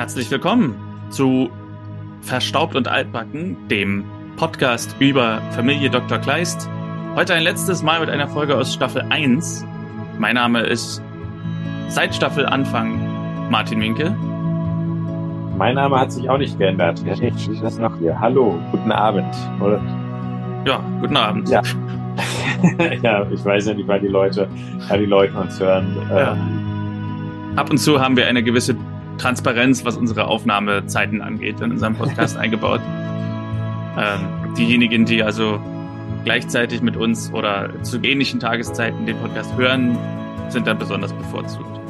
Herzlich 0.00 0.30
willkommen 0.30 0.76
zu 1.10 1.50
Verstaubt 2.22 2.74
und 2.74 2.88
Altbacken, 2.88 3.68
dem 3.68 4.02
Podcast 4.38 4.96
über 4.98 5.42
Familie 5.50 5.90
Dr. 5.90 6.16
Kleist. 6.16 6.70
Heute 7.16 7.34
ein 7.34 7.42
letztes 7.42 7.82
Mal 7.82 8.00
mit 8.00 8.08
einer 8.08 8.26
Folge 8.26 8.56
aus 8.56 8.72
Staffel 8.72 9.04
1. 9.10 9.62
Mein 10.18 10.36
Name 10.36 10.62
ist 10.62 11.02
seit 11.88 12.14
Staffel 12.14 12.46
Anfang 12.46 13.50
Martin 13.50 13.82
Winke. 13.82 14.16
Mein 15.58 15.74
Name 15.74 16.00
hat 16.00 16.12
sich 16.12 16.30
auch 16.30 16.38
nicht 16.38 16.56
geändert. 16.58 17.04
Ja, 17.04 17.12
ich 17.20 17.60
das 17.60 17.78
noch 17.78 17.98
hier. 17.98 18.18
Hallo, 18.18 18.58
guten 18.70 18.92
Abend. 18.92 19.36
Oder? 19.60 19.82
Ja, 20.64 20.82
guten 21.02 21.16
Abend. 21.18 21.50
Ja. 21.50 21.60
ja, 23.02 23.26
ich 23.30 23.44
weiß 23.44 23.66
ja 23.66 23.74
nicht, 23.74 23.86
weil 23.86 24.00
die 24.00 24.08
Leute, 24.08 24.48
weil 24.88 25.00
die 25.00 25.04
Leute 25.04 25.36
uns 25.36 25.60
hören. 25.60 25.94
Ja. 26.08 26.38
Ab 27.56 27.68
und 27.68 27.76
zu 27.76 28.00
haben 28.00 28.16
wir 28.16 28.26
eine 28.28 28.42
gewisse 28.42 28.74
Transparenz, 29.20 29.84
was 29.84 29.96
unsere 29.96 30.26
Aufnahmezeiten 30.26 31.20
angeht, 31.20 31.60
in 31.60 31.72
unserem 31.72 31.94
Podcast 31.94 32.36
eingebaut. 32.38 32.80
Ähm, 33.98 34.54
diejenigen, 34.56 35.04
die 35.04 35.22
also 35.22 35.60
gleichzeitig 36.24 36.80
mit 36.80 36.96
uns 36.96 37.32
oder 37.32 37.70
zu 37.82 37.98
ähnlichen 38.02 38.40
Tageszeiten 38.40 39.04
den 39.04 39.18
Podcast 39.18 39.54
hören, 39.56 39.98
sind 40.48 40.66
dann 40.66 40.78
besonders 40.78 41.12
bevorzugt. 41.12 41.80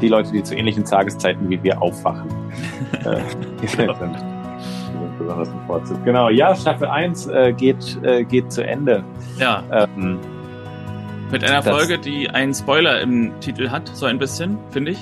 Die 0.00 0.08
Leute, 0.08 0.32
die 0.32 0.42
zu 0.42 0.54
ähnlichen 0.54 0.84
Tageszeiten 0.84 1.48
wie 1.48 1.62
wir 1.62 1.80
aufwachen, 1.80 2.28
äh, 3.04 3.66
sind 3.66 3.90
besonders 5.18 5.48
bevorzugt. 5.48 6.04
Genau, 6.04 6.28
ja, 6.28 6.54
Staffel 6.54 6.88
1 6.88 7.28
äh, 7.28 7.52
geht, 7.52 7.98
äh, 8.02 8.24
geht 8.24 8.52
zu 8.52 8.62
Ende. 8.66 9.02
Ja. 9.38 9.62
Ähm, 9.70 10.18
mit 11.30 11.42
einer 11.44 11.62
Folge, 11.62 11.98
die 11.98 12.28
einen 12.28 12.52
Spoiler 12.52 13.00
im 13.00 13.32
Titel 13.40 13.70
hat, 13.70 13.88
so 13.94 14.06
ein 14.06 14.18
bisschen, 14.18 14.58
finde 14.70 14.92
ich. 14.92 14.98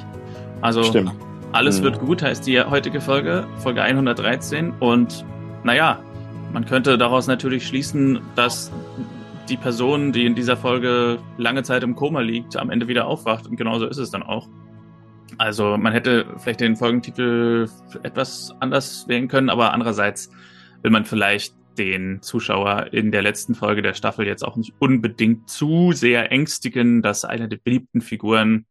Also 0.61 0.84
Stimmt. 0.84 1.12
Alles 1.53 1.77
hm. 1.77 1.84
wird 1.84 2.00
gut 2.00 2.22
heißt 2.22 2.47
die 2.47 2.61
heutige 2.62 3.00
Folge, 3.00 3.47
Folge 3.58 3.83
113. 3.83 4.72
Und 4.81 5.25
naja, 5.64 6.03
man 6.53 6.64
könnte 6.64 6.97
daraus 6.97 7.27
natürlich 7.27 7.67
schließen, 7.67 8.20
dass 8.36 8.72
die 9.50 9.58
Person, 9.58 10.12
die 10.12 10.25
in 10.25 10.34
dieser 10.34 10.56
Folge 10.56 11.19
lange 11.36 11.62
Zeit 11.62 11.83
im 11.83 11.95
Koma 11.95 12.20
liegt, 12.20 12.56
am 12.56 12.70
Ende 12.70 12.89
wieder 12.89 13.06
aufwacht. 13.06 13.47
Und 13.47 13.56
genauso 13.56 13.86
ist 13.86 13.98
es 13.98 14.11
dann 14.11 14.23
auch. 14.23 14.48
Also 15.36 15.77
man 15.77 15.92
hätte 15.92 16.27
vielleicht 16.39 16.61
den 16.61 16.77
Folgentitel 16.77 17.69
etwas 18.03 18.55
anders 18.61 19.06
wählen 19.08 19.28
können, 19.28 19.50
aber 19.50 19.75
andererseits 19.75 20.30
will 20.83 20.91
man 20.91 21.05
vielleicht 21.05 21.55
den 21.78 22.23
Zuschauer 22.23 22.92
in 22.92 23.11
der 23.12 23.23
letzten 23.23 23.55
Folge 23.55 23.83
der 23.83 23.95
Staffel 23.95 24.27
jetzt 24.27 24.42
auch 24.42 24.56
nicht 24.56 24.73
unbedingt 24.78 25.48
zu 25.50 25.92
sehr 25.92 26.30
ängstigen, 26.33 27.03
dass 27.03 27.25
eine 27.25 27.48
der 27.48 27.58
beliebten 27.58 28.00
Figuren 28.00 28.67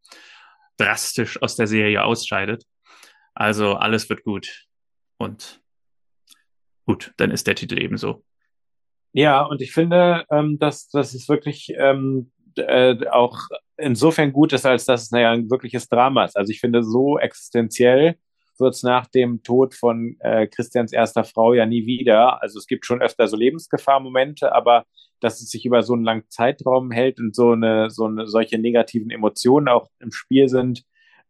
drastisch 0.78 1.40
aus 1.42 1.56
der 1.56 1.66
Serie 1.66 2.04
ausscheidet. 2.04 2.64
Also 3.34 3.74
alles 3.74 4.08
wird 4.08 4.24
gut. 4.24 4.66
Und 5.18 5.60
gut, 6.86 7.12
dann 7.16 7.30
ist 7.30 7.46
der 7.46 7.54
Titel 7.54 7.78
ebenso. 7.80 8.24
Ja, 9.12 9.42
und 9.42 9.60
ich 9.60 9.72
finde, 9.72 10.24
ähm, 10.30 10.58
dass 10.58 10.88
das 10.88 11.14
ist 11.14 11.28
wirklich 11.28 11.72
ähm, 11.76 12.32
äh, 12.56 13.06
auch 13.08 13.38
insofern 13.76 14.32
gut 14.32 14.52
ist, 14.52 14.66
als 14.66 14.84
dass 14.84 15.04
es 15.04 15.10
naja, 15.10 15.32
ein 15.32 15.50
wirkliches 15.50 15.88
Drama 15.88 16.24
ist. 16.24 16.36
Also 16.36 16.50
ich 16.50 16.60
finde, 16.60 16.82
so 16.82 17.18
existenziell 17.18 18.16
wird 18.58 18.74
es 18.74 18.82
nach 18.82 19.06
dem 19.06 19.42
Tod 19.42 19.74
von 19.74 20.16
äh, 20.20 20.46
Christians 20.46 20.92
erster 20.92 21.24
Frau 21.24 21.52
ja 21.52 21.66
nie 21.66 21.86
wieder. 21.86 22.42
Also 22.42 22.58
es 22.58 22.66
gibt 22.66 22.86
schon 22.86 23.02
öfter 23.02 23.28
so 23.28 23.36
Lebensgefahrmomente, 23.36 24.54
aber 24.54 24.84
dass 25.20 25.40
es 25.40 25.50
sich 25.50 25.64
über 25.64 25.82
so 25.82 25.94
einen 25.94 26.04
langen 26.04 26.24
Zeitraum 26.28 26.90
hält 26.90 27.18
und 27.20 27.34
so 27.34 27.52
eine, 27.52 27.90
so 27.90 28.06
eine 28.06 28.26
solche 28.26 28.58
negativen 28.58 29.10
Emotionen 29.10 29.68
auch 29.68 29.88
im 30.00 30.12
Spiel 30.12 30.48
sind, 30.48 30.84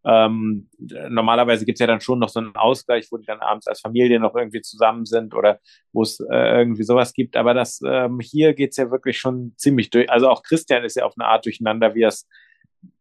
ähm, 0.05 0.69
normalerweise 0.79 1.65
gibt's 1.65 1.81
ja 1.81 1.87
dann 1.87 2.01
schon 2.01 2.19
noch 2.19 2.29
so 2.29 2.41
einen 2.41 2.57
Ausgleich, 2.57 3.09
wo 3.11 3.19
die 3.19 3.27
dann 3.27 3.41
abends 3.41 3.67
als 3.67 3.81
Familie 3.81 4.19
noch 4.19 4.35
irgendwie 4.35 4.61
zusammen 4.61 5.07
sind 5.07 5.35
oder 5.35 5.61
wo 5.93 6.03
es 6.03 6.19
äh, 6.21 6.59
irgendwie 6.59 6.83
sowas 6.83 7.13
gibt. 7.13 7.37
Aber 7.37 7.55
das 7.55 7.81
ähm, 7.87 8.19
hier 8.21 8.55
geht's 8.55 8.77
ja 8.77 8.91
wirklich 8.91 9.19
schon 9.19 9.55
ziemlich 9.57 9.91
durch. 9.91 10.11
Also 10.11 10.29
auch 10.29 10.43
Christian 10.43 10.85
ist 10.85 10.97
ja 10.97 11.05
auf 11.05 11.15
eine 11.17 11.29
Art 11.29 11.45
durcheinander, 11.45 11.95
wie 11.95 12.03
er 12.03 12.09
es 12.09 12.29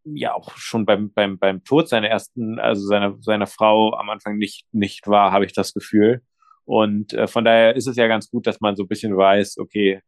ja 0.04 0.34
auch 0.34 0.56
schon 0.56 0.86
beim, 0.86 1.12
beim, 1.12 1.38
beim 1.38 1.64
Tod 1.64 1.88
seiner 1.88 2.08
ersten, 2.08 2.58
also 2.58 2.86
seiner, 2.86 3.16
seiner 3.20 3.46
Frau 3.46 3.94
am 3.94 4.10
Anfang 4.10 4.36
nicht, 4.36 4.66
nicht 4.72 5.08
war, 5.08 5.32
habe 5.32 5.44
ich 5.44 5.52
das 5.52 5.74
Gefühl. 5.74 6.22
Und 6.64 7.12
äh, 7.14 7.26
von 7.26 7.44
daher 7.44 7.74
ist 7.74 7.88
es 7.88 7.96
ja 7.96 8.06
ganz 8.06 8.30
gut, 8.30 8.46
dass 8.46 8.60
man 8.60 8.76
so 8.76 8.84
ein 8.84 8.88
bisschen 8.88 9.16
weiß, 9.16 9.58
okay, 9.58 10.00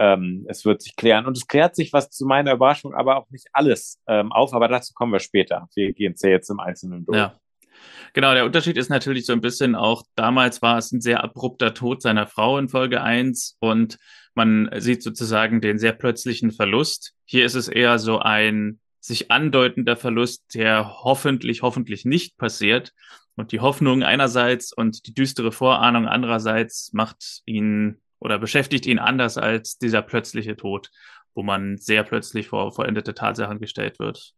ähm, 0.00 0.46
es 0.48 0.64
wird 0.64 0.80
sich 0.82 0.96
klären. 0.96 1.26
Und 1.26 1.36
es 1.36 1.46
klärt 1.46 1.76
sich, 1.76 1.92
was 1.92 2.10
zu 2.10 2.24
meiner 2.24 2.54
Überraschung, 2.54 2.94
aber 2.94 3.16
auch 3.16 3.30
nicht 3.30 3.48
alles 3.52 4.00
ähm, 4.08 4.32
auf, 4.32 4.54
aber 4.54 4.66
dazu 4.66 4.94
kommen 4.94 5.12
wir 5.12 5.20
später. 5.20 5.68
Wir 5.74 5.92
gehen 5.92 6.14
es 6.14 6.22
ja 6.22 6.30
jetzt 6.30 6.48
im 6.48 6.58
Einzelnen 6.58 7.04
durch. 7.04 7.18
Ja. 7.18 7.38
Genau, 8.14 8.32
der 8.32 8.44
Unterschied 8.44 8.76
ist 8.76 8.88
natürlich 8.88 9.26
so 9.26 9.32
ein 9.32 9.42
bisschen 9.42 9.74
auch, 9.74 10.02
damals 10.16 10.62
war 10.62 10.78
es 10.78 10.90
ein 10.90 11.00
sehr 11.00 11.22
abrupter 11.22 11.74
Tod 11.74 12.02
seiner 12.02 12.26
Frau 12.26 12.58
in 12.58 12.68
Folge 12.68 13.02
1 13.02 13.58
und 13.60 13.98
man 14.34 14.70
sieht 14.78 15.02
sozusagen 15.02 15.60
den 15.60 15.78
sehr 15.78 15.92
plötzlichen 15.92 16.50
Verlust. 16.50 17.12
Hier 17.26 17.44
ist 17.44 17.54
es 17.54 17.68
eher 17.68 17.98
so 17.98 18.18
ein 18.18 18.80
sich 19.00 19.30
andeutender 19.30 19.96
Verlust, 19.96 20.54
der 20.54 21.02
hoffentlich, 21.04 21.62
hoffentlich 21.62 22.04
nicht 22.04 22.36
passiert. 22.36 22.92
Und 23.36 23.52
die 23.52 23.60
Hoffnung 23.60 24.02
einerseits 24.02 24.72
und 24.72 25.06
die 25.06 25.14
düstere 25.14 25.52
Vorahnung 25.52 26.06
andererseits 26.06 26.92
macht 26.92 27.42
ihn 27.46 28.00
oder 28.20 28.38
beschäftigt 28.38 28.86
ihn 28.86 28.98
anders 28.98 29.38
als 29.38 29.78
dieser 29.78 30.02
plötzliche 30.02 30.56
Tod, 30.56 30.90
wo 31.34 31.42
man 31.42 31.78
sehr 31.78 32.04
plötzlich 32.04 32.48
vor 32.48 32.72
vollendete 32.72 33.14
Tatsachen 33.14 33.58
gestellt 33.58 33.98
wird. 33.98 34.34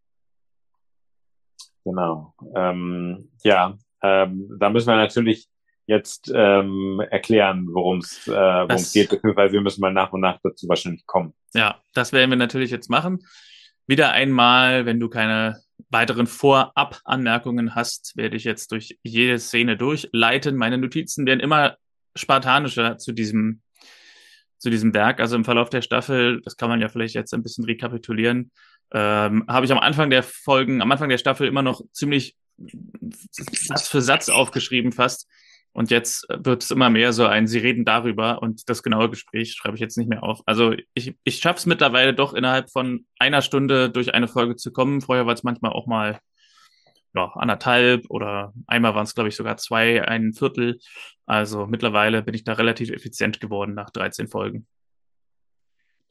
Genau. 1.85 2.35
Ähm, 2.55 3.31
ja, 3.43 3.77
ähm, 4.03 4.49
da 4.59 4.71
müssen 4.71 4.89
wir 4.89 4.97
natürlich 4.97 5.49
jetzt 5.87 6.31
ähm, 6.35 7.03
erklären, 7.11 7.67
worum 7.73 7.99
es 7.99 8.29
äh, 8.29 8.67
geht, 8.93 9.11
beziehungsweise 9.11 9.53
wir 9.53 9.61
müssen 9.61 9.81
mal 9.81 9.93
nach 9.93 10.13
und 10.13 10.21
nach 10.21 10.39
dazu 10.43 10.69
wahrscheinlich 10.69 11.05
kommen. 11.07 11.35
Ja, 11.55 11.81
das 11.93 12.13
werden 12.13 12.31
wir 12.31 12.37
natürlich 12.37 12.71
jetzt 12.71 12.89
machen. 12.89 13.27
Wieder 13.87 14.13
einmal, 14.13 14.87
wenn 14.87 15.01
du 15.01 15.09
keine 15.09 15.61
weiteren 15.91 16.27
Vorab-Anmerkungen 16.27 17.75
hast, 17.75 18.17
werde 18.17 18.37
ich 18.37 18.45
jetzt 18.45 18.71
durch 18.71 18.99
jede 19.03 19.39
Szene 19.39 19.77
durchleiten. 19.77 20.57
Meine 20.57 20.79
Notizen 20.79 21.27
werden 21.27 21.41
immer 21.41 21.77
spartanischer 22.15 22.99
zu 22.99 23.13
diesem 23.13 23.62
zu 24.63 24.71
diesem 24.71 24.95
Werk. 24.95 25.21
Also 25.21 25.35
im 25.35 25.45
Verlauf 25.45 25.71
der 25.71 25.83
Staffel, 25.83 26.41
das 26.43 26.57
kann 26.57 26.69
man 26.69 26.81
ja 26.81 26.89
vielleicht 26.89 27.15
jetzt 27.15 27.35
ein 27.35 27.43
bisschen 27.43 27.65
rekapitulieren, 27.65 28.53
ähm, 28.93 29.45
habe 29.49 29.67
ich 29.67 29.73
am 29.73 29.79
Anfang 29.79 30.09
der 30.09 30.23
Folgen, 30.23 30.81
am 30.81 30.93
Anfang 30.93 31.09
der 31.09 31.19
Staffel 31.19 31.49
immer 31.49 31.63
noch 31.63 31.83
ziemlich 31.93 32.37
Satz 33.33 33.89
für 33.89 34.01
Satz 34.01 34.29
aufgeschrieben 34.29 34.93
fast. 34.93 35.29
Und 35.73 35.91
jetzt 35.91 36.27
wird 36.29 36.63
es 36.63 36.71
immer 36.71 36.91
mehr 36.91 37.13
so 37.15 37.27
ein, 37.27 37.47
sie 37.47 37.59
reden 37.59 37.87
darüber 37.87 38.43
und 38.43 38.69
das 38.69 38.83
genaue 38.83 39.09
Gespräch 39.09 39.55
schreibe 39.55 39.75
ich 39.75 39.81
jetzt 39.81 39.97
nicht 39.97 40.09
mehr 40.09 40.23
auf. 40.23 40.43
Also 40.45 40.75
ich, 40.95 41.17
ich 41.25 41.39
schaffe 41.39 41.59
es 41.59 41.67
mittlerweile 41.67 42.15
doch 42.15 42.35
innerhalb 42.35 42.71
von 42.71 43.07
einer 43.19 43.41
Stunde 43.41 43.91
durch 43.91 44.15
eine 44.15 44.29
Folge 44.29 44.55
zu 44.55 44.71
kommen. 44.71 45.01
Vorher 45.01 45.27
war 45.27 45.33
es 45.33 45.45
manchmal 45.45 45.73
auch 45.73 45.87
mal 45.87 46.21
ja, 47.15 47.31
anderthalb 47.35 48.09
oder 48.09 48.55
einmal 48.67 48.95
waren 48.95 49.05
es, 49.05 49.15
glaube 49.15 49.29
ich, 49.29 49.37
sogar 49.37 49.57
zwei, 49.57 50.07
ein 50.07 50.33
Viertel. 50.33 50.79
Also 51.27 51.67
mittlerweile 51.67 52.23
bin 52.23 52.35
ich 52.35 52.45
da 52.45 52.55
relativ 52.55 52.91
effizient 52.91 53.41
geworden 53.41 53.75
nach 53.75 53.91
13 53.91 54.29
Folgen. 54.29 54.67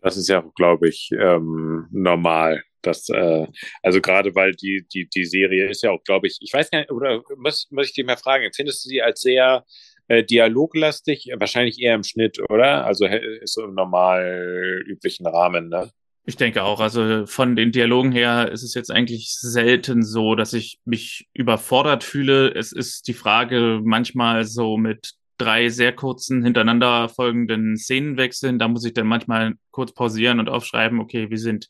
Das 0.01 0.17
ist 0.17 0.29
ja, 0.29 0.43
glaube 0.55 0.89
ich, 0.89 1.11
ähm, 1.11 1.87
normal. 1.91 2.63
Das, 2.81 3.07
äh, 3.09 3.47
also 3.83 4.01
gerade 4.01 4.33
weil 4.33 4.53
die, 4.53 4.85
die, 4.91 5.07
die 5.07 5.25
Serie 5.25 5.69
ist 5.69 5.83
ja 5.83 5.91
auch, 5.91 6.03
glaube 6.03 6.27
ich, 6.27 6.39
ich 6.41 6.51
weiß 6.51 6.71
gar 6.71 6.79
nicht, 6.79 6.91
oder 6.91 7.21
muss, 7.37 7.67
muss 7.69 7.87
ich 7.87 7.93
dich 7.93 8.05
mal 8.05 8.17
fragen, 8.17 8.45
empfindest 8.45 8.83
du 8.83 8.89
sie 8.89 9.03
als 9.03 9.21
sehr 9.21 9.63
äh, 10.07 10.23
dialoglastig? 10.23 11.29
Wahrscheinlich 11.37 11.79
eher 11.79 11.93
im 11.93 12.03
Schnitt, 12.03 12.39
oder? 12.49 12.85
Also 12.85 13.05
ist 13.05 13.53
so 13.53 13.63
im 13.63 13.75
normal 13.75 14.83
üblichen 14.87 15.27
Rahmen, 15.27 15.69
ne? 15.69 15.91
Ich 16.31 16.37
denke 16.37 16.63
auch. 16.63 16.79
Also 16.79 17.25
von 17.25 17.57
den 17.57 17.73
Dialogen 17.73 18.13
her 18.13 18.49
ist 18.53 18.63
es 18.63 18.73
jetzt 18.73 18.89
eigentlich 18.89 19.33
selten 19.37 20.01
so, 20.01 20.33
dass 20.35 20.53
ich 20.53 20.79
mich 20.85 21.27
überfordert 21.33 22.05
fühle. 22.05 22.55
Es 22.55 22.71
ist 22.71 23.09
die 23.09 23.13
Frage 23.13 23.81
manchmal 23.83 24.45
so 24.45 24.77
mit 24.77 25.15
drei 25.37 25.67
sehr 25.67 25.91
kurzen 25.91 26.41
hintereinander 26.41 27.09
folgenden 27.09 27.75
Szenenwechseln. 27.75 28.59
Da 28.59 28.69
muss 28.69 28.85
ich 28.85 28.93
dann 28.93 29.07
manchmal 29.07 29.55
kurz 29.71 29.93
pausieren 29.93 30.39
und 30.39 30.47
aufschreiben, 30.47 31.01
okay, 31.01 31.29
wir 31.29 31.37
sind, 31.37 31.67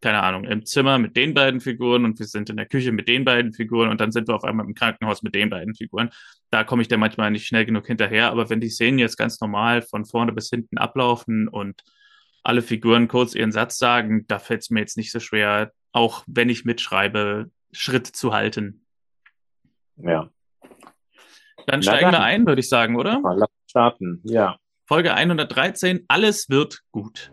keine 0.00 0.22
Ahnung, 0.22 0.44
im 0.44 0.64
Zimmer 0.64 0.98
mit 0.98 1.16
den 1.16 1.34
beiden 1.34 1.60
Figuren 1.60 2.04
und 2.04 2.16
wir 2.20 2.26
sind 2.26 2.48
in 2.50 2.56
der 2.56 2.66
Küche 2.66 2.92
mit 2.92 3.08
den 3.08 3.24
beiden 3.24 3.52
Figuren 3.52 3.88
und 3.88 4.00
dann 4.00 4.12
sind 4.12 4.28
wir 4.28 4.36
auf 4.36 4.44
einmal 4.44 4.64
im 4.64 4.74
Krankenhaus 4.74 5.24
mit 5.24 5.34
den 5.34 5.50
beiden 5.50 5.74
Figuren. 5.74 6.10
Da 6.50 6.62
komme 6.62 6.82
ich 6.82 6.88
dann 6.88 7.00
manchmal 7.00 7.32
nicht 7.32 7.48
schnell 7.48 7.64
genug 7.64 7.88
hinterher. 7.88 8.30
Aber 8.30 8.48
wenn 8.48 8.60
die 8.60 8.70
Szenen 8.70 9.00
jetzt 9.00 9.16
ganz 9.16 9.40
normal 9.40 9.82
von 9.82 10.04
vorne 10.04 10.30
bis 10.30 10.50
hinten 10.50 10.78
ablaufen 10.78 11.48
und 11.48 11.82
alle 12.44 12.62
Figuren 12.62 13.08
kurz 13.08 13.34
ihren 13.34 13.52
Satz 13.52 13.78
sagen, 13.78 14.26
da 14.28 14.38
fällt 14.38 14.62
es 14.62 14.70
mir 14.70 14.80
jetzt 14.80 14.96
nicht 14.96 15.10
so 15.10 15.18
schwer, 15.18 15.72
auch 15.92 16.24
wenn 16.26 16.48
ich 16.48 16.64
mitschreibe, 16.64 17.50
Schritt 17.72 18.06
zu 18.06 18.32
halten. 18.32 18.84
Ja. 19.96 20.30
Dann 21.66 21.82
steigen 21.82 22.12
wir 22.12 22.20
ein, 22.20 22.46
würde 22.46 22.60
ich 22.60 22.68
sagen, 22.68 22.96
oder? 22.96 23.20
Lass 23.36 23.48
starten, 23.68 24.20
ja. 24.24 24.56
Folge 24.86 25.14
113, 25.14 26.04
alles 26.08 26.50
wird 26.50 26.82
gut. 26.92 27.32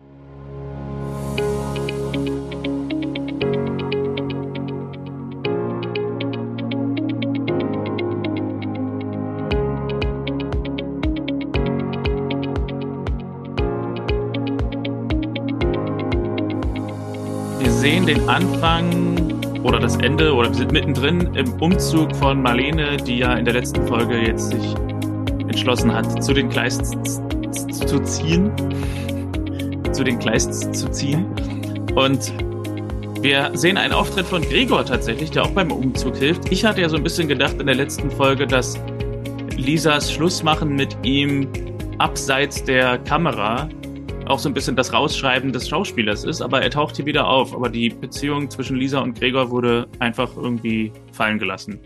Sehen 18.02 18.18
den 18.18 18.28
Anfang 18.28 19.62
oder 19.62 19.78
das 19.78 19.96
Ende 19.96 20.34
oder 20.34 20.48
wir 20.48 20.56
sind 20.56 20.72
mittendrin 20.72 21.34
im 21.34 21.52
Umzug 21.60 22.14
von 22.16 22.42
Marlene, 22.42 22.96
die 22.96 23.18
ja 23.18 23.34
in 23.34 23.44
der 23.44 23.54
letzten 23.54 23.86
Folge 23.86 24.18
jetzt 24.18 24.50
sich 24.50 24.74
entschlossen 25.38 25.92
hat, 25.94 26.24
zu 26.24 26.32
den 26.32 26.48
Kleists 26.48 27.20
zu 27.86 28.00
ziehen. 28.00 28.50
Zu 29.92 30.02
den 30.02 30.18
Kleists 30.18 30.72
zu 30.72 30.90
ziehen. 30.90 31.26
Und 31.94 32.32
wir 33.20 33.50
sehen 33.54 33.76
einen 33.76 33.92
Auftritt 33.92 34.26
von 34.26 34.42
Gregor 34.42 34.84
tatsächlich, 34.84 35.30
der 35.30 35.44
auch 35.44 35.50
beim 35.50 35.70
Umzug 35.70 36.16
hilft. 36.16 36.50
Ich 36.50 36.64
hatte 36.64 36.80
ja 36.80 36.88
so 36.88 36.96
ein 36.96 37.04
bisschen 37.04 37.28
gedacht 37.28 37.54
in 37.60 37.66
der 37.66 37.76
letzten 37.76 38.10
Folge, 38.10 38.48
dass 38.48 38.80
Lisas 39.56 40.12
Schlussmachen 40.12 40.74
mit 40.74 40.96
ihm 41.04 41.46
abseits 41.98 42.64
der 42.64 42.98
Kamera 42.98 43.68
auch 44.26 44.38
so 44.38 44.48
ein 44.48 44.54
bisschen 44.54 44.76
das 44.76 44.92
Rausschreiben 44.92 45.52
des 45.52 45.68
Schauspielers 45.68 46.24
ist, 46.24 46.40
aber 46.42 46.62
er 46.62 46.70
taucht 46.70 46.96
hier 46.96 47.06
wieder 47.06 47.28
auf. 47.28 47.54
Aber 47.54 47.68
die 47.68 47.88
Beziehung 47.88 48.50
zwischen 48.50 48.76
Lisa 48.76 49.00
und 49.00 49.18
Gregor 49.18 49.50
wurde 49.50 49.88
einfach 49.98 50.36
irgendwie 50.36 50.92
fallen 51.12 51.38
gelassen. 51.38 51.80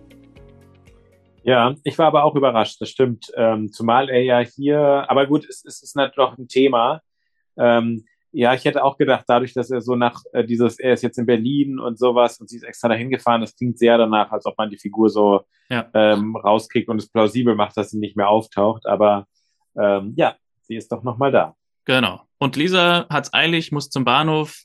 Ja, 1.43 1.75
ich 1.85 1.97
war 1.99 2.07
aber 2.07 2.25
auch 2.25 2.35
überrascht, 2.35 2.81
das 2.81 2.91
stimmt. 2.91 3.33
Ähm, 3.37 3.71
zumal 3.71 4.09
er 4.11 4.23
ja 4.23 4.41
hier, 4.41 5.05
aber 5.09 5.27
gut, 5.27 5.47
es, 5.49 5.65
es 5.65 5.83
ist 5.83 5.95
natürlich 5.95 6.17
noch 6.17 6.39
ein 6.39 6.49
Thema. 6.49 7.01
Ähm, 7.57 8.05
ja, 8.33 8.53
ich 8.53 8.65
hätte 8.65 8.85
auch 8.85 8.99
gedacht, 8.99 9.25
dadurch, 9.29 9.55
dass 9.55 9.71
er 9.71 9.81
so 9.81 9.95
nach 9.95 10.21
äh, 10.33 10.45
dieses, 10.45 10.79
er 10.79 10.93
ist 10.93 11.03
jetzt 11.03 11.19
in 11.19 11.25
Berlin 11.25 11.79
und 11.79 11.99
sowas 11.99 12.39
und 12.41 12.51
sie 12.51 12.57
ist 12.57 12.65
extra 12.65 12.89
dahin 12.89 13.11
gefahren, 13.11 13.41
das 13.41 13.57
klingt 13.57 13.79
sehr 13.79 13.97
danach, 13.97 14.31
als 14.31 14.45
ob 14.45 14.59
man 14.59 14.69
die 14.69 14.77
Figur 14.77 15.09
so 15.09 15.43
ja. 15.71 15.89
ähm, 15.95 16.37
rauskriegt 16.37 16.89
und 16.89 16.99
es 16.99 17.11
plausibel 17.11 17.55
macht, 17.55 17.77
dass 17.77 17.91
sie 17.91 17.99
nicht 17.99 18.17
mehr 18.17 18.29
auftaucht. 18.29 18.85
Aber 18.85 19.27
ähm, 19.81 20.15
ja, 20.17 20.35
sie 20.63 20.77
ist 20.77 20.93
doch 20.93 21.03
nochmal 21.03 21.33
da. 21.33 21.55
Genau. 21.87 22.23
Und 22.39 22.57
Lisa 22.57 23.07
hat's 23.09 23.33
eilig, 23.33 23.73
muss 23.73 23.89
zum 23.89 24.05
Bahnhof 24.05 24.65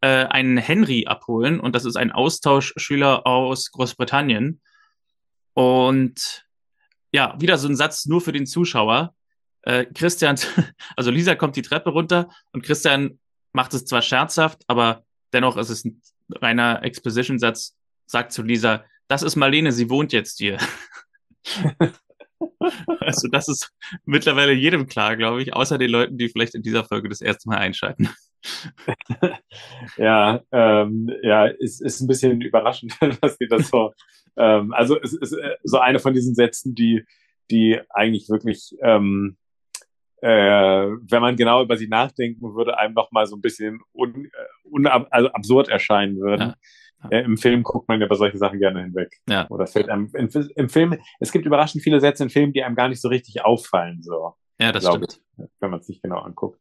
äh, 0.00 0.26
einen 0.26 0.58
Henry 0.58 1.06
abholen 1.06 1.58
und 1.60 1.74
das 1.74 1.84
ist 1.84 1.96
ein 1.96 2.12
Austauschschüler 2.12 3.26
aus 3.26 3.70
Großbritannien. 3.70 4.60
Und 5.54 6.46
ja, 7.12 7.34
wieder 7.40 7.56
so 7.56 7.68
ein 7.68 7.76
Satz 7.76 8.06
nur 8.06 8.20
für 8.20 8.32
den 8.32 8.46
Zuschauer. 8.46 9.14
Äh, 9.62 9.86
Christian, 9.86 10.38
also 10.96 11.10
Lisa 11.10 11.34
kommt 11.34 11.56
die 11.56 11.62
Treppe 11.62 11.90
runter 11.90 12.28
und 12.52 12.62
Christian 12.62 13.18
macht 13.52 13.72
es 13.72 13.86
zwar 13.86 14.02
scherzhaft, 14.02 14.62
aber 14.66 15.04
dennoch 15.32 15.56
ist 15.56 15.70
es 15.70 15.84
ein 15.84 16.02
reiner 16.30 16.82
Exposition-Satz, 16.82 17.76
sagt 18.06 18.32
zu 18.32 18.42
Lisa, 18.42 18.84
das 19.06 19.22
ist 19.22 19.36
Marlene, 19.36 19.72
sie 19.72 19.88
wohnt 19.88 20.12
jetzt 20.12 20.38
hier. 20.38 20.58
also 23.00 23.28
das 23.28 23.48
ist 23.48 23.72
mittlerweile 24.04 24.52
jedem 24.52 24.86
klar, 24.86 25.16
glaube 25.16 25.42
ich, 25.42 25.54
außer 25.54 25.78
den 25.78 25.90
Leuten, 25.90 26.18
die 26.18 26.28
vielleicht 26.28 26.54
in 26.54 26.62
dieser 26.62 26.84
Folge 26.84 27.08
das 27.08 27.20
erste 27.20 27.48
Mal 27.48 27.58
einschalten. 27.58 28.08
ja, 29.96 30.40
ähm, 30.52 31.10
ja, 31.22 31.46
ist, 31.46 31.80
ist 31.80 32.00
ein 32.00 32.06
bisschen 32.06 32.40
überraschend, 32.40 32.96
dass 33.20 33.36
sie 33.38 33.48
das 33.48 33.68
so. 33.68 33.92
Ähm, 34.36 34.72
also 34.72 35.00
es 35.00 35.12
ist 35.12 35.32
äh, 35.32 35.56
so 35.64 35.78
eine 35.78 35.98
von 35.98 36.14
diesen 36.14 36.34
Sätzen, 36.34 36.74
die, 36.74 37.04
die 37.50 37.80
eigentlich 37.90 38.28
wirklich, 38.28 38.76
ähm, 38.82 39.36
äh, 40.20 40.28
wenn 40.28 41.20
man 41.20 41.36
genau 41.36 41.62
über 41.62 41.76
sie 41.76 41.88
nachdenken 41.88 42.54
würde, 42.54 42.78
einem 42.78 42.94
noch 42.94 43.10
mal 43.12 43.26
so 43.26 43.36
ein 43.36 43.40
bisschen 43.40 43.80
un, 43.92 44.26
äh, 44.26 44.28
un, 44.64 44.86
also 44.86 45.30
absurd 45.30 45.68
erscheinen 45.68 46.18
würden. 46.18 46.50
Ja. 46.50 46.54
Ja. 47.10 47.20
Im 47.20 47.36
Film 47.36 47.62
guckt 47.62 47.88
man 47.88 48.00
ja 48.00 48.06
bei 48.06 48.16
solchen 48.16 48.38
Sachen 48.38 48.58
gerne 48.58 48.82
hinweg. 48.82 49.12
Ja. 49.28 49.48
Oder 49.50 49.66
fällt 49.66 49.88
einem 49.88 50.10
im, 50.14 50.28
im, 50.56 50.68
Film, 50.68 50.98
es 51.20 51.30
gibt 51.30 51.46
überraschend 51.46 51.82
viele 51.82 52.00
Sätze 52.00 52.24
in 52.24 52.30
Filmen, 52.30 52.52
die 52.52 52.62
einem 52.62 52.74
gar 52.74 52.88
nicht 52.88 53.00
so 53.00 53.08
richtig 53.08 53.44
auffallen, 53.44 54.02
so. 54.02 54.34
Ja, 54.60 54.72
das 54.72 54.86
stimmt. 54.86 55.20
Ich, 55.38 55.44
wenn 55.60 55.70
man 55.70 55.80
es 55.80 55.88
nicht 55.88 56.02
genau 56.02 56.18
anguckt. 56.18 56.60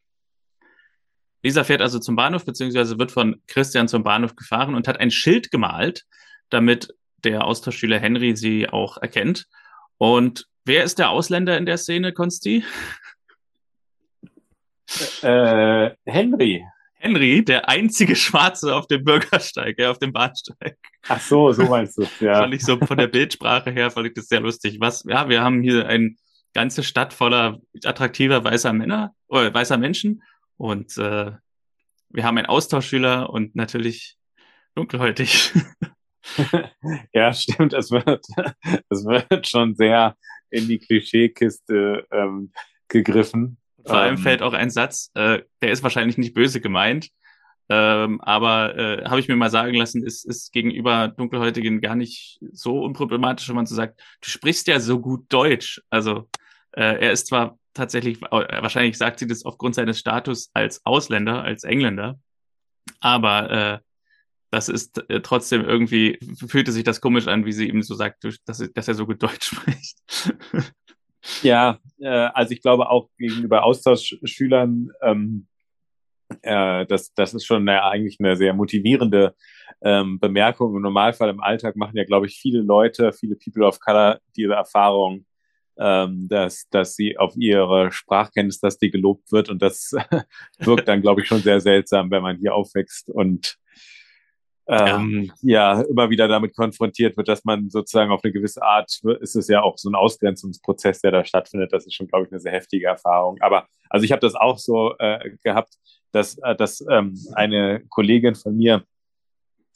Lisa 1.43 1.63
fährt 1.63 1.81
also 1.81 1.99
zum 1.99 2.15
Bahnhof, 2.15 2.45
beziehungsweise 2.45 2.99
wird 2.99 3.11
von 3.11 3.41
Christian 3.47 3.87
zum 3.87 4.03
Bahnhof 4.03 4.35
gefahren 4.35 4.75
und 4.75 4.87
hat 4.87 4.99
ein 4.99 5.11
Schild 5.11 5.49
gemalt, 5.51 6.05
damit 6.49 6.93
der 7.23 7.45
Austauschschüler 7.45 7.99
Henry 7.99 8.35
sie 8.35 8.69
auch 8.69 8.97
erkennt. 8.97 9.47
Und 9.97 10.47
wer 10.65 10.83
ist 10.83 10.99
der 10.99 11.09
Ausländer 11.09 11.57
in 11.57 11.65
der 11.65 11.77
Szene, 11.77 12.13
Konsti? 12.13 12.63
Äh, 15.21 15.91
Henry. 16.05 16.65
Henry, 16.99 17.43
der 17.43 17.69
einzige 17.69 18.15
Schwarze 18.15 18.75
auf 18.75 18.87
dem 18.87 19.03
Bürgersteig, 19.03 19.77
ja, 19.77 19.91
auf 19.91 19.99
dem 19.99 20.13
Bahnsteig. 20.13 20.77
Ach 21.07 21.21
so, 21.21 21.51
so 21.51 21.63
meinst 21.63 21.97
du 21.97 22.05
ja. 22.19 22.39
fand 22.41 22.53
ich 22.53 22.63
so 22.63 22.77
von 22.77 22.97
der 22.97 23.07
Bildsprache 23.07 23.71
her, 23.71 23.91
fand 23.91 24.07
ich 24.07 24.13
das 24.13 24.27
sehr 24.27 24.39
lustig. 24.39 24.77
Was, 24.79 25.03
ja, 25.07 25.29
wir 25.29 25.41
haben 25.41 25.61
hier 25.61 25.87
eine 25.87 26.15
ganze 26.53 26.83
Stadt 26.83 27.13
voller 27.13 27.59
attraktiver 27.83 28.43
weißer 28.43 28.73
Männer, 28.73 29.13
oder 29.27 29.53
weißer 29.53 29.77
Menschen 29.77 30.23
und 30.57 30.97
äh, 30.97 31.31
wir 32.09 32.23
haben 32.23 32.37
einen 32.37 32.47
Austauschschüler 32.47 33.29
und 33.29 33.55
natürlich 33.55 34.17
dunkelhäutig. 34.75 35.53
ja, 37.13 37.33
stimmt, 37.33 37.73
es 37.73 37.91
wird, 37.91 38.25
es 38.89 39.05
wird 39.05 39.47
schon 39.47 39.75
sehr 39.75 40.15
in 40.49 40.67
die 40.67 40.79
Klischeekiste 40.79 42.05
ähm, 42.11 42.51
gegriffen. 42.87 43.57
Vor 43.85 43.97
allem 43.97 44.15
ähm, 44.15 44.21
fällt 44.21 44.41
auch 44.41 44.53
ein 44.53 44.69
Satz, 44.69 45.11
äh, 45.13 45.41
der 45.61 45.71
ist 45.71 45.83
wahrscheinlich 45.83 46.17
nicht 46.17 46.33
böse 46.33 46.61
gemeint, 46.61 47.09
ähm, 47.69 48.21
aber 48.21 48.77
äh, 48.77 49.05
habe 49.05 49.19
ich 49.19 49.27
mir 49.27 49.35
mal 49.35 49.49
sagen 49.49 49.75
lassen, 49.75 50.03
ist, 50.03 50.25
ist 50.25 50.53
gegenüber 50.53 51.09
Dunkelhäutigen 51.09 51.81
gar 51.81 51.95
nicht 51.95 52.39
so 52.51 52.81
unproblematisch, 52.81 53.47
wenn 53.49 53.55
man 53.55 53.65
so 53.65 53.75
sagt, 53.75 53.99
du 54.21 54.29
sprichst 54.29 54.67
ja 54.67 54.79
so 54.79 54.99
gut 54.99 55.25
Deutsch. 55.29 55.81
Also 55.89 56.29
äh, 56.71 57.01
er 57.01 57.11
ist 57.11 57.27
zwar 57.27 57.59
tatsächlich, 57.73 58.21
äh, 58.21 58.61
wahrscheinlich 58.61 58.97
sagt 58.97 59.19
sie 59.19 59.27
das 59.27 59.45
aufgrund 59.45 59.75
seines 59.75 59.99
Status 59.99 60.49
als 60.53 60.85
Ausländer, 60.85 61.43
als 61.43 61.63
Engländer, 61.63 62.19
aber 62.99 63.51
äh, 63.51 63.79
das 64.49 64.69
ist 64.69 65.03
äh, 65.09 65.21
trotzdem 65.21 65.65
irgendwie, 65.65 66.19
fühlte 66.47 66.71
sich 66.71 66.83
das 66.83 67.01
komisch 67.01 67.27
an, 67.27 67.45
wie 67.45 67.51
sie 67.51 67.67
ihm 67.67 67.81
so 67.81 67.95
sagt, 67.95 68.23
dass, 68.23 68.37
dass 68.73 68.87
er 68.87 68.93
so 68.93 69.05
gut 69.05 69.21
Deutsch 69.21 69.47
spricht. 69.55 69.97
Ja, 71.41 71.79
äh, 71.99 72.07
also 72.07 72.53
ich 72.53 72.61
glaube 72.61 72.89
auch 72.89 73.09
gegenüber 73.17 73.63
Austauschschülern, 73.63 74.91
ähm, 75.01 75.47
äh, 76.41 76.85
das, 76.85 77.13
das 77.13 77.33
ist 77.33 77.45
schon 77.45 77.67
eine, 77.67 77.83
eigentlich 77.83 78.17
eine 78.19 78.35
sehr 78.35 78.53
motivierende 78.53 79.35
ähm, 79.81 80.19
Bemerkung. 80.19 80.75
Im 80.75 80.81
Normalfall 80.81 81.29
im 81.29 81.41
Alltag 81.41 81.75
machen 81.75 81.95
ja, 81.95 82.03
glaube 82.03 82.27
ich, 82.27 82.37
viele 82.37 82.61
Leute, 82.61 83.13
viele 83.13 83.35
People 83.35 83.65
of 83.65 83.79
Color 83.79 84.19
diese 84.35 84.53
Erfahrung, 84.53 85.25
ähm, 85.79 86.27
dass, 86.27 86.67
dass 86.69 86.95
sie 86.95 87.17
auf 87.17 87.35
ihre 87.37 87.91
Sprachkenntnis, 87.91 88.59
dass 88.59 88.77
die 88.77 88.91
gelobt 88.91 89.31
wird 89.31 89.49
und 89.49 89.61
das 89.61 89.93
wirkt 90.59 90.87
dann, 90.87 91.01
glaube 91.01 91.21
ich, 91.21 91.27
schon 91.27 91.41
sehr 91.41 91.61
seltsam, 91.61 92.11
wenn 92.11 92.23
man 92.23 92.37
hier 92.37 92.55
aufwächst 92.55 93.09
und 93.09 93.57
ähm, 94.67 95.31
ja. 95.41 95.79
ja. 95.79 95.81
immer 95.81 96.09
wieder 96.09 96.27
damit 96.27 96.55
konfrontiert 96.55 97.17
wird, 97.17 97.27
dass 97.27 97.45
man 97.45 97.69
sozusagen 97.69 98.11
auf 98.11 98.21
eine 98.23 98.33
gewisse 98.33 98.61
Art, 98.61 98.99
ist 99.21 99.35
es 99.35 99.47
ja 99.47 99.61
auch 99.61 99.77
so 99.77 99.89
ein 99.89 99.95
Ausgrenzungsprozess, 99.95 101.01
der 101.01 101.11
da 101.11 101.25
stattfindet. 101.25 101.73
Das 101.73 101.85
ist 101.85 101.93
schon, 101.93 102.07
glaube 102.07 102.25
ich, 102.25 102.31
eine 102.31 102.39
sehr 102.39 102.51
heftige 102.51 102.87
Erfahrung. 102.87 103.37
Aber 103.41 103.67
also 103.89 104.03
ich 104.03 104.11
habe 104.11 104.19
das 104.19 104.35
auch 104.35 104.57
so 104.57 104.95
äh, 104.99 105.31
gehabt, 105.43 105.75
dass, 106.11 106.37
äh, 106.39 106.55
dass 106.55 106.85
ähm, 106.89 107.17
eine 107.33 107.81
Kollegin 107.89 108.35
von 108.35 108.55
mir 108.55 108.83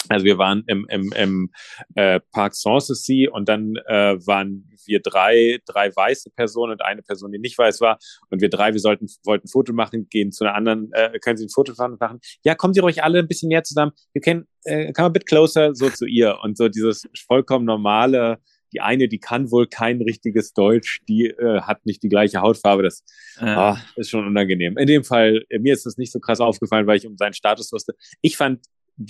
also 0.10 0.25
wir 0.25 0.38
waren 0.38 0.63
im, 0.67 0.86
im, 0.89 1.12
im 1.13 1.51
äh, 1.96 2.20
Park 2.31 2.55
Sanssouci 2.55 3.27
und 3.27 3.48
dann 3.48 3.75
äh, 3.88 4.17
waren 4.25 4.67
wir 4.86 5.00
drei, 5.00 5.60
drei 5.65 5.96
weiße 5.96 6.31
Personen 6.31 6.74
und 6.74 6.81
eine 6.81 7.01
Person, 7.01 7.31
die 7.31 7.39
nicht 7.39 7.58
weiß 7.58 7.81
war. 7.81 8.00
Und 8.29 8.41
wir 8.41 8.50
drei, 8.50 8.74
wir 8.74 8.79
sollten, 8.79 9.08
wollten 9.24 9.46
ein 9.48 9.51
Foto 9.51 9.74
machen, 9.74 10.08
gehen 10.10 10.31
zu 10.31 10.43
einer 10.43 10.55
anderen, 10.55 10.91
äh, 10.93 11.20
können 11.20 11.38
Sie 11.38 11.46
ein 11.46 11.50
Foto 11.50 11.74
machen? 11.77 12.20
Ja, 12.43 12.55
kommen 12.55 12.74
Sie 12.74 12.79
ruhig 12.79 13.03
alle 13.03 13.20
ein 13.20 13.27
bisschen 13.27 13.50
näher 13.50 13.63
zusammen. 13.63 13.91
You 14.13 14.22
can, 14.22 14.48
äh, 14.63 14.91
come 14.93 15.08
a 15.08 15.10
bit 15.10 15.27
closer, 15.27 15.75
so 15.75 15.89
zu 15.89 16.05
ihr. 16.05 16.38
Und 16.41 16.58
so 16.58 16.67
dieses 16.67 17.08
vollkommen 17.27 17.65
normale, 17.65 18.39
die 18.74 18.81
eine, 18.81 19.08
die 19.08 19.20
kann 19.20 19.51
wohl 19.51 19.67
kein 19.67 20.01
richtiges 20.01 20.53
Deutsch, 20.53 21.01
die 21.08 21.27
äh, 21.27 21.62
hat 21.62 21.86
nicht 21.86 22.03
die 22.03 22.10
gleiche 22.10 22.41
Hautfarbe. 22.41 22.84
Das 22.84 23.03
ah, 23.38 23.77
ist 23.98 24.10
schon 24.10 24.25
unangenehm. 24.25 24.77
In 24.77 24.88
dem 24.88 25.03
Fall, 25.03 25.43
äh, 25.50 25.60
mir 25.60 25.74
ist 25.74 25.86
das 25.86 25.98
nicht 25.98 26.12
so 26.12 26.20
krass 26.20 26.39
aufgefallen, 26.39 26.88
weil 26.88 26.98
ich 26.98 27.05
um 27.05 27.17
seinen 27.17 27.34
Status 27.34 27.72
wusste. 27.72 27.96
Ich 28.22 28.38
fand 28.38 28.65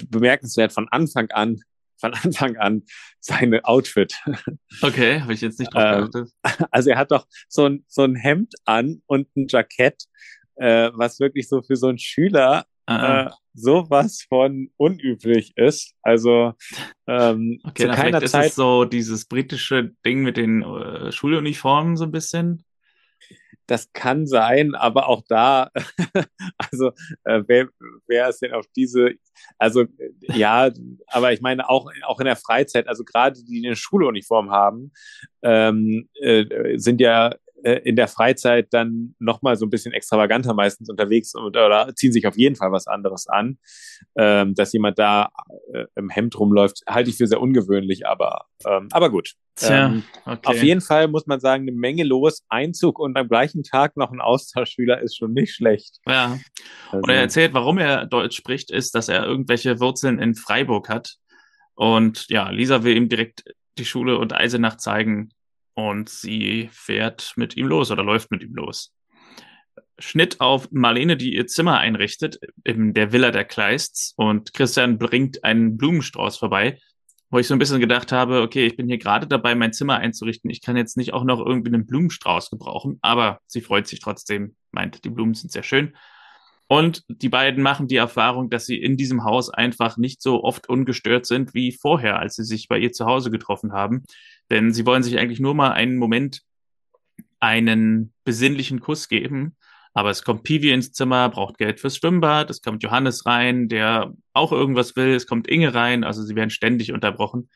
bemerkenswert 0.09 0.73
von 0.73 0.87
Anfang 0.89 1.29
an, 1.31 1.61
von 1.97 2.13
Anfang 2.13 2.57
an 2.57 2.83
seine 3.19 3.65
Outfit. 3.65 4.15
Okay, 4.81 5.21
habe 5.21 5.33
ich 5.33 5.41
jetzt 5.41 5.59
nicht 5.59 5.73
drauf 5.73 5.83
ähm, 5.83 6.11
geachtet. 6.11 6.33
Also 6.71 6.89
er 6.89 6.97
hat 6.97 7.11
doch 7.11 7.27
so 7.47 7.65
ein, 7.65 7.85
so 7.87 8.03
ein 8.03 8.15
Hemd 8.15 8.53
an 8.65 9.01
und 9.05 9.27
ein 9.35 9.47
Jackett, 9.49 10.03
äh, 10.55 10.91
was 10.93 11.19
wirklich 11.19 11.47
so 11.47 11.61
für 11.61 11.75
so 11.75 11.87
einen 11.87 11.99
Schüler 11.99 12.65
äh, 12.87 13.29
sowas 13.53 14.25
von 14.27 14.69
unüblich 14.77 15.53
ist. 15.55 15.93
Also 16.01 16.53
ähm, 17.07 17.59
okay, 17.63 17.87
zu 17.87 17.89
keiner 17.89 18.25
Zeit. 18.25 18.47
Ist 18.47 18.55
so 18.55 18.85
dieses 18.85 19.25
britische 19.25 19.91
Ding 20.05 20.21
mit 20.21 20.37
den 20.37 20.61
äh, 20.63 21.11
Schuluniformen 21.11 21.97
so 21.97 22.05
ein 22.05 22.11
bisschen. 22.11 22.63
Das 23.71 23.93
kann 23.93 24.27
sein, 24.27 24.75
aber 24.75 25.07
auch 25.07 25.23
da, 25.29 25.71
also 26.57 26.89
äh, 27.23 27.41
wer, 27.47 27.69
wer 28.05 28.27
ist 28.27 28.41
denn 28.41 28.51
auf 28.51 28.65
diese, 28.75 29.11
also 29.57 29.85
ja, 30.19 30.69
aber 31.07 31.31
ich 31.31 31.39
meine 31.39 31.69
auch, 31.69 31.89
auch 32.03 32.19
in 32.19 32.25
der 32.25 32.35
Freizeit, 32.35 32.89
also 32.89 33.05
gerade 33.05 33.39
die, 33.39 33.61
die 33.61 33.65
eine 33.65 33.77
Schuluniform 33.77 34.51
haben, 34.51 34.91
ähm, 35.41 36.09
äh, 36.15 36.77
sind 36.79 36.99
ja 36.99 37.29
äh, 37.29 37.37
in 37.63 37.95
der 37.95 38.07
Freizeit 38.07 38.67
dann 38.71 39.15
nochmal 39.19 39.55
so 39.55 39.65
ein 39.65 39.69
bisschen 39.69 39.93
extravaganter 39.93 40.53
meistens 40.53 40.89
unterwegs 40.89 41.35
und, 41.35 41.55
oder 41.55 41.93
ziehen 41.95 42.11
sich 42.11 42.27
auf 42.27 42.37
jeden 42.37 42.55
Fall 42.55 42.71
was 42.71 42.87
anderes 42.87 43.27
an. 43.27 43.57
Ähm, 44.15 44.55
dass 44.55 44.73
jemand 44.73 44.97
da 44.97 45.29
äh, 45.73 45.85
im 45.95 46.09
Hemd 46.09 46.37
rumläuft, 46.39 46.81
halte 46.87 47.09
ich 47.09 47.17
für 47.17 47.27
sehr 47.27 47.41
ungewöhnlich, 47.41 48.07
aber, 48.07 48.45
ähm, 48.65 48.87
aber 48.91 49.09
gut. 49.09 49.33
Tja, 49.55 49.87
ähm, 49.87 50.03
okay. 50.25 50.39
Auf 50.43 50.63
jeden 50.63 50.81
Fall 50.81 51.07
muss 51.07 51.27
man 51.27 51.39
sagen, 51.39 51.63
eine 51.63 51.71
Menge 51.71 52.03
los. 52.03 52.43
Einzug 52.49 52.99
und 52.99 53.17
am 53.17 53.27
gleichen 53.27 53.63
Tag 53.63 53.97
noch 53.97 54.11
ein 54.11 54.21
Austauschschüler 54.21 55.01
ist 55.01 55.17
schon 55.17 55.33
nicht 55.33 55.53
schlecht. 55.53 55.99
Ja. 56.07 56.39
Also, 56.87 57.03
und 57.03 57.09
er 57.09 57.21
erzählt, 57.21 57.53
warum 57.53 57.77
er 57.77 58.05
Deutsch 58.05 58.35
spricht, 58.35 58.71
ist, 58.71 58.95
dass 58.95 59.09
er 59.09 59.25
irgendwelche 59.25 59.79
Wurzeln 59.79 60.19
in 60.19 60.35
Freiburg 60.35 60.89
hat. 60.89 61.17
Und 61.75 62.27
ja, 62.29 62.49
Lisa 62.49 62.83
will 62.83 62.95
ihm 62.95 63.09
direkt 63.09 63.43
die 63.77 63.85
Schule 63.85 64.17
und 64.17 64.33
Eisenach 64.33 64.77
zeigen 64.77 65.29
und 65.89 66.09
sie 66.09 66.69
fährt 66.71 67.33
mit 67.35 67.57
ihm 67.57 67.67
los 67.67 67.91
oder 67.91 68.03
läuft 68.03 68.31
mit 68.31 68.43
ihm 68.43 68.55
los. 68.55 68.93
Schnitt 69.99 70.41
auf 70.41 70.71
Marlene, 70.71 71.15
die 71.15 71.35
ihr 71.35 71.47
Zimmer 71.47 71.77
einrichtet 71.77 72.39
in 72.63 72.93
der 72.93 73.11
Villa 73.11 73.31
der 73.31 73.45
Kleists 73.45 74.13
und 74.15 74.53
Christian 74.53 74.97
bringt 74.97 75.43
einen 75.43 75.77
Blumenstrauß 75.77 76.37
vorbei, 76.37 76.79
wo 77.29 77.39
ich 77.39 77.47
so 77.47 77.53
ein 77.53 77.59
bisschen 77.59 77.79
gedacht 77.79 78.11
habe, 78.11 78.41
okay, 78.41 78.65
ich 78.65 78.75
bin 78.75 78.87
hier 78.87 78.97
gerade 78.97 79.27
dabei, 79.27 79.55
mein 79.55 79.73
Zimmer 79.73 79.97
einzurichten. 79.97 80.49
Ich 80.49 80.61
kann 80.61 80.75
jetzt 80.75 80.97
nicht 80.97 81.13
auch 81.13 81.23
noch 81.23 81.39
irgendwie 81.39 81.73
einen 81.73 81.85
Blumenstrauß 81.85 82.49
gebrauchen, 82.49 82.99
aber 83.01 83.39
sie 83.47 83.61
freut 83.61 83.87
sich 83.87 83.99
trotzdem, 83.99 84.55
meint, 84.71 85.03
die 85.05 85.09
Blumen 85.09 85.33
sind 85.33 85.51
sehr 85.51 85.63
schön. 85.63 85.95
Und 86.67 87.03
die 87.09 87.27
beiden 87.27 87.61
machen 87.61 87.89
die 87.89 87.97
Erfahrung, 87.97 88.49
dass 88.49 88.65
sie 88.65 88.77
in 88.77 88.95
diesem 88.95 89.25
Haus 89.25 89.49
einfach 89.49 89.97
nicht 89.97 90.21
so 90.21 90.41
oft 90.41 90.69
ungestört 90.69 91.25
sind 91.25 91.53
wie 91.53 91.73
vorher, 91.73 92.17
als 92.17 92.35
sie 92.35 92.45
sich 92.45 92.69
bei 92.69 92.79
ihr 92.79 92.93
zu 92.93 93.05
Hause 93.05 93.29
getroffen 93.29 93.73
haben. 93.73 94.03
Denn 94.51 94.71
sie 94.71 94.85
wollen 94.85 95.01
sich 95.01 95.17
eigentlich 95.17 95.39
nur 95.39 95.55
mal 95.55 95.71
einen 95.71 95.97
Moment 95.97 96.41
einen 97.39 98.13
besinnlichen 98.23 98.79
Kuss 98.81 99.07
geben. 99.07 99.55
Aber 99.93 100.11
es 100.11 100.23
kommt 100.23 100.43
Pivi 100.43 100.71
ins 100.71 100.93
Zimmer, 100.93 101.29
braucht 101.29 101.57
Geld 101.57 101.79
fürs 101.79 101.97
Schwimmbad. 101.97 102.49
Es 102.49 102.61
kommt 102.61 102.83
Johannes 102.83 103.25
rein, 103.25 103.67
der 103.67 104.13
auch 104.33 104.51
irgendwas 104.51 104.95
will. 104.95 105.15
Es 105.15 105.25
kommt 105.25 105.47
Inge 105.47 105.73
rein. 105.73 106.03
Also 106.03 106.21
sie 106.23 106.35
werden 106.35 106.51
ständig 106.51 106.91
unterbrochen. 106.93 107.49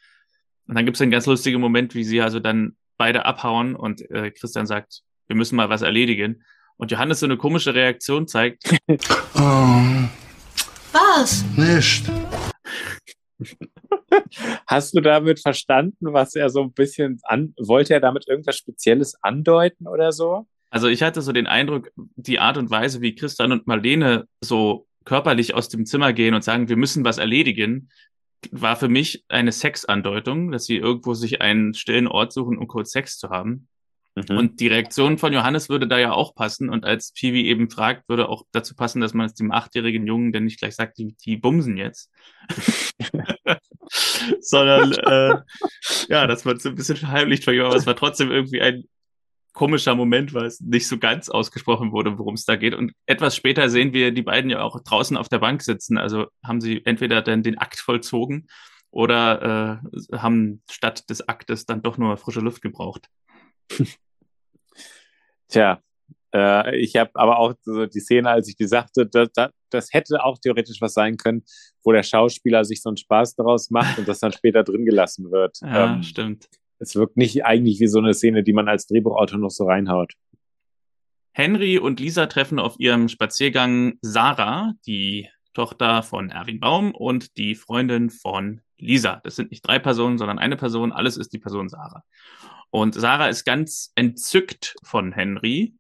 Und 0.68 0.75
dann 0.75 0.86
gibt 0.86 0.98
es 0.98 1.02
einen 1.02 1.12
ganz 1.12 1.28
lustigen 1.28 1.62
Moment, 1.62 1.94
wie 1.94 2.04
sie 2.04 2.22
also 2.22 2.40
dann 2.40 2.75
beide 2.98 3.25
abhauen 3.25 3.75
und 3.75 4.10
äh, 4.10 4.32
Christian 4.32 4.66
sagt, 4.66 5.02
wir 5.28 5.36
müssen 5.36 5.56
mal 5.56 5.70
was 5.70 5.82
erledigen 5.82 6.44
und 6.78 6.92
Johannes 6.92 7.20
so 7.20 7.25
eine 7.25 7.38
komische 7.38 7.75
Reaktion 7.75 8.28
zeigt. 8.28 8.64
oh. 9.36 9.82
Was? 10.92 11.44
Nicht. 11.58 12.10
Hast 14.67 14.95
du 14.95 15.01
damit 15.01 15.39
verstanden, 15.39 16.13
was 16.13 16.36
er 16.36 16.50
so 16.50 16.62
ein 16.62 16.74
bisschen 16.74 17.19
an, 17.24 17.53
wollte 17.57 17.93
er 17.93 18.00
damit 18.00 18.27
irgendwas 18.27 18.55
Spezielles 18.57 19.15
andeuten 19.22 19.88
oder 19.88 20.12
so? 20.12 20.48
Also 20.69 20.88
ich 20.88 21.03
hatte 21.03 21.22
so 21.22 21.31
den 21.31 21.48
Eindruck, 21.48 21.91
die 21.95 22.39
Art 22.39 22.57
und 22.57 22.69
Weise, 22.69 23.01
wie 23.01 23.15
Christian 23.15 23.51
und 23.51 23.67
Marlene 23.67 24.27
so 24.41 24.88
körperlich 25.05 25.53
aus 25.53 25.69
dem 25.69 25.86
Zimmer 25.86 26.13
gehen 26.13 26.34
und 26.34 26.43
sagen, 26.43 26.67
wir 26.67 26.75
müssen 26.75 27.05
was 27.05 27.17
erledigen, 27.17 27.89
war 28.51 28.75
für 28.75 28.89
mich 28.89 29.24
eine 29.29 29.51
Sexandeutung, 29.51 30.51
dass 30.51 30.65
sie 30.65 30.77
irgendwo 30.77 31.13
sich 31.13 31.41
einen 31.41 31.74
stillen 31.74 32.07
Ort 32.07 32.34
suchen, 32.34 32.57
um 32.57 32.67
kurz 32.67 32.91
Sex 32.91 33.17
zu 33.17 33.29
haben. 33.29 33.67
Mhm. 34.15 34.38
Und 34.38 34.60
die 34.62 34.67
Reaktion 34.67 35.17
von 35.17 35.34
Johannes 35.34 35.69
würde 35.69 35.88
da 35.88 36.00
ja 36.00 36.13
auch 36.13 36.36
passen. 36.36 36.69
Und 36.69 36.86
als 36.86 37.12
Piwi 37.12 37.45
eben 37.45 37.69
fragt, 37.69 38.07
würde 38.07 38.29
auch 38.29 38.43
dazu 38.51 38.75
passen, 38.75 39.01
dass 39.01 39.13
man 39.13 39.25
es 39.25 39.34
dem 39.34 39.51
achtjährigen 39.51 40.07
Jungen 40.07 40.31
dann 40.31 40.45
nicht 40.45 40.60
gleich 40.60 40.75
sagt, 40.75 40.98
die, 40.98 41.15
die 41.25 41.38
bumsen 41.38 41.77
jetzt. 41.77 42.10
Sondern, 44.39 44.93
äh, 44.93 45.36
ja, 46.07 46.27
dass 46.27 46.45
man 46.45 46.57
es 46.57 46.65
ein 46.65 46.75
bisschen 46.75 46.98
verheimlicht 46.98 47.43
von 47.43 47.53
ihm, 47.53 47.63
aber 47.63 47.75
es 47.75 47.86
war 47.86 47.95
trotzdem 47.95 48.31
irgendwie 48.31 48.62
ein 48.62 48.86
komischer 49.53 49.95
Moment, 49.95 50.34
weil 50.34 50.45
es 50.45 50.60
nicht 50.60 50.88
so 50.88 50.98
ganz 50.98 51.29
ausgesprochen 51.29 51.91
wurde, 51.91 52.17
worum 52.17 52.36
es 52.36 52.45
da 52.45 52.55
geht. 52.55 52.74
Und 52.74 52.93
etwas 53.05 53.36
später 53.36 53.69
sehen 53.69 53.93
wir 53.93 54.12
die 54.12 54.22
beiden 54.22 54.50
ja 54.50 54.62
auch 54.62 54.81
draußen 54.81 55.17
auf 55.17 55.29
der 55.29 55.39
Bank 55.39 55.62
sitzen. 55.62 55.98
Also 55.98 56.27
haben 56.43 56.62
sie 56.62 56.86
entweder 56.86 57.22
dann 57.22 57.43
den 57.43 57.57
Akt 57.57 57.79
vollzogen 57.79 58.48
oder 58.91 59.81
äh, 60.12 60.17
haben 60.17 60.62
statt 60.69 61.10
des 61.10 61.27
Aktes 61.27 61.65
dann 61.65 61.81
doch 61.81 61.98
nur 61.98 62.17
frische 62.17 62.41
Luft 62.41 62.62
gebraucht. 62.62 63.07
Tja, 65.48 65.82
äh, 66.34 66.75
ich 66.78 66.96
habe 66.98 67.12
aber 67.14 67.40
auch 67.40 67.54
so 67.62 67.86
die 67.86 68.00
Szene, 68.00 68.30
als 68.30 68.50
ich 68.50 68.56
die 68.56 68.68
sagte, 68.68 69.06
das, 69.06 69.30
das, 69.34 69.52
das 69.70 69.94
hätte 69.94 70.24
auch 70.24 70.38
theoretisch 70.38 70.82
was 70.82 70.94
sein 70.94 71.18
können, 71.18 71.44
wo 71.84 71.92
der 71.92 72.04
Schauspieler 72.04 72.66
sich 72.66 72.82
so 72.82 72.90
einen 72.90 72.98
Spaß 72.98 73.36
daraus 73.36 73.70
macht 73.70 73.98
und 73.98 74.08
das 74.08 74.20
dann 74.20 74.34
später 74.34 74.64
drin 74.64 74.86
gelassen 74.86 75.32
wird. 75.32 75.58
Ja, 75.62 75.94
ähm, 75.94 76.04
stimmt. 76.04 76.48
Es 76.78 76.96
wirkt 76.96 77.16
nicht 77.16 77.46
eigentlich 77.46 77.80
wie 77.80 77.88
so 77.88 78.00
eine 78.00 78.14
Szene, 78.14 78.44
die 78.44 78.54
man 78.54 78.68
als 78.68 78.86
Drehbuchautor 78.88 79.40
noch 79.40 79.50
so 79.50 79.66
reinhaut. 79.66 80.14
Henry 81.32 81.78
und 81.78 82.00
Lisa 82.00 82.28
treffen 82.28 82.60
auf 82.60 82.75
ihrem 82.80 83.08
Spaziergang 83.08 83.98
Sarah, 84.02 84.74
die 84.86 85.30
Tochter 85.54 86.04
von 86.04 86.30
Erwin 86.30 86.60
Baum 86.60 86.94
und 86.94 87.38
die 87.38 87.56
Freundin 87.56 88.10
von 88.10 88.62
Lisa. 88.78 89.22
Das 89.24 89.38
sind 89.38 89.52
nicht 89.52 89.66
drei 89.66 89.80
Personen, 89.80 90.18
sondern 90.18 90.40
eine 90.40 90.58
Person. 90.58 90.92
Alles 90.92 91.18
ist 91.18 91.34
die 91.34 91.40
Person 91.40 91.70
Sarah. 91.70 92.04
Und 92.69 92.95
Sarah 92.95 93.27
ist 93.27 93.45
ganz 93.45 93.91
entzückt 93.95 94.75
von 94.84 95.12
Henry. 95.12 95.75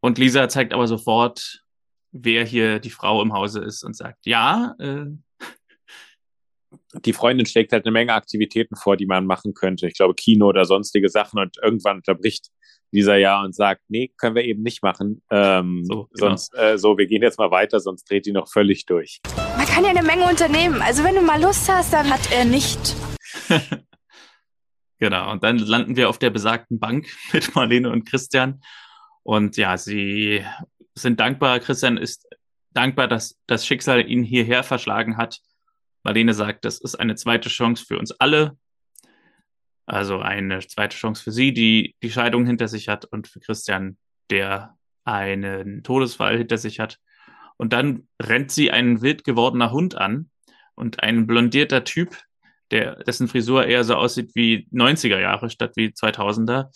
Und 0.00 0.18
Lisa 0.18 0.48
zeigt 0.48 0.72
aber 0.72 0.86
sofort, 0.86 1.64
wer 2.12 2.44
hier 2.44 2.78
die 2.78 2.90
Frau 2.90 3.22
im 3.22 3.32
Hause 3.32 3.60
ist 3.60 3.84
und 3.84 3.96
sagt, 3.96 4.26
ja. 4.26 4.74
Äh, 4.78 5.06
die 7.04 7.12
Freundin 7.12 7.46
schlägt 7.46 7.72
halt 7.72 7.84
eine 7.84 7.92
Menge 7.92 8.14
Aktivitäten 8.14 8.76
vor, 8.76 8.96
die 8.96 9.06
man 9.06 9.26
machen 9.26 9.54
könnte. 9.54 9.86
Ich 9.86 9.94
glaube, 9.94 10.14
Kino 10.14 10.48
oder 10.48 10.64
sonstige 10.64 11.08
Sachen. 11.08 11.38
Und 11.38 11.56
irgendwann 11.62 11.96
unterbricht 11.96 12.50
Lisa 12.94 13.16
ja 13.16 13.42
und 13.42 13.54
sagt, 13.54 13.82
nee, 13.88 14.12
können 14.16 14.36
wir 14.36 14.44
eben 14.44 14.62
nicht 14.62 14.82
machen. 14.82 15.22
Ähm, 15.30 15.84
so, 15.84 16.08
genau. 16.12 16.28
Sonst, 16.28 16.54
äh, 16.56 16.78
so, 16.78 16.96
wir 16.96 17.06
gehen 17.06 17.22
jetzt 17.22 17.38
mal 17.38 17.50
weiter, 17.50 17.80
sonst 17.80 18.08
dreht 18.08 18.24
die 18.24 18.32
noch 18.32 18.48
völlig 18.48 18.86
durch. 18.86 19.20
Man 19.56 19.66
kann 19.66 19.84
ja 19.84 19.90
eine 19.90 20.04
Menge 20.04 20.28
unternehmen. 20.28 20.80
Also 20.80 21.02
wenn 21.02 21.16
du 21.16 21.22
mal 21.22 21.42
Lust 21.42 21.68
hast, 21.68 21.92
dann 21.92 22.08
hat 22.08 22.30
er 22.32 22.44
nicht. 22.44 22.94
Genau, 24.98 25.30
und 25.32 25.42
dann 25.42 25.58
landen 25.58 25.96
wir 25.96 26.08
auf 26.08 26.18
der 26.18 26.30
besagten 26.30 26.78
Bank 26.78 27.08
mit 27.32 27.54
Marlene 27.54 27.90
und 27.90 28.04
Christian. 28.06 28.60
Und 29.22 29.56
ja, 29.56 29.76
sie 29.76 30.44
sind 30.94 31.20
dankbar. 31.20 31.60
Christian 31.60 31.96
ist 31.96 32.28
dankbar, 32.72 33.08
dass 33.08 33.40
das 33.46 33.66
Schicksal 33.66 34.08
ihn 34.08 34.22
hierher 34.22 34.62
verschlagen 34.62 35.16
hat. 35.16 35.40
Marlene 36.02 36.34
sagt, 36.34 36.64
das 36.64 36.80
ist 36.80 36.96
eine 36.96 37.14
zweite 37.14 37.48
Chance 37.48 37.84
für 37.86 37.98
uns 37.98 38.12
alle. 38.12 38.56
Also 39.86 40.18
eine 40.20 40.60
zweite 40.60 40.96
Chance 40.96 41.22
für 41.22 41.32
sie, 41.32 41.52
die 41.52 41.94
die 42.02 42.10
Scheidung 42.10 42.46
hinter 42.46 42.68
sich 42.68 42.88
hat 42.88 43.04
und 43.04 43.28
für 43.28 43.40
Christian, 43.40 43.96
der 44.30 44.76
einen 45.04 45.82
Todesfall 45.82 46.38
hinter 46.38 46.58
sich 46.58 46.80
hat. 46.80 46.98
Und 47.56 47.72
dann 47.72 48.08
rennt 48.20 48.50
sie 48.50 48.70
einen 48.70 49.02
wild 49.02 49.24
gewordener 49.24 49.72
Hund 49.72 49.94
an 49.94 50.30
und 50.74 51.02
ein 51.02 51.26
blondierter 51.26 51.84
Typ, 51.84 52.16
der, 52.74 52.96
dessen 53.04 53.28
Frisur 53.28 53.64
eher 53.64 53.84
so 53.84 53.94
aussieht 53.94 54.32
wie 54.34 54.68
90er 54.72 55.20
Jahre 55.20 55.48
statt 55.48 55.72
wie 55.76 55.88
2000er. 55.88 56.70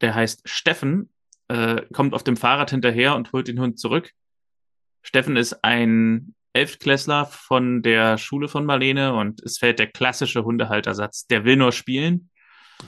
Der 0.00 0.14
heißt 0.14 0.48
Steffen, 0.48 1.10
äh, 1.48 1.82
kommt 1.92 2.14
auf 2.14 2.22
dem 2.22 2.36
Fahrrad 2.36 2.70
hinterher 2.70 3.16
und 3.16 3.32
holt 3.32 3.48
den 3.48 3.60
Hund 3.60 3.80
zurück. 3.80 4.12
Steffen 5.02 5.36
ist 5.36 5.64
ein 5.64 6.34
Elftklässler 6.52 7.26
von 7.26 7.82
der 7.82 8.16
Schule 8.16 8.48
von 8.48 8.64
Marlene 8.64 9.14
und 9.14 9.42
es 9.42 9.58
fällt 9.58 9.80
der 9.80 9.88
klassische 9.88 10.44
Hundehaltersatz, 10.44 11.26
der 11.26 11.44
will 11.44 11.56
nur 11.56 11.72
spielen. 11.72 12.30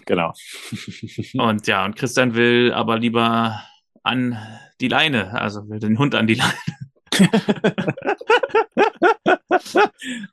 Genau. 0.06 0.32
und 1.34 1.66
ja, 1.66 1.84
und 1.84 1.96
Christian 1.96 2.34
will 2.34 2.72
aber 2.72 2.98
lieber 2.98 3.60
an 4.02 4.38
die 4.80 4.88
Leine, 4.88 5.40
also 5.40 5.68
will 5.68 5.80
den 5.80 5.98
Hund 5.98 6.14
an 6.14 6.28
die 6.28 6.34
Leine. 6.34 6.54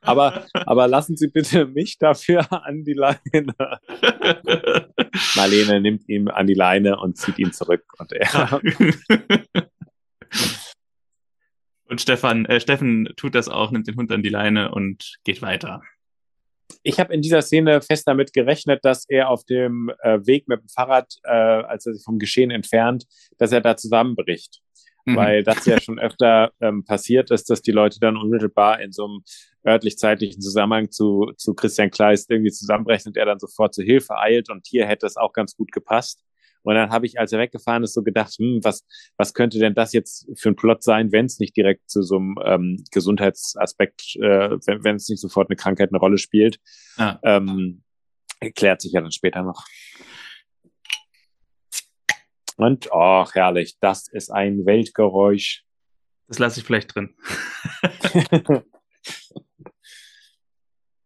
aber, 0.00 0.46
aber 0.52 0.88
lassen 0.88 1.16
Sie 1.16 1.28
bitte 1.28 1.66
mich 1.66 1.98
dafür 1.98 2.46
an 2.50 2.84
die 2.84 2.94
Leine. 2.94 3.54
Marlene 5.36 5.80
nimmt 5.80 6.08
ihn 6.08 6.28
an 6.28 6.46
die 6.46 6.54
Leine 6.54 6.98
und 6.98 7.16
zieht 7.16 7.38
ihn 7.38 7.52
zurück 7.52 7.84
und 7.98 8.12
er. 8.12 8.60
und 11.88 12.00
Stefan, 12.00 12.44
äh, 12.46 12.60
Steffen 12.60 13.08
tut 13.16 13.34
das 13.34 13.48
auch, 13.48 13.70
nimmt 13.70 13.86
den 13.86 13.96
Hund 13.96 14.12
an 14.12 14.22
die 14.22 14.28
Leine 14.28 14.72
und 14.72 15.18
geht 15.24 15.42
weiter. 15.42 15.82
Ich 16.82 17.00
habe 17.00 17.14
in 17.14 17.22
dieser 17.22 17.42
Szene 17.42 17.80
fest 17.80 18.06
damit 18.06 18.32
gerechnet, 18.32 18.84
dass 18.84 19.08
er 19.08 19.30
auf 19.30 19.44
dem 19.44 19.90
äh, 20.02 20.18
Weg 20.26 20.48
mit 20.48 20.60
dem 20.60 20.68
Fahrrad, 20.68 21.14
äh, 21.24 21.30
als 21.30 21.86
er 21.86 21.94
sich 21.94 22.04
vom 22.04 22.18
Geschehen 22.18 22.50
entfernt, 22.50 23.06
dass 23.38 23.52
er 23.52 23.62
da 23.62 23.76
zusammenbricht 23.76 24.60
mhm. 25.12 25.16
weil 25.16 25.44
das 25.44 25.64
ja 25.66 25.80
schon 25.80 25.98
öfter 25.98 26.52
ähm, 26.60 26.84
passiert 26.84 27.30
ist, 27.30 27.50
dass 27.50 27.62
die 27.62 27.72
Leute 27.72 27.98
dann 28.00 28.16
unmittelbar 28.16 28.80
in 28.80 28.92
so 28.92 29.04
einem 29.04 29.22
örtlich-zeitlichen 29.66 30.40
Zusammenhang 30.40 30.90
zu, 30.90 31.32
zu 31.36 31.54
Christian 31.54 31.90
Kleist 31.90 32.30
irgendwie 32.30 32.52
zusammenbrechen 32.52 33.10
und 33.10 33.16
er 33.16 33.26
dann 33.26 33.38
sofort 33.38 33.74
zur 33.74 33.84
Hilfe 33.84 34.16
eilt 34.18 34.50
und 34.50 34.66
hier 34.66 34.86
hätte 34.86 35.06
es 35.06 35.16
auch 35.16 35.32
ganz 35.32 35.56
gut 35.56 35.72
gepasst. 35.72 36.24
Und 36.62 36.74
dann 36.74 36.90
habe 36.90 37.06
ich, 37.06 37.18
als 37.18 37.32
er 37.32 37.38
weggefahren 37.38 37.82
ist, 37.82 37.94
so 37.94 38.02
gedacht, 38.02 38.34
hm, 38.38 38.60
was, 38.62 38.84
was 39.16 39.32
könnte 39.32 39.58
denn 39.58 39.74
das 39.74 39.92
jetzt 39.92 40.28
für 40.34 40.50
ein 40.50 40.56
Plot 40.56 40.82
sein, 40.82 41.12
wenn 41.12 41.26
es 41.26 41.38
nicht 41.38 41.56
direkt 41.56 41.88
zu 41.88 42.02
so 42.02 42.16
einem 42.16 42.36
ähm, 42.44 42.84
Gesundheitsaspekt, 42.90 44.16
äh, 44.16 44.50
wenn, 44.66 44.96
es 44.96 45.08
nicht 45.08 45.20
sofort 45.20 45.48
eine 45.48 45.56
Krankheit 45.56 45.90
eine 45.90 45.98
Rolle 45.98 46.18
spielt. 46.18 46.58
Ja. 46.98 47.18
Ähm, 47.22 47.82
erklärt 48.40 48.82
sich 48.82 48.92
ja 48.92 49.00
dann 49.00 49.12
später 49.12 49.42
noch. 49.42 49.64
Und, 52.58 52.92
ach, 52.92 53.34
herrlich, 53.36 53.76
das 53.80 54.08
ist 54.08 54.30
ein 54.30 54.66
Weltgeräusch. 54.66 55.62
Das 56.26 56.40
lasse 56.40 56.58
ich 56.58 56.66
vielleicht 56.66 56.92
drin. 56.92 57.14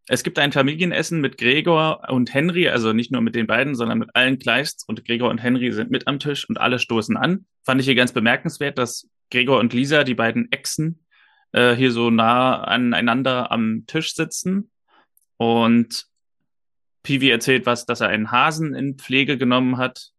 es 0.09 0.23
gibt 0.23 0.39
ein 0.39 0.53
Familienessen 0.53 1.21
mit 1.21 1.37
Gregor 1.37 2.09
und 2.09 2.33
Henry, 2.33 2.69
also 2.69 2.95
nicht 2.95 3.13
nur 3.13 3.21
mit 3.21 3.35
den 3.35 3.47
beiden, 3.47 3.75
sondern 3.75 3.99
mit 3.99 4.17
allen 4.17 4.39
Kleists 4.39 4.83
und 4.89 5.05
Gregor 5.05 5.29
und 5.29 5.43
Henry 5.43 5.73
sind 5.73 5.91
mit 5.91 6.09
am 6.09 6.19
Tisch 6.19 6.49
und 6.49 6.59
alle 6.59 6.79
stoßen 6.79 7.19
an. 7.19 7.45
Fand 7.65 7.83
ich 7.83 7.87
hier 7.87 7.97
ganz 7.97 8.13
bemerkenswert, 8.13 8.79
dass 8.79 9.11
Gregor 9.31 9.59
und 9.61 9.75
Lisa, 9.75 10.05
die 10.05 10.15
beiden 10.15 10.51
Exen, 10.53 11.05
äh, 11.53 11.75
hier 11.75 11.93
so 11.93 12.09
nah 12.09 12.63
aneinander 12.63 13.53
am 13.53 13.85
Tisch 13.87 14.15
sitzen. 14.15 14.71
Und 15.37 16.07
Pivi 17.03 17.29
erzählt 17.29 17.67
was, 17.67 17.85
dass 17.85 18.01
er 18.01 18.09
einen 18.09 18.33
Hasen 18.33 18.75
in 18.75 18.97
Pflege 18.97 19.37
genommen 19.37 19.77
hat. 19.77 20.12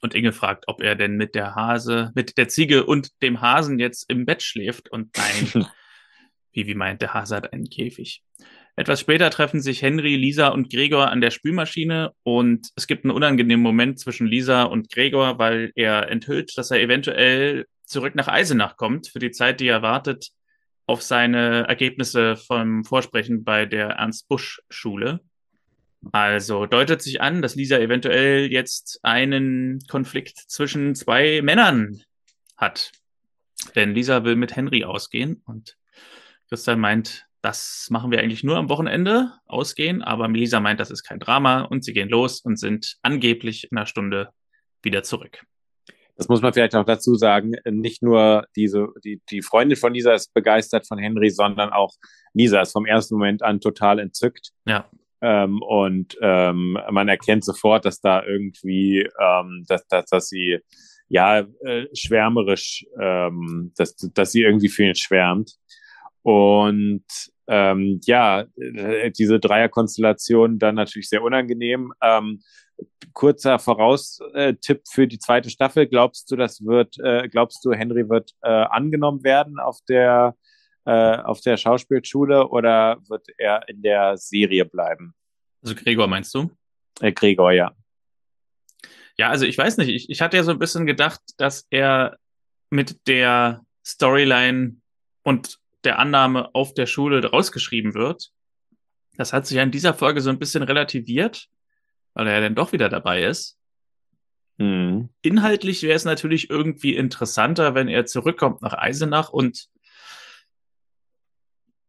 Und 0.00 0.14
Inge 0.14 0.32
fragt, 0.32 0.64
ob 0.68 0.80
er 0.80 0.94
denn 0.94 1.16
mit 1.16 1.34
der 1.34 1.54
Hase, 1.54 2.12
mit 2.14 2.38
der 2.38 2.48
Ziege 2.48 2.84
und 2.84 3.10
dem 3.22 3.40
Hasen 3.40 3.78
jetzt 3.78 4.08
im 4.10 4.26
Bett 4.26 4.42
schläft. 4.42 4.88
Und 4.90 5.16
nein, 5.16 5.66
Pivi 6.52 6.74
meint, 6.74 7.02
der 7.02 7.14
Hase 7.14 7.36
hat 7.36 7.52
einen 7.52 7.68
Käfig. 7.68 8.22
Etwas 8.76 9.00
später 9.00 9.28
treffen 9.30 9.60
sich 9.60 9.82
Henry, 9.82 10.14
Lisa 10.14 10.48
und 10.48 10.70
Gregor 10.70 11.10
an 11.10 11.20
der 11.20 11.32
Spülmaschine 11.32 12.12
und 12.22 12.68
es 12.76 12.86
gibt 12.86 13.04
einen 13.04 13.10
unangenehmen 13.10 13.62
Moment 13.62 13.98
zwischen 13.98 14.28
Lisa 14.28 14.62
und 14.62 14.88
Gregor, 14.92 15.40
weil 15.40 15.72
er 15.74 16.08
enthüllt, 16.08 16.56
dass 16.56 16.70
er 16.70 16.80
eventuell 16.80 17.66
zurück 17.84 18.14
nach 18.14 18.28
Eisenach 18.28 18.76
kommt 18.76 19.08
für 19.08 19.18
die 19.18 19.32
Zeit, 19.32 19.58
die 19.58 19.66
er 19.66 19.82
wartet 19.82 20.28
auf 20.86 21.02
seine 21.02 21.66
Ergebnisse 21.68 22.36
vom 22.36 22.84
Vorsprechen 22.84 23.42
bei 23.42 23.66
der 23.66 23.88
Ernst 23.90 24.28
Busch 24.28 24.62
Schule. 24.70 25.20
Also 26.12 26.66
deutet 26.66 27.02
sich 27.02 27.20
an, 27.20 27.42
dass 27.42 27.56
Lisa 27.56 27.78
eventuell 27.78 28.50
jetzt 28.52 29.00
einen 29.02 29.80
Konflikt 29.88 30.38
zwischen 30.38 30.94
zwei 30.94 31.42
Männern 31.42 32.02
hat. 32.56 32.92
Denn 33.74 33.94
Lisa 33.94 34.24
will 34.24 34.36
mit 34.36 34.54
Henry 34.54 34.84
ausgehen 34.84 35.42
und 35.44 35.76
Christian 36.48 36.80
meint, 36.80 37.26
das 37.42 37.88
machen 37.90 38.10
wir 38.10 38.20
eigentlich 38.20 38.44
nur 38.44 38.56
am 38.56 38.68
Wochenende 38.68 39.32
ausgehen, 39.46 40.02
aber 40.02 40.28
Lisa 40.28 40.60
meint, 40.60 40.80
das 40.80 40.90
ist 40.90 41.02
kein 41.02 41.20
Drama 41.20 41.62
und 41.62 41.84
sie 41.84 41.92
gehen 41.92 42.08
los 42.08 42.40
und 42.40 42.58
sind 42.58 42.96
angeblich 43.02 43.70
in 43.70 43.76
einer 43.76 43.86
Stunde 43.86 44.30
wieder 44.82 45.02
zurück. 45.02 45.44
Das 46.16 46.28
muss 46.28 46.42
man 46.42 46.52
vielleicht 46.52 46.72
noch 46.72 46.84
dazu 46.84 47.14
sagen. 47.14 47.52
Nicht 47.64 48.02
nur 48.02 48.46
diese, 48.56 48.88
die, 49.04 49.22
die 49.30 49.40
Freundin 49.40 49.76
von 49.76 49.94
Lisa 49.94 50.14
ist 50.14 50.34
begeistert 50.34 50.86
von 50.86 50.98
Henry, 50.98 51.30
sondern 51.30 51.70
auch 51.70 51.94
Lisa 52.34 52.60
ist 52.60 52.72
vom 52.72 52.86
ersten 52.86 53.14
Moment 53.14 53.44
an 53.44 53.60
total 53.60 54.00
entzückt. 54.00 54.50
Ja. 54.66 54.90
Ähm, 55.20 55.62
und 55.62 56.16
ähm, 56.22 56.78
man 56.90 57.08
erkennt 57.08 57.44
sofort, 57.44 57.84
dass 57.84 58.00
da 58.00 58.24
irgendwie, 58.24 59.08
ähm, 59.20 59.64
dass, 59.68 59.86
dass, 59.88 60.06
dass 60.06 60.28
sie 60.28 60.58
ja 61.08 61.40
äh, 61.40 61.86
schwärmerisch, 61.92 62.86
ähm, 63.00 63.72
dass, 63.76 63.96
dass 63.96 64.32
sie 64.32 64.42
irgendwie 64.42 64.68
für 64.68 64.84
ihn 64.84 64.94
schwärmt. 64.94 65.54
Und 66.22 67.04
ähm, 67.48 68.00
ja, 68.04 68.44
äh, 68.56 69.10
diese 69.10 69.40
Dreierkonstellation 69.40 70.58
dann 70.58 70.74
natürlich 70.74 71.08
sehr 71.08 71.22
unangenehm. 71.22 71.92
Ähm, 72.02 72.42
kurzer 73.12 73.58
Voraustipp 73.58 74.82
für 74.88 75.08
die 75.08 75.18
zweite 75.18 75.50
Staffel. 75.50 75.86
Glaubst 75.86 76.30
du, 76.30 76.36
das 76.36 76.64
wird, 76.64 76.98
äh, 76.98 77.28
glaubst 77.28 77.64
du, 77.64 77.72
Henry 77.72 78.08
wird 78.08 78.32
äh, 78.42 78.48
angenommen 78.48 79.24
werden 79.24 79.58
auf 79.58 79.78
der 79.88 80.36
äh, 80.88 81.18
auf 81.18 81.42
der 81.42 81.58
Schauspielschule 81.58 82.48
oder 82.48 82.96
wird 83.08 83.26
er 83.36 83.68
in 83.68 83.82
der 83.82 84.16
Serie 84.16 84.64
bleiben? 84.64 85.14
Also 85.62 85.74
Gregor 85.74 86.06
meinst 86.06 86.32
du? 86.32 86.50
Äh, 87.02 87.12
Gregor, 87.12 87.52
ja. 87.52 87.76
Ja, 89.18 89.28
also 89.28 89.44
ich 89.44 89.58
weiß 89.58 89.76
nicht. 89.76 89.90
Ich, 89.90 90.08
ich 90.08 90.22
hatte 90.22 90.38
ja 90.38 90.44
so 90.44 90.50
ein 90.50 90.58
bisschen 90.58 90.86
gedacht, 90.86 91.20
dass 91.36 91.66
er 91.68 92.16
mit 92.70 93.06
der 93.06 93.66
Storyline 93.84 94.76
und 95.24 95.58
der 95.84 95.98
Annahme 95.98 96.54
auf 96.54 96.72
der 96.72 96.86
Schule 96.86 97.22
rausgeschrieben 97.22 97.92
wird. 97.92 98.30
Das 99.18 99.34
hat 99.34 99.46
sich 99.46 99.58
ja 99.58 99.62
in 99.64 99.70
dieser 99.70 99.92
Folge 99.92 100.22
so 100.22 100.30
ein 100.30 100.38
bisschen 100.38 100.62
relativiert, 100.62 101.48
weil 102.14 102.28
er 102.28 102.34
ja 102.36 102.40
dann 102.40 102.54
doch 102.54 102.72
wieder 102.72 102.88
dabei 102.88 103.24
ist. 103.24 103.58
Mhm. 104.56 105.10
Inhaltlich 105.20 105.82
wäre 105.82 105.96
es 105.96 106.06
natürlich 106.06 106.48
irgendwie 106.48 106.96
interessanter, 106.96 107.74
wenn 107.74 107.88
er 107.88 108.06
zurückkommt 108.06 108.62
nach 108.62 108.72
Eisenach 108.72 109.28
und 109.28 109.68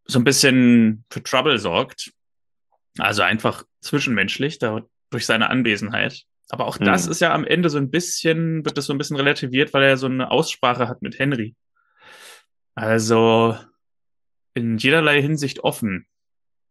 so 0.09 0.19
ein 0.19 0.23
bisschen 0.23 1.05
für 1.11 1.23
Trouble 1.23 1.59
sorgt. 1.59 2.11
Also 2.97 3.21
einfach 3.21 3.63
zwischenmenschlich, 3.81 4.57
da, 4.59 4.81
durch 5.11 5.25
seine 5.25 5.49
Anwesenheit. 5.49 6.23
Aber 6.49 6.65
auch 6.65 6.77
das 6.77 7.05
hm. 7.05 7.11
ist 7.11 7.21
ja 7.21 7.33
am 7.33 7.45
Ende 7.45 7.69
so 7.69 7.77
ein 7.77 7.91
bisschen, 7.91 8.65
wird 8.65 8.77
das 8.77 8.87
so 8.87 8.93
ein 8.93 8.97
bisschen 8.97 9.17
relativiert, 9.17 9.73
weil 9.73 9.83
er 9.83 9.97
so 9.97 10.07
eine 10.07 10.31
Aussprache 10.31 10.87
hat 10.87 11.01
mit 11.03 11.19
Henry. 11.19 11.55
Also 12.73 13.55
in 14.55 14.77
jederlei 14.77 15.21
Hinsicht 15.21 15.59
offen. 15.59 16.07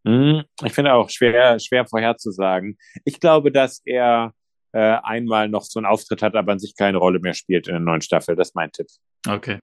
Hm, 0.05 0.43
ich 0.65 0.73
finde 0.73 0.95
auch 0.95 1.09
schwer, 1.11 1.59
schwer 1.61 1.87
vorherzusagen. 1.87 2.77
Ich 3.05 3.21
glaube, 3.21 3.53
dass 3.53 3.83
er 3.85 4.33
äh, 4.73 4.99
einmal 5.03 5.49
noch 5.49 5.63
so 5.63 5.79
einen 5.79 5.87
Auftritt 5.87 6.23
hat, 6.23 6.35
aber 6.35 6.53
an 6.53 6.59
sich 6.59 6.75
keine 6.77 6.99
Rolle 6.99 7.21
mehr 7.21 7.35
spielt 7.35 7.69
in 7.69 7.75
der 7.75 7.81
neuen 7.81 8.01
Staffel. 8.01 8.35
Das 8.35 8.49
ist 8.49 8.55
mein 8.57 8.73
Tipp. 8.73 8.89
Okay. 9.27 9.61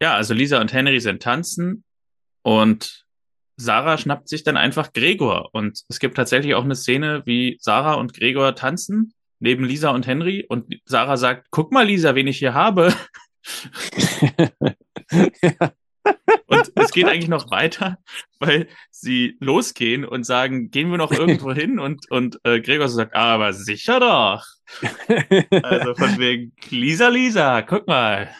Ja, 0.00 0.14
also 0.14 0.32
Lisa 0.32 0.60
und 0.60 0.72
Henry 0.72 0.98
sind 0.98 1.22
tanzen 1.22 1.84
und 2.42 3.04
Sarah 3.56 3.98
schnappt 3.98 4.28
sich 4.28 4.42
dann 4.42 4.56
einfach 4.56 4.92
Gregor. 4.92 5.50
Und 5.52 5.82
es 5.88 5.98
gibt 5.98 6.16
tatsächlich 6.16 6.54
auch 6.54 6.64
eine 6.64 6.76
Szene, 6.76 7.22
wie 7.26 7.58
Sarah 7.60 7.94
und 7.94 8.14
Gregor 8.14 8.54
tanzen 8.54 9.14
neben 9.38 9.64
Lisa 9.64 9.90
und 9.90 10.06
Henry. 10.06 10.46
Und 10.48 10.80
Sarah 10.86 11.16
sagt, 11.16 11.48
guck 11.50 11.72
mal, 11.72 11.86
Lisa, 11.86 12.14
wen 12.14 12.26
ich 12.26 12.38
hier 12.38 12.54
habe. 12.54 12.94
Und 16.46 16.72
es 16.74 16.92
geht 16.92 17.06
eigentlich 17.06 17.28
noch 17.28 17.50
weiter, 17.50 17.98
weil 18.38 18.68
sie 18.90 19.36
losgehen 19.40 20.04
und 20.04 20.24
sagen, 20.24 20.70
gehen 20.70 20.90
wir 20.90 20.98
noch 20.98 21.12
irgendwo 21.12 21.52
hin? 21.52 21.78
Und, 21.78 22.10
und 22.10 22.38
äh, 22.44 22.60
Gregor 22.60 22.88
sagt, 22.88 23.14
aber 23.14 23.52
sicher 23.52 24.00
doch. 24.00 24.44
Also 25.62 25.94
von 25.94 26.18
wegen, 26.18 26.52
Lisa, 26.70 27.08
Lisa, 27.08 27.62
guck 27.62 27.86
mal. 27.86 28.30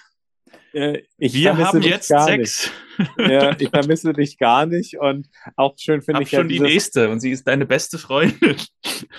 Äh, 0.72 1.02
ich 1.18 1.34
Wir 1.34 1.56
haben 1.56 1.82
jetzt 1.82 2.08
Sex. 2.08 2.70
Ja, 3.18 3.56
ich 3.58 3.70
vermisse 3.70 4.12
dich 4.12 4.36
gar 4.36 4.66
nicht 4.66 4.98
und 4.98 5.28
auch 5.56 5.74
schön 5.78 6.02
finde 6.02 6.22
ich 6.22 6.30
schon 6.30 6.50
ja 6.50 6.58
die 6.58 6.60
nächste 6.60 7.08
und 7.08 7.20
sie 7.20 7.30
ist 7.30 7.46
deine 7.46 7.66
beste 7.66 7.98
Freundin. 7.98 8.56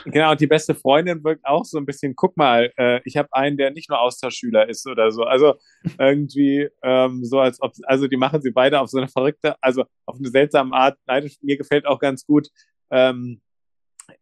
Genau, 0.05 0.31
und 0.31 0.39
die 0.39 0.47
beste 0.47 0.75
Freundin 0.75 1.23
wirkt 1.23 1.45
auch 1.45 1.65
so 1.65 1.77
ein 1.77 1.85
bisschen, 1.85 2.15
guck 2.15 2.37
mal, 2.37 2.71
äh, 2.77 3.01
ich 3.03 3.17
habe 3.17 3.29
einen, 3.31 3.57
der 3.57 3.71
nicht 3.71 3.89
nur 3.89 3.99
Austauschschüler 3.99 4.69
ist 4.69 4.87
oder 4.87 5.11
so. 5.11 5.23
Also 5.23 5.55
irgendwie 5.97 6.69
ähm, 6.83 7.23
so, 7.23 7.39
als 7.39 7.61
ob, 7.61 7.73
also 7.83 8.07
die 8.07 8.17
machen 8.17 8.41
sie 8.41 8.51
beide 8.51 8.79
auf 8.79 8.89
so 8.89 8.97
eine 8.97 9.07
verrückte, 9.07 9.55
also 9.61 9.83
auf 10.05 10.17
eine 10.17 10.29
seltsame 10.29 10.75
Art. 10.75 10.97
Nein, 11.07 11.29
mir 11.41 11.57
gefällt 11.57 11.85
auch 11.85 11.99
ganz 11.99 12.25
gut. 12.25 12.47
Ähm, 12.91 13.41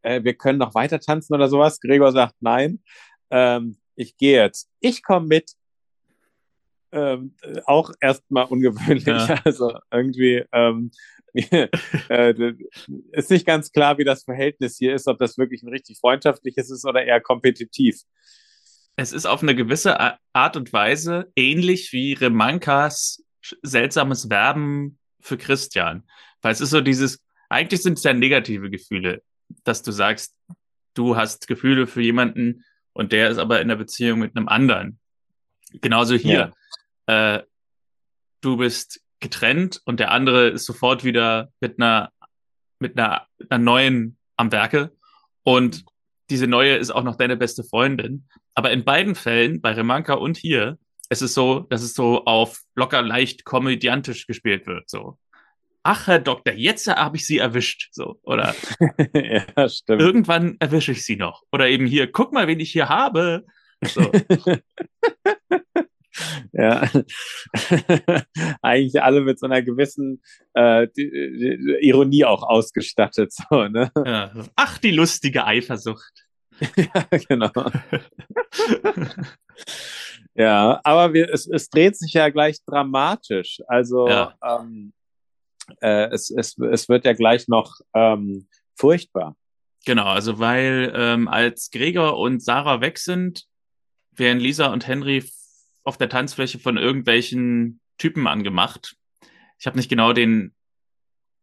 äh, 0.01 0.23
wir 0.23 0.33
können 0.33 0.59
noch 0.59 0.75
weiter 0.75 0.99
tanzen 0.99 1.33
oder 1.33 1.47
sowas. 1.49 1.79
Gregor 1.79 2.11
sagt 2.11 2.35
nein. 2.39 2.81
Ähm, 3.31 3.77
ich 3.95 4.17
gehe 4.17 4.41
jetzt. 4.41 4.69
Ich 4.79 5.03
komme 5.03 5.27
mit 5.27 5.51
ähm, 6.91 7.35
auch 7.65 7.91
erstmal 7.99 8.45
ungewöhnlich. 8.45 9.05
Ja. 9.05 9.39
Also 9.45 9.77
irgendwie 9.91 10.43
ähm, 10.51 10.91
äh, 11.33 12.53
ist 13.11 13.29
nicht 13.29 13.45
ganz 13.45 13.71
klar, 13.71 13.97
wie 13.97 14.03
das 14.03 14.23
Verhältnis 14.23 14.77
hier 14.77 14.95
ist, 14.95 15.07
ob 15.07 15.19
das 15.19 15.37
wirklich 15.37 15.63
ein 15.63 15.69
richtig 15.69 15.99
freundschaftliches 15.99 16.69
ist 16.71 16.85
oder 16.85 17.03
eher 17.03 17.21
kompetitiv. 17.21 18.01
Es 18.95 19.13
ist 19.13 19.25
auf 19.25 19.43
eine 19.43 19.55
gewisse 19.55 19.97
Art 20.33 20.57
und 20.57 20.73
Weise 20.73 21.31
ähnlich 21.35 21.93
wie 21.93 22.13
Remankas 22.13 23.23
seltsames 23.61 24.29
Werben 24.29 24.97
für 25.21 25.37
Christian. 25.37 26.03
Weil 26.41 26.51
es 26.51 26.61
ist 26.61 26.71
so 26.71 26.81
dieses, 26.81 27.23
eigentlich 27.47 27.81
sind 27.81 27.97
es 27.97 28.03
ja 28.03 28.13
negative 28.13 28.69
Gefühle, 28.69 29.21
dass 29.63 29.83
du 29.83 29.91
sagst, 29.91 30.35
du 30.95 31.15
hast 31.15 31.47
Gefühle 31.47 31.87
für 31.87 32.01
jemanden 32.01 32.65
und 32.93 33.13
der 33.13 33.29
ist 33.29 33.37
aber 33.37 33.61
in 33.61 33.69
der 33.69 33.77
Beziehung 33.77 34.19
mit 34.19 34.35
einem 34.35 34.49
anderen. 34.49 34.99
Genauso 35.81 36.15
hier. 36.15 36.33
Ja 36.33 36.51
äh, 37.09 37.43
du 38.41 38.57
bist 38.57 39.01
getrennt 39.19 39.81
und 39.85 39.99
der 39.99 40.11
andere 40.11 40.49
ist 40.49 40.65
sofort 40.65 41.03
wieder 41.03 41.51
mit 41.59 41.79
einer, 41.79 42.11
mit 42.77 42.97
einer, 42.97 43.25
einer 43.49 43.63
neuen 43.63 44.17
am 44.37 44.51
Werke 44.51 44.95
und 45.43 45.85
diese 46.29 46.45
neue 46.45 46.75
ist 46.75 46.91
auch 46.91 47.03
noch 47.03 47.15
deine 47.15 47.35
beste 47.35 47.63
Freundin. 47.63 48.27
Aber 48.53 48.71
in 48.71 48.85
beiden 48.85 49.15
Fällen, 49.15 49.59
bei 49.59 49.71
Remanka 49.71 50.13
und 50.13 50.37
hier, 50.37 50.77
es 51.09 51.23
ist 51.23 51.33
so, 51.33 51.61
dass 51.61 51.81
es 51.81 51.95
so 51.95 52.25
auf 52.25 52.61
locker 52.75 53.01
leicht 53.01 53.43
komödiantisch 53.43 54.27
gespielt 54.27 54.67
wird, 54.67 54.87
so. 54.89 55.17
Ach, 55.81 56.05
Herr 56.05 56.19
Doktor, 56.19 56.53
jetzt 56.53 56.87
habe 56.87 57.17
ich 57.17 57.25
Sie 57.25 57.39
erwischt, 57.39 57.89
so, 57.91 58.19
oder? 58.21 58.53
ja, 59.13 59.69
stimmt. 59.69 60.01
Irgendwann 60.01 60.57
erwische 60.59 60.91
ich 60.91 61.03
Sie 61.03 61.15
noch. 61.15 61.41
Oder 61.51 61.69
eben 61.69 61.87
hier, 61.87 62.11
guck 62.11 62.31
mal, 62.33 62.47
wen 62.47 62.59
ich 62.59 62.71
hier 62.71 62.89
habe. 62.89 63.45
So. 63.81 64.11
ja, 66.53 66.89
eigentlich 68.61 69.01
alle 69.01 69.21
mit 69.21 69.39
so 69.39 69.45
einer 69.45 69.61
gewissen 69.61 70.21
äh, 70.53 70.87
Ironie 71.81 72.25
auch 72.25 72.43
ausgestattet. 72.43 73.33
So, 73.33 73.67
ne? 73.67 73.91
Ja. 74.05 74.31
Ach, 74.55 74.77
die 74.77 74.91
lustige 74.91 75.45
Eifersucht. 75.45 76.25
ja, 76.75 77.07
genau. 77.27 77.51
ja, 80.35 80.79
aber 80.83 81.13
wir, 81.13 81.33
es, 81.33 81.47
es 81.47 81.69
dreht 81.69 81.97
sich 81.97 82.13
ja 82.13 82.29
gleich 82.29 82.57
dramatisch. 82.65 83.61
Also 83.67 84.07
ja. 84.07 84.33
ähm, 84.43 84.93
äh, 85.81 86.09
es, 86.11 86.29
es, 86.29 86.57
es 86.57 86.89
wird 86.89 87.05
ja 87.05 87.13
gleich 87.13 87.47
noch 87.47 87.75
ähm, 87.93 88.47
furchtbar. 88.75 89.35
Genau, 89.85 90.05
also 90.05 90.39
weil 90.39 90.91
ähm, 90.95 91.27
als 91.27 91.71
Gregor 91.71 92.17
und 92.17 92.43
Sarah 92.43 92.81
weg 92.81 92.97
sind, 92.97 93.45
werden 94.11 94.39
Lisa 94.39 94.67
und 94.67 94.87
Henry 94.87 95.23
auf 95.83 95.97
der 95.97 96.09
Tanzfläche 96.09 96.59
von 96.59 96.77
irgendwelchen 96.77 97.79
Typen 97.97 98.27
angemacht. 98.27 98.95
Ich 99.59 99.67
habe 99.67 99.77
nicht 99.77 99.89
genau 99.89 100.13
den 100.13 100.53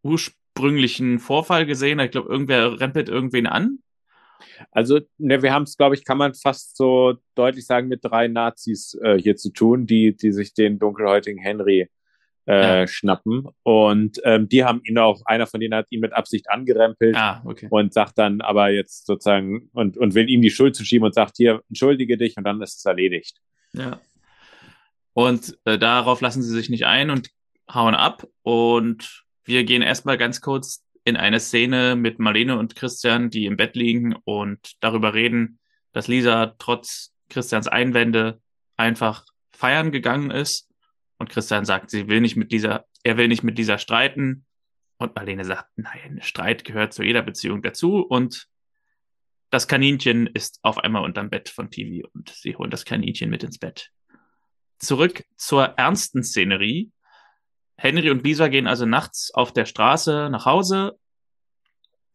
ursprünglichen 0.02 1.18
Vorfall 1.18 1.66
gesehen. 1.66 2.00
Ich 2.00 2.10
glaube, 2.10 2.30
irgendwer 2.30 2.80
rempelt 2.80 3.08
irgendwen 3.08 3.46
an. 3.46 3.78
Also, 4.70 5.00
ne, 5.18 5.42
wir 5.42 5.52
haben 5.52 5.64
es, 5.64 5.76
glaube 5.76 5.94
ich, 5.94 6.04
kann 6.04 6.18
man 6.18 6.34
fast 6.34 6.76
so 6.76 7.14
deutlich 7.34 7.66
sagen, 7.66 7.88
mit 7.88 8.04
drei 8.04 8.28
Nazis 8.28 8.96
äh, 9.02 9.18
hier 9.18 9.36
zu 9.36 9.50
tun, 9.50 9.86
die, 9.86 10.16
die 10.16 10.32
sich 10.32 10.54
den 10.54 10.78
dunkelhäutigen 10.78 11.38
Henry 11.38 11.88
äh, 12.46 12.80
ja. 12.80 12.86
schnappen. 12.86 13.48
Und 13.62 14.20
ähm, 14.24 14.48
die 14.48 14.64
haben 14.64 14.80
ihn 14.84 14.98
auch, 14.98 15.22
einer 15.24 15.46
von 15.46 15.60
denen 15.60 15.74
hat 15.74 15.86
ihn 15.90 16.00
mit 16.00 16.12
Absicht 16.12 16.48
angerempelt 16.50 17.16
ah, 17.16 17.42
okay. 17.44 17.66
und 17.70 17.92
sagt 17.92 18.18
dann 18.18 18.40
aber 18.40 18.70
jetzt 18.70 19.06
sozusagen 19.06 19.68
und, 19.72 19.96
und 19.96 20.14
will 20.14 20.28
ihm 20.28 20.42
die 20.42 20.50
Schuld 20.50 20.76
zuschieben 20.76 21.04
und 21.06 21.14
sagt, 21.14 21.36
hier, 21.36 21.62
entschuldige 21.68 22.16
dich 22.16 22.36
und 22.36 22.44
dann 22.44 22.60
ist 22.62 22.78
es 22.78 22.84
erledigt. 22.84 23.38
Ja. 23.72 24.00
Und 25.16 25.58
äh, 25.64 25.78
darauf 25.78 26.20
lassen 26.20 26.42
sie 26.42 26.52
sich 26.52 26.68
nicht 26.68 26.84
ein 26.84 27.08
und 27.08 27.30
hauen 27.72 27.94
ab. 27.94 28.28
Und 28.42 29.24
wir 29.44 29.64
gehen 29.64 29.80
erstmal 29.80 30.18
ganz 30.18 30.42
kurz 30.42 30.84
in 31.04 31.16
eine 31.16 31.40
Szene 31.40 31.96
mit 31.96 32.18
Marlene 32.18 32.58
und 32.58 32.76
Christian, 32.76 33.30
die 33.30 33.46
im 33.46 33.56
Bett 33.56 33.76
liegen 33.76 34.14
und 34.24 34.74
darüber 34.80 35.14
reden, 35.14 35.58
dass 35.92 36.06
Lisa 36.06 36.54
trotz 36.58 37.14
Christians 37.30 37.66
Einwände 37.66 38.42
einfach 38.76 39.24
feiern 39.52 39.90
gegangen 39.90 40.30
ist 40.30 40.68
und 41.16 41.30
Christian 41.30 41.64
sagt, 41.64 41.88
sie 41.88 42.08
will 42.08 42.20
nicht 42.20 42.36
mit 42.36 42.52
dieser, 42.52 42.84
er 43.02 43.16
will 43.16 43.28
nicht 43.28 43.42
mit 43.42 43.56
dieser 43.56 43.78
streiten. 43.78 44.44
Und 44.98 45.16
Marlene 45.16 45.46
sagt, 45.46 45.70
nein, 45.76 46.20
Streit 46.20 46.62
gehört 46.62 46.92
zu 46.92 47.02
jeder 47.02 47.22
Beziehung 47.22 47.62
dazu. 47.62 48.00
Und 48.02 48.48
das 49.48 49.66
Kaninchen 49.66 50.26
ist 50.26 50.58
auf 50.60 50.76
einmal 50.76 51.04
unterm 51.04 51.30
Bett 51.30 51.48
von 51.48 51.70
TV 51.70 52.06
und 52.12 52.28
sie 52.28 52.54
holen 52.56 52.70
das 52.70 52.84
Kaninchen 52.84 53.30
mit 53.30 53.44
ins 53.44 53.58
Bett. 53.58 53.92
Zurück 54.78 55.24
zur 55.36 55.64
ernsten 55.64 56.22
Szenerie. 56.22 56.90
Henry 57.76 58.10
und 58.10 58.24
Lisa 58.24 58.48
gehen 58.48 58.66
also 58.66 58.86
nachts 58.86 59.32
auf 59.32 59.52
der 59.52 59.66
Straße 59.66 60.28
nach 60.30 60.46
Hause. 60.46 60.98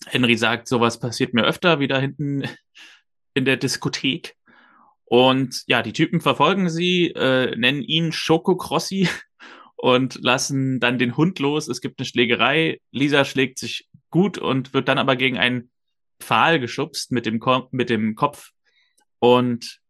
Henry 0.07 0.35
sagt, 0.35 0.67
sowas 0.67 0.99
passiert 0.99 1.33
mir 1.33 1.43
öfter 1.43 1.79
wieder 1.79 1.99
hinten 1.99 2.43
in 3.33 3.45
der 3.45 3.57
Diskothek. 3.57 4.35
Und 5.05 5.63
ja, 5.67 5.81
die 5.81 5.93
Typen 5.93 6.21
verfolgen 6.21 6.69
sie, 6.69 7.07
äh, 7.07 7.55
nennen 7.55 7.81
ihn 7.81 8.11
Schokokrossi 8.11 9.09
und 9.75 10.19
lassen 10.21 10.79
dann 10.79 10.97
den 10.97 11.17
Hund 11.17 11.39
los. 11.39 11.67
Es 11.67 11.81
gibt 11.81 11.99
eine 11.99 12.05
Schlägerei. 12.05 12.79
Lisa 12.91 13.25
schlägt 13.25 13.59
sich 13.59 13.89
gut 14.09 14.37
und 14.37 14.73
wird 14.73 14.87
dann 14.87 14.97
aber 14.97 15.15
gegen 15.15 15.37
einen 15.37 15.69
Pfahl 16.19 16.59
geschubst 16.59 17.11
mit 17.11 17.25
dem, 17.25 17.39
Ko 17.39 17.67
mit 17.71 17.89
dem 17.89 18.15
Kopf. 18.15 18.51
Und 19.19 19.80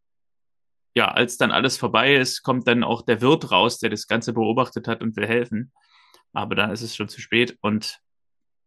ja, 0.93 1.09
als 1.09 1.37
dann 1.37 1.51
alles 1.51 1.77
vorbei 1.77 2.15
ist, 2.15 2.43
kommt 2.43 2.67
dann 2.67 2.83
auch 2.83 3.01
der 3.01 3.21
Wirt 3.21 3.51
raus, 3.51 3.79
der 3.79 3.89
das 3.89 4.07
Ganze 4.07 4.33
beobachtet 4.33 4.87
hat 4.87 5.01
und 5.01 5.15
will 5.15 5.27
helfen. 5.27 5.71
Aber 6.33 6.55
dann 6.55 6.71
ist 6.71 6.81
es 6.81 6.95
schon 6.95 7.09
zu 7.09 7.21
spät. 7.21 7.57
Und 7.61 7.99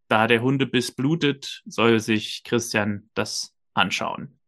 da 0.08 0.26
der 0.26 0.42
Hundebiss 0.42 0.92
blutet, 0.92 1.62
soll 1.66 2.00
sich 2.00 2.42
Christian 2.44 3.10
das 3.14 3.54
anschauen. 3.74 4.38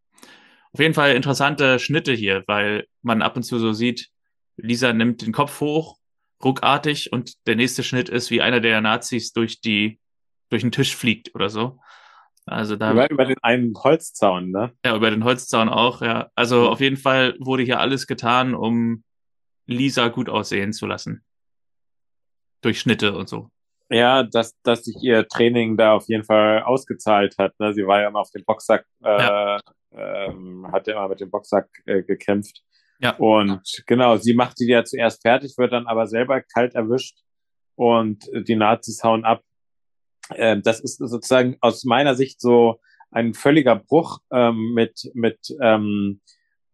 Auf 0.73 0.81
jeden 0.81 0.95
Fall 0.95 1.15
interessante 1.15 1.79
Schnitte 1.79 2.12
hier, 2.12 2.45
weil 2.47 2.87
man 3.03 3.23
ab 3.23 3.37
und 3.37 3.43
zu 3.43 3.59
so 3.59 3.73
sieht, 3.73 4.11
Lisa 4.57 4.93
nimmt 4.93 5.23
den 5.23 5.33
Kopf 5.33 5.61
hoch, 5.61 5.99
ruckartig, 6.43 7.12
und 7.12 7.47
der 7.47 7.57
nächste 7.57 7.83
Schnitt 7.83 8.09
ist, 8.09 8.31
wie 8.31 8.43
einer 8.43 8.61
der 8.61 8.81
Nazis 8.81 9.33
durch 9.33 9.61
die, 9.61 9.99
durch 10.51 10.62
den 10.62 10.73
Tisch 10.73 10.95
fliegt 10.95 11.35
oder 11.35 11.49
so. 11.49 11.79
Also 12.46 12.76
da. 12.76 12.92
Über, 12.92 13.11
über 13.11 13.24
den 13.24 13.38
einen 13.42 13.74
Holzzaun, 13.76 14.50
ne? 14.50 14.72
Ja, 14.85 14.96
über 14.96 15.11
den 15.11 15.24
Holzzaun 15.24 15.68
auch, 15.68 16.00
ja. 16.00 16.30
Also 16.35 16.64
ja. 16.64 16.70
auf 16.70 16.80
jeden 16.80 16.96
Fall 16.96 17.35
wurde 17.38 17.64
hier 17.64 17.80
alles 17.80 18.06
getan, 18.06 18.54
um 18.54 19.02
Lisa 19.66 20.09
gut 20.09 20.28
aussehen 20.28 20.72
zu 20.72 20.87
lassen. 20.87 21.24
Durch 22.62 22.80
Schnitte 22.80 23.16
und 23.16 23.28
so. 23.28 23.50
Ja, 23.90 24.22
dass, 24.22 24.54
dass 24.62 24.85
sich 24.85 24.96
ihr 25.02 25.28
Training 25.28 25.76
da 25.76 25.94
auf 25.94 26.09
jeden 26.09 26.24
Fall 26.24 26.62
ausgezahlt 26.62 27.37
hat. 27.38 27.52
Ne? 27.61 27.72
Sie 27.74 27.87
war 27.87 28.00
ja 28.00 28.09
immer 28.09 28.20
auf 28.20 28.30
dem 28.30 28.44
Boxsack 28.44 28.85
äh, 29.04 29.22
ja 29.22 29.61
ähm, 29.96 30.66
hat 30.70 30.87
ja 30.87 30.94
immer 30.94 31.09
mit 31.09 31.20
dem 31.20 31.30
Boxsack 31.30 31.68
äh, 31.87 32.02
gekämpft. 32.02 32.62
Ja. 32.98 33.16
Und 33.16 33.82
genau, 33.87 34.16
sie 34.16 34.35
macht 34.35 34.59
die 34.59 34.66
ja 34.66 34.85
zuerst 34.85 35.22
fertig, 35.22 35.56
wird 35.59 35.72
dann 35.72 35.87
aber 35.87 36.06
selber 36.06 36.40
kalt 36.40 36.74
erwischt 36.74 37.18
und 37.74 38.24
die 38.32 38.56
Nazis 38.56 39.02
hauen 39.02 39.24
ab. 39.24 39.42
Ähm, 40.35 40.62
das 40.62 40.81
ist 40.81 40.99
sozusagen 40.99 41.57
aus 41.61 41.85
meiner 41.85 42.15
Sicht 42.15 42.41
so 42.41 42.81
ein 43.11 43.35
völliger 43.35 43.77
Bruch 43.77 44.19
ähm, 44.33 44.73
mit, 44.75 45.11
mit, 45.15 45.39
ähm, 45.62 46.21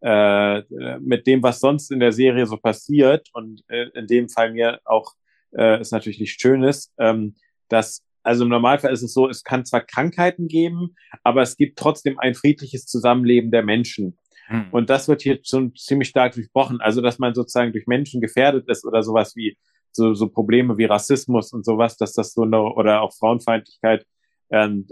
äh, 0.01 0.61
mit 0.99 1.27
dem, 1.27 1.43
was 1.43 1.59
sonst 1.59 1.91
in 1.91 1.99
der 1.99 2.11
Serie 2.11 2.45
so 2.45 2.57
passiert. 2.57 3.29
Und 3.33 3.61
äh, 3.67 3.87
in 3.93 4.07
dem 4.07 4.29
Fall 4.29 4.51
mir 4.51 4.79
auch 4.85 5.13
äh, 5.55 5.79
ist 5.79 5.91
natürlich 5.91 6.19
nicht 6.19 6.39
schön 6.39 6.63
ist, 6.63 6.91
ähm, 6.97 7.35
dass 7.69 8.03
also 8.23 8.45
im 8.45 8.49
Normalfall 8.49 8.93
ist 8.93 9.03
es 9.03 9.13
so, 9.13 9.27
es 9.27 9.43
kann 9.43 9.65
zwar 9.65 9.81
Krankheiten 9.81 10.47
geben, 10.47 10.95
aber 11.23 11.41
es 11.41 11.57
gibt 11.57 11.77
trotzdem 11.77 12.17
ein 12.19 12.35
friedliches 12.35 12.85
Zusammenleben 12.85 13.51
der 13.51 13.63
Menschen. 13.63 14.17
Hm. 14.47 14.67
Und 14.71 14.89
das 14.89 15.07
wird 15.07 15.21
hier 15.21 15.39
schon 15.43 15.75
ziemlich 15.75 16.09
stark 16.09 16.33
durchbrochen. 16.33 16.79
Also, 16.81 17.01
dass 17.01 17.19
man 17.19 17.33
sozusagen 17.33 17.73
durch 17.73 17.85
Menschen 17.85 18.21
gefährdet 18.21 18.67
ist 18.69 18.85
oder 18.85 19.03
sowas 19.03 19.35
wie 19.35 19.57
so, 19.95 20.13
so 20.13 20.27
Probleme 20.27 20.77
wie 20.77 20.85
Rassismus 20.85 21.53
und 21.53 21.65
sowas, 21.65 21.97
dass 21.97 22.13
das 22.13 22.33
so 22.33 22.43
eine, 22.43 22.61
oder 22.61 23.01
auch 23.01 23.13
Frauenfeindlichkeit, 23.13 24.05
ähm, 24.49 24.87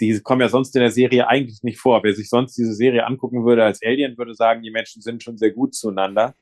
die 0.00 0.20
kommen 0.20 0.40
ja 0.40 0.48
sonst 0.48 0.74
in 0.74 0.80
der 0.80 0.90
Serie 0.90 1.28
eigentlich 1.28 1.62
nicht 1.62 1.78
vor. 1.78 2.02
Wer 2.02 2.14
sich 2.14 2.28
sonst 2.28 2.56
diese 2.56 2.74
Serie 2.74 3.06
angucken 3.06 3.44
würde 3.44 3.64
als 3.64 3.82
Alien, 3.82 4.16
würde 4.16 4.34
sagen, 4.34 4.62
die 4.62 4.70
Menschen 4.70 5.02
sind 5.02 5.22
schon 5.22 5.36
sehr 5.36 5.50
gut 5.50 5.74
zueinander. 5.74 6.34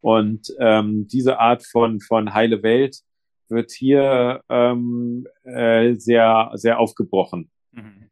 Und 0.00 0.54
ähm, 0.60 1.08
diese 1.08 1.38
Art 1.38 1.64
von, 1.66 2.00
von 2.00 2.34
heile 2.34 2.62
Welt 2.62 2.98
wird 3.48 3.70
hier 3.70 4.42
ähm, 4.48 5.26
äh, 5.44 5.94
sehr, 5.94 6.50
sehr 6.54 6.78
aufgebrochen. 6.78 7.50
Mhm. 7.72 8.10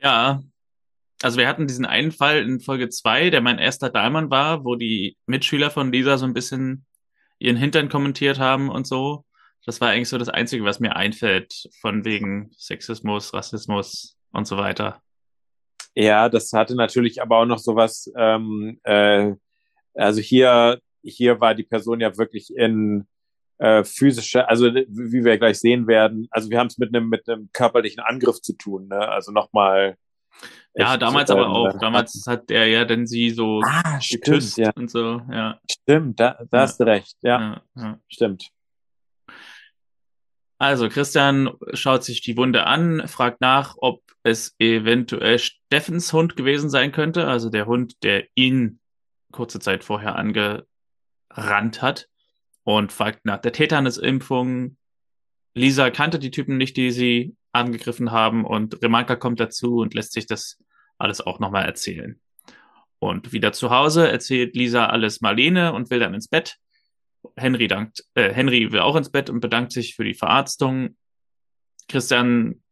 Ja, 0.00 0.42
also 1.22 1.38
wir 1.38 1.48
hatten 1.48 1.66
diesen 1.66 1.86
einen 1.86 2.12
Fall 2.12 2.42
in 2.42 2.60
Folge 2.60 2.90
zwei, 2.90 3.30
der 3.30 3.40
mein 3.40 3.58
erster 3.58 3.88
Dahlmann 3.88 4.30
war, 4.30 4.64
wo 4.66 4.76
die 4.76 5.16
Mitschüler 5.24 5.70
von 5.70 5.90
Lisa 5.90 6.18
so 6.18 6.26
ein 6.26 6.34
bisschen 6.34 6.84
ihren 7.44 7.56
Hintern 7.56 7.88
kommentiert 7.88 8.38
haben 8.38 8.70
und 8.70 8.86
so. 8.86 9.24
Das 9.66 9.80
war 9.80 9.90
eigentlich 9.90 10.08
so 10.08 10.18
das 10.18 10.28
Einzige, 10.28 10.64
was 10.64 10.80
mir 10.80 10.96
einfällt, 10.96 11.68
von 11.80 12.04
wegen 12.04 12.50
Sexismus, 12.56 13.32
Rassismus 13.32 14.16
und 14.32 14.46
so 14.46 14.56
weiter. 14.56 15.00
Ja, 15.94 16.28
das 16.28 16.52
hatte 16.52 16.74
natürlich 16.74 17.22
aber 17.22 17.38
auch 17.38 17.46
noch 17.46 17.58
sowas, 17.58 18.12
ähm, 18.16 18.80
äh, 18.82 19.32
also 19.94 20.20
hier, 20.20 20.80
hier 21.02 21.40
war 21.40 21.54
die 21.54 21.62
Person 21.62 22.00
ja 22.00 22.16
wirklich 22.18 22.54
in, 22.54 23.06
äh, 23.58 23.84
physische, 23.84 24.48
also 24.48 24.66
wie 24.74 25.24
wir 25.24 25.38
gleich 25.38 25.60
sehen 25.60 25.86
werden, 25.86 26.26
also 26.30 26.50
wir 26.50 26.58
haben 26.58 26.66
es 26.66 26.78
mit 26.78 26.94
einem 26.94 27.08
mit 27.08 27.28
einem 27.28 27.48
körperlichen 27.52 28.02
Angriff 28.02 28.40
zu 28.40 28.54
tun, 28.56 28.88
ne? 28.88 29.08
Also 29.08 29.32
nochmal. 29.32 29.96
Ja, 30.76 30.96
damals 30.96 31.30
aber 31.30 31.48
auch. 31.48 31.78
Damals 31.78 32.24
hat 32.26 32.50
er 32.50 32.66
ja 32.66 32.84
dann 32.84 33.06
sie 33.06 33.30
so 33.30 33.60
ah, 33.64 33.98
geküsst 33.98 34.58
ja. 34.58 34.72
und 34.74 34.90
so, 34.90 35.20
ja. 35.30 35.60
Stimmt, 35.70 36.18
da, 36.18 36.38
da 36.50 36.58
ja. 36.58 36.62
hast 36.62 36.80
du 36.80 36.84
recht, 36.84 37.16
ja. 37.22 37.62
ja. 37.76 37.98
Stimmt. 38.08 38.50
Also, 40.58 40.88
Christian 40.88 41.50
schaut 41.74 42.04
sich 42.04 42.22
die 42.22 42.36
Wunde 42.36 42.66
an, 42.66 43.06
fragt 43.06 43.40
nach, 43.40 43.76
ob 43.78 44.02
es 44.22 44.54
eventuell 44.58 45.38
Steffens 45.38 46.12
Hund 46.12 46.36
gewesen 46.36 46.70
sein 46.70 46.90
könnte, 46.90 47.26
also 47.26 47.50
der 47.50 47.66
Hund, 47.66 48.02
der 48.02 48.24
ihn 48.34 48.80
kurze 49.30 49.60
Zeit 49.60 49.84
vorher 49.84 50.16
angerannt 50.16 51.82
hat 51.82 52.08
und 52.62 52.92
fragt 52.92 53.26
nach 53.26 53.38
der 53.38 53.52
Tetanus-Impfung. 53.52 54.76
Lisa 55.54 55.90
kannte 55.90 56.18
die 56.18 56.30
Typen 56.30 56.56
nicht, 56.56 56.76
die 56.76 56.90
sie 56.90 57.36
angegriffen 57.54 58.10
haben 58.10 58.44
und 58.44 58.82
Remanka 58.82 59.16
kommt 59.16 59.40
dazu 59.40 59.76
und 59.76 59.94
lässt 59.94 60.12
sich 60.12 60.26
das 60.26 60.58
alles 60.98 61.20
auch 61.20 61.38
nochmal 61.38 61.64
erzählen. 61.64 62.20
Und 62.98 63.32
wieder 63.32 63.52
zu 63.52 63.70
Hause 63.70 64.10
erzählt 64.10 64.56
Lisa 64.56 64.86
alles 64.86 65.20
Marlene 65.20 65.72
und 65.72 65.90
will 65.90 66.00
dann 66.00 66.14
ins 66.14 66.28
Bett. 66.28 66.56
Henry 67.36 67.68
dankt, 67.68 68.04
äh, 68.14 68.32
Henry 68.32 68.72
will 68.72 68.80
auch 68.80 68.96
ins 68.96 69.10
Bett 69.10 69.30
und 69.30 69.40
bedankt 69.40 69.72
sich 69.72 69.94
für 69.94 70.04
die 70.04 70.14
Verarztung. 70.14 70.96
Christian 71.88 72.62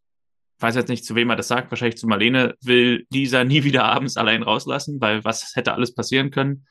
weiß 0.59 0.77
jetzt 0.77 0.89
nicht, 0.89 1.05
zu 1.05 1.15
wem 1.15 1.31
er 1.31 1.37
das 1.37 1.49
sagt, 1.49 1.71
wahrscheinlich 1.71 1.99
zu 1.99 2.07
Marlene, 2.07 2.55
will 2.61 3.07
Lisa 3.11 3.45
nie 3.45 3.65
wieder 3.65 3.85
abends 3.85 4.17
allein 4.17 4.43
rauslassen, 4.43 5.01
weil 5.01 5.25
was 5.25 5.55
hätte 5.57 5.75
alles 5.75 5.95
passieren 5.95 6.31
können 6.31 6.67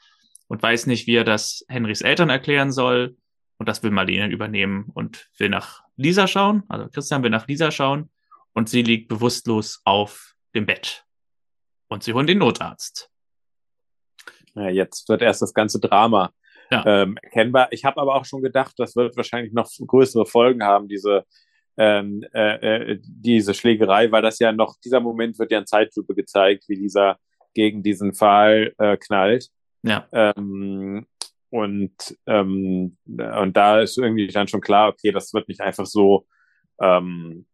und 0.48 0.64
weiß 0.64 0.88
nicht, 0.88 1.08
wie 1.08 1.16
er 1.16 1.24
das 1.24 1.66
Henrys 1.68 2.02
Eltern 2.02 2.30
erklären 2.30 2.72
soll. 2.72 3.16
Und 3.62 3.70
das 3.70 3.84
will 3.84 3.92
Marlene 3.92 4.34
übernehmen 4.34 4.90
und 4.96 5.30
will 5.38 5.50
nach 5.50 5.84
Lisa 5.96 6.26
schauen. 6.26 6.64
Also 6.68 6.90
Christian 6.90 7.22
will 7.22 7.30
nach 7.30 7.48
Lisa 7.48 7.70
schauen 7.70 8.10
und 8.54 8.70
sie 8.70 8.82
liegt 8.82 9.08
bewusstlos 9.08 9.84
auf 9.86 10.34
dem 10.56 10.66
Bett. 10.66 11.06
Und 11.88 12.02
sie 12.02 12.14
holen 12.14 12.26
den 12.26 12.40
Notarzt. 12.40 13.12
Ja, 14.56 14.68
jetzt 14.70 15.08
wird 15.10 15.22
erst 15.22 15.44
das 15.44 15.54
ganze 15.54 15.80
Drama 15.80 16.34
ja. 16.72 16.84
ähm, 16.88 17.20
erkennbar. 17.22 17.68
Ich 17.70 17.86
habe 17.86 18.02
aber 18.02 18.16
auch 18.16 18.26
schon 18.26 18.42
gedacht, 18.42 18.74
das 18.78 18.96
wird 18.96 19.16
wahrscheinlich 19.16 19.54
noch 19.54 19.70
größere 19.86 20.26
Folgen 20.26 20.64
haben, 20.64 20.88
diese, 20.88 21.24
ähm, 21.78 22.26
äh, 22.34 22.94
äh, 22.94 23.00
diese 23.04 23.54
Schlägerei, 23.54 24.12
weil 24.12 24.24
das 24.24 24.40
ja 24.40 24.52
noch, 24.52 24.76
dieser 24.84 25.02
Moment 25.02 25.38
wird 25.38 25.52
ja 25.52 25.60
in 25.60 25.68
Zeitlupe 25.68 26.16
gezeigt, 26.16 26.64
wie 26.68 26.78
dieser 26.78 27.20
gegen 27.54 27.84
diesen 27.84 28.16
Pfahl 28.16 28.74
äh, 28.80 28.98
knallt. 28.98 29.50
Ja. 29.84 30.08
Ähm, 30.12 31.06
und, 31.52 31.94
ähm, 32.28 32.98
und 33.06 33.58
da 33.58 33.82
ist 33.82 33.98
irgendwie 33.98 34.28
dann 34.28 34.48
schon 34.48 34.62
klar, 34.62 34.90
okay, 34.90 35.12
das 35.12 35.34
wird 35.34 35.50
nicht 35.50 35.60
einfach 35.60 35.86
so 35.86 36.26
ähm, 36.82 37.46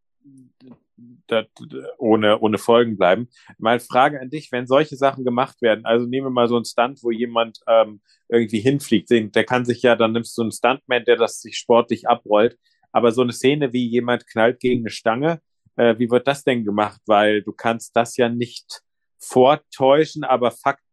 dat, 1.26 1.50
ohne, 1.98 2.40
ohne 2.40 2.60
Folgen 2.60 2.96
bleiben. 2.96 3.28
Meine 3.58 3.80
Frage 3.80 4.22
an 4.22 4.30
dich, 4.30 4.52
wenn 4.52 4.68
solche 4.68 4.96
Sachen 4.96 5.26
gemacht 5.26 5.62
werden, 5.64 5.84
also 5.86 6.06
nehmen 6.06 6.28
wir 6.28 6.32
mal 6.32 6.48
so 6.48 6.56
einen 6.56 6.66
Stunt, 6.66 7.00
wo 7.02 7.10
jemand 7.10 7.60
ähm, 7.68 8.02
irgendwie 8.30 8.60
hinfliegt, 8.60 9.10
der 9.10 9.44
kann 9.44 9.66
sich 9.66 9.82
ja, 9.82 9.96
dann 9.96 10.12
nimmst 10.14 10.38
du 10.38 10.44
einen 10.44 10.52
Stuntman, 10.52 11.04
der 11.06 11.16
das 11.16 11.42
sich 11.42 11.58
sportlich 11.58 12.08
abrollt, 12.08 12.58
aber 12.92 13.12
so 13.12 13.24
eine 13.24 13.34
Szene 13.34 13.74
wie 13.74 13.88
jemand 13.88 14.28
knallt 14.28 14.60
gegen 14.60 14.84
eine 14.84 14.92
Stange, 14.92 15.42
äh, 15.76 15.98
wie 15.98 16.12
wird 16.12 16.28
das 16.28 16.44
denn 16.44 16.64
gemacht? 16.64 17.02
Weil 17.08 17.42
du 17.42 17.52
kannst 17.52 17.96
das 17.96 18.16
ja 18.16 18.30
nicht 18.30 18.84
vortäuschen, 19.20 20.24
aber 20.24 20.52
fakt, 20.52 20.84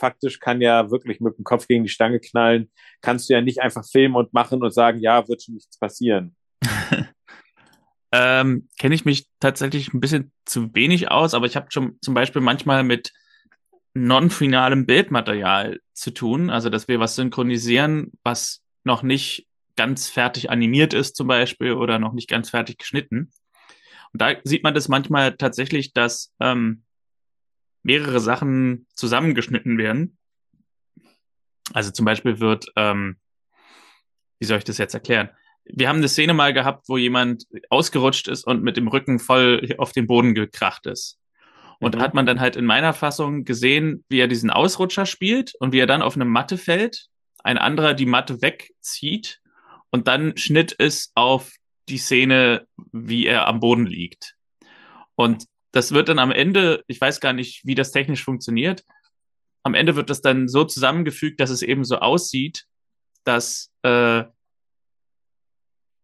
faktisch 0.00 0.40
kann 0.40 0.60
ja 0.60 0.90
wirklich 0.90 1.20
mit 1.20 1.38
dem 1.38 1.44
Kopf 1.44 1.68
gegen 1.68 1.84
die 1.84 1.90
Stange 1.90 2.18
knallen, 2.18 2.70
kannst 3.02 3.28
du 3.28 3.34
ja 3.34 3.40
nicht 3.40 3.60
einfach 3.60 3.84
filmen 3.86 4.16
und 4.16 4.32
machen 4.32 4.62
und 4.62 4.72
sagen, 4.72 4.98
ja, 5.00 5.28
wird 5.28 5.42
schon 5.42 5.54
nichts 5.54 5.78
passieren. 5.78 6.34
ähm, 8.12 8.68
kenne 8.78 8.94
ich 8.94 9.04
mich 9.04 9.28
tatsächlich 9.38 9.94
ein 9.94 10.00
bisschen 10.00 10.32
zu 10.44 10.74
wenig 10.74 11.10
aus, 11.10 11.34
aber 11.34 11.46
ich 11.46 11.54
habe 11.54 11.66
schon 11.70 11.98
zum 12.00 12.14
Beispiel 12.14 12.42
manchmal 12.42 12.82
mit 12.82 13.12
non-finalem 13.94 14.86
Bildmaterial 14.86 15.80
zu 15.92 16.12
tun, 16.12 16.50
also 16.50 16.70
dass 16.70 16.88
wir 16.88 17.00
was 17.00 17.16
synchronisieren, 17.16 18.12
was 18.22 18.62
noch 18.84 19.02
nicht 19.02 19.46
ganz 19.76 20.08
fertig 20.08 20.50
animiert 20.50 20.94
ist 20.94 21.16
zum 21.16 21.26
Beispiel 21.26 21.72
oder 21.72 21.98
noch 21.98 22.12
nicht 22.12 22.28
ganz 22.28 22.50
fertig 22.50 22.78
geschnitten. 22.78 23.30
Und 24.12 24.22
da 24.22 24.34
sieht 24.44 24.62
man 24.62 24.74
das 24.74 24.88
manchmal 24.88 25.36
tatsächlich, 25.36 25.92
dass 25.92 26.32
ähm, 26.40 26.82
mehrere 27.82 28.20
Sachen 28.20 28.86
zusammengeschnitten 28.94 29.78
werden. 29.78 30.18
Also 31.72 31.90
zum 31.90 32.04
Beispiel 32.04 32.40
wird, 32.40 32.66
ähm, 32.76 33.16
wie 34.38 34.46
soll 34.46 34.58
ich 34.58 34.64
das 34.64 34.78
jetzt 34.78 34.94
erklären? 34.94 35.30
Wir 35.64 35.88
haben 35.88 35.98
eine 35.98 36.08
Szene 36.08 36.34
mal 36.34 36.52
gehabt, 36.52 36.88
wo 36.88 36.96
jemand 36.96 37.44
ausgerutscht 37.68 38.28
ist 38.28 38.44
und 38.44 38.62
mit 38.62 38.76
dem 38.76 38.88
Rücken 38.88 39.18
voll 39.18 39.74
auf 39.78 39.92
den 39.92 40.06
Boden 40.06 40.34
gekracht 40.34 40.86
ist. 40.86 41.18
Und 41.78 41.94
mhm. 41.94 41.98
da 41.98 42.04
hat 42.04 42.14
man 42.14 42.26
dann 42.26 42.40
halt 42.40 42.56
in 42.56 42.64
meiner 42.64 42.92
Fassung 42.92 43.44
gesehen, 43.44 44.04
wie 44.08 44.20
er 44.20 44.28
diesen 44.28 44.50
Ausrutscher 44.50 45.06
spielt 45.06 45.54
und 45.60 45.72
wie 45.72 45.78
er 45.78 45.86
dann 45.86 46.02
auf 46.02 46.16
eine 46.16 46.24
Matte 46.24 46.58
fällt, 46.58 47.06
ein 47.42 47.58
anderer 47.58 47.94
die 47.94 48.06
Matte 48.06 48.42
wegzieht 48.42 49.40
und 49.90 50.08
dann 50.08 50.36
schnitt 50.36 50.74
es 50.78 51.12
auf 51.14 51.52
die 51.88 51.98
Szene, 51.98 52.66
wie 52.92 53.26
er 53.26 53.48
am 53.48 53.60
Boden 53.60 53.86
liegt. 53.86 54.36
Und 55.14 55.46
das 55.72 55.92
wird 55.92 56.08
dann 56.08 56.18
am 56.18 56.32
Ende, 56.32 56.82
ich 56.86 57.00
weiß 57.00 57.20
gar 57.20 57.32
nicht, 57.32 57.64
wie 57.64 57.74
das 57.74 57.92
technisch 57.92 58.24
funktioniert, 58.24 58.84
am 59.62 59.74
Ende 59.74 59.96
wird 59.96 60.10
das 60.10 60.22
dann 60.22 60.48
so 60.48 60.64
zusammengefügt, 60.64 61.38
dass 61.40 61.50
es 61.50 61.62
eben 61.62 61.84
so 61.84 61.98
aussieht, 61.98 62.66
dass 63.24 63.70
äh, 63.82 64.24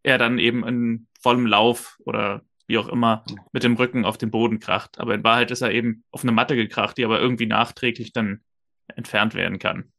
er 0.03 0.19
dann 0.19 0.39
eben 0.39 0.67
in 0.67 1.09
vollem 1.21 1.47
Lauf 1.47 1.99
oder 2.05 2.43
wie 2.69 2.79
auch 2.79 2.89
immer 2.89 3.25
mit 3.53 3.63
dem 3.63 3.75
Rücken 3.75 4.05
auf 4.05 4.19
den 4.19 4.31
Boden 4.31 4.61
kracht. 4.61 5.01
Aber 5.01 5.15
in 5.15 5.25
Wahrheit 5.25 5.51
ist 5.51 5.63
er 5.63 5.73
eben 5.73 6.05
auf 6.11 6.23
eine 6.23 6.33
Matte 6.33 6.55
gekracht, 6.55 6.99
die 6.99 7.05
aber 7.05 7.21
irgendwie 7.21 7.47
nachträglich 7.47 8.13
dann 8.13 8.45
entfernt 8.89 9.35
werden 9.35 9.59
kann. 9.59 9.93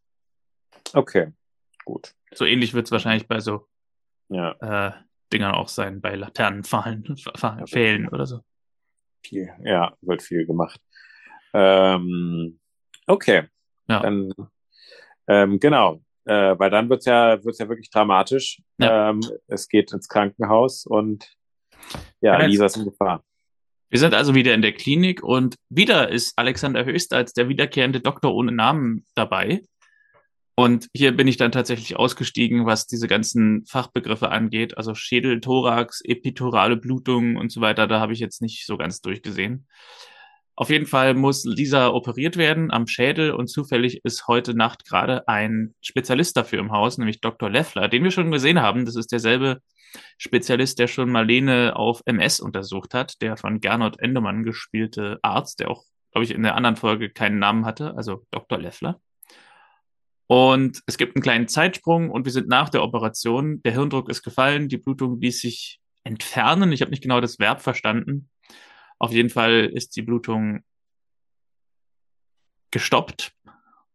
Okay, 0.93 1.33
gut. 1.83 2.13
So 2.33 2.45
ähnlich 2.45 2.73
wird 2.73 2.85
es 2.85 2.91
wahrscheinlich 2.91 3.27
bei 3.27 3.39
so 3.39 3.67
ja. 4.29 4.51
äh, 4.87 4.91
Dingern 5.33 5.55
auch 5.55 5.69
sein, 5.69 5.99
bei 5.99 6.15
Laternenfallen, 6.15 7.17
Fehlen 7.65 8.07
oder 8.07 8.25
so 8.25 8.41
viel, 9.23 9.49
ja, 9.63 9.93
wird 10.01 10.21
viel 10.21 10.45
gemacht. 10.45 10.79
Ähm, 11.53 12.59
okay. 13.05 13.43
Ja. 13.87 14.01
Dann, 14.01 14.33
ähm, 15.27 15.59
genau. 15.59 16.01
Äh, 16.25 16.59
weil 16.59 16.69
dann 16.69 16.89
wird's 16.89 17.05
ja, 17.05 17.43
wird's 17.43 17.59
ja 17.59 17.69
wirklich 17.69 17.89
dramatisch. 17.89 18.61
Ja. 18.79 19.09
Ähm, 19.09 19.21
es 19.47 19.69
geht 19.69 19.93
ins 19.93 20.09
Krankenhaus 20.09 20.85
und 20.85 21.33
ja, 22.19 22.39
ja 22.39 22.45
Lisa 22.45 22.65
ist 22.65 22.77
in 22.77 22.85
Gefahr. 22.85 23.23
Wir 23.89 23.99
sind 23.99 24.13
also 24.13 24.35
wieder 24.35 24.53
in 24.53 24.61
der 24.61 24.73
Klinik 24.73 25.23
und 25.23 25.55
wieder 25.69 26.09
ist 26.09 26.37
Alexander 26.37 26.83
Höchst 26.83 27.13
als 27.13 27.31
der 27.31 27.47
wiederkehrende 27.47 28.01
Doktor 28.01 28.35
ohne 28.35 28.51
Namen 28.51 29.05
dabei. 29.15 29.61
Und 30.59 30.89
hier 30.91 31.15
bin 31.15 31.27
ich 31.27 31.37
dann 31.37 31.51
tatsächlich 31.51 31.97
ausgestiegen, 31.97 32.65
was 32.65 32.87
diese 32.87 33.07
ganzen 33.07 33.63
Fachbegriffe 33.67 34.31
angeht. 34.31 34.75
Also 34.75 34.95
Schädel, 34.95 35.39
Thorax, 35.39 36.01
epiturale 36.03 36.77
Blutung 36.77 37.35
und 37.35 37.51
so 37.51 37.61
weiter. 37.61 37.85
Da 37.85 37.99
habe 37.99 38.13
ich 38.13 38.19
jetzt 38.19 38.41
nicht 38.41 38.65
so 38.65 38.75
ganz 38.75 38.99
durchgesehen. 39.01 39.67
Auf 40.55 40.71
jeden 40.71 40.87
Fall 40.87 41.13
muss 41.13 41.45
Lisa 41.45 41.89
operiert 41.89 42.37
werden 42.37 42.71
am 42.71 42.87
Schädel 42.87 43.33
und 43.33 43.51
zufällig 43.51 44.03
ist 44.03 44.27
heute 44.27 44.55
Nacht 44.55 44.83
gerade 44.85 45.27
ein 45.27 45.75
Spezialist 45.79 46.35
dafür 46.35 46.57
im 46.57 46.71
Haus, 46.71 46.97
nämlich 46.97 47.21
Dr. 47.21 47.51
Leffler, 47.51 47.87
den 47.87 48.03
wir 48.03 48.09
schon 48.09 48.31
gesehen 48.31 48.59
haben. 48.59 48.85
Das 48.85 48.95
ist 48.95 49.11
derselbe 49.11 49.61
Spezialist, 50.17 50.79
der 50.79 50.87
schon 50.87 51.11
Marlene 51.11 51.75
auf 51.75 52.01
MS 52.05 52.39
untersucht 52.39 52.95
hat, 52.95 53.21
der 53.21 53.37
von 53.37 53.59
Gernot 53.59 53.99
Endemann 53.99 54.41
gespielte 54.41 55.19
Arzt, 55.21 55.59
der 55.59 55.69
auch, 55.69 55.83
glaube 56.11 56.25
ich, 56.25 56.31
in 56.31 56.41
der 56.41 56.55
anderen 56.55 56.77
Folge 56.77 57.11
keinen 57.11 57.37
Namen 57.37 57.63
hatte, 57.63 57.95
also 57.95 58.25
Dr. 58.31 58.57
Leffler. 58.57 58.99
Und 60.27 60.81
es 60.85 60.97
gibt 60.97 61.15
einen 61.15 61.23
kleinen 61.23 61.47
Zeitsprung 61.47 62.11
und 62.11 62.25
wir 62.25 62.31
sind 62.31 62.49
nach 62.49 62.69
der 62.69 62.83
Operation. 62.83 63.61
Der 63.63 63.71
Hirndruck 63.71 64.09
ist 64.09 64.23
gefallen, 64.23 64.67
die 64.67 64.77
Blutung 64.77 65.19
ließ 65.21 65.39
sich 65.39 65.79
entfernen. 66.03 66.71
Ich 66.73 66.81
habe 66.81 66.91
nicht 66.91 67.03
genau 67.03 67.21
das 67.21 67.39
Verb 67.39 67.61
verstanden. 67.61 68.29
Auf 68.99 69.11
jeden 69.11 69.29
Fall 69.29 69.65
ist 69.65 69.95
die 69.95 70.01
Blutung 70.01 70.63
gestoppt 72.71 73.33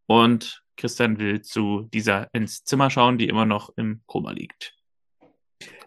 und 0.06 0.62
Christian 0.76 1.18
will 1.18 1.42
zu 1.42 1.88
dieser 1.92 2.32
ins 2.32 2.64
Zimmer 2.64 2.88
schauen, 2.88 3.18
die 3.18 3.28
immer 3.28 3.44
noch 3.44 3.70
im 3.76 4.02
Koma 4.06 4.32
liegt. 4.32 4.74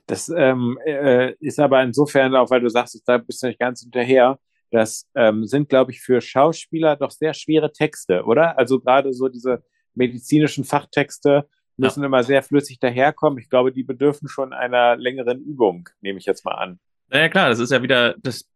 Das 0.05 0.29
ähm, 0.29 0.77
äh, 0.85 1.33
ist 1.39 1.59
aber 1.59 1.81
insofern 1.81 2.35
auch, 2.35 2.49
weil 2.51 2.61
du 2.61 2.69
sagst, 2.69 3.01
da 3.07 3.17
bist 3.17 3.41
du 3.41 3.47
nicht 3.47 3.59
ganz 3.59 3.81
hinterher. 3.81 4.39
Das 4.69 5.07
ähm, 5.15 5.45
sind, 5.45 5.69
glaube 5.69 5.91
ich, 5.91 6.01
für 6.01 6.21
Schauspieler 6.21 6.95
doch 6.95 7.11
sehr 7.11 7.33
schwere 7.33 7.71
Texte, 7.71 8.23
oder? 8.23 8.57
Also 8.57 8.79
gerade 8.79 9.13
so 9.13 9.27
diese 9.27 9.63
medizinischen 9.95 10.63
Fachtexte 10.63 11.47
müssen 11.77 12.01
ja. 12.01 12.05
immer 12.05 12.23
sehr 12.23 12.43
flüssig 12.43 12.79
daherkommen. 12.79 13.39
Ich 13.39 13.49
glaube, 13.49 13.71
die 13.71 13.83
bedürfen 13.83 14.27
schon 14.27 14.53
einer 14.53 14.95
längeren 14.95 15.41
Übung, 15.41 15.89
nehme 16.01 16.19
ich 16.19 16.25
jetzt 16.25 16.45
mal 16.45 16.55
an. 16.55 16.79
Naja, 17.09 17.29
klar, 17.29 17.49
das 17.49 17.59
ist 17.59 17.71
ja 17.71 17.81
wieder 17.81 18.15
das 18.19 18.49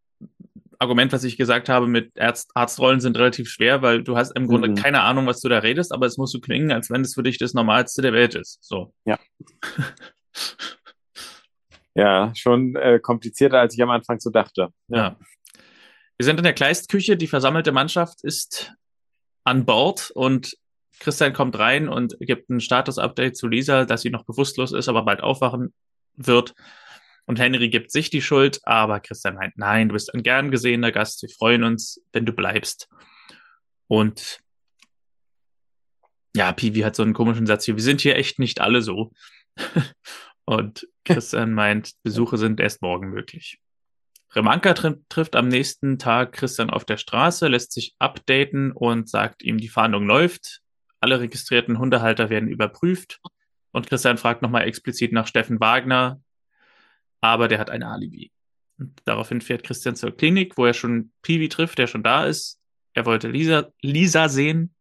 Argument, 0.80 1.12
was 1.12 1.26
ich 1.26 1.38
gesagt 1.38 1.68
habe, 1.68 1.88
mit 1.88 2.20
Arzt, 2.20 2.52
Arztrollen 2.56 3.02
sind 3.02 3.18
relativ 3.18 3.50
schwer, 3.50 3.82
weil 3.82 4.02
du 4.02 4.16
hast 4.16 4.32
im 4.32 4.48
Grunde 4.48 4.70
mhm. 4.70 4.76
keine 4.76 5.02
Ahnung, 5.02 5.28
was 5.28 5.42
du 5.42 5.50
da 5.50 5.60
redest, 5.60 5.92
aber 5.92 6.06
es 6.06 6.18
muss 6.18 6.32
so 6.32 6.40
klingen, 6.40 6.72
als 6.72 6.90
wenn 6.90 7.02
es 7.02 7.14
für 7.14 7.24
dich 7.24 7.38
das 7.38 7.54
Normalste 7.54 8.02
der 8.02 8.14
Welt 8.14 8.34
ist. 8.36 8.60
So. 8.62 8.94
Ja. 9.04 9.20
ja, 11.96 12.32
schon 12.34 12.78
äh, 12.78 13.00
komplizierter, 13.00 13.60
als 13.60 13.74
ich 13.74 13.84
am 13.84 13.90
Anfang 13.90 14.22
so 14.22 14.30
dachte. 14.30 14.70
Ja. 14.88 14.98
ja. 14.98 15.16
Wir 16.18 16.26
sind 16.26 16.38
in 16.38 16.44
der 16.44 16.54
Kleistküche, 16.54 17.18
die 17.18 17.28
versammelte 17.28 17.74
Mannschaft 17.74 18.24
ist 18.24 18.74
an 19.44 19.66
Bord 19.66 20.12
und 20.12 20.56
Christian 21.00 21.34
kommt 21.34 21.58
rein 21.58 21.88
und 21.88 22.16
gibt 22.20 22.50
ein 22.50 22.60
Status-Update 22.60 23.38
zu 23.38 23.48
Lisa, 23.48 23.86
dass 23.86 24.02
sie 24.02 24.10
noch 24.10 24.26
bewusstlos 24.26 24.72
ist, 24.72 24.90
aber 24.90 25.04
bald 25.04 25.22
aufwachen 25.22 25.74
wird. 26.16 26.54
Und 27.26 27.40
Henry 27.40 27.70
gibt 27.70 27.92
sich 27.92 28.10
die 28.10 28.22
Schuld, 28.22 28.60
aber 28.64 29.00
Christian 29.00 29.36
meint, 29.36 29.58
nein, 29.58 29.90
du 29.90 29.94
bist 29.94 30.14
ein 30.14 30.24
gern 30.24 30.52
gesehener 30.52 30.92
Gast, 30.92 31.22
wir 31.22 31.30
freuen 31.30 31.64
uns, 31.64 32.02
wenn 32.12 32.26
du 32.26 32.34
bleibst. 32.34 32.90
Und 33.88 34.40
ja, 36.36 36.52
Piwi 36.52 36.82
hat 36.82 36.96
so 36.96 37.04
einen 37.04 37.14
komischen 37.14 37.48
Satz 37.48 37.66
hier, 37.66 37.76
wir 37.76 37.84
sind 37.84 38.02
hier 38.02 38.16
echt 38.16 38.40
nicht 38.40 38.62
alle 38.62 38.82
so. 38.82 39.12
und 40.46 40.88
Christian 41.06 41.54
meint, 41.54 41.94
Besuche 42.04 42.38
sind 42.38 42.60
erst 42.60 42.82
morgen 42.82 43.10
möglich. 43.10 43.60
Remanka 44.36 44.74
tri 44.74 44.94
trifft 45.10 45.36
am 45.36 45.48
nächsten 45.48 45.98
Tag 45.98 46.34
Christian 46.34 46.70
auf 46.70 46.86
der 46.86 46.98
Straße, 46.98 47.48
lässt 47.48 47.72
sich 47.72 47.96
updaten 47.98 48.72
und 48.72 49.10
sagt 49.10 49.44
ihm, 49.44 49.58
die 49.58 49.70
Fahndung 49.70 50.06
läuft. 50.06 50.62
Alle 51.00 51.20
registrierten 51.20 51.80
Hundehalter 51.80 52.30
werden 52.30 52.50
überprüft. 52.50 53.22
Und 53.72 53.88
Christian 53.88 54.18
fragt 54.18 54.42
nochmal 54.42 54.68
explizit 54.68 55.12
nach 55.12 55.28
Steffen 55.28 55.60
Wagner, 55.60 56.22
aber 57.22 57.48
der 57.48 57.60
hat 57.60 57.70
ein 57.70 57.84
Alibi. 57.84 58.32
Und 58.78 59.00
daraufhin 59.06 59.42
fährt 59.42 59.64
Christian 59.64 59.96
zur 59.96 60.16
Klinik, 60.16 60.58
wo 60.58 60.66
er 60.66 60.74
schon 60.74 61.12
Piwi 61.22 61.50
trifft, 61.50 61.78
der 61.78 61.88
schon 61.88 62.04
da 62.04 62.26
ist. 62.26 62.60
Er 62.94 63.06
wollte 63.06 63.28
Lisa, 63.28 63.72
Lisa 63.82 64.30
sehen 64.30 64.74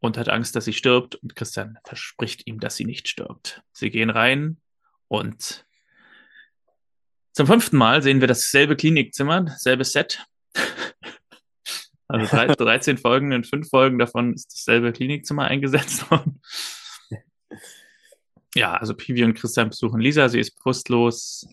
und 0.00 0.18
hat 0.18 0.28
Angst, 0.28 0.56
dass 0.56 0.66
sie 0.66 0.72
stirbt. 0.72 1.14
Und 1.14 1.36
Christian 1.36 1.78
verspricht 1.84 2.46
ihm, 2.46 2.60
dass 2.60 2.76
sie 2.76 2.84
nicht 2.84 3.08
stirbt. 3.08 3.62
Sie 3.72 3.90
gehen 3.90 4.10
rein 4.10 4.58
und 5.08 5.64
zum 7.32 7.48
fünften 7.48 7.76
Mal 7.76 8.00
sehen 8.00 8.20
wir 8.20 8.28
dasselbe 8.28 8.76
Klinikzimmer, 8.76 9.40
dasselbe 9.42 9.84
Set. 9.84 10.24
Also 12.08 12.54
13 12.56 12.98
Folgen, 12.98 13.32
in 13.32 13.44
fünf 13.44 13.68
Folgen 13.68 13.98
davon 13.98 14.34
ist 14.34 14.52
dasselbe 14.52 14.92
Klinikzimmer 14.92 15.44
eingesetzt 15.44 16.10
worden. 16.10 16.40
Ja, 18.54 18.74
also 18.74 18.94
Pivi 18.94 19.24
und 19.24 19.34
Christian 19.34 19.70
besuchen 19.70 20.00
Lisa, 20.00 20.28
sie 20.28 20.38
ist 20.38 20.56
bewusstlos. 20.56 21.46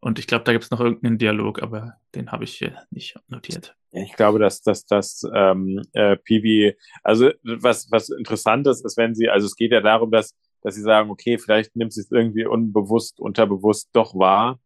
Und 0.00 0.18
ich 0.18 0.26
glaube, 0.26 0.44
da 0.44 0.52
gibt 0.52 0.64
es 0.64 0.70
noch 0.70 0.80
irgendeinen 0.80 1.18
Dialog, 1.18 1.62
aber 1.62 1.94
den 2.14 2.30
habe 2.30 2.44
ich 2.44 2.54
hier 2.54 2.82
nicht 2.90 3.16
notiert. 3.28 3.76
Ich 3.90 4.12
glaube, 4.14 4.38
dass 4.38 4.62
dass, 4.62 4.84
dass 4.86 5.22
ähm, 5.34 5.82
äh, 5.92 6.16
Pivi, 6.16 6.76
also 7.02 7.30
was, 7.42 7.90
was 7.90 8.08
interessant 8.08 8.66
ist, 8.66 8.84
ist, 8.84 8.96
wenn 8.96 9.14
sie, 9.14 9.28
also 9.28 9.46
es 9.46 9.56
geht 9.56 9.72
ja 9.72 9.80
darum, 9.80 10.10
dass, 10.10 10.36
dass 10.62 10.76
sie 10.76 10.82
sagen, 10.82 11.10
okay, 11.10 11.38
vielleicht 11.38 11.74
nimmt 11.74 11.92
sie 11.92 12.02
es 12.02 12.10
irgendwie 12.10 12.46
unbewusst, 12.46 13.18
unterbewusst 13.18 13.88
doch 13.92 14.14
wahr, 14.14 14.60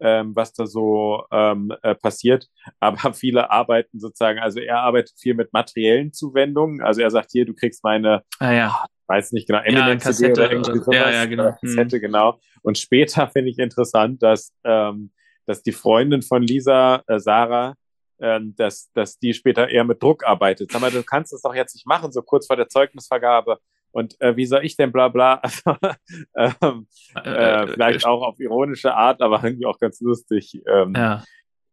ähm, 0.00 0.34
was 0.34 0.52
da 0.52 0.66
so 0.66 1.24
ähm, 1.30 1.72
äh, 1.82 1.94
passiert. 1.94 2.48
Aber 2.80 2.96
viele 3.14 3.50
arbeiten 3.50 3.98
sozusagen, 3.98 4.38
also 4.38 4.60
er 4.60 4.80
arbeitet 4.80 5.14
viel 5.18 5.34
mit 5.34 5.52
materiellen 5.52 6.12
Zuwendungen. 6.12 6.82
Also 6.82 7.00
er 7.00 7.10
sagt 7.10 7.30
hier, 7.32 7.46
du 7.46 7.54
kriegst 7.54 7.84
meine 7.84 8.22
ah, 8.38 8.52
ja 8.52 8.86
weiß 9.08 9.32
nicht 9.32 9.46
genau, 9.46 9.60
Eminem 9.60 9.98
ja, 9.98 10.12
CD 10.12 10.32
oder 10.32 10.50
irgendwie 10.50 10.78
sowas. 10.78 10.94
Ja, 10.94 11.10
ja, 11.10 11.24
genau. 11.26 11.52
Kassette, 11.60 11.96
hm. 11.96 12.02
genau. 12.02 12.40
Und 12.62 12.78
später 12.78 13.28
finde 13.32 13.50
ich 13.50 13.58
interessant, 13.58 14.22
dass, 14.22 14.52
ähm, 14.64 15.12
dass 15.46 15.62
die 15.62 15.72
Freundin 15.72 16.22
von 16.22 16.42
Lisa, 16.42 17.02
äh, 17.06 17.18
Sarah, 17.18 17.74
ähm, 18.18 18.54
dass, 18.56 18.90
dass 18.92 19.18
die 19.18 19.34
später 19.34 19.68
eher 19.68 19.84
mit 19.84 20.02
Druck 20.02 20.24
arbeitet. 20.24 20.72
Sag 20.72 20.80
mal, 20.80 20.90
du 20.90 21.02
kannst 21.02 21.32
das 21.32 21.42
doch 21.42 21.54
jetzt 21.54 21.74
nicht 21.74 21.86
machen, 21.86 22.12
so 22.12 22.22
kurz 22.22 22.46
vor 22.46 22.56
der 22.56 22.68
Zeugnisvergabe. 22.68 23.58
Und 23.96 24.20
äh, 24.20 24.36
wie 24.36 24.44
soll 24.44 24.62
ich 24.62 24.76
denn 24.76 24.92
bla 24.92 25.08
bla? 25.08 25.40
ähm, 26.36 26.86
äh, 27.14 27.30
äh, 27.30 27.66
vielleicht 27.66 28.04
äh, 28.04 28.06
auch 28.06 28.20
auf 28.20 28.38
ironische 28.38 28.94
Art, 28.94 29.22
aber 29.22 29.42
irgendwie 29.42 29.64
auch 29.64 29.78
ganz 29.78 30.02
lustig. 30.02 30.60
Ähm, 30.66 30.92
ja. 30.94 31.24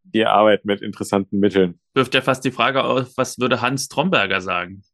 Die 0.04 0.24
Arbeit 0.24 0.64
mit 0.64 0.80
interessanten 0.80 1.38
Mitteln. 1.38 1.78
Wirft 1.92 2.14
ja 2.14 2.22
fast 2.22 2.42
die 2.46 2.50
Frage 2.50 2.82
auf, 2.82 3.12
was 3.18 3.38
würde 3.38 3.60
Hans 3.60 3.88
Tromberger 3.88 4.40
sagen? 4.40 4.84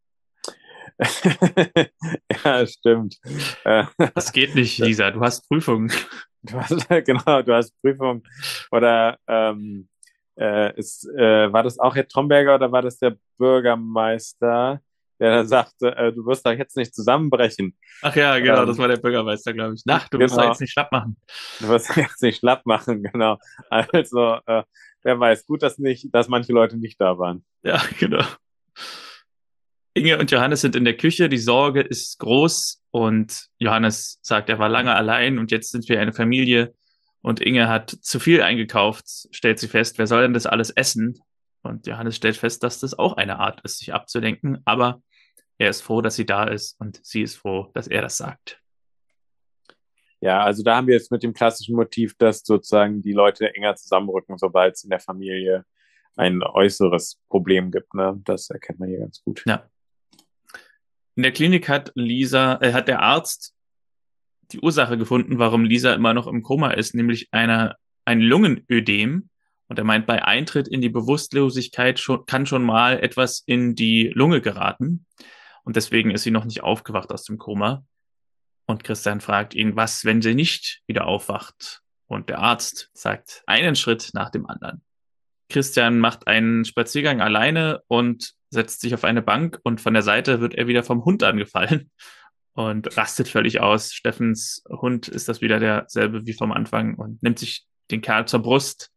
ja, 2.45 2.67
stimmt. 2.67 3.21
Äh, 3.63 3.85
das 4.15 4.33
geht 4.33 4.57
nicht, 4.57 4.79
Lisa. 4.79 5.13
Du 5.13 5.21
hast 5.21 5.49
Prüfung. 5.49 5.93
Du 6.43 6.61
hast, 6.61 6.89
genau, 6.89 7.43
du 7.43 7.55
hast 7.55 7.81
Prüfung. 7.81 8.25
Oder 8.73 9.19
ähm, 9.29 9.89
äh, 10.37 10.77
ist, 10.77 11.09
äh, 11.17 11.53
war 11.53 11.63
das 11.63 11.79
auch 11.79 11.95
Herr 11.95 12.09
Tromberger 12.09 12.57
oder 12.57 12.73
war 12.73 12.83
das 12.83 12.99
der 12.99 13.17
Bürgermeister, 13.39 14.81
der 15.21 15.37
dann 15.37 15.47
sagte, 15.47 15.95
äh, 15.97 16.13
du 16.13 16.25
wirst 16.27 16.47
doch 16.47 16.53
jetzt 16.53 16.77
nicht 16.77 16.95
zusammenbrechen. 16.95 17.77
Ach 18.03 18.17
ja, 18.17 18.39
genau, 18.39 18.63
ähm, 18.63 18.67
das 18.67 18.79
war 18.79 18.89
der 18.89 18.97
Bürgermeister, 18.97 19.53
glaube 19.53 19.75
ich. 19.75 19.85
Nach, 19.85 20.09
du 20.09 20.19
genau. 20.19 20.31
wirst 20.31 20.39
doch 20.39 20.49
jetzt 20.49 20.61
nicht 20.61 20.73
schlapp 20.73 20.91
machen. 20.91 21.17
Du 21.61 21.69
wirst 21.69 21.95
jetzt 21.95 22.23
nicht 22.23 22.39
schlapp 22.39 22.65
machen, 22.65 23.03
genau. 23.13 23.39
Also, 23.69 24.39
äh, 24.47 24.63
wer 25.03 25.21
weiß, 25.21 25.47
gut, 25.47 25.63
dass 25.63 25.79
nicht, 25.79 26.13
dass 26.13 26.29
manche 26.29 26.53
Leute 26.53 26.79
nicht 26.79 27.01
da 27.01 27.19
waren. 27.19 27.45
Ja, 27.63 27.83
genau. 27.99 28.25
Inge 29.93 30.19
und 30.19 30.31
Johannes 30.31 30.63
sind 30.63 30.75
in 30.75 30.85
der 30.85 30.97
Küche, 30.97 31.29
die 31.29 31.39
Sorge 31.39 31.81
ist 31.81 32.19
groß 32.19 32.83
und 32.91 33.49
Johannes 33.59 34.19
sagt, 34.23 34.49
er 34.49 34.59
war 34.59 34.69
lange 34.69 34.95
allein 34.95 35.39
und 35.39 35.51
jetzt 35.51 35.71
sind 35.73 35.89
wir 35.89 36.01
eine 36.01 36.13
Familie 36.13 36.73
und 37.21 37.41
Inge 37.41 37.69
hat 37.69 37.91
zu 37.91 38.21
viel 38.21 38.41
eingekauft, 38.41 39.05
stellt 39.33 39.59
sie 39.59 39.69
fest, 39.69 39.99
wer 39.99 40.07
soll 40.07 40.23
denn 40.23 40.33
das 40.33 40.47
alles 40.47 40.71
essen? 40.71 41.19
Und 41.63 41.87
Johannes 41.87 42.17
stellt 42.17 42.37
fest, 42.37 42.63
dass 42.63 42.81
das 42.81 42.99
auch 42.99 43.17
eine 43.19 43.39
Art 43.39 43.61
ist, 43.63 43.79
sich 43.79 43.93
abzudenken, 43.93 44.63
aber 44.65 45.03
er 45.61 45.69
ist 45.69 45.83
froh, 45.83 46.01
dass 46.01 46.17
sie 46.17 46.25
da 46.25 46.45
ist 46.45 46.81
und 46.81 47.01
sie 47.05 47.21
ist 47.21 47.37
froh, 47.37 47.71
dass 47.75 47.87
er 47.87 48.01
das 48.01 48.17
sagt. 48.17 48.63
Ja, 50.21 50.43
also 50.43 50.63
da 50.63 50.77
haben 50.77 50.87
wir 50.87 50.95
jetzt 50.95 51.13
mit 51.13 51.23
dem 51.23 51.35
klassischen 51.35 51.77
Motiv, 51.77 52.17
dass 52.17 52.41
sozusagen 52.41 53.03
die 53.03 53.13
Leute 53.13 53.55
enger 53.55 53.77
zusammenrücken, 53.77 54.39
sobald 54.39 54.77
es 54.77 54.85
in 54.85 54.91
der 54.91 55.01
Familie 55.01 55.67
ein 56.17 56.43
äußeres 56.43 57.21
Problem 57.29 57.71
gibt. 57.71 57.93
Ne? 57.93 58.19
Das 58.25 58.49
erkennt 58.49 58.81
man 58.81 58.89
hier 58.89 59.01
ganz 59.01 59.23
gut. 59.23 59.43
Ja. 59.47 59.69
In 61.15 61.25
der 61.25 61.33
Klinik 61.33 61.69
hat 61.69 61.93
Lisa, 61.95 62.59
äh, 62.63 62.73
hat 62.73 62.89
der 62.89 63.01
Arzt 63.01 63.55
die 64.53 64.61
Ursache 64.61 64.97
gefunden, 64.97 65.39
warum 65.39 65.65
Lisa 65.65 65.93
immer 65.93 66.15
noch 66.15 66.27
im 66.27 66.43
Koma 66.43 66.71
ist, 66.71 66.95
nämlich 66.95 67.29
einer, 67.33 67.77
ein 68.07 68.23
Lungenödem. 68.23 69.29
Und 69.69 69.79
er 69.79 69.85
meint, 69.85 70.07
bei 70.07 70.25
Eintritt 70.25 70.69
in 70.69 70.81
die 70.81 70.89
Bewusstlosigkeit 70.89 72.01
schon, 72.01 72.25
kann 72.25 72.47
schon 72.47 72.63
mal 72.63 72.99
etwas 72.99 73.43
in 73.45 73.75
die 73.75 74.11
Lunge 74.15 74.41
geraten. 74.41 75.05
Und 75.65 75.77
deswegen 75.77 76.11
ist 76.11 76.23
sie 76.23 76.31
noch 76.31 76.45
nicht 76.45 76.63
aufgewacht 76.63 77.13
aus 77.13 77.25
dem 77.25 77.39
Koma. 77.39 77.85
Und 78.67 78.85
Christian 78.85 79.21
fragt 79.21 79.55
ihn, 79.55 79.77
was, 79.77 80.05
wenn 80.05 80.23
sie 80.23 80.35
nicht 80.35 80.83
wieder 80.87 81.07
aufwacht? 81.07 81.83
Und 82.07 82.29
der 82.29 82.39
Arzt 82.39 82.91
sagt 82.93 83.43
einen 83.47 83.77
Schritt 83.77 84.11
nach 84.15 84.31
dem 84.31 84.47
anderen. 84.47 84.83
Christian 85.49 85.99
macht 85.99 86.27
einen 86.27 86.65
Spaziergang 86.65 87.21
alleine 87.21 87.83
und 87.89 88.35
setzt 88.51 88.81
sich 88.81 88.95
auf 88.95 89.05
eine 89.05 89.23
Bank 89.23 89.61
und 89.63 89.81
von 89.81 89.95
der 89.95 90.03
Seite 90.03 90.41
wird 90.41 90.55
er 90.55 90.67
wieder 90.67 90.83
vom 90.83 91.05
Hund 91.05 91.23
angefallen 91.23 91.91
und 92.53 92.97
rastet 92.97 93.29
völlig 93.29 93.61
aus. 93.61 93.93
Steffens 93.93 94.63
Hund 94.69 95.09
ist 95.09 95.29
das 95.29 95.41
wieder 95.41 95.61
derselbe 95.61 96.27
wie 96.27 96.33
vom 96.33 96.53
Anfang 96.53 96.95
und 96.95 97.23
nimmt 97.23 97.39
sich 97.39 97.67
den 97.91 98.01
Kerl 98.01 98.27
zur 98.27 98.41
Brust, 98.41 98.91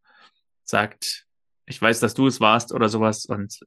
sagt, 0.64 1.26
ich 1.66 1.82
weiß, 1.82 2.00
dass 2.00 2.14
du 2.14 2.28
es 2.28 2.40
warst 2.40 2.72
oder 2.72 2.90
sowas 2.90 3.26
und 3.26 3.60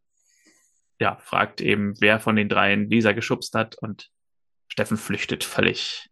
ja, 1.00 1.16
fragt 1.16 1.60
eben, 1.60 1.94
wer 2.00 2.20
von 2.20 2.36
den 2.36 2.48
dreien 2.48 2.88
Lisa 2.88 3.12
geschubst 3.12 3.54
hat 3.54 3.76
und 3.78 4.08
Steffen 4.68 4.96
flüchtet 4.96 5.44
völlig 5.44 6.08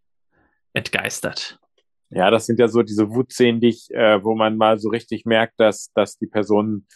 entgeistert. 0.73 1.59
Ja, 2.11 2.31
das 2.31 2.47
sind 2.47 2.59
ja 2.59 2.68
so 2.68 2.83
diese 2.83 3.11
Wutszenen, 3.11 3.61
die 3.61 3.68
ich, 3.68 3.90
äh, 3.90 4.23
wo 4.23 4.35
man 4.35 4.57
mal 4.57 4.79
so 4.79 4.88
richtig 4.88 5.25
merkt, 5.25 5.59
dass, 5.59 5.90
dass 5.94 6.16
die 6.18 6.27
Person 6.27 6.87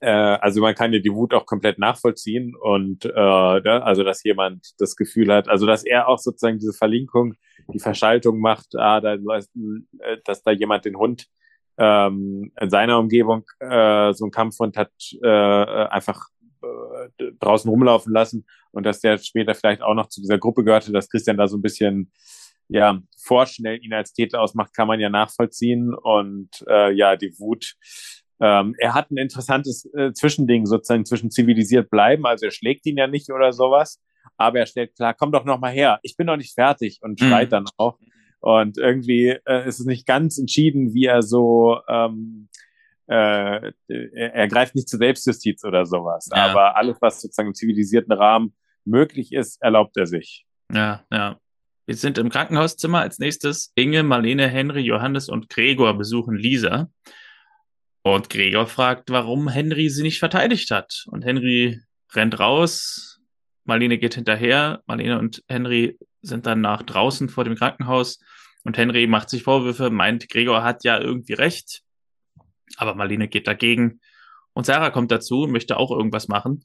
äh, 0.00 0.10
also 0.10 0.60
man 0.60 0.74
kann 0.74 0.92
ja 0.92 1.00
die 1.00 1.12
Wut 1.12 1.34
auch 1.34 1.46
komplett 1.46 1.78
nachvollziehen 1.78 2.54
und 2.60 3.04
äh, 3.04 3.10
ne, 3.10 3.82
also 3.82 4.04
dass 4.04 4.22
jemand 4.22 4.74
das 4.78 4.96
Gefühl 4.96 5.32
hat, 5.32 5.48
also 5.48 5.66
dass 5.66 5.84
er 5.84 6.08
auch 6.08 6.18
sozusagen 6.18 6.58
diese 6.58 6.72
Verlinkung, 6.72 7.34
die 7.72 7.80
Verschaltung 7.80 8.40
macht, 8.40 8.76
ah, 8.76 9.00
da, 9.00 9.14
äh, 9.14 10.18
dass 10.24 10.42
da 10.42 10.52
jemand 10.52 10.84
den 10.84 10.96
Hund 10.96 11.26
ähm, 11.78 12.52
in 12.60 12.70
seiner 12.70 12.98
Umgebung 12.98 13.44
äh, 13.58 14.12
so 14.12 14.24
einen 14.24 14.30
Kampfhund 14.30 14.76
hat 14.76 14.92
äh, 15.22 15.28
einfach 15.28 16.28
äh, 16.62 17.32
draußen 17.40 17.68
rumlaufen 17.70 18.12
lassen 18.12 18.46
und 18.70 18.84
dass 18.84 19.00
der 19.00 19.18
später 19.18 19.54
vielleicht 19.54 19.82
auch 19.82 19.94
noch 19.94 20.08
zu 20.08 20.20
dieser 20.20 20.38
Gruppe 20.38 20.64
gehörte, 20.64 20.92
dass 20.92 21.08
Christian 21.08 21.36
da 21.36 21.48
so 21.48 21.56
ein 21.56 21.62
bisschen 21.62 22.12
ja 22.68 23.00
vorschnell 23.20 23.82
ihn 23.82 23.92
als 23.92 24.12
Täter 24.12 24.40
ausmacht, 24.40 24.74
kann 24.74 24.88
man 24.88 25.00
ja 25.00 25.10
nachvollziehen 25.10 25.94
und 25.94 26.48
äh, 26.68 26.92
ja 26.92 27.16
die 27.16 27.34
Wut 27.38 27.74
ähm, 28.42 28.74
er 28.78 28.94
hat 28.94 29.10
ein 29.12 29.18
interessantes 29.18 29.88
äh, 29.94 30.12
Zwischending 30.12 30.66
sozusagen 30.66 31.04
zwischen 31.04 31.30
zivilisiert 31.30 31.90
bleiben, 31.90 32.26
also 32.26 32.46
er 32.46 32.50
schlägt 32.50 32.84
ihn 32.86 32.96
ja 32.96 33.06
nicht 33.06 33.30
oder 33.30 33.52
sowas, 33.52 34.02
aber 34.36 34.58
er 34.58 34.66
stellt 34.66 34.96
klar, 34.96 35.14
komm 35.14 35.30
doch 35.30 35.44
noch 35.44 35.60
mal 35.60 35.70
her, 35.70 36.00
ich 36.02 36.16
bin 36.16 36.26
noch 36.26 36.36
nicht 36.36 36.54
fertig 36.54 36.98
und 37.02 37.20
mhm. 37.20 37.26
schreit 37.26 37.48
mhm. 37.48 37.50
dann 37.50 37.64
auch. 37.76 37.98
Und 38.40 38.76
irgendwie 38.76 39.38
äh, 39.46 39.68
ist 39.68 39.78
es 39.78 39.86
nicht 39.86 40.04
ganz 40.04 40.36
entschieden, 40.36 40.92
wie 40.94 41.04
er 41.04 41.22
so 41.22 41.78
ähm, 41.88 42.48
äh, 43.06 43.72
er, 43.88 44.34
er 44.34 44.48
greift 44.48 44.74
nicht 44.74 44.88
zur 44.88 44.98
Selbstjustiz 44.98 45.64
oder 45.64 45.86
sowas. 45.86 46.28
Ja. 46.30 46.46
Aber 46.50 46.76
alles, 46.76 46.96
was 47.00 47.20
sozusagen 47.20 47.48
im 47.48 47.54
zivilisierten 47.54 48.12
Rahmen 48.12 48.54
möglich 48.84 49.32
ist, 49.32 49.60
erlaubt 49.62 49.96
er 49.96 50.06
sich. 50.06 50.46
Ja, 50.72 51.04
ja. 51.10 51.38
Wir 51.86 51.96
sind 51.96 52.18
im 52.18 52.30
Krankenhauszimmer. 52.30 53.00
Als 53.00 53.18
nächstes 53.18 53.72
Inge, 53.74 54.02
Marlene, 54.02 54.48
Henry, 54.48 54.80
Johannes 54.80 55.28
und 55.28 55.48
Gregor 55.48 55.94
besuchen 55.98 56.36
Lisa. 56.36 56.90
Und 58.02 58.30
Gregor 58.30 58.66
fragt, 58.66 59.10
warum 59.10 59.48
Henry 59.48 59.88
sie 59.88 60.02
nicht 60.02 60.18
verteidigt 60.18 60.70
hat. 60.70 61.04
Und 61.08 61.24
Henry 61.24 61.80
rennt 62.14 62.38
raus, 62.38 63.20
Marlene 63.64 63.98
geht 63.98 64.14
hinterher, 64.14 64.82
Marlene 64.86 65.18
und 65.18 65.42
Henry 65.48 65.98
sind 66.20 66.46
dann 66.46 66.60
nach 66.60 66.82
draußen 66.82 67.28
vor 67.28 67.44
dem 67.44 67.54
Krankenhaus 67.54 68.20
und 68.64 68.76
Henry 68.76 69.06
macht 69.06 69.30
sich 69.30 69.42
Vorwürfe, 69.42 69.90
meint, 69.90 70.28
Gregor 70.28 70.62
hat 70.62 70.84
ja 70.84 71.00
irgendwie 71.00 71.34
recht, 71.34 71.82
aber 72.76 72.94
Marlene 72.94 73.28
geht 73.28 73.46
dagegen 73.46 74.00
und 74.52 74.66
Sarah 74.66 74.90
kommt 74.90 75.10
dazu 75.10 75.42
und 75.42 75.52
möchte 75.52 75.76
auch 75.76 75.90
irgendwas 75.90 76.28
machen. 76.28 76.64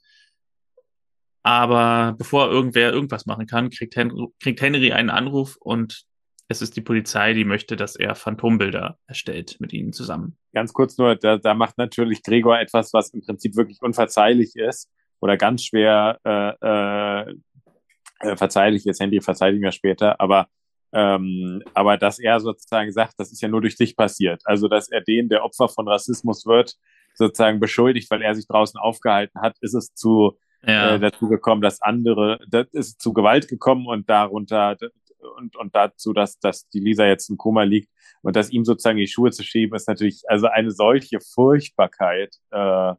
Aber 1.43 2.15
bevor 2.17 2.49
irgendwer 2.49 2.91
irgendwas 2.91 3.25
machen 3.25 3.47
kann, 3.47 3.69
kriegt 3.69 3.95
Henry, 3.95 4.27
kriegt 4.41 4.61
Henry 4.61 4.91
einen 4.91 5.09
Anruf 5.09 5.55
und 5.59 6.05
es 6.49 6.61
ist 6.61 6.75
die 6.75 6.81
Polizei, 6.81 7.33
die 7.33 7.45
möchte, 7.45 7.75
dass 7.75 7.95
er 7.95 8.15
Phantombilder 8.15 8.97
erstellt 9.05 9.57
mit 9.59 9.73
ihnen 9.73 9.93
zusammen. 9.93 10.37
Ganz 10.53 10.73
kurz 10.73 10.97
nur, 10.97 11.15
da, 11.15 11.37
da 11.37 11.53
macht 11.53 11.77
natürlich 11.77 12.23
Gregor 12.23 12.59
etwas, 12.59 12.93
was 12.93 13.09
im 13.09 13.21
Prinzip 13.21 13.55
wirklich 13.55 13.81
unverzeihlich 13.81 14.55
ist 14.55 14.89
oder 15.19 15.35
ganz 15.37 15.65
schwer 15.65 16.19
äh, 16.23 17.29
äh, 18.29 18.35
verzeihlich 18.37 18.85
ist. 18.85 19.01
Handy 19.01 19.21
verzeihlich 19.21 19.59
mir 19.59 19.71
später, 19.71 20.19
aber 20.21 20.47
ähm, 20.93 21.61
aber 21.73 21.97
dass 21.97 22.19
er 22.19 22.39
sozusagen 22.39 22.91
sagt, 22.91 23.13
das 23.17 23.31
ist 23.31 23.41
ja 23.41 23.47
nur 23.47 23.61
durch 23.61 23.75
dich 23.75 23.95
passiert. 23.95 24.41
Also 24.45 24.67
dass 24.67 24.89
er 24.89 25.01
den, 25.01 25.29
der 25.29 25.43
Opfer 25.43 25.67
von 25.67 25.87
Rassismus 25.87 26.45
wird, 26.45 26.75
sozusagen 27.13 27.59
beschuldigt, 27.59 28.09
weil 28.11 28.21
er 28.21 28.35
sich 28.35 28.47
draußen 28.47 28.79
aufgehalten 28.79 29.41
hat, 29.41 29.57
ist 29.61 29.73
es 29.73 29.93
zu 29.93 30.37
ja. 30.65 30.95
äh, 30.95 30.99
dazu 30.99 31.27
gekommen, 31.27 31.61
dass 31.61 31.81
andere, 31.81 32.39
das 32.47 32.67
ist 32.71 33.01
zu 33.01 33.13
Gewalt 33.13 33.47
gekommen 33.47 33.87
und 33.87 34.09
darunter 34.09 34.77
und, 35.37 35.55
und 35.55 35.75
dazu, 35.75 36.13
dass, 36.13 36.39
dass 36.39 36.69
die 36.69 36.79
Lisa 36.79 37.05
jetzt 37.05 37.29
im 37.29 37.37
Koma 37.37 37.63
liegt 37.63 37.89
und 38.21 38.35
das 38.35 38.51
ihm 38.51 38.65
sozusagen 38.65 38.97
die 38.97 39.07
Schuhe 39.07 39.31
zu 39.31 39.43
schieben, 39.43 39.75
ist 39.75 39.87
natürlich 39.87 40.23
also 40.27 40.47
eine 40.47 40.71
solche 40.71 41.19
Furchtbarkeit. 41.19 42.35
Äh, 42.51 42.93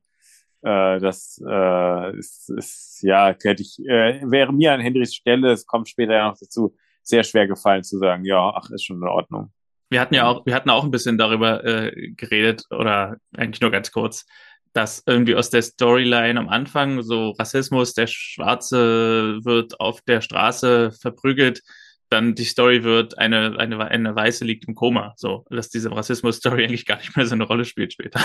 Äh, 0.63 0.99
das 0.99 1.41
äh, 1.47 2.19
ist, 2.19 2.51
ist, 2.51 3.03
ja, 3.03 3.29
hätte 3.29 3.63
ich, 3.63 3.79
äh, 3.87 4.21
wäre 4.29 4.53
mir 4.53 4.73
an 4.73 4.81
Henrys 4.81 5.15
Stelle, 5.15 5.53
es 5.53 5.65
kommt 5.65 5.89
später 5.89 6.15
ja 6.15 6.29
noch 6.29 6.37
dazu, 6.37 6.75
sehr 7.09 7.25
schwer 7.25 7.47
gefallen 7.47 7.83
zu 7.83 7.99
sagen, 7.99 8.25
ja, 8.25 8.53
ach, 8.55 8.71
ist 8.71 8.85
schon 8.85 8.99
in 8.99 9.09
Ordnung. 9.09 9.53
Wir 9.91 10.01
hatten 10.01 10.15
ja 10.15 10.27
auch, 10.27 10.45
wir 10.45 10.55
hatten 10.55 10.71
auch 10.71 10.85
ein 10.85 10.91
bisschen 10.91 11.17
darüber 11.17 11.65
äh, 11.65 12.11
geredet, 12.11 12.65
oder 12.71 13.17
eigentlich 13.37 13.61
nur 13.61 13.71
ganz 13.71 13.91
kurz, 13.91 14.27
dass 14.75 15.03
irgendwie 15.07 15.35
aus 15.35 15.49
der 15.49 15.63
Storyline 15.63 16.39
am 16.39 16.49
Anfang 16.49 17.03
so 17.03 17.31
Rassismus, 17.31 17.95
der 17.95 18.07
Schwarze 18.07 19.39
wird 19.43 19.81
auf 19.81 20.03
der 20.03 20.21
Straße 20.21 20.93
verprügelt, 20.93 21.63
dann 22.11 22.35
die 22.35 22.45
Story 22.45 22.85
wird, 22.85 23.19
eine, 23.19 23.59
eine, 23.59 23.85
eine 23.87 24.15
Weiße 24.15 24.45
liegt 24.45 24.69
im 24.69 24.75
Koma. 24.75 25.15
So, 25.17 25.45
dass 25.51 25.71
diese 25.71 25.91
Rassismus-Story 25.91 26.65
eigentlich 26.65 26.87
gar 26.87 26.99
nicht 26.99 27.17
mehr 27.17 27.27
so 27.27 27.35
eine 27.35 27.45
Rolle 27.45 27.65
spielt 27.65 27.93
später. 27.93 28.21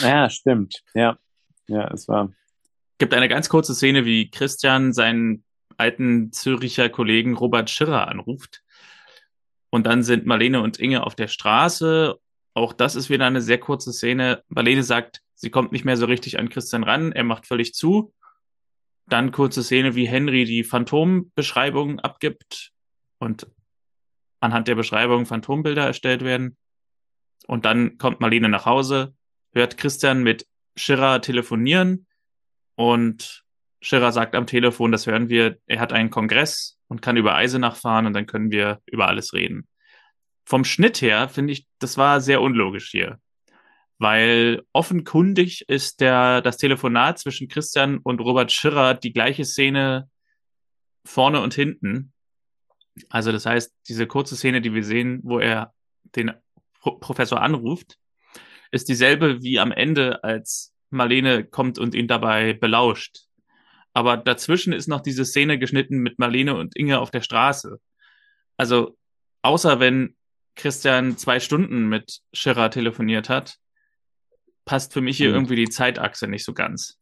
Ja, 0.00 0.28
stimmt. 0.30 0.82
Ja. 0.94 1.16
Ja, 1.68 1.90
es 1.92 2.08
war. 2.08 2.32
Gibt 2.98 3.14
eine 3.14 3.28
ganz 3.28 3.48
kurze 3.48 3.74
Szene, 3.74 4.04
wie 4.04 4.30
Christian 4.30 4.92
seinen 4.92 5.44
alten 5.78 6.32
Züricher 6.32 6.88
Kollegen 6.90 7.34
Robert 7.34 7.70
Schirrer 7.70 8.08
anruft. 8.08 8.62
Und 9.70 9.86
dann 9.86 10.02
sind 10.02 10.26
Marlene 10.26 10.60
und 10.60 10.78
Inge 10.78 11.04
auf 11.04 11.14
der 11.14 11.28
Straße. 11.28 12.18
Auch 12.54 12.72
das 12.72 12.96
ist 12.96 13.10
wieder 13.10 13.26
eine 13.26 13.40
sehr 13.40 13.58
kurze 13.58 13.92
Szene. 13.92 14.42
Marlene 14.48 14.82
sagt, 14.82 15.22
sie 15.34 15.50
kommt 15.50 15.72
nicht 15.72 15.84
mehr 15.84 15.96
so 15.96 16.06
richtig 16.06 16.38
an 16.38 16.48
Christian 16.48 16.84
ran. 16.84 17.12
Er 17.12 17.24
macht 17.24 17.46
völlig 17.46 17.74
zu. 17.74 18.12
Dann 19.06 19.32
kurze 19.32 19.62
Szene, 19.62 19.94
wie 19.94 20.08
Henry 20.08 20.44
die 20.44 20.64
Phantombeschreibung 20.64 22.00
abgibt 22.00 22.72
und 23.18 23.46
anhand 24.40 24.68
der 24.68 24.74
Beschreibung 24.74 25.26
Phantombilder 25.26 25.86
erstellt 25.86 26.22
werden. 26.24 26.56
Und 27.46 27.64
dann 27.64 27.98
kommt 27.98 28.20
Marlene 28.20 28.48
nach 28.48 28.66
Hause, 28.66 29.14
hört 29.52 29.76
Christian 29.76 30.22
mit 30.22 30.46
Schirrer 30.76 31.20
telefonieren 31.20 32.06
und 32.74 33.44
Schirrer 33.80 34.12
sagt 34.12 34.34
am 34.34 34.46
Telefon, 34.46 34.92
das 34.92 35.06
hören 35.06 35.28
wir, 35.28 35.58
er 35.66 35.80
hat 35.80 35.92
einen 35.92 36.10
Kongress 36.10 36.78
und 36.88 37.02
kann 37.02 37.16
über 37.16 37.34
Eisenach 37.36 37.76
fahren 37.76 38.06
und 38.06 38.12
dann 38.12 38.26
können 38.26 38.50
wir 38.50 38.80
über 38.86 39.08
alles 39.08 39.32
reden. 39.32 39.68
Vom 40.44 40.64
Schnitt 40.64 41.00
her 41.02 41.28
finde 41.28 41.52
ich, 41.52 41.66
das 41.78 41.98
war 41.98 42.20
sehr 42.20 42.40
unlogisch 42.40 42.90
hier, 42.90 43.20
weil 43.98 44.62
offenkundig 44.72 45.68
ist 45.68 46.00
der, 46.00 46.40
das 46.40 46.56
Telefonat 46.56 47.18
zwischen 47.18 47.48
Christian 47.48 47.98
und 47.98 48.20
Robert 48.20 48.50
Schirrer 48.50 48.94
die 48.94 49.12
gleiche 49.12 49.44
Szene 49.44 50.08
vorne 51.04 51.40
und 51.40 51.54
hinten. 51.54 52.12
Also 53.10 53.30
das 53.30 53.46
heißt, 53.46 53.74
diese 53.88 54.06
kurze 54.06 54.36
Szene, 54.36 54.60
die 54.60 54.74
wir 54.74 54.84
sehen, 54.84 55.20
wo 55.22 55.38
er 55.38 55.72
den 56.16 56.32
Pro 56.80 56.92
Professor 56.96 57.40
anruft, 57.40 57.98
ist 58.70 58.88
dieselbe 58.88 59.42
wie 59.42 59.58
am 59.58 59.72
Ende, 59.72 60.22
als 60.24 60.74
Marlene 60.90 61.44
kommt 61.44 61.78
und 61.78 61.94
ihn 61.94 62.08
dabei 62.08 62.54
belauscht. 62.54 63.27
Aber 63.94 64.16
dazwischen 64.16 64.72
ist 64.72 64.88
noch 64.88 65.00
diese 65.00 65.24
Szene 65.24 65.58
geschnitten 65.58 65.98
mit 65.98 66.18
Marlene 66.18 66.54
und 66.54 66.76
Inge 66.76 67.00
auf 67.00 67.10
der 67.10 67.22
Straße. 67.22 67.80
Also, 68.56 68.96
außer 69.42 69.80
wenn 69.80 70.16
Christian 70.54 71.16
zwei 71.16 71.40
Stunden 71.40 71.88
mit 71.88 72.20
Schirra 72.32 72.68
telefoniert 72.68 73.28
hat, 73.28 73.58
passt 74.64 74.92
für 74.92 75.00
mich 75.00 75.16
hier 75.16 75.30
mhm. 75.30 75.36
irgendwie 75.36 75.56
die 75.56 75.68
Zeitachse 75.68 76.28
nicht 76.28 76.44
so 76.44 76.52
ganz. 76.52 76.98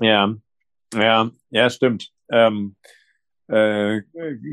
Ja, 0.00 0.34
ja, 0.92 1.30
ja, 1.50 1.70
stimmt. 1.70 2.10
Ähm, 2.28 2.76
äh, 3.48 4.02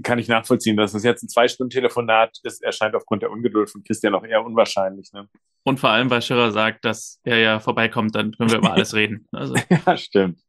kann 0.04 0.20
ich 0.20 0.28
nachvollziehen, 0.28 0.78
dass 0.78 0.94
es 0.94 1.04
jetzt 1.04 1.24
ein 1.24 1.30
Zwei-Stunden-Telefonat 1.30 2.40
ist, 2.44 2.64
erscheint 2.64 2.96
aufgrund 2.96 3.22
der 3.22 3.32
Ungeduld 3.32 3.70
von 3.70 3.84
Christian 3.84 4.16
auch 4.16 4.24
eher 4.24 4.44
unwahrscheinlich. 4.44 5.12
Ne? 5.14 5.28
Und 5.64 5.80
vor 5.80 5.92
allem, 5.92 6.10
weil 6.10 6.22
Schirrer 6.22 6.52
sagt, 6.52 6.86
dass 6.86 7.20
er 7.24 7.38
ja 7.38 7.60
vorbeikommt, 7.60 8.16
dann 8.16 8.32
können 8.34 8.52
wir 8.52 8.58
über 8.58 8.74
alles 8.74 8.94
reden. 8.94 9.28
Also. 9.32 9.56
ja, 9.86 9.98
stimmt. 9.98 10.40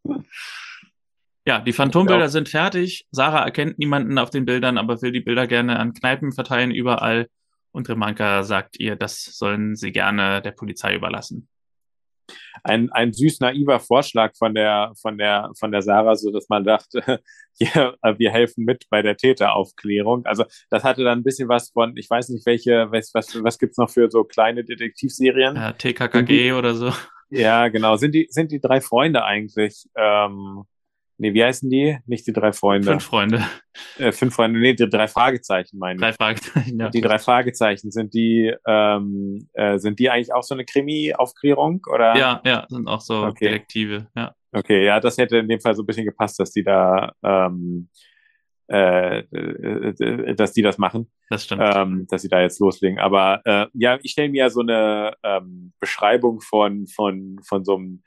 Ja, 1.44 1.58
die 1.58 1.72
Phantombilder 1.72 2.28
sind 2.28 2.48
fertig. 2.48 3.06
Sarah 3.10 3.44
erkennt 3.44 3.78
niemanden 3.78 4.18
auf 4.18 4.30
den 4.30 4.44
Bildern, 4.44 4.78
aber 4.78 5.02
will 5.02 5.12
die 5.12 5.20
Bilder 5.20 5.46
gerne 5.46 5.78
an 5.78 5.92
Kneipen 5.92 6.32
verteilen, 6.32 6.70
überall. 6.70 7.28
Und 7.72 7.88
Remanka 7.88 8.42
sagt 8.42 8.78
ihr, 8.78 8.96
das 8.96 9.24
sollen 9.24 9.76
sie 9.76 9.92
gerne 9.92 10.42
der 10.42 10.52
Polizei 10.52 10.94
überlassen 10.94 11.48
ein, 12.64 12.90
ein 12.92 13.12
süß 13.12 13.40
naiver 13.40 13.80
Vorschlag 13.80 14.34
von 14.36 14.54
der, 14.54 14.92
von 15.00 15.18
der, 15.18 15.50
von 15.58 15.72
der 15.72 15.82
Sarah, 15.82 16.14
so 16.16 16.30
dass 16.30 16.48
man 16.48 16.64
dachte, 16.64 17.20
ja, 17.58 17.94
wir 18.16 18.30
helfen 18.30 18.64
mit 18.64 18.84
bei 18.90 19.02
der 19.02 19.16
Täteraufklärung. 19.16 20.24
Also 20.26 20.44
das 20.70 20.84
hatte 20.84 21.04
dann 21.04 21.20
ein 21.20 21.24
bisschen 21.24 21.48
was 21.48 21.70
von, 21.70 21.96
ich 21.96 22.08
weiß 22.08 22.28
nicht, 22.30 22.46
welche, 22.46 22.90
was, 22.90 23.12
was, 23.14 23.42
was 23.42 23.58
gibt's 23.58 23.78
noch 23.78 23.90
für 23.90 24.10
so 24.10 24.24
kleine 24.24 24.64
Detektivserien? 24.64 25.56
Ja, 25.56 25.72
TKKG 25.72 26.52
oder 26.52 26.74
so. 26.74 26.92
Ja, 27.30 27.68
genau. 27.68 27.96
Sind 27.96 28.14
die, 28.14 28.26
sind 28.30 28.52
die 28.52 28.60
drei 28.60 28.80
Freunde 28.80 29.24
eigentlich 29.24 29.88
ähm, 29.96 30.64
Nee, 31.22 31.34
wie 31.34 31.44
heißen 31.44 31.70
die? 31.70 31.98
Nicht 32.04 32.26
die 32.26 32.32
drei 32.32 32.52
Freunde. 32.52 32.88
Fünf 32.88 33.04
Freunde. 33.04 33.44
Äh, 33.96 34.10
fünf 34.10 34.34
Freunde, 34.34 34.58
nee, 34.58 34.74
die 34.74 34.90
drei 34.90 35.06
Fragezeichen 35.06 35.78
meine 35.78 35.94
ich. 35.94 36.00
Drei 36.00 36.12
Fragezeichen, 36.14 36.80
ja. 36.80 36.88
Die 36.90 37.00
drei 37.00 37.18
Fragezeichen, 37.20 37.92
sind 37.92 38.12
die, 38.12 38.52
ähm, 38.66 39.48
äh, 39.52 39.78
sind 39.78 40.00
die 40.00 40.10
eigentlich 40.10 40.34
auch 40.34 40.42
so 40.42 40.56
eine 40.56 40.64
Krimi-Aufklärung, 40.64 41.80
oder? 41.94 42.16
Ja, 42.16 42.42
ja, 42.44 42.66
sind 42.68 42.88
auch 42.88 43.00
so 43.00 43.22
okay. 43.22 43.50
Detektive, 43.50 44.08
ja. 44.16 44.34
Okay, 44.50 44.84
ja, 44.84 44.98
das 44.98 45.16
hätte 45.16 45.38
in 45.38 45.48
dem 45.48 45.60
Fall 45.60 45.76
so 45.76 45.84
ein 45.84 45.86
bisschen 45.86 46.06
gepasst, 46.06 46.40
dass 46.40 46.50
die 46.50 46.64
da, 46.64 47.12
ähm, 47.22 47.88
äh, 48.66 49.20
äh, 49.20 50.34
dass 50.34 50.52
die 50.52 50.62
das 50.62 50.76
machen. 50.76 51.08
Das 51.30 51.44
stimmt. 51.44 51.62
Ähm, 51.64 52.06
dass 52.10 52.22
sie 52.22 52.28
da 52.30 52.40
jetzt 52.40 52.58
loslegen. 52.58 52.98
Aber 52.98 53.42
äh, 53.44 53.66
ja, 53.74 53.96
ich 54.02 54.10
stelle 54.10 54.28
mir 54.28 54.38
ja 54.38 54.50
so 54.50 54.60
eine 54.60 55.14
ähm, 55.22 55.72
Beschreibung 55.78 56.40
von, 56.40 56.88
von, 56.88 57.38
von 57.46 57.64
so 57.64 57.76
einem 57.76 58.02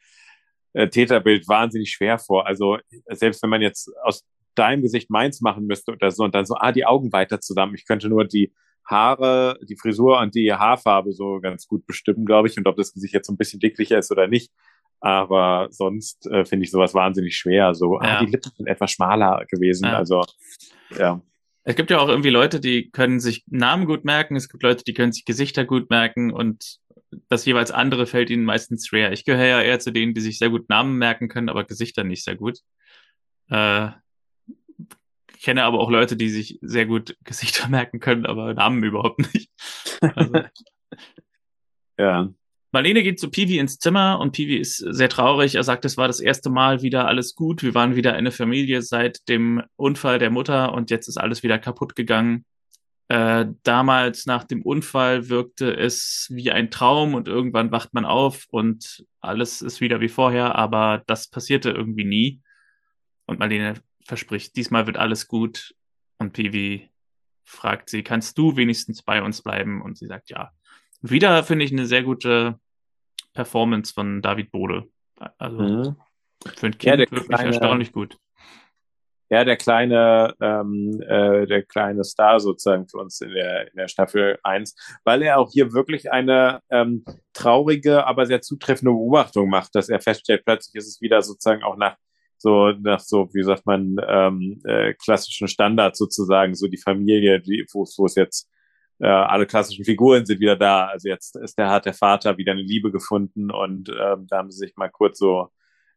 äh, 0.76 0.90
Täterbild 0.90 1.48
wahnsinnig 1.48 1.90
schwer 1.92 2.20
vor. 2.20 2.46
Also 2.46 2.78
selbst 3.10 3.42
wenn 3.42 3.50
man 3.50 3.62
jetzt 3.62 3.90
aus 4.04 4.24
deinem 4.56 4.82
Gesicht 4.82 5.10
meins 5.10 5.42
machen 5.42 5.66
müsste 5.66 5.94
oder 5.94 6.12
so 6.12 6.24
und 6.24 6.36
dann 6.36 6.46
so, 6.46 6.56
ah, 6.56 6.72
die 6.72 6.86
Augen 6.86 7.12
weiter 7.12 7.40
zusammen. 7.40 7.76
Ich 7.76 7.86
könnte 7.86 8.10
nur 8.10 8.26
die 8.26 8.54
Haare, 8.86 9.58
die 9.68 9.78
Frisur 9.78 10.20
und 10.20 10.36
die 10.36 10.54
Haarfarbe 10.54 11.12
so 11.12 11.40
ganz 11.40 11.68
gut 11.68 11.86
bestimmen, 11.86 12.26
glaube 12.26 12.48
ich, 12.48 12.58
und 12.58 12.68
ob 12.68 12.76
das 12.76 12.94
Gesicht 12.94 13.14
jetzt 13.14 13.28
so 13.28 13.34
ein 13.34 13.38
bisschen 13.38 13.60
dicklicher 13.60 13.98
ist 13.98 14.12
oder 14.12 14.28
nicht. 14.28 14.52
Aber 15.00 15.68
sonst 15.72 16.28
äh, 16.28 16.46
finde 16.46 16.66
ich 16.66 16.72
sowas 16.72 16.94
wahnsinnig 16.94 17.36
schwer. 17.36 17.74
So, 17.74 17.98
ah, 17.98 18.06
ja. 18.06 18.18
ah, 18.18 18.20
die 18.24 18.32
Lippen 18.32 18.52
sind 18.56 18.68
etwas 18.68 18.92
schmaler 18.92 19.46
gewesen. 19.50 19.86
Ja. 19.86 19.98
Also, 19.98 20.24
ja. 20.98 21.22
Es 21.64 21.76
gibt 21.76 21.90
ja 21.90 22.00
auch 22.00 22.10
irgendwie 22.10 22.30
Leute, 22.30 22.60
die 22.60 22.92
können 22.92 23.20
sich 23.20 23.44
Namen 23.48 23.88
gut 23.88 24.06
merken. 24.06 24.36
Es 24.36 24.50
gibt 24.50 24.62
Leute, 24.62 24.84
die 24.84 24.94
können 24.94 25.12
sich 25.12 25.26
Gesichter 25.26 25.66
gut 25.66 25.90
merken 25.90 26.32
und 26.32 26.80
das 27.30 27.46
jeweils 27.46 27.72
andere 27.72 28.06
fällt 28.06 28.30
ihnen 28.30 28.46
meistens 28.46 28.88
schwer. 28.88 29.12
Ich 29.12 29.26
gehöre 29.26 29.46
ja 29.46 29.62
eher 29.62 29.80
zu 29.80 29.92
denen, 29.92 30.14
die 30.14 30.22
sich 30.22 30.38
sehr 30.38 30.50
gut 30.50 30.70
Namen 30.70 30.98
merken 30.98 31.28
können, 31.28 31.50
aber 31.50 31.64
Gesichter 31.64 32.04
nicht 32.04 32.24
sehr 32.24 32.36
gut. 32.36 32.60
Äh, 33.50 33.90
kenne 35.46 35.64
aber 35.64 35.80
auch 35.80 35.92
Leute, 35.92 36.18
die 36.18 36.30
sich 36.30 36.58
sehr 36.62 36.88
gut 36.88 37.16
Gesichter 37.24 37.70
merken 37.70 38.00
können, 38.00 38.26
aber 38.26 38.54
Namen 38.54 38.84
überhaupt 38.84 39.20
nicht. 39.34 39.52
Also. 40.02 40.34
ja. 42.00 42.30
Marlene 42.72 43.04
geht 43.04 43.20
zu 43.22 43.30
Pivi 43.30 43.60
ins 43.60 43.78
Zimmer 43.78 44.20
und 44.20 44.32
Pivi 44.34 44.58
ist 44.58 44.78
sehr 44.78 45.08
traurig. 45.08 45.56
Er 45.56 45.64
sagt, 45.64 45.86
es 45.86 45.96
war 45.96 46.08
das 46.08 46.20
erste 46.20 46.50
Mal 46.50 46.82
wieder 46.82 47.08
alles 47.08 47.36
gut. 47.36 47.64
Wir 47.64 47.74
waren 47.74 47.96
wieder 47.96 48.14
eine 48.14 48.32
Familie 48.32 48.82
seit 48.82 49.30
dem 49.30 49.64
Unfall 49.78 50.20
der 50.20 50.30
Mutter 50.30 50.74
und 50.74 50.90
jetzt 50.90 51.08
ist 51.08 51.18
alles 51.18 51.42
wieder 51.42 51.58
kaputt 51.58 51.96
gegangen. 51.96 52.44
Äh, 53.08 53.46
damals 53.62 54.26
nach 54.26 54.46
dem 54.46 54.64
Unfall 54.64 55.30
wirkte 55.30 55.76
es 55.76 56.28
wie 56.32 56.52
ein 56.52 56.72
Traum 56.72 57.14
und 57.14 57.28
irgendwann 57.28 57.72
wacht 57.72 57.94
man 57.94 58.04
auf 58.04 58.48
und 58.50 59.06
alles 59.22 59.62
ist 59.62 59.80
wieder 59.80 60.02
wie 60.02 60.10
vorher, 60.10 60.56
aber 60.56 61.04
das 61.06 61.30
passierte 61.30 61.70
irgendwie 61.70 62.06
nie. 62.06 62.42
Und 63.28 63.38
Marlene 63.38 63.76
verspricht, 64.06 64.56
diesmal 64.56 64.88
wird 64.88 64.98
alles 64.98 65.28
gut. 65.28 65.76
Und 66.18 66.34
Pivi 66.34 66.90
fragt 67.44 67.90
sie, 67.90 68.02
kannst 68.02 68.38
du 68.38 68.56
wenigstens 68.56 69.04
bei 69.04 69.22
uns 69.22 69.42
bleiben? 69.42 69.82
Und 69.82 69.98
sie 69.98 70.08
sagt 70.08 70.30
ja. 70.30 70.52
Wieder 71.02 71.44
finde 71.44 71.66
ich 71.66 71.72
eine 71.72 71.86
sehr 71.86 72.04
gute 72.04 72.60
Performance 73.34 73.94
von 73.94 74.22
David 74.22 74.52
Bode. 74.52 74.90
Also 75.38 75.62
mhm. 75.62 75.96
für 76.56 76.68
ein 76.68 76.78
Kind 76.78 76.84
ja, 76.84 76.98
wirklich 77.00 77.28
kleine, 77.28 77.48
erstaunlich 77.48 77.92
gut 77.92 78.18
ja, 79.30 79.44
der 79.44 79.58
kleine, 79.58 80.36
ähm, 80.42 81.02
äh, 81.02 81.48
der 81.48 81.64
kleine 81.64 82.04
Star 82.04 82.40
sozusagen 82.40 82.88
für 82.88 82.98
uns 82.98 83.22
in 83.22 83.34
der, 83.34 83.68
in 83.72 83.76
der 83.78 83.88
Staffel 83.88 84.38
1, 84.44 84.76
weil 85.04 85.22
er 85.24 85.40
auch 85.40 85.52
hier 85.52 85.74
wirklich 85.74 86.12
eine 86.12 86.60
ähm, 86.70 87.04
traurige, 87.34 88.06
aber 88.06 88.26
sehr 88.26 88.42
zutreffende 88.42 88.92
Beobachtung 88.92 89.50
macht, 89.50 89.76
dass 89.76 89.90
er 89.90 90.00
feststellt, 90.00 90.46
plötzlich 90.46 90.76
ist 90.76 90.88
es 90.88 91.02
wieder 91.02 91.22
sozusagen 91.22 91.64
auch 91.64 91.78
nach 91.78 91.96
so, 92.38 92.72
nach 92.72 93.00
so, 93.00 93.30
wie 93.34 93.44
sagt 93.44 93.66
man, 93.66 93.96
ähm, 94.08 94.62
äh, 94.66 94.94
klassischen 94.94 95.48
Standards 95.48 95.98
sozusagen, 95.98 96.54
so 96.54 96.68
die 96.68 96.78
Familie, 96.78 97.42
die, 97.42 97.66
wo, 97.74 97.86
wo 97.98 98.06
es 98.06 98.16
jetzt 98.16 98.50
äh, 99.00 99.08
alle 99.08 99.46
klassischen 99.46 99.86
Figuren 99.86 100.26
sind 100.26 100.40
wieder 100.40 100.56
da. 100.56 100.88
Also 100.88 101.10
jetzt 101.10 101.36
ist 101.38 101.58
der, 101.58 101.70
hat 101.70 101.86
der 101.86 101.94
Vater 101.94 102.38
wieder 102.38 102.52
eine 102.52 102.62
Liebe 102.62 102.92
gefunden 102.92 103.52
und 103.52 103.90
ähm, 103.90 104.28
da 104.28 104.38
haben 104.38 104.52
sie 104.52 104.60
sich 104.60 104.76
mal 104.76 104.90
kurz 104.90 105.20
so 105.20 105.50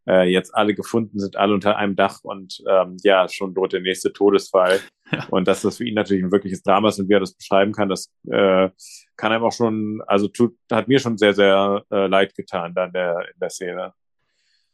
äh, 0.06 0.30
jetzt 0.30 0.54
alle 0.54 0.74
gefunden 0.74 1.18
sind, 1.18 1.36
alle 1.36 1.54
unter 1.54 1.76
einem 1.76 1.96
Dach 1.96 2.20
und 2.22 2.62
ähm, 2.68 2.96
ja, 3.02 3.28
schon 3.28 3.54
droht 3.54 3.72
der 3.72 3.80
nächste 3.80 4.12
Todesfall. 4.12 4.80
Ja. 5.10 5.24
Und 5.30 5.48
dass 5.48 5.62
das 5.62 5.78
für 5.78 5.86
ihn 5.86 5.94
natürlich 5.94 6.22
ein 6.22 6.32
wirkliches 6.32 6.62
Drama 6.62 6.90
ist 6.90 7.00
und 7.00 7.08
wie 7.08 7.14
er 7.14 7.20
das 7.20 7.32
beschreiben 7.32 7.72
kann, 7.72 7.88
das 7.88 8.12
äh, 8.30 8.68
kann 9.16 9.32
einem 9.32 9.42
auch 9.42 9.54
schon, 9.54 10.02
also 10.06 10.28
tut, 10.28 10.54
hat 10.70 10.86
mir 10.86 10.98
schon 10.98 11.16
sehr, 11.16 11.32
sehr 11.32 11.82
äh, 11.90 12.08
leid 12.08 12.34
getan 12.34 12.74
da 12.74 12.84
in 12.84 12.92
der, 12.92 13.26
in 13.32 13.40
der 13.40 13.48
Szene. 13.48 13.94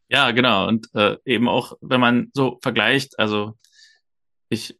Ja, 0.08 0.32
genau. 0.32 0.66
Und 0.66 0.88
äh, 0.94 1.18
eben 1.24 1.48
auch, 1.48 1.78
wenn 1.80 2.00
man 2.00 2.30
so 2.34 2.58
vergleicht, 2.62 3.16
also 3.20 3.54
ich 4.48 4.76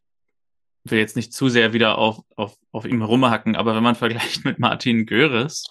will 0.83 0.99
jetzt 0.99 1.15
nicht 1.15 1.33
zu 1.33 1.49
sehr 1.49 1.73
wieder 1.73 1.97
auf, 1.97 2.19
auf, 2.35 2.57
auf 2.71 2.85
ihm 2.85 3.01
rumhacken, 3.01 3.55
aber 3.55 3.75
wenn 3.75 3.83
man 3.83 3.95
vergleicht 3.95 4.45
mit 4.45 4.59
Martin 4.59 5.05
Göres, 5.05 5.65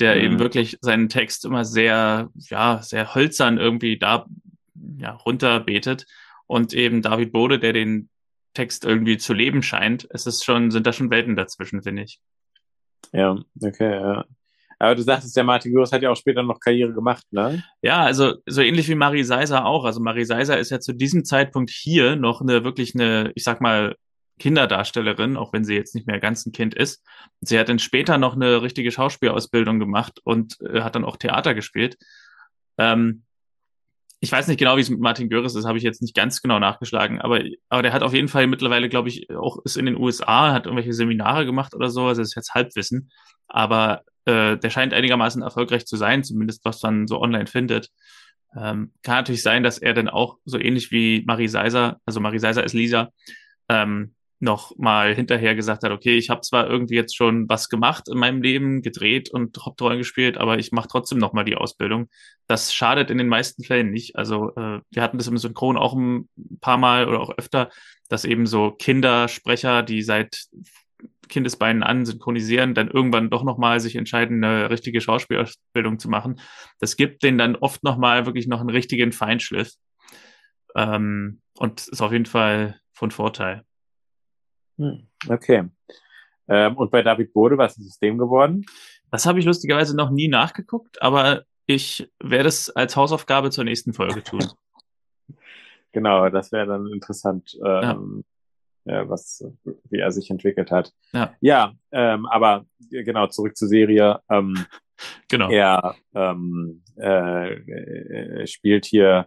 der 0.00 0.16
mhm. 0.16 0.20
eben 0.22 0.38
wirklich 0.38 0.78
seinen 0.80 1.08
Text 1.08 1.44
immer 1.44 1.64
sehr, 1.64 2.30
ja, 2.34 2.80
sehr 2.82 3.14
hölzern 3.14 3.58
irgendwie 3.58 3.98
da 3.98 4.26
ja, 4.98 5.12
runterbetet 5.12 6.06
und 6.46 6.72
eben 6.74 7.02
David 7.02 7.32
Bode, 7.32 7.58
der 7.58 7.72
den 7.72 8.08
Text 8.54 8.84
irgendwie 8.84 9.18
zu 9.18 9.34
leben 9.34 9.62
scheint, 9.62 10.06
es 10.10 10.26
ist 10.26 10.44
schon, 10.44 10.70
sind 10.70 10.86
da 10.86 10.92
schon 10.92 11.10
Welten 11.10 11.36
dazwischen, 11.36 11.82
finde 11.82 12.02
ich. 12.02 12.20
Ja, 13.12 13.38
okay, 13.60 13.92
ja. 14.00 14.24
Aber 14.78 14.94
du 14.94 15.02
sagtest, 15.02 15.36
der 15.36 15.44
Martin 15.44 15.72
Göres 15.72 15.92
hat 15.92 16.02
ja 16.02 16.10
auch 16.10 16.16
später 16.16 16.42
noch 16.42 16.60
Karriere 16.60 16.92
gemacht, 16.92 17.24
ne? 17.30 17.62
Ja, 17.80 18.02
also 18.02 18.34
so 18.46 18.60
ähnlich 18.60 18.88
wie 18.88 18.94
Marie 18.94 19.22
Seiser 19.22 19.64
auch. 19.64 19.84
Also 19.84 20.00
Marie 20.00 20.24
Seiser 20.24 20.58
ist 20.58 20.70
ja 20.70 20.80
zu 20.80 20.92
diesem 20.92 21.24
Zeitpunkt 21.24 21.70
hier 21.70 22.16
noch 22.16 22.42
eine 22.42 22.62
wirklich 22.62 22.94
eine, 22.94 23.32
ich 23.34 23.44
sag 23.44 23.60
mal, 23.62 23.96
Kinderdarstellerin, 24.38 25.36
auch 25.36 25.52
wenn 25.52 25.64
sie 25.64 25.74
jetzt 25.74 25.94
nicht 25.94 26.06
mehr 26.06 26.20
ganz 26.20 26.44
ein 26.46 26.52
Kind 26.52 26.74
ist. 26.74 27.04
Sie 27.40 27.58
hat 27.58 27.68
dann 27.68 27.78
später 27.78 28.18
noch 28.18 28.34
eine 28.34 28.62
richtige 28.62 28.90
Schauspielausbildung 28.90 29.78
gemacht 29.78 30.20
und 30.24 30.60
äh, 30.60 30.82
hat 30.82 30.94
dann 30.94 31.04
auch 31.04 31.16
Theater 31.16 31.54
gespielt. 31.54 31.96
Ähm, 32.78 33.22
ich 34.20 34.32
weiß 34.32 34.48
nicht 34.48 34.58
genau, 34.58 34.76
wie 34.76 34.80
es 34.80 34.90
mit 34.90 35.00
Martin 35.00 35.28
Göres 35.28 35.54
ist, 35.54 35.66
habe 35.66 35.78
ich 35.78 35.84
jetzt 35.84 36.02
nicht 36.02 36.14
ganz 36.14 36.40
genau 36.40 36.58
nachgeschlagen, 36.58 37.20
aber, 37.20 37.42
aber 37.68 37.82
der 37.82 37.92
hat 37.92 38.02
auf 38.02 38.14
jeden 38.14 38.28
Fall 38.28 38.46
mittlerweile, 38.46 38.88
glaube 38.88 39.08
ich, 39.08 39.30
auch 39.30 39.58
ist 39.64 39.76
in 39.76 39.86
den 39.86 39.96
USA, 39.96 40.52
hat 40.52 40.66
irgendwelche 40.66 40.94
Seminare 40.94 41.44
gemacht 41.44 41.74
oder 41.74 41.90
so, 41.90 42.06
also 42.06 42.22
das 42.22 42.30
ist 42.30 42.34
jetzt 42.34 42.54
Halbwissen, 42.54 43.10
aber 43.46 44.02
äh, 44.24 44.56
der 44.56 44.70
scheint 44.70 44.94
einigermaßen 44.94 45.42
erfolgreich 45.42 45.86
zu 45.86 45.96
sein, 45.96 46.24
zumindest 46.24 46.64
was 46.64 46.82
man 46.82 47.06
so 47.06 47.20
online 47.20 47.46
findet. 47.46 47.90
Ähm, 48.56 48.92
kann 49.02 49.16
natürlich 49.16 49.42
sein, 49.42 49.62
dass 49.62 49.78
er 49.78 49.92
dann 49.92 50.08
auch 50.08 50.38
so 50.44 50.58
ähnlich 50.58 50.90
wie 50.90 51.22
Marie 51.26 51.48
Seiser, 51.48 52.00
also 52.06 52.20
Marie 52.20 52.38
Seiser 52.38 52.64
ist 52.64 52.72
Lisa, 52.72 53.10
ähm, 53.68 54.14
noch 54.38 54.76
mal 54.76 55.14
hinterher 55.14 55.54
gesagt 55.54 55.82
hat, 55.82 55.92
okay, 55.92 56.16
ich 56.16 56.28
habe 56.28 56.42
zwar 56.42 56.68
irgendwie 56.68 56.94
jetzt 56.94 57.16
schon 57.16 57.48
was 57.48 57.68
gemacht 57.68 58.08
in 58.08 58.18
meinem 58.18 58.42
Leben, 58.42 58.82
gedreht 58.82 59.30
und 59.30 59.56
Hauptrollen 59.64 59.98
gespielt, 59.98 60.36
aber 60.36 60.58
ich 60.58 60.72
mache 60.72 60.88
trotzdem 60.88 61.18
noch 61.18 61.32
mal 61.32 61.44
die 61.44 61.56
Ausbildung. 61.56 62.08
Das 62.46 62.74
schadet 62.74 63.10
in 63.10 63.18
den 63.18 63.28
meisten 63.28 63.64
Fällen 63.64 63.90
nicht. 63.90 64.16
Also 64.16 64.54
äh, 64.56 64.80
wir 64.90 65.02
hatten 65.02 65.18
das 65.18 65.26
im 65.26 65.38
Synchron 65.38 65.76
auch 65.78 65.94
ein 65.94 66.28
paar 66.60 66.76
Mal 66.76 67.08
oder 67.08 67.20
auch 67.20 67.30
öfter, 67.38 67.70
dass 68.08 68.24
eben 68.24 68.46
so 68.46 68.72
Kindersprecher, 68.72 69.82
die 69.82 70.02
seit 70.02 70.44
Kindesbeinen 71.28 71.82
an 71.82 72.04
synchronisieren, 72.04 72.74
dann 72.74 72.88
irgendwann 72.88 73.30
doch 73.30 73.42
noch 73.42 73.58
mal 73.58 73.80
sich 73.80 73.96
entscheiden, 73.96 74.44
eine 74.44 74.70
richtige 74.70 75.00
Schauspielausbildung 75.00 75.98
zu 75.98 76.08
machen. 76.08 76.40
Das 76.78 76.96
gibt 76.96 77.22
denen 77.22 77.38
dann 77.38 77.56
oft 77.56 77.82
noch 77.82 77.96
mal 77.96 78.26
wirklich 78.26 78.46
noch 78.46 78.60
einen 78.60 78.70
richtigen 78.70 79.12
Feinschliff. 79.12 79.72
Ähm, 80.76 81.40
und 81.58 81.88
ist 81.88 82.02
auf 82.02 82.12
jeden 82.12 82.26
Fall 82.26 82.78
von 82.92 83.10
Vorteil. 83.10 83.64
Hm, 84.78 85.06
okay. 85.28 85.68
Ähm, 86.48 86.76
und 86.76 86.90
bei 86.90 87.02
David 87.02 87.32
Bode, 87.32 87.58
was 87.58 87.76
ist 87.78 87.86
es 87.86 87.98
dem 87.98 88.18
geworden? 88.18 88.64
Das 89.10 89.26
habe 89.26 89.38
ich 89.38 89.44
lustigerweise 89.44 89.96
noch 89.96 90.10
nie 90.10 90.28
nachgeguckt, 90.28 91.00
aber 91.02 91.44
ich 91.66 92.10
werde 92.22 92.48
es 92.48 92.70
als 92.70 92.96
Hausaufgabe 92.96 93.50
zur 93.50 93.64
nächsten 93.64 93.92
Folge 93.92 94.22
tun. 94.22 94.44
genau, 95.92 96.28
das 96.28 96.52
wäre 96.52 96.66
dann 96.66 96.86
interessant, 96.92 97.56
ähm, 97.64 98.24
ja. 98.84 98.94
ja. 98.94 99.08
was, 99.08 99.44
wie 99.90 99.98
er 99.98 100.12
sich 100.12 100.30
entwickelt 100.30 100.70
hat. 100.70 100.92
Ja, 101.12 101.34
ja 101.40 101.72
ähm, 101.90 102.26
aber 102.26 102.66
genau, 102.90 103.26
zurück 103.26 103.56
zur 103.56 103.68
Serie. 103.68 104.20
Ähm, 104.30 104.64
genau. 105.28 105.50
Er 105.50 105.96
ähm, 106.14 106.82
äh, 106.96 108.46
spielt 108.46 108.86
hier 108.86 109.26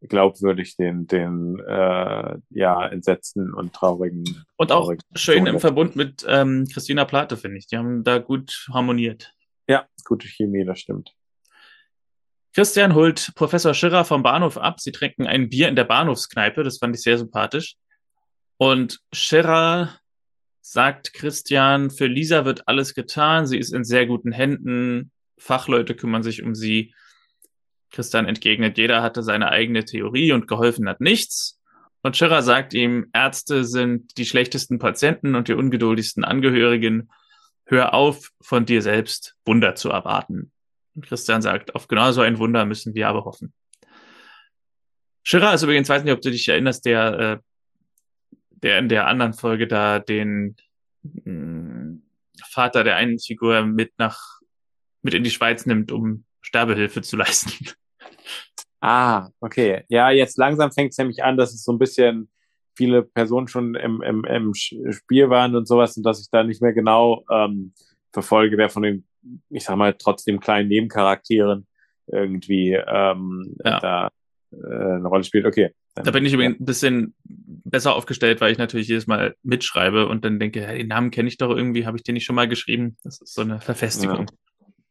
glaubwürdig 0.00 0.76
den, 0.76 1.06
den 1.06 1.58
äh, 1.60 2.38
ja, 2.50 2.86
entsetzten 2.86 3.52
und 3.52 3.72
traurigen. 3.72 4.24
Und 4.56 4.72
auch 4.72 4.82
traurigen 4.82 5.02
schön 5.14 5.40
Tode. 5.40 5.50
im 5.50 5.60
Verbund 5.60 5.96
mit 5.96 6.24
ähm, 6.28 6.66
Christina 6.72 7.04
Plate, 7.04 7.36
finde 7.36 7.58
ich. 7.58 7.66
Die 7.66 7.76
haben 7.76 8.04
da 8.04 8.18
gut 8.18 8.66
harmoniert. 8.72 9.34
Ja, 9.68 9.86
gute 10.04 10.28
Chemie, 10.28 10.64
das 10.64 10.80
stimmt. 10.80 11.14
Christian 12.54 12.94
holt 12.94 13.32
Professor 13.34 13.74
Schirrer 13.74 14.04
vom 14.04 14.22
Bahnhof 14.22 14.56
ab. 14.56 14.80
Sie 14.80 14.92
trinken 14.92 15.26
ein 15.26 15.50
Bier 15.50 15.68
in 15.68 15.76
der 15.76 15.84
Bahnhofskneipe. 15.84 16.62
Das 16.62 16.78
fand 16.78 16.96
ich 16.96 17.02
sehr 17.02 17.18
sympathisch. 17.18 17.76
Und 18.56 19.00
Schirrer 19.12 19.98
sagt 20.62 21.12
Christian, 21.12 21.90
für 21.90 22.06
Lisa 22.06 22.44
wird 22.44 22.66
alles 22.66 22.94
getan. 22.94 23.46
Sie 23.46 23.58
ist 23.58 23.74
in 23.74 23.84
sehr 23.84 24.06
guten 24.06 24.32
Händen. 24.32 25.12
Fachleute 25.38 25.94
kümmern 25.94 26.22
sich 26.22 26.42
um 26.42 26.54
sie. 26.54 26.94
Christian 27.90 28.26
entgegnet, 28.26 28.78
jeder 28.78 29.02
hatte 29.02 29.22
seine 29.22 29.50
eigene 29.50 29.84
Theorie 29.84 30.32
und 30.32 30.48
geholfen 30.48 30.88
hat 30.88 31.00
nichts. 31.00 31.60
Und 32.02 32.16
Schirrer 32.16 32.42
sagt 32.42 32.74
ihm, 32.74 33.08
Ärzte 33.12 33.64
sind 33.64 34.16
die 34.18 34.26
schlechtesten 34.26 34.78
Patienten 34.78 35.34
und 35.34 35.48
die 35.48 35.54
ungeduldigsten 35.54 36.24
Angehörigen. 36.24 37.10
Hör 37.64 37.94
auf, 37.94 38.30
von 38.40 38.64
dir 38.64 38.82
selbst 38.82 39.36
Wunder 39.44 39.74
zu 39.74 39.90
erwarten. 39.90 40.52
Und 40.94 41.06
Christian 41.06 41.42
sagt, 41.42 41.74
auf 41.74 41.88
genau 41.88 42.12
so 42.12 42.20
ein 42.20 42.38
Wunder 42.38 42.64
müssen 42.64 42.94
wir 42.94 43.08
aber 43.08 43.24
hoffen. 43.24 43.52
Schirrer 45.24 45.54
ist 45.54 45.62
übrigens, 45.62 45.88
weiß 45.88 46.04
nicht, 46.04 46.12
ob 46.12 46.20
du 46.20 46.30
dich 46.30 46.48
erinnerst, 46.48 46.86
der, 46.86 47.18
äh, 47.18 47.38
der 48.50 48.78
in 48.78 48.88
der 48.88 49.08
anderen 49.08 49.32
Folge 49.32 49.66
da 49.66 49.98
den 49.98 50.56
mh, 51.02 51.24
hm, 51.24 52.02
Vater 52.44 52.84
der 52.84 52.96
einen 52.96 53.18
Figur 53.18 53.66
mit 53.66 53.98
nach, 53.98 54.40
mit 55.02 55.14
in 55.14 55.24
die 55.24 55.30
Schweiz 55.30 55.66
nimmt, 55.66 55.90
um 55.90 56.24
Sterbehilfe 56.46 57.02
zu 57.02 57.16
leisten. 57.16 57.52
Ah, 58.82 59.30
okay. 59.40 59.84
Ja, 59.88 60.10
jetzt 60.10 60.36
langsam 60.36 60.70
fängt 60.70 60.92
es 60.92 60.98
nämlich 60.98 61.24
an, 61.24 61.38
dass 61.38 61.54
es 61.54 61.64
so 61.64 61.72
ein 61.72 61.78
bisschen 61.78 62.28
viele 62.76 63.02
Personen 63.02 63.48
schon 63.48 63.74
im, 63.74 64.02
im, 64.02 64.22
im 64.24 64.54
Spiel 64.54 65.30
waren 65.30 65.56
und 65.56 65.66
sowas 65.66 65.96
und 65.96 66.04
dass 66.04 66.20
ich 66.20 66.28
da 66.30 66.44
nicht 66.44 66.60
mehr 66.60 66.74
genau 66.74 67.24
ähm, 67.32 67.72
verfolge, 68.12 68.58
wer 68.58 68.68
von 68.68 68.82
den, 68.82 69.06
ich 69.48 69.64
sag 69.64 69.76
mal, 69.76 69.94
trotzdem 69.94 70.38
kleinen 70.38 70.68
Nebencharakteren 70.68 71.66
irgendwie 72.06 72.74
ähm, 72.74 73.56
ja. 73.64 73.80
da 73.80 74.08
äh, 74.52 74.56
eine 74.56 75.08
Rolle 75.08 75.24
spielt. 75.24 75.46
Okay. 75.46 75.72
Dann, 75.94 76.04
da 76.04 76.10
bin 76.10 76.26
ich 76.26 76.34
übrigens 76.34 76.60
ein 76.60 76.66
bisschen 76.66 77.14
besser 77.24 77.96
aufgestellt, 77.96 78.40
weil 78.40 78.52
ich 78.52 78.58
natürlich 78.58 78.88
jedes 78.88 79.06
Mal 79.06 79.34
mitschreibe 79.42 80.06
und 80.06 80.24
dann 80.24 80.38
denke, 80.38 80.64
hey, 80.64 80.78
den 80.78 80.88
Namen 80.88 81.10
kenne 81.10 81.28
ich 81.28 81.38
doch 81.38 81.50
irgendwie, 81.50 81.86
habe 81.86 81.96
ich 81.96 82.04
den 82.04 82.12
nicht 82.12 82.26
schon 82.26 82.36
mal 82.36 82.46
geschrieben? 82.46 82.98
Das 83.02 83.20
ist 83.20 83.34
so 83.34 83.40
eine 83.40 83.60
Verfestigung. 83.60 84.26
Ja. 84.28 84.45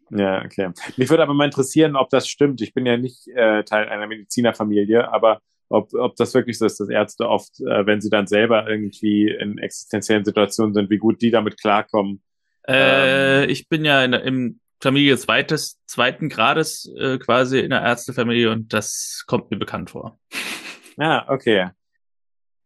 Ja, 0.09 0.43
okay. 0.43 0.71
Mich 0.97 1.09
würde 1.09 1.23
aber 1.23 1.33
mal 1.33 1.45
interessieren, 1.45 1.95
ob 1.95 2.09
das 2.09 2.27
stimmt. 2.27 2.61
Ich 2.61 2.73
bin 2.73 2.85
ja 2.85 2.97
nicht 2.97 3.27
äh, 3.27 3.63
Teil 3.63 3.89
einer 3.89 4.07
Medizinerfamilie, 4.07 5.11
aber 5.11 5.41
ob, 5.69 5.93
ob 5.93 6.15
das 6.15 6.33
wirklich 6.33 6.57
so 6.57 6.65
ist, 6.65 6.79
dass 6.79 6.89
Ärzte 6.89 7.27
oft, 7.27 7.59
äh, 7.59 7.85
wenn 7.85 8.01
sie 8.01 8.09
dann 8.09 8.27
selber 8.27 8.67
irgendwie 8.69 9.29
in 9.29 9.57
existenziellen 9.57 10.25
Situationen 10.25 10.73
sind, 10.73 10.89
wie 10.89 10.97
gut 10.97 11.21
die 11.21 11.31
damit 11.31 11.59
klarkommen. 11.59 12.21
Äh, 12.67 13.43
ähm, 13.43 13.49
ich 13.49 13.67
bin 13.67 13.83
ja 13.83 14.03
in, 14.03 14.13
im 14.13 14.59
Familie 14.81 15.17
zweites, 15.17 15.79
zweiten 15.87 16.29
Grades 16.29 16.91
äh, 16.97 17.17
quasi 17.17 17.59
in 17.59 17.71
der 17.71 17.81
Ärztefamilie 17.81 18.51
und 18.51 18.73
das 18.73 19.23
kommt 19.25 19.49
mir 19.49 19.57
bekannt 19.57 19.89
vor. 19.89 20.19
Ja, 20.97 21.27
okay. 21.29 21.69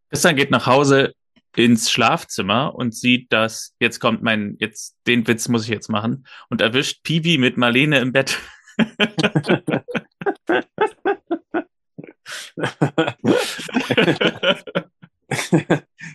Christian 0.09 0.35
geht 0.35 0.51
nach 0.51 0.65
Hause, 0.65 1.13
ins 1.59 1.91
Schlafzimmer 1.91 2.73
und 2.73 2.95
sieht, 2.95 3.33
dass 3.33 3.75
jetzt 3.81 3.99
kommt 3.99 4.23
mein, 4.23 4.55
jetzt 4.59 4.97
den 5.07 5.27
Witz 5.27 5.49
muss 5.49 5.65
ich 5.65 5.69
jetzt 5.69 5.89
machen 5.89 6.25
und 6.49 6.61
erwischt 6.61 7.03
Piwi 7.03 7.37
mit 7.37 7.57
Marlene 7.57 7.99
im 7.99 8.13
Bett. 8.13 8.39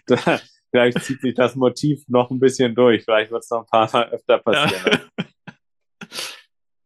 da, 0.06 0.40
vielleicht 0.70 1.02
zieht 1.02 1.20
sich 1.20 1.34
das 1.34 1.56
Motiv 1.56 2.08
noch 2.08 2.30
ein 2.30 2.40
bisschen 2.40 2.74
durch. 2.74 3.04
Vielleicht 3.04 3.30
wird 3.30 3.42
es 3.42 3.50
noch 3.50 3.64
ein 3.64 3.66
paar 3.66 3.90
Mal 3.92 4.08
öfter 4.08 4.38
passieren. 4.38 5.00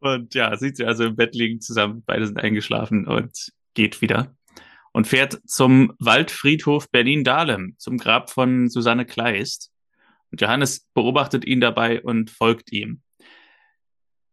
und 0.01 0.35
ja, 0.35 0.57
sieht 0.57 0.79
sie 0.79 0.85
also 0.85 1.05
im 1.05 1.15
Bett 1.15 1.37
liegen 1.37 1.61
zusammen. 1.61 2.03
Beide 2.05 2.27
sind 2.27 2.41
eingeschlafen 2.41 3.07
und 3.07 3.53
geht 3.75 4.01
wieder 4.01 4.35
und 4.99 5.07
fährt 5.07 5.41
zum 5.47 5.93
Waldfriedhof 6.01 6.91
Berlin-Dahlem, 6.91 7.77
zum 7.79 7.99
Grab 7.99 8.31
von 8.31 8.69
Susanne 8.69 9.07
Kleist. 9.07 9.71
Und 10.33 10.41
Johannes 10.41 10.89
beobachtet 10.93 11.45
ihn 11.45 11.61
dabei 11.61 12.03
und 12.03 12.31
folgt 12.31 12.73
ihm. 12.73 13.01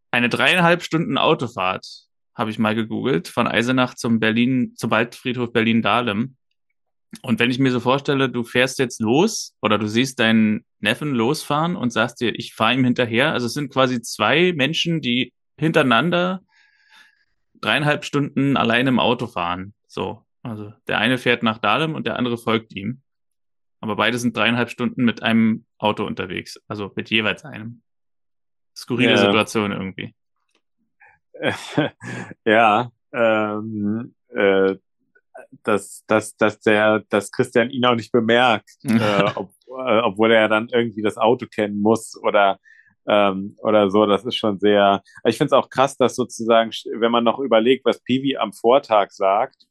Eine 0.10 0.28
dreieinhalb 0.28 0.82
Stunden 0.82 1.20
Autofahrt 1.20 1.86
habe 2.34 2.50
ich 2.50 2.58
mal 2.58 2.74
gegoogelt, 2.74 3.28
von 3.28 3.48
Eisenach 3.48 3.94
zum 3.94 4.20
Berlin, 4.20 4.74
zum 4.76 4.90
Waldfriedhof 4.90 5.54
Berlin-Dahlem. 5.54 6.36
Und 7.22 7.40
wenn 7.40 7.52
ich 7.52 7.60
mir 7.60 7.72
so 7.72 7.80
vorstelle, 7.80 8.28
du 8.28 8.44
fährst 8.44 8.80
jetzt 8.80 9.00
los 9.00 9.56
oder 9.62 9.78
du 9.78 9.88
siehst 9.88 10.20
deinen 10.20 10.66
Neffen 10.80 11.14
losfahren 11.14 11.76
und 11.76 11.92
sagst 11.92 12.22
dir, 12.22 12.34
ich 12.34 12.56
fahre 12.56 12.74
ihm 12.74 12.84
hinterher. 12.84 13.34
Also 13.34 13.46
es 13.46 13.54
sind 13.54 13.72
quasi 13.72 14.02
zwei 14.02 14.52
Menschen, 14.52 15.00
die 15.00 15.32
hintereinander 15.60 16.42
dreieinhalb 17.62 18.04
Stunden 18.04 18.58
allein 18.58 18.88
im 18.88 19.00
Auto 19.00 19.28
fahren. 19.28 19.76
So. 19.88 20.26
Also 20.46 20.74
der 20.88 21.00
eine 21.00 21.18
fährt 21.18 21.44
nach 21.44 21.58
Dahlem 21.58 21.96
und 21.96 22.06
der 22.06 22.18
andere 22.18 22.38
folgt 22.38 22.76
ihm. 22.76 23.02
Aber 23.80 23.96
beide 23.96 24.18
sind 24.18 24.38
dreieinhalb 24.38 24.70
Stunden 24.70 25.04
mit 25.04 25.24
einem 25.24 25.66
Auto 25.78 26.06
unterwegs. 26.06 26.62
Also 26.68 26.92
mit 26.96 27.10
jeweils 27.10 27.44
einem. 27.46 27.82
Skurrile 28.76 29.12
ja. 29.12 29.18
Situation 29.18 29.72
irgendwie. 29.72 30.14
ja, 32.46 32.92
ähm, 33.14 34.16
äh, 34.30 34.76
dass, 35.64 36.04
dass, 36.08 36.36
dass 36.38 36.60
der, 36.60 37.04
dass 37.10 37.32
Christian 37.32 37.70
ihn 37.70 37.86
auch 37.86 37.96
nicht 37.96 38.12
bemerkt, 38.12 38.70
äh, 38.84 39.24
ob, 39.36 39.52
äh, 39.68 40.00
obwohl 40.02 40.32
er 40.32 40.48
dann 40.48 40.70
irgendwie 40.70 41.02
das 41.02 41.18
Auto 41.18 41.48
kennen 41.48 41.82
muss 41.82 42.18
oder 42.22 42.60
ähm, 43.08 43.56
oder 43.60 43.90
so. 43.90 44.06
Das 44.06 44.26
ist 44.26 44.36
schon 44.36 44.60
sehr. 44.60 45.02
Ich 45.26 45.38
finde 45.38 45.48
es 45.48 45.54
auch 45.54 45.70
krass, 45.70 45.98
dass 45.98 46.16
sozusagen, 46.16 46.72
wenn 47.00 47.12
man 47.12 47.24
noch 47.24 47.40
überlegt, 47.40 47.86
was 47.86 48.04
Piwi 48.04 48.38
am 48.38 48.54
Vortag 48.54 49.12
sagt, 49.12 49.68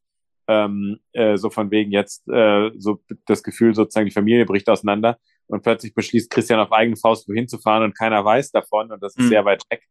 ähm, 0.49 0.99
äh, 1.12 1.36
so 1.36 1.51
von 1.51 1.70
wegen 1.70 1.90
jetzt 1.90 2.28
äh, 2.28 2.70
so 2.76 3.01
das 3.26 3.42
Gefühl, 3.42 3.74
sozusagen 3.74 4.07
die 4.07 4.12
Familie 4.12 4.47
bricht 4.47 4.68
auseinander 4.68 5.18
und 5.47 5.62
plötzlich 5.62 5.95
beschließt 5.95 6.30
Christian 6.30 6.61
auf 6.61 6.72
eigene 6.72 6.97
Faust 6.97 7.28
wohin 7.28 7.49
zu 7.49 7.59
fahren 7.59 7.82
und 7.82 7.97
keiner 7.97 8.24
weiß 8.24 8.51
davon 8.51 8.90
und 8.92 9.03
das 9.03 9.16
ist 9.16 9.24
mhm. 9.24 9.28
sehr 9.28 9.45
weit 9.45 9.62
weg. 9.70 9.82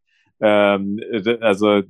Ähm, 0.41 0.99
also 1.41 1.81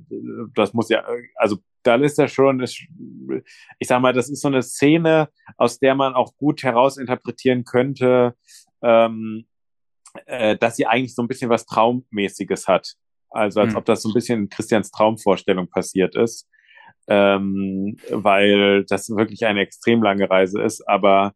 das 0.54 0.74
muss 0.74 0.88
ja, 0.88 1.04
also 1.36 1.58
da 1.82 1.96
ist 1.96 2.18
ja 2.18 2.28
schon, 2.28 2.60
ich 2.60 3.88
sag 3.88 4.00
mal, 4.00 4.12
das 4.12 4.30
ist 4.30 4.40
so 4.40 4.48
eine 4.48 4.62
Szene, 4.62 5.28
aus 5.56 5.78
der 5.78 5.94
man 5.94 6.14
auch 6.14 6.36
gut 6.36 6.62
herausinterpretieren 6.62 7.64
könnte, 7.64 8.34
ähm, 8.82 9.46
äh, 10.26 10.56
dass 10.56 10.76
sie 10.76 10.86
eigentlich 10.86 11.14
so 11.14 11.22
ein 11.22 11.28
bisschen 11.28 11.50
was 11.50 11.66
Traummäßiges 11.66 12.68
hat. 12.68 12.94
Also 13.30 13.60
als 13.60 13.72
mhm. 13.72 13.78
ob 13.78 13.84
das 13.84 14.02
so 14.02 14.08
ein 14.08 14.14
bisschen 14.14 14.42
in 14.42 14.48
Christians 14.48 14.90
Traumvorstellung 14.90 15.68
passiert 15.68 16.14
ist. 16.14 16.48
Ähm, 17.06 17.98
weil 18.10 18.84
das 18.84 19.10
wirklich 19.10 19.44
eine 19.44 19.60
extrem 19.60 20.02
lange 20.02 20.28
Reise 20.28 20.62
ist. 20.62 20.88
Aber 20.88 21.34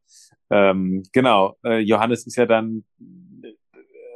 ähm, 0.50 1.02
genau, 1.12 1.56
äh, 1.64 1.78
Johannes 1.78 2.26
ist 2.26 2.36
ja 2.36 2.46
dann 2.46 2.84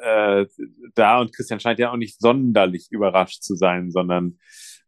äh, 0.03 0.47
da 0.95 1.21
und 1.21 1.35
Christian 1.35 1.61
scheint 1.61 1.79
ja 1.79 1.93
auch 1.93 1.97
nicht 1.97 2.21
sonderlich 2.21 2.89
überrascht 2.91 3.43
zu 3.43 3.55
sein, 3.55 3.91
sondern 3.91 4.39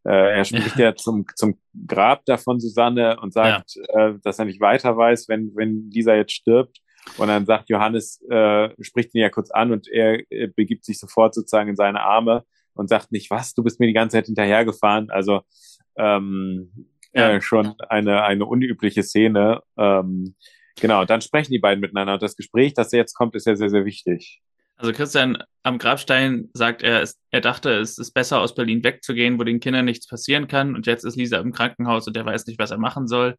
äh, 0.05 0.37
er 0.39 0.45
spricht 0.45 0.77
ja, 0.77 0.85
ja 0.87 0.95
zum, 0.95 1.25
zum 1.35 1.59
Grab 1.87 2.25
da 2.27 2.37
von 2.37 2.61
Susanne 2.61 3.19
und 3.21 3.33
sagt, 3.33 3.77
ja. 3.77 4.09
äh, 4.09 4.19
dass 4.23 4.39
er 4.39 4.45
nicht 4.45 4.61
weiter 4.61 4.97
weiß, 4.97 5.29
wenn, 5.29 5.53
wenn 5.55 5.91
Lisa 5.91 6.15
jetzt 6.15 6.33
stirbt. 6.33 6.79
Und 7.19 7.29
dann 7.29 7.45
sagt 7.45 7.69
Johannes, 7.69 8.23
äh, 8.31 8.71
spricht 8.81 9.15
ihn 9.15 9.21
ja 9.21 9.29
kurz 9.29 9.51
an 9.51 9.73
und 9.73 9.89
er 9.89 10.21
äh, 10.31 10.49
begibt 10.49 10.85
sich 10.85 10.99
sofort 10.99 11.35
sozusagen 11.35 11.69
in 11.69 11.77
seine 11.77 12.01
Arme 12.01 12.45
und 12.73 12.89
sagt 12.89 13.13
nicht, 13.13 13.31
was, 13.31 13.55
du 13.55 13.63
bist 13.63 13.79
mir 13.79 13.87
die 13.87 13.93
ganze 13.93 14.17
Zeit 14.17 14.27
hinterhergefahren. 14.27 15.11
Also 15.11 15.43
ähm, 15.97 16.89
ja. 17.13 17.33
äh, 17.33 17.41
schon 17.41 17.75
eine, 17.89 18.25
eine 18.25 18.47
unübliche 18.47 19.03
Szene. 19.03 19.63
Ähm, 19.77 20.35
genau, 20.81 21.05
dann 21.05 21.21
sprechen 21.21 21.53
die 21.53 21.59
beiden 21.59 21.81
miteinander 21.81 22.19
das 22.19 22.37
Gespräch, 22.37 22.75
das 22.75 22.93
jetzt 22.93 23.15
kommt, 23.15 23.35
ist 23.35 23.47
ja 23.47 23.57
sehr, 23.57 23.71
sehr 23.71 23.85
wichtig. 23.85 24.43
Also 24.77 24.93
Christian 24.93 25.39
am 25.63 25.79
Grabstein 25.79 26.51
sagt 26.53 26.83
er, 26.83 27.09
er 27.31 27.41
dachte, 27.41 27.71
es 27.79 27.97
ist 27.97 28.13
besser 28.13 28.41
aus 28.41 28.55
Berlin 28.55 28.83
wegzugehen, 28.83 29.39
wo 29.39 29.45
den 29.45 29.61
Kindern 29.61 29.85
nichts 29.85 30.09
passieren 30.09 30.49
kann. 30.49 30.75
Und 30.75 30.87
jetzt 30.87 31.05
ist 31.05 31.17
Lisa 31.17 31.39
im 31.39 31.53
Krankenhaus 31.53 32.09
und 32.09 32.17
er 32.17 32.27
weiß 32.27 32.47
nicht, 32.47 32.59
was 32.59 32.73
er 32.73 32.79
machen 32.79 33.07
soll. 33.07 33.37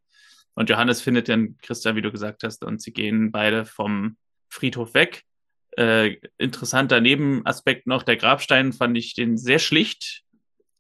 Und 0.54 0.70
Johannes 0.70 1.02
findet 1.02 1.28
dann 1.28 1.58
Christian, 1.62 1.98
wie 1.98 2.02
du 2.02 2.12
gesagt 2.12 2.44
hast, 2.44 2.64
und 2.64 2.82
sie 2.82 2.94
gehen 2.94 3.32
beide 3.32 3.66
vom 3.66 4.16
Friedhof 4.50 4.94
weg. 4.94 5.24
Äh, 5.78 6.16
interessanter 6.38 7.02
Nebenaspekt 7.02 7.86
noch, 7.86 8.04
der 8.04 8.16
Grabstein 8.16 8.72
fand 8.72 8.98
ich 8.98 9.14
den 9.14 9.38
sehr 9.38 9.60
schlicht. 9.60 10.24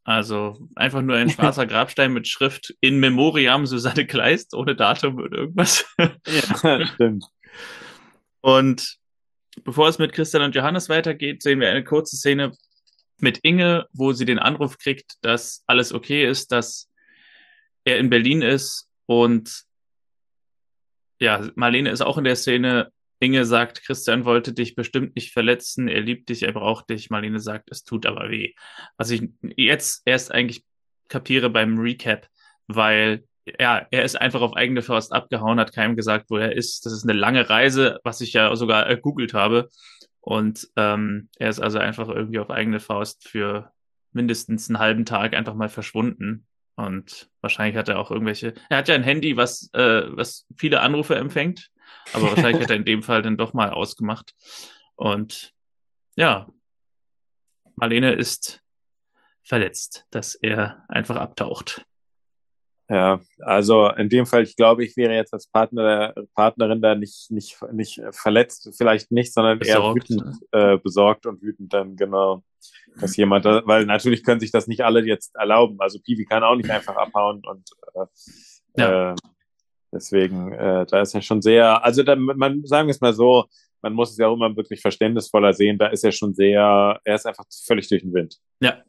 Also 0.05 0.69
einfach 0.75 1.01
nur 1.01 1.17
ein 1.17 1.29
schwarzer 1.31 1.65
Grabstein 1.65 2.13
mit 2.13 2.27
Schrift 2.27 2.73
in 2.79 2.99
Memoriam 2.99 3.65
Susanne 3.65 4.05
Kleist, 4.05 4.53
ohne 4.53 4.75
Datum 4.75 5.17
oder 5.17 5.39
irgendwas. 5.39 5.85
ja, 5.97 6.85
stimmt. 6.93 7.25
Und 8.39 8.97
bevor 9.63 9.89
es 9.89 9.97
mit 9.97 10.13
Christian 10.13 10.43
und 10.43 10.55
Johannes 10.55 10.87
weitergeht, 10.87 11.41
sehen 11.41 11.59
wir 11.59 11.69
eine 11.69 11.83
kurze 11.83 12.15
Szene 12.15 12.53
mit 13.19 13.39
Inge, 13.39 13.87
wo 13.93 14.13
sie 14.13 14.25
den 14.25 14.39
Anruf 14.39 14.77
kriegt, 14.77 15.15
dass 15.21 15.63
alles 15.67 15.91
okay 15.91 16.25
ist, 16.25 16.51
dass 16.51 16.89
er 17.83 17.97
in 17.97 18.09
Berlin 18.09 18.41
ist 18.41 18.87
und 19.07 19.65
ja, 21.19 21.49
Marlene 21.55 21.89
ist 21.89 22.01
auch 22.01 22.17
in 22.17 22.25
der 22.25 22.35
Szene. 22.35 22.91
Inge 23.25 23.45
sagt, 23.45 23.83
Christian 23.83 24.25
wollte 24.25 24.53
dich 24.53 24.75
bestimmt 24.75 25.15
nicht 25.15 25.33
verletzen, 25.33 25.87
er 25.87 26.01
liebt 26.01 26.29
dich, 26.29 26.43
er 26.43 26.53
braucht 26.53 26.89
dich. 26.89 27.09
Marlene 27.09 27.39
sagt, 27.39 27.71
es 27.71 27.83
tut 27.83 28.05
aber 28.05 28.29
weh. 28.29 28.53
Was 28.97 29.09
ich 29.09 29.29
jetzt 29.57 30.03
erst 30.05 30.31
eigentlich 30.31 30.63
kapiere 31.09 31.49
beim 31.49 31.77
Recap, 31.77 32.27
weil 32.67 33.23
ja, 33.59 33.85
er 33.91 34.03
ist 34.03 34.19
einfach 34.19 34.41
auf 34.41 34.55
eigene 34.55 34.81
Faust 34.81 35.13
abgehauen, 35.13 35.59
hat 35.59 35.73
keinem 35.73 35.95
gesagt, 35.95 36.29
wo 36.29 36.37
er 36.37 36.53
ist. 36.55 36.85
Das 36.85 36.93
ist 36.93 37.03
eine 37.03 37.13
lange 37.13 37.49
Reise, 37.49 37.99
was 38.03 38.21
ich 38.21 38.33
ja 38.33 38.55
sogar 38.55 38.87
gegoogelt 38.87 39.33
habe. 39.33 39.69
Und 40.21 40.67
ähm, 40.75 41.29
er 41.37 41.49
ist 41.49 41.59
also 41.59 41.77
einfach 41.77 42.09
irgendwie 42.09 42.39
auf 42.39 42.49
eigene 42.49 42.79
Faust 42.79 43.27
für 43.27 43.71
mindestens 44.13 44.69
einen 44.69 44.79
halben 44.79 45.05
Tag 45.05 45.35
einfach 45.35 45.53
mal 45.53 45.69
verschwunden. 45.69 46.47
Und 46.75 47.29
wahrscheinlich 47.41 47.77
hat 47.77 47.89
er 47.89 47.99
auch 47.99 48.09
irgendwelche. 48.09 48.55
Er 48.69 48.77
hat 48.77 48.87
ja 48.87 48.95
ein 48.95 49.03
Handy, 49.03 49.37
was, 49.37 49.69
äh, 49.73 50.03
was 50.07 50.47
viele 50.57 50.81
Anrufe 50.81 51.15
empfängt, 51.15 51.69
aber 52.13 52.29
wahrscheinlich 52.29 52.63
hat 52.63 52.69
er 52.69 52.75
in 52.75 52.85
dem 52.85 53.03
Fall 53.03 53.21
dann 53.21 53.37
doch 53.37 53.53
mal 53.53 53.69
ausgemacht. 53.69 54.33
Und 54.95 55.53
ja, 56.15 56.47
Marlene 57.75 58.13
ist 58.13 58.61
verletzt, 59.43 60.05
dass 60.11 60.35
er 60.35 60.83
einfach 60.87 61.17
abtaucht. 61.17 61.85
Ja, 62.87 63.19
also 63.39 63.89
in 63.89 64.09
dem 64.09 64.27
Fall, 64.27 64.43
ich 64.43 64.55
glaube, 64.55 64.85
ich 64.85 64.95
wäre 64.95 65.15
jetzt 65.15 65.33
als 65.33 65.47
Partner, 65.47 66.13
Partnerin 66.35 66.81
da 66.81 66.93
nicht, 66.93 67.31
nicht, 67.31 67.57
nicht 67.71 67.99
verletzt, 68.11 68.69
vielleicht 68.77 69.11
nicht, 69.11 69.33
sondern 69.33 69.57
besorgt, 69.57 70.11
eher 70.11 70.17
wütend, 70.17 70.51
ne? 70.53 70.73
äh, 70.73 70.77
besorgt 70.77 71.25
und 71.25 71.41
wütend 71.41 71.73
dann, 71.73 71.95
genau, 71.95 72.43
dass 72.99 73.17
jemand, 73.17 73.45
da, 73.45 73.63
weil 73.65 73.87
natürlich 73.87 74.23
können 74.23 74.39
sich 74.39 74.51
das 74.51 74.67
nicht 74.67 74.81
alle 74.81 75.03
jetzt 75.03 75.35
erlauben. 75.35 75.77
Also 75.79 75.99
Piwi 75.99 76.25
kann 76.25 76.43
auch 76.43 76.55
nicht 76.55 76.69
einfach 76.69 76.95
abhauen 76.95 77.41
und 77.43 77.69
äh, 77.95 78.81
ja. 78.81 79.13
äh, 79.13 79.15
deswegen, 79.95 80.51
äh, 80.51 80.85
da 80.85 81.01
ist 81.01 81.15
er 81.15 81.21
schon 81.21 81.41
sehr, 81.41 81.83
also 81.83 82.03
da, 82.03 82.15
man, 82.15 82.65
sagen 82.65 82.87
wir 82.87 82.91
es 82.91 83.01
mal 83.01 83.13
so, 83.13 83.45
man 83.81 83.93
muss 83.93 84.11
es 84.11 84.17
ja 84.17 84.27
auch 84.27 84.35
immer 84.35 84.55
wirklich 84.55 84.81
verständnisvoller 84.81 85.53
sehen, 85.53 85.77
da 85.77 85.87
ist 85.87 86.03
er 86.03 86.11
schon 86.11 86.33
sehr, 86.33 86.99
er 87.03 87.15
ist 87.15 87.25
einfach 87.25 87.45
völlig 87.65 87.87
durch 87.87 88.01
den 88.01 88.13
Wind. 88.13 88.37
Ja, 88.59 88.83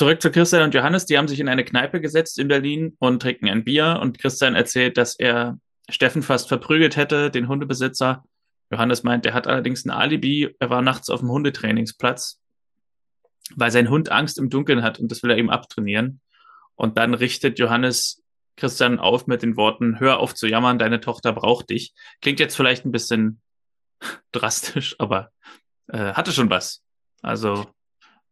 Zurück 0.00 0.22
zu 0.22 0.30
Christian 0.30 0.62
und 0.62 0.72
Johannes. 0.72 1.04
Die 1.04 1.18
haben 1.18 1.28
sich 1.28 1.40
in 1.40 1.48
eine 1.50 1.62
Kneipe 1.62 2.00
gesetzt 2.00 2.38
in 2.38 2.48
Berlin 2.48 2.96
und 3.00 3.20
trinken 3.20 3.50
ein 3.50 3.64
Bier. 3.64 3.98
Und 4.00 4.18
Christian 4.18 4.54
erzählt, 4.54 4.96
dass 4.96 5.14
er 5.14 5.58
Steffen 5.90 6.22
fast 6.22 6.48
verprügelt 6.48 6.96
hätte, 6.96 7.30
den 7.30 7.48
Hundebesitzer. 7.48 8.24
Johannes 8.72 9.02
meint, 9.02 9.26
er 9.26 9.34
hat 9.34 9.46
allerdings 9.46 9.84
ein 9.84 9.90
Alibi. 9.90 10.56
Er 10.58 10.70
war 10.70 10.80
nachts 10.80 11.10
auf 11.10 11.20
dem 11.20 11.30
Hundetrainingsplatz, 11.30 12.40
weil 13.56 13.70
sein 13.70 13.90
Hund 13.90 14.10
Angst 14.10 14.38
im 14.38 14.48
Dunkeln 14.48 14.82
hat 14.82 14.98
und 15.00 15.10
das 15.10 15.22
will 15.22 15.32
er 15.32 15.36
ihm 15.36 15.50
abtrainieren. 15.50 16.22
Und 16.76 16.96
dann 16.96 17.12
richtet 17.12 17.58
Johannes 17.58 18.22
Christian 18.56 18.98
auf 18.98 19.26
mit 19.26 19.42
den 19.42 19.56
Worten, 19.56 20.00
hör 20.00 20.18
auf 20.18 20.34
zu 20.34 20.46
jammern, 20.46 20.78
deine 20.78 21.00
Tochter 21.00 21.32
braucht 21.32 21.70
dich. 21.70 21.94
Klingt 22.20 22.40
jetzt 22.40 22.56
vielleicht 22.56 22.84
ein 22.84 22.92
bisschen 22.92 23.40
drastisch, 24.32 24.96
aber 24.98 25.30
äh, 25.88 26.12
hatte 26.14 26.32
schon 26.32 26.50
was. 26.50 26.82
Also 27.22 27.66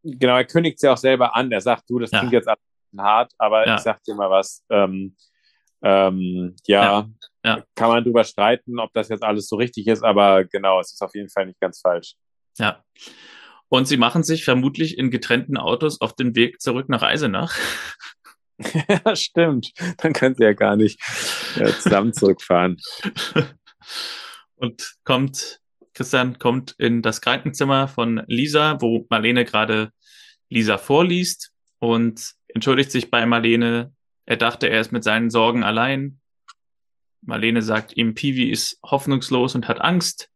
genau, 0.03 0.37
er 0.37 0.45
kündigt 0.45 0.83
ja 0.83 0.93
auch 0.93 0.99
selber 0.99 1.35
an. 1.35 1.51
Er 1.53 1.61
sagt, 1.61 1.85
du, 1.89 1.99
das 1.99 2.11
ja. 2.11 2.21
klingt 2.21 2.33
jetzt 2.33 2.49
alles 2.49 2.61
hart, 2.97 3.33
aber 3.39 3.67
ja. 3.67 3.77
ich 3.77 3.83
sag 3.83 4.03
dir 4.05 4.15
mal 4.15 4.31
was. 4.31 4.65
Ähm, 4.71 5.17
ähm, 5.83 6.57
ja, 6.67 7.09
ja, 7.45 7.63
kann 7.77 7.89
man 7.89 8.03
drüber 8.03 8.25
streiten, 8.25 8.81
ob 8.81 8.93
das 8.93 9.09
jetzt 9.09 9.23
alles 9.23 9.49
so 9.49 9.57
richtig 9.57 9.87
ist, 9.87 10.03
aber 10.03 10.45
genau, 10.45 10.81
es 10.81 10.93
ist 10.93 11.03
auf 11.03 11.15
jeden 11.15 11.29
Fall 11.29 11.47
nicht 11.47 11.61
ganz 11.61 11.81
falsch. 11.81 12.15
Ja. 12.59 12.83
Und 13.69 13.87
sie 13.87 13.97
machen 13.97 14.23
sich 14.23 14.45
vermutlich 14.45 14.99
in 14.99 15.11
getrennten 15.11 15.57
Autos 15.57 16.01
auf 16.01 16.15
den 16.15 16.35
Weg 16.35 16.61
zurück 16.61 16.89
nach 16.89 17.03
Eisenach. 17.03 17.55
ja, 18.89 19.17
stimmt. 19.17 19.73
Dann 19.99 20.13
können 20.13 20.35
sie 20.35 20.45
ja 20.45 20.53
gar 20.53 20.77
nicht 20.77 21.01
ja, 21.57 21.67
zusammen 21.67 22.13
zurückfahren. 22.13 22.79
Und 24.57 24.97
kommt 25.05 25.61
Christian 25.99 26.39
kommt 26.39 26.77
in 26.79 27.03
das 27.03 27.21
Krankenzimmer 27.21 27.89
von 27.89 28.23
Lisa, 28.29 28.81
wo 28.81 29.05
Marlene 29.11 29.45
gerade 29.45 29.91
Lisa 30.49 30.79
vorliest 30.79 31.51
und 31.81 32.35
entschuldigt 32.47 32.93
sich 32.93 33.11
bei 33.11 33.27
Marlene. 33.27 33.93
Er 34.25 34.37
dachte, 34.37 34.69
er 34.69 34.81
ist 34.81 34.93
mit 34.93 35.03
seinen 35.03 35.29
Sorgen 35.29 35.65
allein. 35.65 36.21
Marlene 37.21 37.63
sagt 37.63 37.97
ihm, 37.97 38.15
Piwi 38.15 38.49
ist 38.49 38.79
hoffnungslos 38.85 39.57
und 39.57 39.67
hat 39.67 39.81
Angst. 39.81 40.31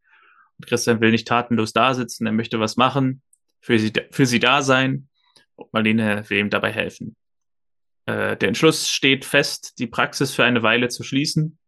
Und 0.59 0.67
Christian 0.67 1.01
will 1.01 1.13
nicht 1.13 1.29
tatenlos 1.29 1.73
da 1.73 1.95
sitzen, 1.95 2.27
er 2.27 2.33
möchte 2.33 2.59
was 2.59 2.77
machen, 2.77 3.23
für 3.61 3.79
sie, 3.79 3.93
für 4.11 4.27
sie 4.27 4.41
da 4.41 4.63
sein. 4.63 5.09
Und 5.55 5.73
Marlene 5.73 6.29
will 6.29 6.39
ihm 6.39 6.51
dabei 6.51 6.73
helfen. 6.73 7.15
Äh, 8.07 8.37
der 8.37 8.49
Entschluss 8.49 8.89
steht 8.89 9.25
fest, 9.25 9.75
die 9.79 9.87
Praxis 9.87 10.35
für 10.35 10.45
eine 10.45 10.63
Weile 10.63 10.89
zu 10.89 11.03
schließen. 11.03 11.59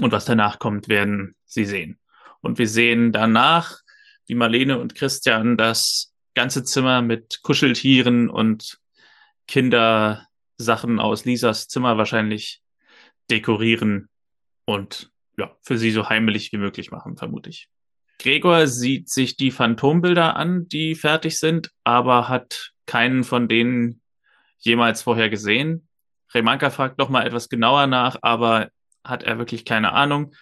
Und 0.00 0.12
was 0.12 0.26
danach 0.26 0.58
kommt, 0.58 0.88
werden 0.88 1.36
sie 1.44 1.64
sehen. 1.64 1.98
Und 2.40 2.58
wir 2.58 2.68
sehen 2.68 3.12
danach, 3.12 3.80
wie 4.26 4.34
Marlene 4.34 4.78
und 4.78 4.94
Christian 4.94 5.56
das 5.56 6.12
ganze 6.34 6.64
Zimmer 6.64 7.00
mit 7.00 7.40
Kuscheltieren 7.42 8.28
und 8.28 8.78
Kindersachen 9.48 11.00
aus 11.00 11.24
Lisas 11.24 11.68
Zimmer 11.68 11.96
wahrscheinlich 11.96 12.60
dekorieren 13.30 14.08
und 14.64 15.10
ja, 15.38 15.56
für 15.62 15.78
sie 15.78 15.90
so 15.90 16.08
heimelig 16.08 16.52
wie 16.52 16.58
möglich 16.58 16.90
machen, 16.90 17.16
vermute 17.16 17.50
ich. 17.50 17.68
Gregor 18.18 18.66
sieht 18.66 19.10
sich 19.10 19.36
die 19.36 19.50
Phantombilder 19.50 20.36
an, 20.36 20.68
die 20.68 20.94
fertig 20.94 21.38
sind, 21.38 21.70
aber 21.84 22.28
hat 22.28 22.72
keinen 22.86 23.24
von 23.24 23.48
denen 23.48 24.00
jemals 24.58 25.02
vorher 25.02 25.30
gesehen. 25.30 25.88
Remanka 26.34 26.70
fragt 26.70 26.98
noch 26.98 27.08
mal 27.08 27.26
etwas 27.26 27.48
genauer 27.48 27.86
nach, 27.86 28.16
aber 28.22 28.68
hat 29.04 29.22
er 29.22 29.38
wirklich 29.38 29.64
keine 29.64 29.92
Ahnung. 29.92 30.34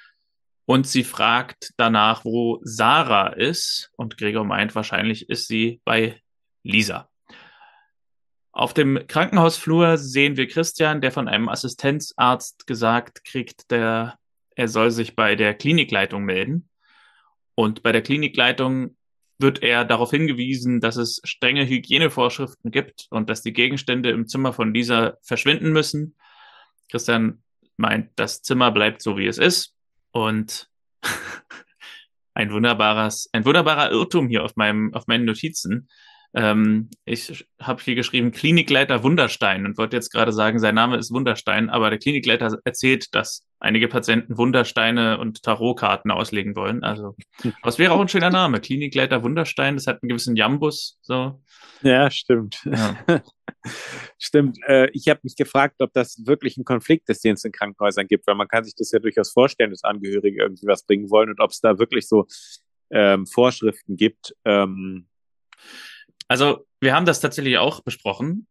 Und 0.67 0.87
sie 0.87 1.05
fragt 1.05 1.73
danach, 1.77 2.25
wo 2.25 2.61
Sarah 2.63 3.29
ist. 3.29 3.91
Und 3.97 4.17
Gregor 4.17 4.45
meint, 4.45 4.75
wahrscheinlich 4.75 5.29
ist 5.29 5.47
sie 5.47 5.81
bei 5.85 6.21
Lisa. 6.63 7.11
Auf 8.51 8.73
dem 8.73 9.07
Krankenhausflur 9.07 9.99
sehen 9.99 10.37
wir 10.37 10.49
Christian, 10.49 11.01
der 11.01 11.13
von 11.13 11.29
einem 11.29 11.49
Assistenzarzt 11.49 12.67
gesagt 12.67 13.25
kriegt, 13.25 13.71
der, 13.71 14.17
er 14.55 14.69
soll 14.69 14.91
sich 14.91 15.17
bei 15.17 15.35
der 15.35 15.55
Klinikleitung 15.55 16.25
melden. 16.25 16.71
Und 17.57 17.83
bei 17.83 17.93
der 17.93 18.03
Klinikleitung 18.03 18.97
wird 19.39 19.63
er 19.63 19.85
darauf 19.85 20.11
hingewiesen, 20.11 20.81
dass 20.81 20.97
es 20.97 21.21
strenge 21.25 21.67
Hygienevorschriften 21.67 22.71
gibt 22.71 23.07
und 23.11 23.29
dass 23.29 23.43
die 23.43 23.53
Gegenstände 23.53 24.11
im 24.11 24.29
Zimmer 24.29 24.53
von 24.53 24.73
Lisa 24.73 25.19
verschwinden 25.23 25.73
müssen. 25.73 26.17
Christian 26.91 27.43
meint, 27.77 28.11
das 28.17 28.43
Zimmer 28.43 28.71
bleibt 28.71 29.03
so, 29.03 29.17
wie 29.17 29.27
es 29.27 29.39
ist. 29.39 29.75
Und 30.13 30.69
ein 32.35 32.53
wunderbares, 32.53 33.29
ein 33.33 33.45
wunderbarer 33.45 33.91
Irrtum 33.91 34.29
hier 34.29 34.45
auf 34.45 34.57
meinem, 34.57 34.95
auf 34.95 35.07
meinen 35.07 35.25
Notizen. 35.25 35.89
Ähm, 36.37 36.91
ich 37.05 37.47
habe 37.61 37.81
hier 37.83 37.95
geschrieben 37.95 38.33
Klinikleiter 38.33 39.05
Wunderstein 39.05 39.67
und 39.67 39.79
wollte 39.79 39.97
jetzt 39.97 40.11
gerade 40.11 40.33
sagen, 40.33 40.59
sein 40.59 40.75
Name 40.75 40.97
ist 40.97 41.13
Wunderstein, 41.13 41.71
aber 41.71 41.91
der 41.91 42.01
Klinikleiter 42.01 42.59
erzählt, 42.65 43.15
dass 43.15 43.47
einige 43.61 43.87
Patienten 43.87 44.37
Wundersteine 44.37 45.19
und 45.19 45.45
Tarotkarten 45.45 46.11
auslegen 46.11 46.57
wollen. 46.57 46.83
Also, 46.83 47.15
das 47.63 47.79
wäre 47.79 47.93
auch 47.93 48.01
ein 48.01 48.09
schöner 48.09 48.31
Name. 48.31 48.61
Klinikleiter 48.61 49.23
Wunderstein, 49.23 49.77
das 49.77 49.87
hat 49.87 50.03
einen 50.03 50.09
gewissen 50.09 50.35
Jambus. 50.35 50.99
So. 51.03 51.41
Ja, 51.83 52.11
stimmt. 52.11 52.59
Ja. 52.65 52.97
stimmt. 54.19 54.59
Äh, 54.67 54.91
ich 54.91 55.09
habe 55.09 55.21
mich 55.23 55.37
gefragt, 55.37 55.77
ob 55.83 55.93
das 55.93 56.27
wirklich 56.27 56.57
ein 56.57 56.65
Konflikt 56.65 57.09
ist, 57.11 57.25
den 57.25 57.35
es 57.35 57.45
in 57.45 57.53
Krankenhäusern 57.53 58.09
gibt, 58.09 58.27
weil 58.27 58.35
man 58.35 58.49
kann 58.49 58.65
sich 58.65 58.75
das 58.75 58.91
ja 58.91 58.99
durchaus 58.99 59.31
vorstellen, 59.31 59.71
dass 59.71 59.85
Angehörige 59.85 60.43
irgendwie 60.43 60.67
was 60.67 60.85
bringen 60.85 61.11
wollen 61.11 61.31
und 61.31 61.41
ob 61.41 61.53
es 61.53 61.61
da 61.61 61.79
wirklich 61.79 62.09
so 62.09 62.27
ähm, 62.91 63.25
Vorschriften 63.27 63.97
gibt. 63.97 64.35
Ähm, 64.45 65.07
also 66.29 66.67
wir 66.81 66.95
haben 66.95 67.07
das 67.07 67.21
tatsächlich 67.21 67.59
auch 67.59 67.83
besprochen. 67.83 68.47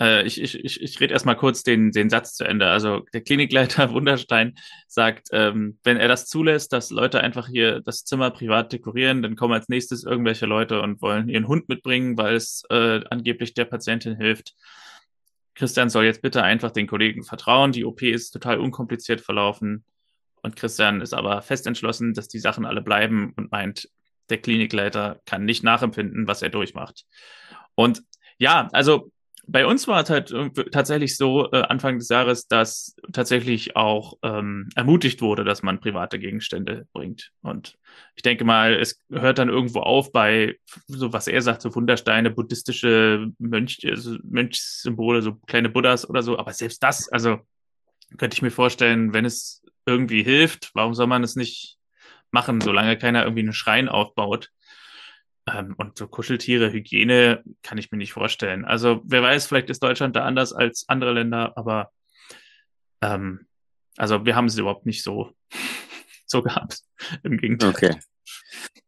Äh, 0.00 0.26
ich 0.26 0.40
ich, 0.40 0.62
ich, 0.64 0.80
ich 0.82 1.00
rede 1.00 1.12
erstmal 1.12 1.36
kurz 1.36 1.62
den, 1.62 1.92
den 1.92 2.10
Satz 2.10 2.34
zu 2.34 2.44
Ende. 2.44 2.68
Also 2.68 3.00
der 3.12 3.20
Klinikleiter 3.22 3.90
Wunderstein 3.92 4.54
sagt, 4.88 5.28
ähm, 5.32 5.78
wenn 5.84 5.96
er 5.96 6.08
das 6.08 6.26
zulässt, 6.26 6.72
dass 6.72 6.90
Leute 6.90 7.20
einfach 7.20 7.48
hier 7.48 7.80
das 7.80 8.04
Zimmer 8.04 8.30
privat 8.30 8.72
dekorieren, 8.72 9.22
dann 9.22 9.36
kommen 9.36 9.54
als 9.54 9.68
nächstes 9.68 10.04
irgendwelche 10.04 10.46
Leute 10.46 10.82
und 10.82 11.00
wollen 11.02 11.28
ihren 11.28 11.48
Hund 11.48 11.68
mitbringen, 11.68 12.16
weil 12.18 12.34
es 12.34 12.64
äh, 12.70 13.00
angeblich 13.10 13.54
der 13.54 13.66
Patientin 13.66 14.16
hilft. 14.16 14.54
Christian 15.54 15.88
soll 15.88 16.04
jetzt 16.04 16.22
bitte 16.22 16.42
einfach 16.42 16.72
den 16.72 16.88
Kollegen 16.88 17.22
vertrauen. 17.22 17.70
Die 17.70 17.84
OP 17.84 18.02
ist 18.02 18.30
total 18.30 18.58
unkompliziert 18.58 19.20
verlaufen. 19.20 19.84
Und 20.42 20.56
Christian 20.56 21.00
ist 21.00 21.14
aber 21.14 21.40
fest 21.42 21.66
entschlossen, 21.66 22.12
dass 22.12 22.28
die 22.28 22.40
Sachen 22.40 22.66
alle 22.66 22.82
bleiben 22.82 23.32
und 23.36 23.52
meint, 23.52 23.88
der 24.30 24.38
Klinikleiter 24.38 25.20
kann 25.26 25.44
nicht 25.44 25.64
nachempfinden, 25.64 26.26
was 26.26 26.42
er 26.42 26.50
durchmacht. 26.50 27.04
Und 27.74 28.02
ja, 28.38 28.68
also 28.72 29.10
bei 29.46 29.66
uns 29.66 29.86
war 29.88 30.02
es 30.02 30.10
halt 30.10 30.34
tatsächlich 30.72 31.16
so 31.16 31.50
äh, 31.52 31.62
Anfang 31.62 31.98
des 31.98 32.08
Jahres, 32.08 32.48
dass 32.48 32.96
tatsächlich 33.12 33.76
auch 33.76 34.14
ähm, 34.22 34.68
ermutigt 34.74 35.20
wurde, 35.20 35.44
dass 35.44 35.62
man 35.62 35.80
private 35.80 36.18
Gegenstände 36.18 36.86
bringt. 36.92 37.30
Und 37.42 37.76
ich 38.16 38.22
denke 38.22 38.44
mal, 38.44 38.74
es 38.74 38.98
hört 39.10 39.38
dann 39.38 39.48
irgendwo 39.50 39.80
auf 39.80 40.12
bei, 40.12 40.58
so 40.86 41.12
was 41.12 41.28
er 41.28 41.42
sagt, 41.42 41.62
so 41.62 41.74
Wundersteine, 41.74 42.30
buddhistische 42.30 43.30
Mönch, 43.38 43.80
also 43.84 44.16
Mönchssymbole, 44.22 45.20
so 45.20 45.34
kleine 45.46 45.68
Buddhas 45.68 46.08
oder 46.08 46.22
so. 46.22 46.38
Aber 46.38 46.52
selbst 46.52 46.82
das, 46.82 47.08
also 47.10 47.38
könnte 48.16 48.34
ich 48.34 48.42
mir 48.42 48.50
vorstellen, 48.50 49.12
wenn 49.12 49.24
es 49.24 49.62
irgendwie 49.86 50.22
hilft, 50.22 50.70
warum 50.74 50.94
soll 50.94 51.06
man 51.06 51.22
es 51.22 51.36
nicht 51.36 51.76
machen, 52.34 52.60
solange 52.60 52.98
keiner 52.98 53.22
irgendwie 53.22 53.42
einen 53.42 53.54
Schrein 53.54 53.88
aufbaut. 53.88 54.50
Ähm, 55.46 55.74
und 55.78 55.96
so 55.96 56.06
Kuscheltiere, 56.08 56.72
Hygiene 56.72 57.42
kann 57.62 57.78
ich 57.78 57.90
mir 57.90 57.98
nicht 57.98 58.12
vorstellen. 58.12 58.64
Also 58.66 59.00
wer 59.04 59.22
weiß, 59.22 59.46
vielleicht 59.46 59.70
ist 59.70 59.82
Deutschland 59.82 60.16
da 60.16 60.24
anders 60.24 60.52
als 60.52 60.84
andere 60.88 61.12
Länder, 61.12 61.56
aber 61.56 61.90
ähm, 63.00 63.46
also 63.96 64.26
wir 64.26 64.36
haben 64.36 64.46
es 64.46 64.58
überhaupt 64.58 64.84
nicht 64.84 65.02
so, 65.02 65.32
so 66.26 66.42
gehabt. 66.42 66.80
Im 67.22 67.38
Gegenteil. 67.38 67.70
Okay. 67.70 67.96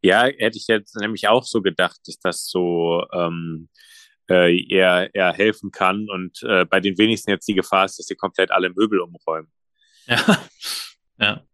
Ja, 0.01 0.25
hätte 0.25 0.57
ich 0.57 0.67
jetzt 0.67 0.95
nämlich 0.97 1.27
auch 1.27 1.43
so 1.43 1.61
gedacht, 1.61 1.99
dass 2.05 2.19
das 2.19 2.47
so 2.47 3.05
ähm, 3.13 3.69
äh, 4.29 4.57
eher, 4.67 5.13
eher 5.13 5.33
helfen 5.33 5.71
kann 5.71 6.09
und 6.09 6.43
äh, 6.43 6.65
bei 6.65 6.79
den 6.79 6.97
wenigsten 6.97 7.31
jetzt 7.31 7.47
die 7.47 7.55
Gefahr 7.55 7.85
ist, 7.85 7.97
dass 7.97 8.07
sie 8.07 8.15
komplett 8.15 8.51
alle 8.51 8.69
Möbel 8.69 8.99
umräumen. 8.99 9.51
Ja, 10.05 10.47
ja. 11.19 11.46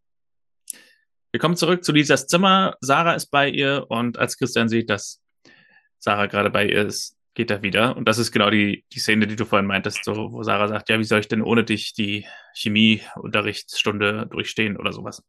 Wir 1.33 1.39
kommen 1.39 1.55
zurück 1.55 1.83
zu 1.83 1.91
Lisas 1.93 2.27
Zimmer. 2.27 2.77
Sarah 2.79 3.15
ist 3.15 3.31
bei 3.31 3.49
ihr 3.49 3.87
und 3.89 4.19
als 4.19 4.37
Christian 4.37 4.69
sieht, 4.69 4.91
dass 4.91 5.19
Sarah 5.97 6.27
gerade 6.27 6.51
bei 6.51 6.67
ihr 6.67 6.85
ist, 6.85 7.17
geht 7.33 7.49
er 7.49 7.63
wieder. 7.63 7.97
Und 7.97 8.07
das 8.07 8.19
ist 8.19 8.31
genau 8.31 8.51
die, 8.51 8.85
die 8.93 8.99
Szene, 8.99 9.25
die 9.25 9.35
du 9.35 9.45
vorhin 9.45 9.65
meintest, 9.65 10.05
so, 10.05 10.31
wo 10.31 10.43
Sarah 10.43 10.67
sagt, 10.67 10.89
ja, 10.89 10.99
wie 10.99 11.03
soll 11.03 11.21
ich 11.21 11.27
denn 11.27 11.41
ohne 11.41 11.63
dich 11.63 11.93
die 11.95 12.27
Chemieunterrichtsstunde 12.53 14.27
durchstehen 14.29 14.77
oder 14.77 14.93
sowas. 14.93 15.23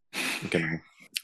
Genau. 0.51 0.79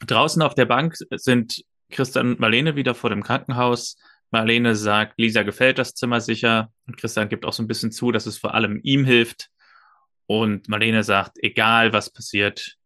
Draußen 0.07 0.41
auf 0.41 0.55
der 0.55 0.65
Bank 0.65 0.95
sind 1.11 1.63
Christian 1.91 2.31
und 2.31 2.39
Marlene 2.39 2.75
wieder 2.75 2.95
vor 2.95 3.11
dem 3.11 3.21
Krankenhaus. 3.21 3.97
Marlene 4.31 4.75
sagt, 4.75 5.19
Lisa 5.19 5.43
gefällt 5.43 5.77
das 5.77 5.93
Zimmer 5.93 6.21
sicher. 6.21 6.71
Und 6.87 6.97
Christian 6.97 7.29
gibt 7.29 7.45
auch 7.45 7.53
so 7.53 7.61
ein 7.61 7.67
bisschen 7.67 7.91
zu, 7.91 8.11
dass 8.11 8.25
es 8.25 8.39
vor 8.39 8.55
allem 8.55 8.79
ihm 8.81 9.05
hilft. 9.05 9.51
Und 10.25 10.69
Marlene 10.69 11.03
sagt, 11.03 11.37
egal 11.39 11.93
was 11.93 12.11
passiert, 12.11 12.79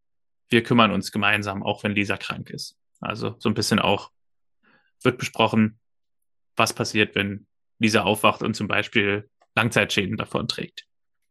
wir 0.50 0.64
kümmern 0.64 0.91
uns 0.91 1.12
gemeinsam, 1.12 1.64
auch 1.64 1.84
wenn 1.84 1.93
Lisa 1.93 2.18
krank 2.18 2.50
ist. 2.50 2.78
Also 3.00 3.36
so 3.39 3.50
ein 3.50 3.56
bisschen 3.56 3.80
auch 3.80 4.12
wird 5.02 5.18
besprochen, 5.18 5.80
was 6.56 6.74
passiert, 6.74 7.16
wenn 7.16 7.48
Lisa 7.80 8.04
aufwacht 8.04 8.41
und 8.43 8.56
zum 8.56 8.68
Beispiel 8.68 9.30
Langzeitschäden 9.56 10.18
davon 10.18 10.48
trägt. 10.48 10.86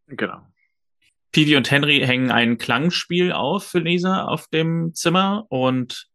Genau. 0.06 0.46
Pivi 1.32 1.56
und 1.56 1.70
Henry 1.70 2.00
hängen 2.00 2.30
ein 2.30 2.58
Klangspiel 2.58 3.32
auf 3.32 3.66
für 3.66 3.80
Lisa 3.80 4.24
auf 4.24 4.46
dem 4.48 4.94
Zimmer 4.94 5.46
und 5.48 6.08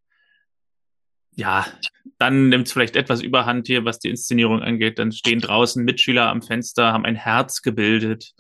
ja, 1.36 1.66
dann 2.18 2.50
nimmt 2.50 2.68
es 2.68 2.74
vielleicht 2.74 2.96
etwas 2.96 3.22
Überhand 3.22 3.68
hier, 3.68 3.86
was 3.86 4.00
die 4.00 4.10
Inszenierung 4.10 4.62
angeht. 4.62 5.00
Dann 5.00 5.12
stehen 5.12 5.40
draußen 5.40 5.84
Mitschüler 5.84 6.28
am 6.30 6.42
Fenster, 6.42 6.92
haben 6.92 7.06
ein 7.06 7.16
Herz 7.16 7.62
gebildet 7.62 8.34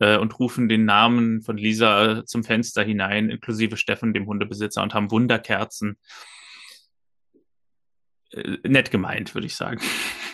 äh, 0.00 0.16
und 0.16 0.38
rufen 0.38 0.68
den 0.68 0.84
Namen 0.84 1.42
von 1.42 1.56
Lisa 1.56 2.24
zum 2.26 2.42
Fenster 2.42 2.82
hinein, 2.82 3.30
inklusive 3.30 3.76
Steffen, 3.76 4.12
dem 4.12 4.26
Hundebesitzer, 4.26 4.82
und 4.82 4.94
haben 4.94 5.10
Wunderkerzen. 5.10 5.98
Äh, 8.32 8.58
nett 8.66 8.90
gemeint, 8.90 9.34
würde 9.34 9.46
ich 9.46 9.56
sagen. 9.56 9.80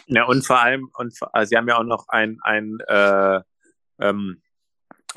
Ja, 0.08 0.24
und 0.26 0.46
vor 0.46 0.60
allem, 0.60 0.88
und 0.96 1.18
also 1.32 1.48
sie 1.48 1.56
haben 1.56 1.66
ja 1.66 1.78
auch 1.78 1.82
noch 1.82 2.06
ein, 2.06 2.38
ein 2.42 2.78
äh, 2.86 3.40
ähm, 3.98 4.40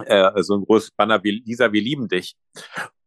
äh, 0.04 0.42
so 0.42 0.56
ein 0.56 0.66
großes 0.66 0.90
Banner 0.98 1.24
wie 1.24 1.44
Lisa, 1.46 1.72
wir 1.72 1.80
lieben 1.80 2.08
dich. 2.08 2.36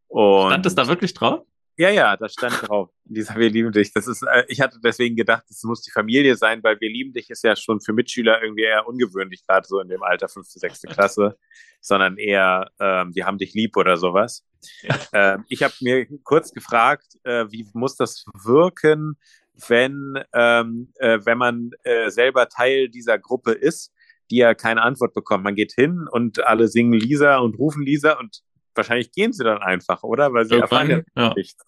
Und 0.06 0.50
Stand 0.50 0.66
es 0.66 0.76
da 0.76 0.86
wirklich 0.86 1.12
drauf? 1.12 1.44
Ja, 1.78 1.88
ja, 1.88 2.16
das 2.16 2.34
stand 2.34 2.68
drauf. 2.68 2.90
Lisa, 3.06 3.34
wir 3.36 3.48
lieben 3.48 3.72
dich. 3.72 3.92
Das 3.92 4.06
ist, 4.06 4.22
äh, 4.22 4.44
ich 4.48 4.60
hatte 4.60 4.78
deswegen 4.84 5.16
gedacht, 5.16 5.44
es 5.48 5.62
muss 5.64 5.82
die 5.82 5.90
Familie 5.90 6.36
sein, 6.36 6.62
weil 6.62 6.78
wir 6.80 6.90
lieben 6.90 7.12
dich 7.12 7.30
ist 7.30 7.44
ja 7.44 7.56
schon 7.56 7.80
für 7.80 7.94
Mitschüler 7.94 8.42
irgendwie 8.42 8.64
eher 8.64 8.86
ungewöhnlich, 8.86 9.46
gerade 9.46 9.66
so 9.66 9.80
in 9.80 9.88
dem 9.88 10.02
Alter 10.02 10.28
fünfte, 10.28 10.58
sechste 10.58 10.86
Klasse, 10.88 11.38
sondern 11.80 12.18
eher, 12.18 12.70
ähm, 12.78 13.12
die 13.12 13.24
haben 13.24 13.38
dich 13.38 13.54
lieb 13.54 13.76
oder 13.76 13.96
sowas. 13.96 14.44
Ja. 14.82 14.98
Ähm, 15.14 15.44
ich 15.48 15.62
habe 15.62 15.74
mir 15.80 16.06
kurz 16.24 16.52
gefragt, 16.52 17.18
äh, 17.24 17.46
wie 17.50 17.66
muss 17.72 17.96
das 17.96 18.24
wirken, 18.44 19.16
wenn, 19.68 20.22
ähm, 20.34 20.92
äh, 20.98 21.20
wenn 21.24 21.38
man 21.38 21.70
äh, 21.84 22.10
selber 22.10 22.48
Teil 22.48 22.88
dieser 22.88 23.18
Gruppe 23.18 23.52
ist, 23.52 23.92
die 24.30 24.36
ja 24.36 24.54
keine 24.54 24.82
Antwort 24.82 25.14
bekommt. 25.14 25.44
Man 25.44 25.54
geht 25.54 25.72
hin 25.72 26.06
und 26.10 26.44
alle 26.44 26.68
singen 26.68 26.92
Lisa 26.92 27.38
und 27.38 27.58
rufen 27.58 27.82
Lisa 27.82 28.18
und 28.18 28.42
wahrscheinlich 28.74 29.12
gehen 29.12 29.32
sie 29.32 29.44
dann 29.44 29.58
einfach, 29.58 30.02
oder? 30.02 30.32
Weil 30.32 30.44
sie 30.44 30.54
Irgendwann, 30.54 30.90
erfahren 30.90 31.06
ja, 31.16 31.34
nichts. 31.34 31.64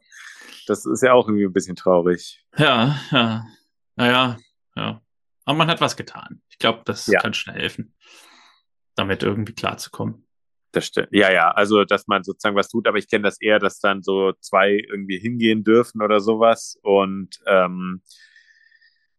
Das 0.66 0.86
ist 0.86 1.02
ja 1.02 1.12
auch 1.12 1.28
irgendwie 1.28 1.44
ein 1.44 1.52
bisschen 1.52 1.76
traurig. 1.76 2.44
Ja, 2.56 2.98
ja. 3.10 3.44
Naja, 3.96 4.38
ja. 4.76 5.00
Aber 5.44 5.58
man 5.58 5.68
hat 5.68 5.80
was 5.80 5.96
getan. 5.96 6.42
Ich 6.48 6.58
glaube, 6.58 6.82
das 6.84 7.06
ja. 7.06 7.20
kann 7.20 7.34
schnell 7.34 7.56
helfen, 7.56 7.94
damit 8.94 9.22
irgendwie 9.22 9.52
klarzukommen. 9.52 10.26
Das 10.72 10.86
stimmt. 10.86 11.08
Ja, 11.12 11.30
ja, 11.30 11.50
also 11.50 11.84
dass 11.84 12.08
man 12.08 12.24
sozusagen 12.24 12.56
was 12.56 12.68
tut, 12.68 12.88
aber 12.88 12.98
ich 12.98 13.08
kenne 13.08 13.22
das 13.22 13.40
eher, 13.40 13.60
dass 13.60 13.78
dann 13.78 14.02
so 14.02 14.32
zwei 14.40 14.72
irgendwie 14.72 15.18
hingehen 15.18 15.62
dürfen 15.62 16.02
oder 16.02 16.18
sowas 16.18 16.76
und 16.82 17.38
ähm, 17.46 18.02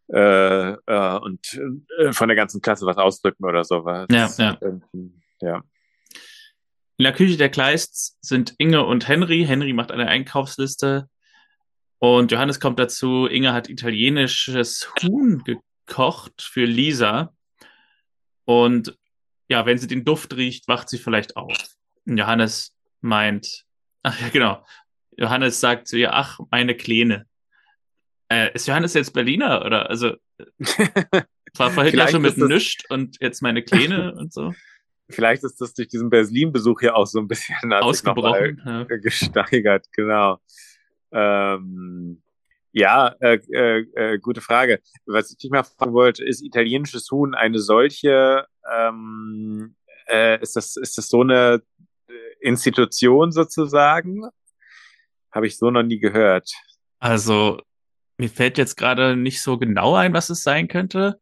äh, 0.07 0.71
äh, 0.71 1.19
und 1.19 1.59
äh, 1.99 2.11
von 2.11 2.27
der 2.27 2.35
ganzen 2.35 2.61
Klasse 2.61 2.85
was 2.85 2.97
ausdrücken 2.97 3.45
oder 3.45 3.63
sowas. 3.63 4.07
Ja, 4.11 4.29
ja. 4.37 4.57
ja. 5.41 5.63
In 6.97 7.03
der 7.03 7.13
Küche 7.13 7.37
der 7.37 7.49
Kleists 7.49 8.17
sind 8.21 8.55
Inge 8.57 8.85
und 8.85 9.07
Henry. 9.07 9.45
Henry 9.45 9.73
macht 9.73 9.91
eine 9.91 10.07
Einkaufsliste 10.07 11.09
und 11.99 12.31
Johannes 12.31 12.59
kommt 12.59 12.79
dazu. 12.79 13.25
Inge 13.27 13.51
hat 13.53 13.69
italienisches 13.69 14.89
Huhn 15.01 15.43
gekocht 15.43 16.41
für 16.41 16.65
Lisa. 16.65 17.33
Und 18.45 18.97
ja, 19.49 19.65
wenn 19.65 19.77
sie 19.77 19.87
den 19.87 20.05
Duft 20.05 20.35
riecht, 20.35 20.67
wacht 20.67 20.89
sie 20.89 20.97
vielleicht 20.97 21.35
auf. 21.35 21.57
Und 22.05 22.17
Johannes 22.17 22.75
meint, 23.01 23.65
ach 24.03 24.19
ja, 24.21 24.29
genau. 24.29 24.65
Johannes 25.17 25.59
sagt 25.59 25.87
zu 25.87 25.97
ihr, 25.97 26.13
ach, 26.13 26.39
meine 26.51 26.75
Kleine. 26.75 27.25
Äh, 28.29 28.53
ist 28.53 28.67
Johannes 28.67 28.93
jetzt 28.93 29.13
Berliner 29.13 29.65
oder 29.65 29.89
also 29.89 30.15
war 31.57 31.71
vorhin 31.71 31.95
ja 31.95 32.07
schon 32.07 32.21
mit 32.21 32.37
Nüscht 32.37 32.89
und 32.89 33.17
jetzt 33.21 33.41
meine 33.41 33.63
Kleine 33.63 34.13
und 34.17 34.33
so. 34.33 34.53
Vielleicht 35.09 35.43
ist 35.43 35.61
das 35.61 35.73
durch 35.73 35.87
diesen 35.87 36.09
Berlin-Besuch 36.09 36.79
hier 36.79 36.95
auch 36.95 37.05
so 37.05 37.19
ein 37.19 37.27
bisschen 37.27 37.73
ausgebrochen, 37.73 38.61
ja. 38.65 38.83
gesteigert, 38.83 39.87
genau. 39.91 40.39
Ähm, 41.11 42.23
ja, 42.71 43.15
äh, 43.21 43.39
äh, 43.53 43.85
äh, 43.95 44.19
gute 44.19 44.41
Frage. 44.41 44.81
Was 45.05 45.31
ich 45.31 45.37
dich 45.37 45.49
mal 45.51 45.63
fragen 45.63 45.93
wollte, 45.93 46.25
ist 46.25 46.43
italienisches 46.43 47.09
Huhn 47.09 47.33
eine 47.33 47.59
solche, 47.59 48.45
ähm, 48.69 49.75
äh, 50.07 50.41
ist, 50.41 50.55
das, 50.55 50.75
ist 50.75 50.97
das 50.97 51.07
so 51.07 51.21
eine 51.21 51.61
Institution 52.41 53.31
sozusagen? 53.31 54.23
Habe 55.31 55.47
ich 55.47 55.57
so 55.57 55.71
noch 55.71 55.83
nie 55.83 55.99
gehört. 55.99 56.51
Also, 56.99 57.61
mir 58.17 58.29
fällt 58.29 58.57
jetzt 58.57 58.75
gerade 58.75 59.15
nicht 59.15 59.41
so 59.41 59.57
genau 59.57 59.95
ein, 59.95 60.13
was 60.13 60.29
es 60.29 60.43
sein 60.43 60.67
könnte. 60.67 61.21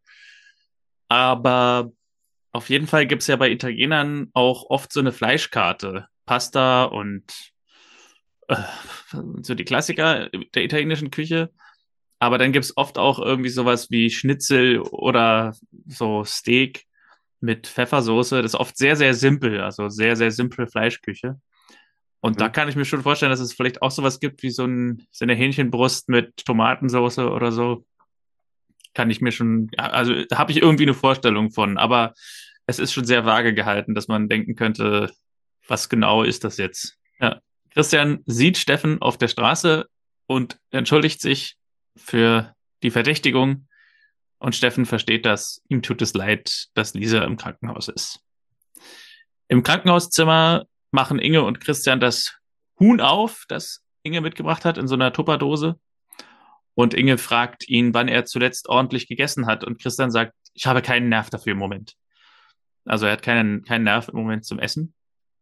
Aber 1.07 1.91
auf 2.53 2.69
jeden 2.69 2.87
Fall 2.87 3.07
gibt 3.07 3.23
es 3.23 3.27
ja 3.27 3.35
bei 3.35 3.49
Italienern 3.49 4.29
auch 4.33 4.69
oft 4.69 4.93
so 4.93 4.99
eine 4.99 5.11
Fleischkarte. 5.11 6.07
Pasta 6.25 6.85
und 6.85 7.23
äh, 8.47 8.55
so 9.41 9.55
die 9.55 9.65
Klassiker 9.65 10.29
der 10.29 10.63
italienischen 10.63 11.11
Küche. 11.11 11.51
Aber 12.19 12.37
dann 12.37 12.53
gibt 12.53 12.65
es 12.65 12.77
oft 12.77 12.97
auch 12.97 13.19
irgendwie 13.19 13.49
sowas 13.49 13.91
wie 13.91 14.09
Schnitzel 14.09 14.79
oder 14.79 15.53
so 15.87 16.23
Steak 16.23 16.85
mit 17.41 17.67
Pfeffersoße. 17.67 18.41
Das 18.41 18.53
ist 18.53 18.59
oft 18.59 18.77
sehr, 18.77 18.95
sehr 18.95 19.13
simpel, 19.13 19.59
also 19.59 19.89
sehr, 19.89 20.15
sehr 20.15 20.31
simple 20.31 20.67
Fleischküche. 20.67 21.41
Und 22.21 22.35
mhm. 22.35 22.39
da 22.39 22.49
kann 22.49 22.69
ich 22.69 22.77
mir 22.77 22.85
schon 22.85 23.01
vorstellen, 23.01 23.31
dass 23.31 23.41
es 23.41 23.53
vielleicht 23.53 23.81
auch 23.81 23.91
sowas 23.91 24.19
gibt 24.21 24.43
wie 24.43 24.51
so, 24.51 24.65
ein, 24.65 25.05
so 25.11 25.25
eine 25.25 25.35
Hähnchenbrust 25.35 26.07
mit 26.07 26.37
Tomatensoße 26.45 27.29
oder 27.29 27.51
so. 27.51 27.85
Kann 28.93 29.09
ich 29.09 29.21
mir 29.21 29.31
schon, 29.31 29.69
also 29.77 30.13
habe 30.33 30.51
ich 30.51 30.61
irgendwie 30.61 30.83
eine 30.83 30.93
Vorstellung 30.93 31.51
von, 31.51 31.77
aber 31.77 32.13
es 32.65 32.79
ist 32.79 32.93
schon 32.93 33.05
sehr 33.05 33.25
vage 33.25 33.53
gehalten, 33.53 33.95
dass 33.95 34.07
man 34.07 34.29
denken 34.29 34.55
könnte, 34.55 35.11
was 35.67 35.89
genau 35.89 36.23
ist 36.23 36.43
das 36.43 36.57
jetzt? 36.57 36.97
Ja. 37.19 37.41
Christian 37.71 38.19
sieht 38.25 38.57
Steffen 38.57 39.01
auf 39.01 39.17
der 39.17 39.27
Straße 39.27 39.87
und 40.27 40.59
entschuldigt 40.69 41.21
sich 41.21 41.57
für 41.95 42.53
die 42.83 42.91
Verdächtigung. 42.91 43.67
Und 44.37 44.55
Steffen 44.55 44.85
versteht 44.85 45.25
das. 45.25 45.61
Ihm 45.69 45.81
tut 45.81 46.01
es 46.01 46.13
leid, 46.13 46.67
dass 46.73 46.93
Lisa 46.93 47.23
im 47.23 47.37
Krankenhaus 47.37 47.87
ist. 47.87 48.19
Im 49.47 49.63
Krankenhauszimmer 49.63 50.65
machen 50.91 51.19
Inge 51.19 51.43
und 51.43 51.61
Christian 51.61 51.99
das 51.99 52.37
Huhn 52.79 52.99
auf, 52.99 53.45
das 53.47 53.83
Inge 54.03 54.21
mitgebracht 54.21 54.65
hat 54.65 54.77
in 54.77 54.87
so 54.87 54.95
einer 54.95 55.13
Tupperdose. 55.13 55.79
Und 56.75 56.93
Inge 56.93 57.17
fragt 57.17 57.67
ihn, 57.69 57.93
wann 57.93 58.07
er 58.07 58.25
zuletzt 58.25 58.67
ordentlich 58.67 59.07
gegessen 59.07 59.45
hat. 59.45 59.63
Und 59.63 59.79
Christian 59.81 60.11
sagt, 60.11 60.33
ich 60.53 60.65
habe 60.65 60.81
keinen 60.81 61.09
Nerv 61.09 61.29
dafür 61.29 61.53
im 61.53 61.59
Moment. 61.59 61.95
Also 62.85 63.05
er 63.05 63.13
hat 63.13 63.21
keinen, 63.21 63.63
keinen 63.63 63.83
Nerv 63.83 64.09
im 64.09 64.17
Moment 64.17 64.45
zum 64.45 64.59
Essen. 64.59 64.93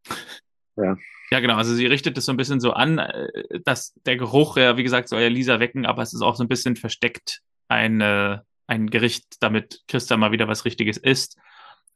Ja. 0.78 0.96
Ja, 1.32 1.42
genau. 1.42 1.56
Also 1.56 1.76
sie 1.76 1.86
richtet 1.86 2.18
es 2.18 2.26
so 2.26 2.32
ein 2.32 2.38
bisschen 2.38 2.62
so 2.62 2.72
an, 2.72 2.98
äh, 2.98 3.60
dass 3.66 3.94
der 4.06 4.16
Geruch, 4.16 4.56
ja, 4.56 4.78
wie 4.78 4.84
gesagt, 4.84 5.10
soll 5.10 5.22
ja 5.22 5.28
Lisa 5.28 5.60
wecken, 5.60 5.86
aber 5.86 6.02
es 6.02 6.14
ist 6.14 6.22
auch 6.22 6.36
so 6.36 6.44
ein 6.44 6.48
bisschen 6.48 6.78
versteckt 6.78 7.42
ein, 7.68 8.00
äh, 8.02 8.40
ein 8.68 8.90
Gericht, 8.90 9.36
damit 9.42 9.82
Christa 9.88 10.16
mal 10.16 10.32
wieder 10.32 10.48
was 10.48 10.64
Richtiges 10.64 10.98
isst. 10.98 11.38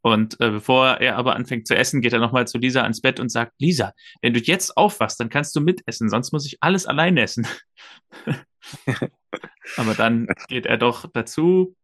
Und 0.02 0.40
äh, 0.40 0.52
bevor 0.52 0.98
er 0.98 1.18
aber 1.18 1.36
anfängt 1.36 1.68
zu 1.68 1.76
essen, 1.76 2.02
geht 2.02 2.14
er 2.14 2.20
nochmal 2.20 2.48
zu 2.48 2.60
Lisa 2.60 2.84
ans 2.84 3.02
Bett 3.02 3.20
und 3.20 3.30
sagt, 3.30 3.54
Lisa, 3.60 3.94
wenn 4.22 4.34
du 4.34 4.40
jetzt 4.40 4.78
aufwachst, 4.78 5.20
dann 5.20 5.30
kannst 5.30 5.56
du 5.56 5.62
mitessen, 5.62 6.10
sonst 6.10 6.32
muss 6.32 6.46
ich 6.46 6.58
alles 6.62 6.86
allein 6.86 7.18
essen. 7.18 7.48
aber 9.78 9.94
dann 9.94 10.28
geht 10.48 10.66
er 10.66 10.78
doch 10.78 11.10
dazu 11.12 11.76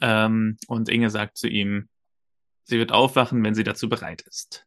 ähm, 0.00 0.56
und 0.66 0.88
Inge 0.88 1.10
sagt 1.10 1.36
zu 1.36 1.48
ihm, 1.48 1.88
sie 2.64 2.78
wird 2.78 2.92
aufwachen, 2.92 3.42
wenn 3.44 3.54
sie 3.54 3.64
dazu 3.64 3.88
bereit 3.88 4.22
ist. 4.22 4.66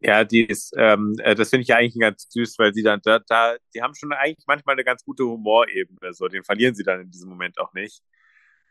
Ja, 0.00 0.24
die 0.24 0.44
ist, 0.44 0.74
ähm, 0.76 1.14
äh, 1.18 1.34
das 1.34 1.50
finde 1.50 1.62
ich 1.62 1.68
ja 1.68 1.76
eigentlich 1.76 1.98
ganz 1.98 2.28
süß, 2.30 2.58
weil 2.58 2.74
sie 2.74 2.82
dann 2.82 3.00
da, 3.02 3.18
da, 3.18 3.56
die 3.74 3.82
haben 3.82 3.94
schon 3.94 4.12
eigentlich 4.12 4.46
manchmal 4.46 4.74
eine 4.74 4.84
ganz 4.84 5.04
gute 5.04 5.24
Humorebene, 5.24 6.12
so, 6.12 6.28
den 6.28 6.44
verlieren 6.44 6.74
sie 6.74 6.84
dann 6.84 7.00
in 7.00 7.10
diesem 7.10 7.30
Moment 7.30 7.58
auch 7.58 7.72
nicht. 7.72 8.02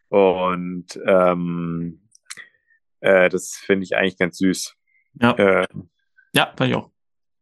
Und 0.10 1.00
ähm, 1.06 2.08
äh, 3.00 3.30
das 3.30 3.56
finde 3.56 3.86
ich 3.86 3.96
eigentlich 3.96 4.18
ganz 4.18 4.38
süß. 4.38 4.76
Ja. 5.22 5.32
Äh, 5.32 5.68
ja, 6.34 6.54
fand 6.56 6.70
ich 6.70 6.76
auch. 6.76 6.92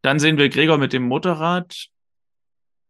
Dann 0.01 0.19
sehen 0.19 0.37
wir 0.37 0.49
Gregor 0.49 0.77
mit 0.77 0.93
dem 0.93 1.03
Motorrad 1.03 1.87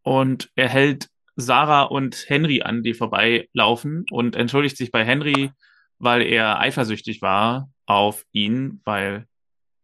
und 0.02 0.50
er 0.54 0.68
hält 0.68 1.10
Sarah 1.36 1.82
und 1.82 2.24
Henry 2.28 2.62
an, 2.62 2.82
die 2.82 2.94
vorbeilaufen 2.94 4.04
und 4.10 4.36
entschuldigt 4.36 4.76
sich 4.76 4.90
bei 4.90 5.04
Henry, 5.04 5.50
weil 5.98 6.22
er 6.22 6.60
eifersüchtig 6.60 7.22
war 7.22 7.70
auf 7.86 8.24
ihn, 8.32 8.80
weil 8.84 9.26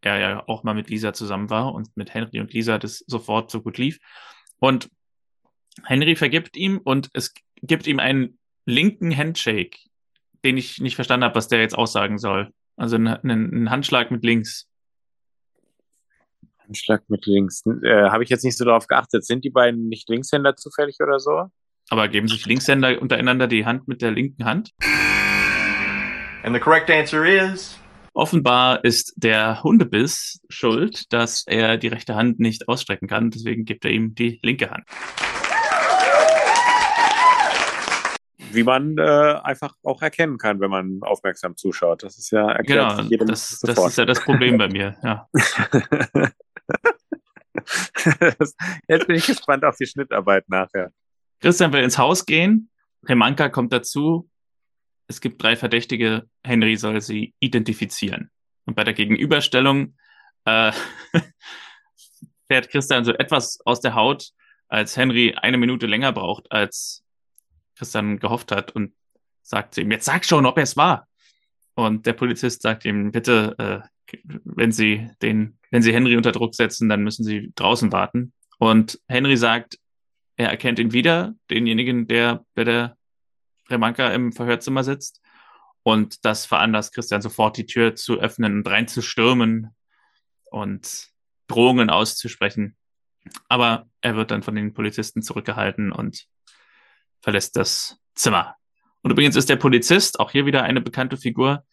er 0.01 0.19
ja 0.19 0.43
auch 0.47 0.63
mal 0.63 0.73
mit 0.73 0.89
Lisa 0.89 1.13
zusammen 1.13 1.49
war 1.49 1.73
und 1.73 1.95
mit 1.95 2.13
Henry 2.13 2.39
und 2.39 2.53
Lisa 2.53 2.77
das 2.77 3.03
sofort 3.07 3.51
so 3.51 3.61
gut 3.61 3.77
lief. 3.77 3.99
Und 4.59 4.89
Henry 5.85 6.15
vergibt 6.15 6.57
ihm 6.57 6.79
und 6.83 7.09
es 7.13 7.33
gibt 7.61 7.87
ihm 7.87 7.99
einen 7.99 8.39
linken 8.65 9.15
Handshake, 9.15 9.77
den 10.43 10.57
ich 10.57 10.79
nicht 10.79 10.95
verstanden 10.95 11.25
habe, 11.25 11.35
was 11.35 11.47
der 11.47 11.59
jetzt 11.59 11.77
aussagen 11.77 12.17
soll. 12.17 12.51
Also 12.77 12.95
einen, 12.95 13.07
einen 13.07 13.69
Handschlag 13.69 14.11
mit 14.11 14.23
links. 14.23 14.67
Handschlag 16.71 17.03
mit 17.09 17.25
links. 17.25 17.63
Äh, 17.83 18.09
habe 18.09 18.23
ich 18.23 18.29
jetzt 18.29 18.45
nicht 18.45 18.57
so 18.57 18.63
darauf 18.63 18.87
geachtet. 18.87 19.25
Sind 19.25 19.43
die 19.43 19.49
beiden 19.49 19.89
nicht 19.89 20.07
Linkshänder 20.07 20.55
zufällig 20.55 20.95
oder 21.01 21.19
so? 21.19 21.47
Aber 21.89 22.07
geben 22.07 22.29
sich 22.29 22.45
Linkshänder 22.45 23.01
untereinander 23.01 23.47
die 23.47 23.65
Hand 23.65 23.89
mit 23.89 24.01
der 24.01 24.11
linken 24.11 24.45
Hand? 24.45 24.71
And 26.43 26.55
the 26.55 26.59
correct 26.59 26.89
answer 26.89 27.25
is 27.25 27.77
Offenbar 28.13 28.83
ist 28.85 29.13
der 29.17 29.63
Hundebiss 29.63 30.41
schuld, 30.49 31.11
dass 31.11 31.43
er 31.45 31.77
die 31.77 31.87
rechte 31.89 32.15
Hand 32.15 32.39
nicht 32.39 32.67
ausstrecken 32.69 33.07
kann. 33.07 33.31
Deswegen 33.31 33.65
gibt 33.65 33.83
er 33.83 33.91
ihm 33.91 34.15
die 34.15 34.39
linke 34.43 34.71
Hand. 34.71 34.85
Wie 38.53 38.63
man 38.63 38.97
äh, 38.97 39.01
einfach 39.43 39.75
auch 39.83 40.01
erkennen 40.01 40.37
kann, 40.37 40.59
wenn 40.61 40.69
man 40.69 40.99
aufmerksam 41.01 41.55
zuschaut. 41.55 42.03
Das 42.03 42.17
ist 42.17 42.31
ja 42.31 42.49
erklärt 42.49 42.97
genau, 42.97 43.09
jedem 43.09 43.27
das, 43.27 43.59
das 43.61 43.77
ist 43.77 43.97
ja 43.97 44.05
das 44.05 44.21
Problem 44.23 44.57
bei 44.57 44.67
mir. 44.67 44.95
Ja. 45.03 45.29
Jetzt 48.87 49.07
bin 49.07 49.15
ich 49.15 49.25
gespannt 49.25 49.63
auf 49.65 49.75
die 49.77 49.87
Schnittarbeit 49.87 50.47
nachher. 50.49 50.91
Christian 51.39 51.73
will 51.73 51.83
ins 51.83 51.97
Haus 51.97 52.25
gehen. 52.25 52.69
Remanka 53.03 53.49
kommt 53.49 53.73
dazu 53.73 54.29
es 55.11 55.19
gibt 55.19 55.43
drei 55.43 55.57
Verdächtige, 55.57 56.27
Henry 56.41 56.77
soll 56.77 57.01
sie 57.01 57.33
identifizieren. 57.39 58.31
Und 58.65 58.75
bei 58.75 58.83
der 58.85 58.93
Gegenüberstellung 58.93 59.97
äh, 60.45 60.71
fährt 62.47 62.69
Christian 62.69 63.03
so 63.03 63.13
etwas 63.13 63.59
aus 63.65 63.81
der 63.81 63.93
Haut, 63.93 64.31
als 64.69 64.95
Henry 64.95 65.35
eine 65.35 65.57
Minute 65.57 65.85
länger 65.85 66.13
braucht, 66.13 66.49
als 66.51 67.03
Christian 67.75 68.19
gehofft 68.19 68.53
hat 68.53 68.71
und 68.71 68.93
sagt 69.41 69.75
zu 69.75 69.81
ihm, 69.81 69.91
jetzt 69.91 70.05
sag 70.05 70.23
schon, 70.23 70.45
ob 70.45 70.57
er 70.57 70.63
es 70.63 70.77
war. 70.77 71.07
Und 71.73 72.05
der 72.05 72.13
Polizist 72.13 72.61
sagt 72.61 72.85
ihm, 72.85 73.11
bitte, 73.11 73.55
äh, 73.57 74.17
wenn 74.45 74.71
Sie 74.71 75.09
den, 75.21 75.57
wenn 75.71 75.81
Sie 75.81 75.93
Henry 75.93 76.15
unter 76.15 76.31
Druck 76.31 76.53
setzen, 76.53 76.89
dann 76.89 77.03
müssen 77.03 77.23
Sie 77.23 77.51
draußen 77.55 77.91
warten. 77.91 78.33
Und 78.59 78.99
Henry 79.07 79.37
sagt, 79.37 79.79
er 80.35 80.49
erkennt 80.49 80.79
ihn 80.79 80.93
wieder, 80.93 81.33
denjenigen, 81.49 82.07
der 82.07 82.45
bei 82.53 82.63
der 82.63 82.97
Remanka 83.69 84.09
im 84.11 84.31
Verhörzimmer 84.33 84.83
sitzt. 84.83 85.21
Und 85.83 86.25
das 86.25 86.45
veranlasst 86.45 86.93
Christian 86.93 87.21
sofort 87.21 87.57
die 87.57 87.65
Tür 87.65 87.95
zu 87.95 88.19
öffnen 88.19 88.57
und 88.57 88.67
reinzustürmen 88.67 89.75
und 90.51 91.07
Drohungen 91.47 91.89
auszusprechen. 91.89 92.75
Aber 93.47 93.87
er 94.01 94.15
wird 94.15 94.31
dann 94.31 94.43
von 94.43 94.55
den 94.55 94.73
Polizisten 94.73 95.21
zurückgehalten 95.21 95.91
und 95.91 96.25
verlässt 97.21 97.55
das 97.55 97.97
Zimmer. 98.15 98.55
Und 99.01 99.11
übrigens 99.11 99.35
ist 99.35 99.49
der 99.49 99.55
Polizist 99.55 100.19
auch 100.19 100.31
hier 100.31 100.45
wieder 100.45 100.63
eine 100.63 100.81
bekannte 100.81 101.17
Figur. 101.17 101.65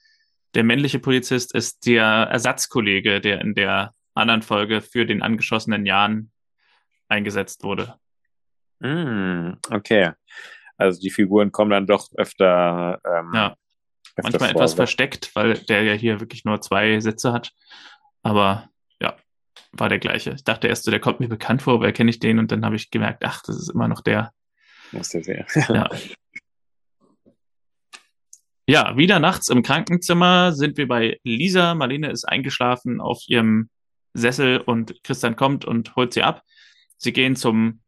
Der 0.54 0.64
männliche 0.64 0.98
Polizist 0.98 1.54
ist 1.54 1.86
der 1.86 2.04
Ersatzkollege, 2.04 3.20
der 3.20 3.40
in 3.40 3.54
der 3.54 3.94
anderen 4.14 4.42
Folge 4.42 4.80
für 4.80 5.06
den 5.06 5.22
angeschossenen 5.22 5.86
Jan 5.86 6.30
eingesetzt 7.08 7.62
wurde. 7.62 7.96
Mm, 8.80 9.52
okay. 9.70 10.12
Also 10.76 11.00
die 11.00 11.10
Figuren 11.10 11.52
kommen 11.52 11.70
dann 11.70 11.86
doch 11.86 12.08
öfter. 12.16 13.00
Ähm, 13.04 13.32
ja. 13.34 13.56
Öfter 14.16 14.22
Manchmal 14.22 14.50
vor, 14.50 14.60
etwas 14.60 14.74
versteckt, 14.74 15.30
weil 15.34 15.54
der 15.54 15.82
ja 15.82 15.92
hier 15.92 16.20
wirklich 16.20 16.44
nur 16.44 16.60
zwei 16.60 16.98
Sätze 17.00 17.32
hat. 17.32 17.52
Aber 18.22 18.68
ja, 19.00 19.16
war 19.72 19.88
der 19.88 19.98
gleiche. 19.98 20.32
Ich 20.32 20.44
dachte 20.44 20.68
erst 20.68 20.84
so, 20.84 20.90
der 20.90 21.00
kommt 21.00 21.20
mir 21.20 21.28
bekannt 21.28 21.62
vor, 21.62 21.80
woher 21.80 21.92
kenne 21.92 22.10
ich 22.10 22.18
den? 22.18 22.38
Und 22.38 22.50
dann 22.50 22.64
habe 22.64 22.76
ich 22.76 22.90
gemerkt, 22.90 23.24
ach, 23.24 23.42
das 23.46 23.56
ist 23.56 23.70
immer 23.70 23.88
noch 23.88 24.00
der. 24.00 24.32
Muss 24.92 25.10
der 25.10 25.22
sehr. 25.22 25.46
ja. 25.68 25.88
Ja, 28.70 28.98
wieder 28.98 29.18
nachts 29.18 29.48
im 29.48 29.62
Krankenzimmer 29.62 30.52
sind 30.52 30.76
wir 30.76 30.86
bei 30.86 31.18
Lisa. 31.24 31.74
Marlene 31.74 32.10
ist 32.10 32.26
eingeschlafen 32.26 33.00
auf 33.00 33.22
ihrem 33.26 33.70
Sessel 34.12 34.58
und 34.58 35.02
Christian 35.04 35.36
kommt 35.36 35.64
und 35.64 35.96
holt 35.96 36.12
sie 36.12 36.22
ab. 36.22 36.42
Sie 36.98 37.14
gehen 37.14 37.34
zum, 37.34 37.80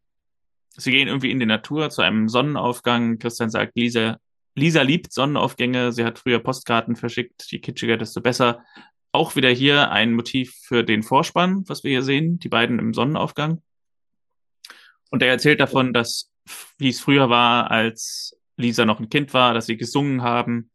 sie 0.70 0.90
gehen 0.90 1.06
irgendwie 1.06 1.32
in 1.32 1.38
die 1.38 1.44
Natur 1.44 1.90
zu 1.90 2.00
einem 2.00 2.30
Sonnenaufgang. 2.30 3.18
Christian 3.18 3.50
sagt, 3.50 3.76
Lisa, 3.76 4.16
Lisa 4.54 4.80
liebt 4.80 5.12
Sonnenaufgänge. 5.12 5.92
Sie 5.92 6.02
hat 6.02 6.18
früher 6.18 6.38
Postkarten 6.38 6.96
verschickt. 6.96 7.44
Je 7.52 7.58
kitschiger, 7.58 7.98
desto 7.98 8.22
besser. 8.22 8.64
Auch 9.12 9.36
wieder 9.36 9.50
hier 9.50 9.90
ein 9.90 10.14
Motiv 10.14 10.54
für 10.62 10.82
den 10.82 11.02
Vorspann, 11.02 11.62
was 11.68 11.84
wir 11.84 11.90
hier 11.90 12.02
sehen. 12.02 12.38
Die 12.38 12.48
beiden 12.48 12.78
im 12.78 12.94
Sonnenaufgang. 12.94 13.60
Und 15.10 15.20
er 15.20 15.28
erzählt 15.28 15.60
davon, 15.60 15.92
dass, 15.92 16.32
wie 16.78 16.88
es 16.88 17.02
früher 17.02 17.28
war, 17.28 17.70
als 17.70 18.39
Lisa 18.61 18.84
noch 18.84 19.00
ein 19.00 19.08
Kind 19.08 19.34
war, 19.34 19.54
dass 19.54 19.66
sie 19.66 19.76
gesungen 19.76 20.22
haben 20.22 20.70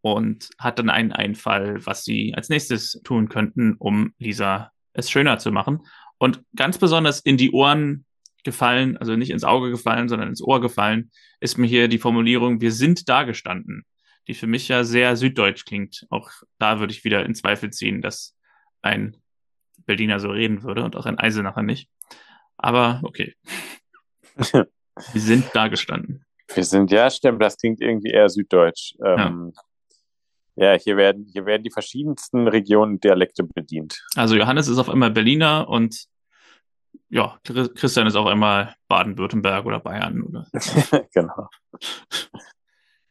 und 0.00 0.48
hat 0.58 0.78
dann 0.78 0.90
einen 0.90 1.12
Einfall, 1.12 1.84
was 1.84 2.04
sie 2.04 2.34
als 2.34 2.48
nächstes 2.48 3.00
tun 3.04 3.28
könnten, 3.28 3.74
um 3.74 4.14
Lisa 4.18 4.72
es 4.92 5.10
schöner 5.10 5.38
zu 5.38 5.52
machen. 5.52 5.86
Und 6.18 6.42
ganz 6.56 6.78
besonders 6.78 7.20
in 7.20 7.36
die 7.36 7.52
Ohren 7.52 8.04
gefallen, 8.44 8.96
also 8.96 9.16
nicht 9.16 9.30
ins 9.30 9.44
Auge 9.44 9.70
gefallen, 9.70 10.08
sondern 10.08 10.28
ins 10.28 10.42
Ohr 10.42 10.60
gefallen, 10.60 11.10
ist 11.40 11.58
mir 11.58 11.66
hier 11.66 11.88
die 11.88 11.98
Formulierung, 11.98 12.60
wir 12.60 12.72
sind 12.72 13.08
da 13.08 13.24
gestanden, 13.24 13.84
die 14.28 14.34
für 14.34 14.46
mich 14.46 14.68
ja 14.68 14.84
sehr 14.84 15.16
süddeutsch 15.16 15.64
klingt. 15.64 16.06
Auch 16.10 16.30
da 16.58 16.80
würde 16.80 16.92
ich 16.92 17.04
wieder 17.04 17.24
in 17.24 17.34
Zweifel 17.34 17.70
ziehen, 17.70 18.00
dass 18.00 18.36
ein 18.82 19.16
Berliner 19.86 20.20
so 20.20 20.30
reden 20.30 20.62
würde 20.62 20.84
und 20.84 20.96
auch 20.96 21.06
ein 21.06 21.18
Eisenacher 21.18 21.62
nicht. 21.62 21.88
Aber 22.56 23.00
okay. 23.02 23.34
wir 24.52 24.66
sind 25.20 25.46
da 25.54 25.68
gestanden. 25.68 26.24
Wir 26.54 26.64
sind, 26.64 26.90
ja, 26.90 27.10
stimmt, 27.10 27.42
das 27.42 27.56
klingt 27.56 27.80
irgendwie 27.80 28.10
eher 28.10 28.28
süddeutsch. 28.28 28.94
Ähm, 29.04 29.52
ja. 30.56 30.72
ja, 30.72 30.78
hier 30.78 30.96
werden, 30.96 31.26
hier 31.32 31.46
werden 31.46 31.62
die 31.62 31.70
verschiedensten 31.70 32.48
Regionen 32.48 33.00
Dialekte 33.00 33.44
bedient. 33.44 34.04
Also 34.16 34.36
Johannes 34.36 34.68
ist 34.68 34.78
auf 34.78 34.88
einmal 34.88 35.10
Berliner 35.10 35.68
und 35.68 36.06
ja, 37.08 37.38
Christian 37.44 38.06
ist 38.06 38.16
auf 38.16 38.26
einmal 38.26 38.74
Baden-Württemberg 38.88 39.66
oder 39.66 39.80
Bayern. 39.80 40.22
Oder 40.22 40.46
genau. 41.12 41.48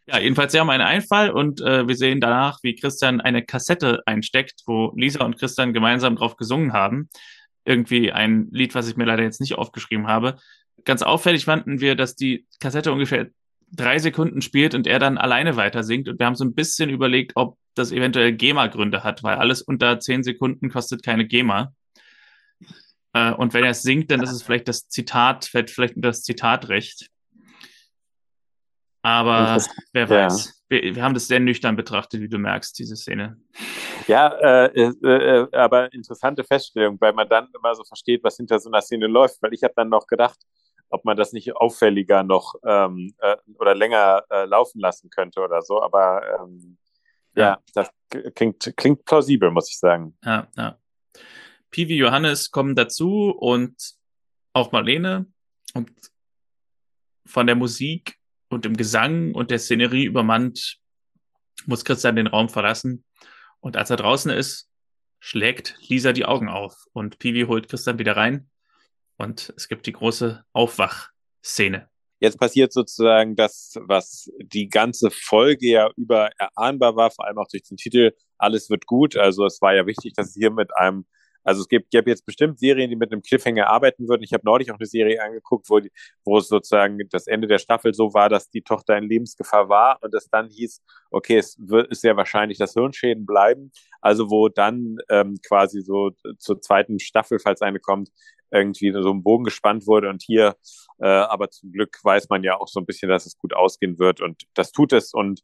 Ja, 0.08 0.20
jedenfalls, 0.20 0.52
sie 0.52 0.60
haben 0.60 0.70
einen 0.70 0.84
Einfall 0.84 1.30
und 1.30 1.62
äh, 1.62 1.88
wir 1.88 1.96
sehen 1.96 2.20
danach, 2.20 2.60
wie 2.64 2.76
Christian 2.76 3.22
eine 3.22 3.46
Kassette 3.46 4.02
einsteckt, 4.06 4.64
wo 4.66 4.94
Lisa 4.96 5.24
und 5.24 5.38
Christian 5.38 5.74
gemeinsam 5.74 6.16
drauf 6.16 6.36
gesungen 6.36 6.74
haben. 6.74 7.10
Irgendwie 7.66 8.12
ein 8.12 8.48
Lied, 8.52 8.74
was 8.74 8.90
ich 8.90 8.98
mir 8.98 9.06
leider 9.06 9.24
jetzt 9.24 9.42
nicht 9.42 9.56
aufgeschrieben 9.56 10.08
habe 10.08 10.38
ganz 10.86 11.02
auffällig 11.02 11.46
fanden 11.46 11.80
wir, 11.80 11.96
dass 11.96 12.16
die 12.16 12.46
Kassette 12.60 12.92
ungefähr 12.92 13.28
drei 13.72 14.00
Sekunden 14.00 14.42
spielt 14.42 14.74
und 14.74 14.88
er 14.88 15.00
dann 15.00 15.18
alleine 15.18 15.56
weiter 15.56 15.84
singt. 15.84 16.08
Und 16.08 16.20
wir 16.20 16.26
haben 16.26 16.36
so 16.36 16.46
ein 16.46 16.56
bisschen 16.56 16.90
überlegt, 16.90 17.34
ob 17.36 17.58
das 17.76 17.92
eventuell 17.92 18.34
GEMA-Gründe 18.34 19.04
hat, 19.04 19.24
weil 19.24 19.38
alles 19.38 19.62
unter 19.62 20.00
zehn 20.00 20.24
Sekunden 20.24 20.70
kostet 20.70 21.04
keine 21.04 21.26
GEMA. 21.26 21.74
Äh, 23.14 23.32
und 23.34 23.54
wenn 23.54 23.64
er 23.64 23.72
es 23.72 23.82
singt, 23.82 24.12
dann 24.12 24.22
ist 24.22 24.32
es 24.32 24.44
vielleicht 24.44 24.68
das 24.68 24.88
Zitat, 24.88 25.46
fällt 25.46 25.70
vielleicht 25.70 25.96
unter 25.96 26.10
das 26.10 26.24
Zitatrecht. 26.24 27.10
Aber 29.02 29.58
wer 29.94 30.10
weiß. 30.10 30.46
Ja. 30.46 30.54
Wir, 30.68 30.96
wir, 30.96 31.04
haben 31.04 31.14
das 31.14 31.28
sehr 31.28 31.40
nüchtern 31.40 31.76
betrachtet, 31.76 32.22
wie 32.22 32.30
du 32.30 32.38
merkst, 32.38 32.78
diese 32.78 32.96
Szene. 32.96 33.38
Ja, 34.08 34.66
äh, 34.66 34.66
äh, 34.66 34.92
äh, 35.04 35.48
aber 35.56 35.92
interessante 35.94 36.44
Feststellung, 36.44 36.98
weil 37.00 37.14
man 37.14 37.28
dann 37.28 37.48
immer 37.56 37.74
so 37.74 37.84
versteht, 37.84 38.24
was 38.24 38.38
hinter 38.38 38.60
so 38.60 38.70
einer 38.70 38.82
Szene 38.82 39.08
läuft. 39.08 39.42
Weil 39.42 39.54
ich 39.54 39.64
habe 39.64 39.74
dann 39.76 39.90
noch 39.90 40.06
gedacht, 40.06 40.38
ob 40.90 41.06
man 41.06 41.16
das 41.16 41.34
nicht 41.34 41.56
auffälliger 41.56 42.24
noch 42.24 42.56
ähm, 42.64 43.14
äh, 43.20 43.38
oder 43.56 43.76
länger 43.76 44.24
äh, 44.30 44.46
laufen 44.46 44.80
lassen 44.80 45.10
könnte 45.10 45.42
oder 45.42 45.62
so. 45.62 45.82
Aber 45.82 46.22
ähm, 46.42 46.78
ja, 47.36 47.44
ja, 47.44 47.60
das 47.74 47.90
klingt, 48.36 48.74
klingt 48.76 49.06
plausibel, 49.06 49.52
muss 49.52 49.70
ich 49.70 49.78
sagen. 49.78 50.18
Ja, 50.24 50.48
ja. 50.58 50.78
Pivi 51.72 51.96
Johannes 51.96 52.50
kommen 52.50 52.76
dazu 52.76 53.30
und 53.30 53.76
auch 54.54 54.72
Marlene 54.72 55.28
und 55.76 55.92
von 57.26 57.46
der 57.46 57.56
Musik 57.56 58.18
und 58.50 58.66
dem 58.66 58.76
Gesang 58.76 59.36
und 59.36 59.52
der 59.52 59.60
Szenerie 59.60 60.06
übermannt 60.06 60.80
muss 61.66 61.86
Christian 61.86 62.16
den 62.16 62.28
Raum 62.28 62.50
verlassen. 62.50 63.06
Und 63.60 63.78
als 63.78 63.92
er 63.92 63.98
draußen 63.98 64.32
ist, 64.32 64.70
schlägt 65.20 65.78
Lisa 65.88 66.14
die 66.14 66.26
Augen 66.26 66.50
auf 66.50 66.88
und 66.94 67.20
Pivi 67.20 67.44
holt 67.44 67.70
Christian 67.70 68.00
wieder 68.00 68.18
rein 68.18 68.50
und 69.20 69.54
es 69.56 69.68
gibt 69.68 69.86
die 69.86 69.92
große 69.92 70.44
Aufwachszene. 70.54 71.88
Jetzt 72.22 72.40
passiert 72.40 72.74
sozusagen 72.74 73.36
das, 73.36 73.76
was 73.82 74.30
die 74.40 74.68
ganze 74.68 75.10
Folge 75.12 75.68
ja 75.68 75.90
über 75.96 76.32
erahnbar 76.38 76.96
war, 76.96 77.12
vor 77.12 77.26
allem 77.26 77.38
auch 77.38 77.48
durch 77.48 77.64
den 77.64 77.78
Titel 77.78 78.12
Alles 78.38 78.70
wird 78.70 78.86
gut. 78.88 79.16
Also 79.16 79.46
es 79.46 79.62
war 79.62 79.74
ja 79.74 79.86
wichtig, 79.86 80.14
dass 80.14 80.30
es 80.30 80.34
hier 80.34 80.52
mit 80.52 80.76
einem 80.76 81.06
also 81.44 81.62
es 81.62 81.68
gibt, 81.68 81.92
gibt 81.92 82.08
jetzt 82.08 82.26
bestimmt 82.26 82.60
Serien, 82.60 82.90
die 82.90 82.96
mit 82.96 83.12
einem 83.12 83.22
Cliffhanger 83.22 83.68
arbeiten 83.68 84.08
würden. 84.08 84.24
Ich 84.24 84.34
habe 84.34 84.44
neulich 84.46 84.72
auch 84.72 84.78
eine 84.78 84.86
Serie 84.86 85.24
angeguckt, 85.24 85.70
wo, 85.70 85.80
die, 85.80 85.92
wo 86.24 86.38
es 86.38 86.48
sozusagen 86.48 87.00
das 87.10 87.28
Ende 87.28 87.48
der 87.48 87.60
Staffel 87.60 87.94
so 87.94 88.14
war, 88.14 88.30
dass 88.30 88.50
die 88.50 88.62
Tochter 88.62 88.98
in 88.98 89.06
Lebensgefahr 89.06 89.70
war 89.70 89.98
und 90.04 90.14
es 90.14 90.30
dann 90.30 90.50
hieß, 90.50 90.82
okay, 91.12 91.38
es 91.38 91.58
wird, 91.60 91.92
ist 91.92 92.02
sehr 92.02 92.18
wahrscheinlich, 92.18 92.58
dass 92.58 92.74
Hirnschäden 92.74 93.26
bleiben. 93.26 93.72
Also 94.02 94.30
wo 94.30 94.50
dann 94.50 94.98
ähm, 95.10 95.38
quasi 95.46 95.82
so 95.82 96.12
zur 96.38 96.62
zweiten 96.62 97.00
Staffel, 97.00 97.40
falls 97.40 97.62
eine 97.62 97.80
kommt, 97.80 98.10
irgendwie 98.52 98.92
so 98.92 99.12
ein 99.12 99.24
Bogen 99.24 99.44
gespannt 99.44 99.88
wurde 99.88 100.10
und 100.10 100.24
hier, 100.24 100.56
äh, 101.00 101.08
aber 101.08 101.50
zum 101.50 101.72
Glück 101.72 101.98
weiß 102.04 102.30
man 102.30 102.44
ja 102.44 102.58
auch 102.60 102.68
so 102.68 102.80
ein 102.80 102.86
bisschen, 102.86 103.10
dass 103.10 103.26
es 103.26 103.38
gut 103.38 103.54
ausgehen 103.54 104.00
wird 104.00 104.22
und 104.22 104.44
das 104.54 104.72
tut 104.72 104.94
es 104.94 105.14
und 105.14 105.42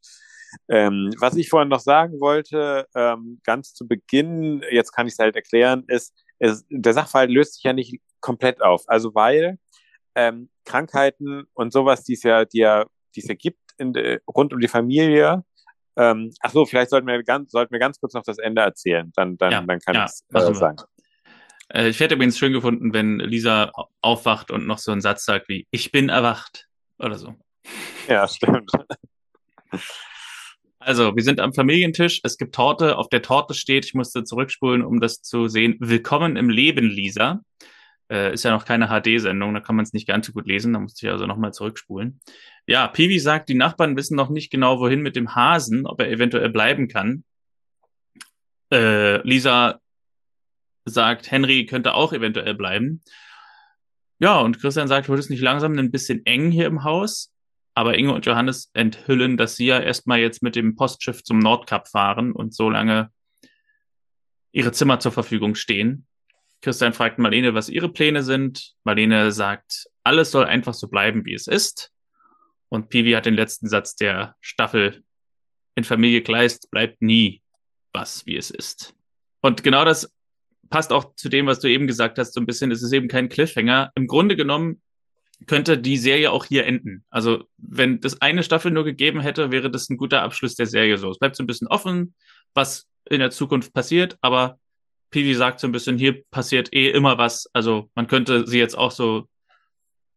ähm, 0.69 1.13
was 1.19 1.35
ich 1.35 1.49
vorhin 1.49 1.69
noch 1.69 1.79
sagen 1.79 2.19
wollte, 2.19 2.87
ähm, 2.95 3.39
ganz 3.43 3.73
zu 3.73 3.87
Beginn, 3.87 4.63
jetzt 4.71 4.91
kann 4.91 5.07
ich 5.07 5.13
es 5.13 5.19
halt 5.19 5.35
erklären, 5.35 5.83
ist, 5.87 6.13
ist, 6.39 6.65
der 6.69 6.93
Sachverhalt 6.93 7.29
löst 7.29 7.55
sich 7.55 7.63
ja 7.63 7.73
nicht 7.73 8.01
komplett 8.21 8.61
auf. 8.61 8.83
Also 8.87 9.13
weil 9.13 9.57
ähm, 10.15 10.49
Krankheiten 10.63 11.45
und 11.53 11.73
sowas, 11.73 12.03
die 12.03 12.13
es 12.13 12.23
ja, 12.23 12.45
die 12.45 12.59
ja, 12.59 12.85
die 13.15 13.21
es 13.21 13.27
ja 13.27 13.35
gibt 13.35 13.59
in, 13.77 13.93
de, 13.93 14.19
rund 14.27 14.53
um 14.53 14.59
die 14.59 14.67
Familie, 14.67 15.43
ähm, 15.97 16.33
ach 16.41 16.51
so, 16.51 16.65
vielleicht 16.65 16.89
sollten 16.89 17.07
wir 17.07 17.21
ganz, 17.23 17.51
sollten 17.51 17.71
wir 17.71 17.79
ganz 17.79 17.99
kurz 17.99 18.13
noch 18.13 18.23
das 18.23 18.37
Ende 18.37 18.61
erzählen, 18.61 19.11
dann, 19.15 19.37
dann, 19.37 19.51
ja, 19.51 19.61
dann 19.61 19.79
kann 19.79 19.95
ja, 19.95 20.05
ich 20.05 20.11
es 20.11 20.23
äh, 20.33 20.53
sagen. 20.53 20.77
Äh, 21.69 21.89
ich 21.89 21.99
hätte 21.99 22.15
übrigens 22.15 22.37
schön 22.37 22.53
gefunden, 22.53 22.93
wenn 22.93 23.19
Lisa 23.19 23.71
aufwacht 24.01 24.51
und 24.51 24.67
noch 24.67 24.77
so 24.77 24.91
einen 24.91 25.01
Satz 25.01 25.25
sagt 25.25 25.49
wie, 25.49 25.67
ich 25.71 25.91
bin 25.91 26.09
erwacht 26.09 26.67
oder 26.99 27.17
so. 27.17 27.35
Ja, 28.07 28.27
stimmt. 28.27 28.71
Also, 30.85 31.15
wir 31.15 31.23
sind 31.23 31.39
am 31.39 31.51
Familientisch. 31.51 32.21
Es 32.23 32.37
gibt 32.37 32.53
Torte. 32.53 32.99
Auf 32.99 33.09
der 33.09 33.23
Torte 33.23 33.55
steht, 33.55 33.85
ich 33.85 33.95
musste 33.95 34.23
zurückspulen, 34.23 34.83
um 34.83 35.01
das 35.01 35.23
zu 35.23 35.47
sehen. 35.47 35.77
Willkommen 35.79 36.35
im 36.35 36.47
Leben, 36.47 36.87
Lisa. 36.87 37.41
Äh, 38.07 38.35
ist 38.35 38.43
ja 38.43 38.51
noch 38.51 38.65
keine 38.65 38.89
HD-Sendung, 38.89 39.55
da 39.55 39.61
kann 39.61 39.75
man 39.75 39.83
es 39.83 39.93
nicht 39.93 40.07
ganz 40.07 40.27
so 40.27 40.31
gut 40.31 40.45
lesen. 40.45 40.73
Da 40.73 40.79
musste 40.79 41.07
ich 41.07 41.11
also 41.11 41.25
nochmal 41.25 41.53
zurückspulen. 41.53 42.19
Ja, 42.67 42.87
Piwi 42.87 43.17
sagt, 43.17 43.49
die 43.49 43.55
Nachbarn 43.55 43.97
wissen 43.97 44.15
noch 44.15 44.29
nicht 44.29 44.51
genau, 44.51 44.79
wohin 44.79 45.01
mit 45.01 45.15
dem 45.15 45.33
Hasen, 45.33 45.87
ob 45.87 45.99
er 46.01 46.11
eventuell 46.11 46.49
bleiben 46.49 46.87
kann. 46.87 47.23
Äh, 48.71 49.27
Lisa 49.27 49.79
sagt, 50.85 51.31
Henry 51.31 51.65
könnte 51.65 51.93
auch 51.93 52.13
eventuell 52.13 52.53
bleiben. 52.53 53.01
Ja, 54.19 54.39
und 54.39 54.59
Christian 54.59 54.87
sagt, 54.87 55.09
wird 55.09 55.19
es 55.19 55.29
nicht 55.29 55.41
langsam 55.41 55.77
ein 55.77 55.91
bisschen 55.91 56.25
eng 56.25 56.51
hier 56.51 56.67
im 56.67 56.83
Haus? 56.83 57.33
Aber 57.73 57.97
Inge 57.97 58.13
und 58.13 58.25
Johannes 58.25 58.69
enthüllen, 58.73 59.35
dass 59.35 59.57
sie 59.57 59.65
ja 59.65 59.79
erstmal 59.79 60.19
jetzt 60.19 60.41
mit 60.41 60.55
dem 60.55 60.75
Postschiff 60.75 61.23
zum 61.23 61.39
Nordkap 61.39 61.89
fahren 61.89 62.31
und 62.31 62.55
so 62.55 62.69
lange 62.69 63.11
ihre 64.53 64.71
Zimmer 64.71 64.99
zur 65.01 65.11
Verfügung 65.11 65.55
stehen. 65.55 66.07
Christian 66.61 66.93
fragt 66.93 67.19
Marlene, 67.19 67.53
was 67.53 67.67
ihre 67.67 67.89
Pläne 67.89 68.23
sind. 68.23 68.73
Marlene 68.85 69.33
sagt, 69.33 69.87
alles 70.05 70.31
soll 70.31 70.45
einfach 70.45 70.73
so 70.73 70.87
bleiben, 70.87 71.25
wie 71.25 71.33
es 71.33 71.47
ist. 71.47 71.91
Und 72.69 72.89
Pivi 72.89 73.11
hat 73.11 73.25
den 73.25 73.33
letzten 73.33 73.67
Satz 73.67 73.95
der 73.95 74.35
Staffel. 74.39 75.03
In 75.75 75.83
Familie 75.83 76.21
Kleist 76.21 76.71
bleibt 76.71 77.01
nie 77.01 77.43
was, 77.91 78.25
wie 78.25 78.37
es 78.37 78.49
ist. 78.49 78.95
Und 79.41 79.63
genau 79.63 79.83
das 79.83 80.14
passt 80.69 80.91
auch 80.91 81.15
zu 81.15 81.29
dem, 81.29 81.45
was 81.45 81.59
du 81.59 81.69
eben 81.69 81.87
gesagt 81.87 82.17
hast, 82.17 82.33
so 82.33 82.39
ein 82.39 82.45
bisschen. 82.45 82.71
Es 82.71 82.83
ist 82.83 82.91
eben 82.91 83.07
kein 83.07 83.29
Cliffhanger. 83.29 83.91
Im 83.95 84.07
Grunde 84.07 84.35
genommen 84.35 84.81
könnte 85.47 85.77
die 85.77 85.97
Serie 85.97 86.31
auch 86.31 86.45
hier 86.45 86.65
enden. 86.65 87.03
Also, 87.09 87.43
wenn 87.57 87.99
das 87.99 88.21
eine 88.21 88.43
Staffel 88.43 88.71
nur 88.71 88.83
gegeben 88.83 89.19
hätte, 89.19 89.51
wäre 89.51 89.69
das 89.69 89.89
ein 89.89 89.97
guter 89.97 90.21
Abschluss 90.21 90.55
der 90.55 90.65
Serie 90.65 90.97
so. 90.97 91.09
Es 91.11 91.19
bleibt 91.19 91.35
so 91.35 91.43
ein 91.43 91.47
bisschen 91.47 91.67
offen, 91.67 92.15
was 92.53 92.87
in 93.09 93.19
der 93.19 93.31
Zukunft 93.31 93.73
passiert, 93.73 94.17
aber 94.21 94.59
Pivi 95.11 95.35
sagt 95.35 95.59
so 95.59 95.67
ein 95.67 95.71
bisschen, 95.71 95.97
hier 95.97 96.23
passiert 96.31 96.73
eh 96.73 96.89
immer 96.89 97.17
was. 97.17 97.49
Also, 97.53 97.89
man 97.95 98.07
könnte 98.07 98.47
sie 98.47 98.59
jetzt 98.59 98.77
auch 98.77 98.91
so 98.91 99.27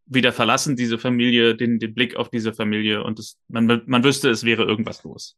wieder 0.06 0.32
verlassen, 0.32 0.76
diese 0.76 0.98
Familie, 0.98 1.54
den, 1.54 1.78
den 1.78 1.94
Blick 1.94 2.16
auf 2.16 2.30
diese 2.30 2.54
Familie 2.54 3.04
und 3.04 3.18
das, 3.18 3.36
man, 3.48 3.82
man 3.86 4.04
wüsste, 4.04 4.30
es 4.30 4.44
wäre 4.44 4.64
irgendwas 4.64 5.04
los. 5.04 5.36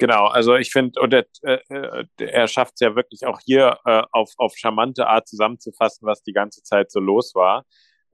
Genau, 0.00 0.26
also 0.26 0.56
ich 0.56 0.72
finde, 0.72 1.00
und 1.00 1.14
er, 1.14 1.26
äh, 1.42 2.04
er 2.18 2.48
schafft 2.48 2.74
es 2.74 2.80
ja 2.80 2.96
wirklich 2.96 3.26
auch 3.26 3.38
hier 3.44 3.78
äh, 3.84 4.02
auf, 4.10 4.30
auf 4.38 4.54
charmante 4.56 5.06
Art 5.06 5.28
zusammenzufassen, 5.28 6.06
was 6.06 6.22
die 6.22 6.32
ganze 6.32 6.62
Zeit 6.62 6.90
so 6.90 6.98
los 6.98 7.34
war 7.34 7.64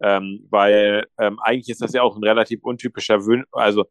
ähm, 0.00 0.46
weil 0.50 1.06
ähm, 1.18 1.38
eigentlich 1.40 1.70
ist 1.70 1.82
das 1.82 1.92
ja 1.92 2.02
auch 2.02 2.16
ein 2.16 2.24
relativ 2.24 2.62
untypischer 2.62 3.24
Wün 3.26 3.44
also 3.52 3.86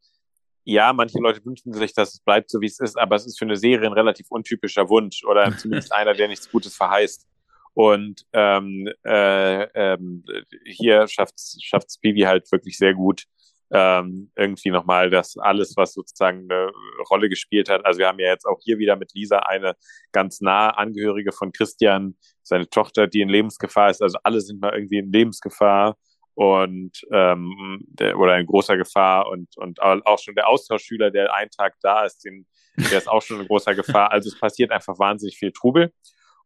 ja, 0.67 0.93
manche 0.93 1.19
Leute 1.19 1.45
wünschen 1.45 1.73
sich, 1.73 1.93
dass 1.93 2.15
es 2.15 2.19
bleibt 2.21 2.49
so, 2.49 2.59
wie 2.59 2.65
es 2.65 2.79
ist, 2.79 2.97
aber 2.97 3.15
es 3.15 3.27
ist 3.27 3.37
für 3.37 3.45
eine 3.45 3.55
Serie 3.55 3.85
ein 3.85 3.93
relativ 3.93 4.25
untypischer 4.31 4.89
Wunsch 4.89 5.23
oder 5.23 5.55
zumindest 5.57 5.93
einer, 5.93 6.15
der 6.15 6.27
nichts 6.27 6.49
Gutes 6.49 6.75
verheißt. 6.75 7.27
Und 7.75 8.25
ähm, 8.33 8.89
äh, 9.05 9.63
ähm, 9.75 10.23
hier 10.65 11.07
schafft 11.07 11.35
es 11.35 11.99
Bibi 12.01 12.21
halt 12.21 12.51
wirklich 12.51 12.77
sehr 12.79 12.95
gut, 12.95 13.25
ähm, 13.71 14.31
irgendwie 14.35 14.69
nochmal 14.69 15.09
das 15.09 15.37
alles, 15.37 15.75
was 15.75 15.93
sozusagen 15.93 16.47
eine 16.49 16.71
Rolle 17.09 17.29
gespielt 17.29 17.69
hat. 17.69 17.85
Also 17.85 17.99
wir 17.99 18.07
haben 18.07 18.19
ja 18.19 18.27
jetzt 18.27 18.45
auch 18.45 18.59
hier 18.61 18.77
wieder 18.77 18.95
mit 18.95 19.13
Lisa 19.13 19.39
eine 19.39 19.75
ganz 20.11 20.41
nahe 20.41 20.77
Angehörige 20.77 21.31
von 21.31 21.51
Christian, 21.51 22.15
seine 22.43 22.69
Tochter, 22.69 23.07
die 23.07 23.21
in 23.21 23.29
Lebensgefahr 23.29 23.89
ist. 23.89 24.01
Also 24.01 24.17
alle 24.23 24.41
sind 24.41 24.61
mal 24.61 24.73
irgendwie 24.73 24.99
in 24.99 25.11
Lebensgefahr 25.11 25.97
und 26.35 27.01
ähm, 27.11 27.79
der, 27.87 28.19
oder 28.19 28.37
in 28.37 28.45
großer 28.45 28.77
Gefahr 28.77 29.27
und 29.29 29.57
und 29.57 29.81
auch 29.81 30.19
schon 30.19 30.35
der 30.35 30.47
Austauschschüler, 30.47 31.09
der 31.09 31.33
einen 31.33 31.49
Tag 31.49 31.75
da 31.81 32.05
ist, 32.05 32.25
den, 32.25 32.45
der 32.77 32.97
ist 32.97 33.09
auch 33.09 33.21
schon 33.21 33.39
in 33.39 33.47
großer 33.47 33.73
Gefahr. 33.73 34.11
Also 34.11 34.29
es 34.29 34.39
passiert 34.39 34.71
einfach 34.71 34.99
wahnsinnig 34.99 35.37
viel 35.37 35.51
Trubel 35.51 35.93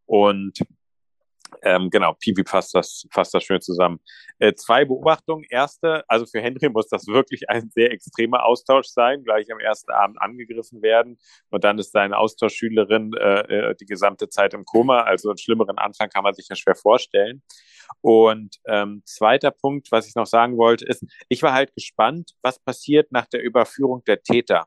und 0.06 0.60
ähm, 1.64 1.90
genau, 1.90 2.14
Pipi 2.14 2.44
fasst 2.46 2.76
das, 2.76 3.06
fasst 3.12 3.34
das 3.34 3.44
schön 3.44 3.62
zusammen. 3.62 4.00
Äh, 4.40 4.54
zwei 4.54 4.86
Beobachtungen. 4.86 5.46
Erste, 5.50 6.04
also 6.08 6.26
für 6.26 6.42
Henry 6.42 6.70
muss 6.70 6.88
das 6.88 7.08
wirklich 7.08 7.50
ein 7.50 7.70
sehr 7.70 7.92
extremer 7.92 8.46
Austausch 8.46 8.88
sein, 8.88 9.24
gleich 9.24 9.52
am 9.52 9.60
ersten 9.60 9.92
Abend 9.92 10.22
angegriffen 10.22 10.82
werden 10.82 11.18
und 11.50 11.64
dann 11.64 11.80
ist 11.80 11.92
seine 11.92 12.18
Austauschschülerin 12.18 13.14
äh, 13.14 13.70
äh 13.72 13.76
die 13.76 13.86
gesamte 13.86 14.30
Zeit 14.30 14.54
im 14.54 14.66
Koma. 14.66 15.02
Also 15.02 15.30
einen 15.30 15.38
schlimmeren 15.38 15.78
Anfang 15.78 16.10
kann 16.10 16.24
man 16.24 16.34
sich 16.34 16.48
ja 16.50 16.56
schwer 16.56 16.76
vorstellen. 16.76 17.42
Und 18.02 18.58
ähm, 18.68 19.02
zweiter 19.06 19.52
Punkt, 19.52 19.92
was 19.92 20.08
ich 20.08 20.16
noch 20.16 20.26
sagen 20.26 20.58
wollte, 20.58 20.86
ist, 20.86 21.04
ich 21.28 21.42
war 21.42 21.54
halt 21.54 21.74
gespannt, 21.74 22.32
was 22.42 22.60
passiert 22.60 23.12
nach 23.12 23.26
der 23.26 23.42
Überführung 23.42 24.04
der 24.06 24.22
Täter. 24.22 24.66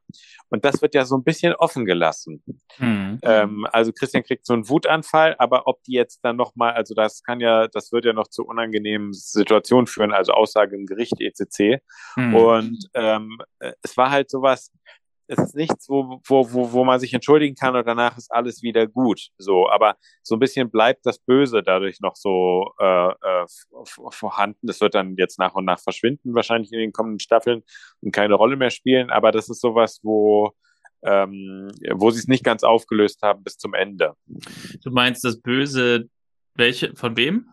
Und 0.50 0.64
das 0.64 0.82
wird 0.82 0.94
ja 0.94 1.04
so 1.04 1.16
ein 1.16 1.24
bisschen 1.24 1.54
offen 1.54 1.84
gelassen. 1.84 2.42
Mhm. 2.78 3.20
Ähm, 3.22 3.66
also 3.72 3.92
Christian 3.92 4.22
kriegt 4.22 4.46
so 4.46 4.52
einen 4.54 4.68
Wutanfall, 4.68 5.36
aber 5.38 5.66
ob 5.66 5.82
die 5.84 5.92
jetzt 5.92 6.20
dann 6.22 6.36
nochmal, 6.36 6.71
also 6.74 6.94
das 6.94 7.22
kann 7.22 7.40
ja, 7.40 7.68
das 7.68 7.92
wird 7.92 8.04
ja 8.04 8.12
noch 8.12 8.28
zu 8.28 8.44
unangenehmen 8.44 9.12
Situationen 9.12 9.86
führen, 9.86 10.12
also 10.12 10.32
Aussage 10.32 10.76
im 10.76 10.86
Gericht 10.86 11.20
etc. 11.20 11.82
Mhm. 12.16 12.34
Und 12.34 12.88
ähm, 12.94 13.38
es 13.82 13.96
war 13.96 14.10
halt 14.10 14.30
sowas, 14.30 14.70
es 15.28 15.38
ist 15.38 15.54
nichts, 15.54 15.88
wo, 15.88 16.20
wo, 16.26 16.52
wo, 16.52 16.72
wo 16.72 16.84
man 16.84 17.00
sich 17.00 17.14
entschuldigen 17.14 17.54
kann 17.54 17.74
und 17.74 17.86
danach 17.86 18.16
ist 18.18 18.30
alles 18.30 18.62
wieder 18.62 18.86
gut. 18.86 19.28
So, 19.38 19.68
aber 19.70 19.96
so 20.22 20.36
ein 20.36 20.40
bisschen 20.40 20.70
bleibt 20.70 21.06
das 21.06 21.18
Böse 21.18 21.62
dadurch 21.62 22.00
noch 22.00 22.16
so 22.16 22.72
äh, 22.78 23.10
äh, 23.10 23.46
vorhanden. 24.10 24.66
Das 24.66 24.80
wird 24.80 24.94
dann 24.94 25.16
jetzt 25.16 25.38
nach 25.38 25.54
und 25.54 25.64
nach 25.64 25.80
verschwinden, 25.80 26.34
wahrscheinlich 26.34 26.72
in 26.72 26.80
den 26.80 26.92
kommenden 26.92 27.20
Staffeln 27.20 27.62
und 28.00 28.12
keine 28.12 28.34
Rolle 28.34 28.56
mehr 28.56 28.70
spielen. 28.70 29.10
Aber 29.10 29.32
das 29.32 29.48
ist 29.48 29.60
sowas, 29.60 30.00
wo 30.02 30.52
ähm, 31.04 31.68
wo 31.94 32.10
sie 32.10 32.20
es 32.20 32.28
nicht 32.28 32.44
ganz 32.44 32.62
aufgelöst 32.62 33.22
haben 33.22 33.42
bis 33.42 33.58
zum 33.58 33.74
Ende. 33.74 34.14
Du 34.26 34.90
meinst 34.90 35.24
das 35.24 35.40
Böse, 35.40 36.08
welche, 36.55 36.94
von 36.94 37.16
wem? 37.16 37.53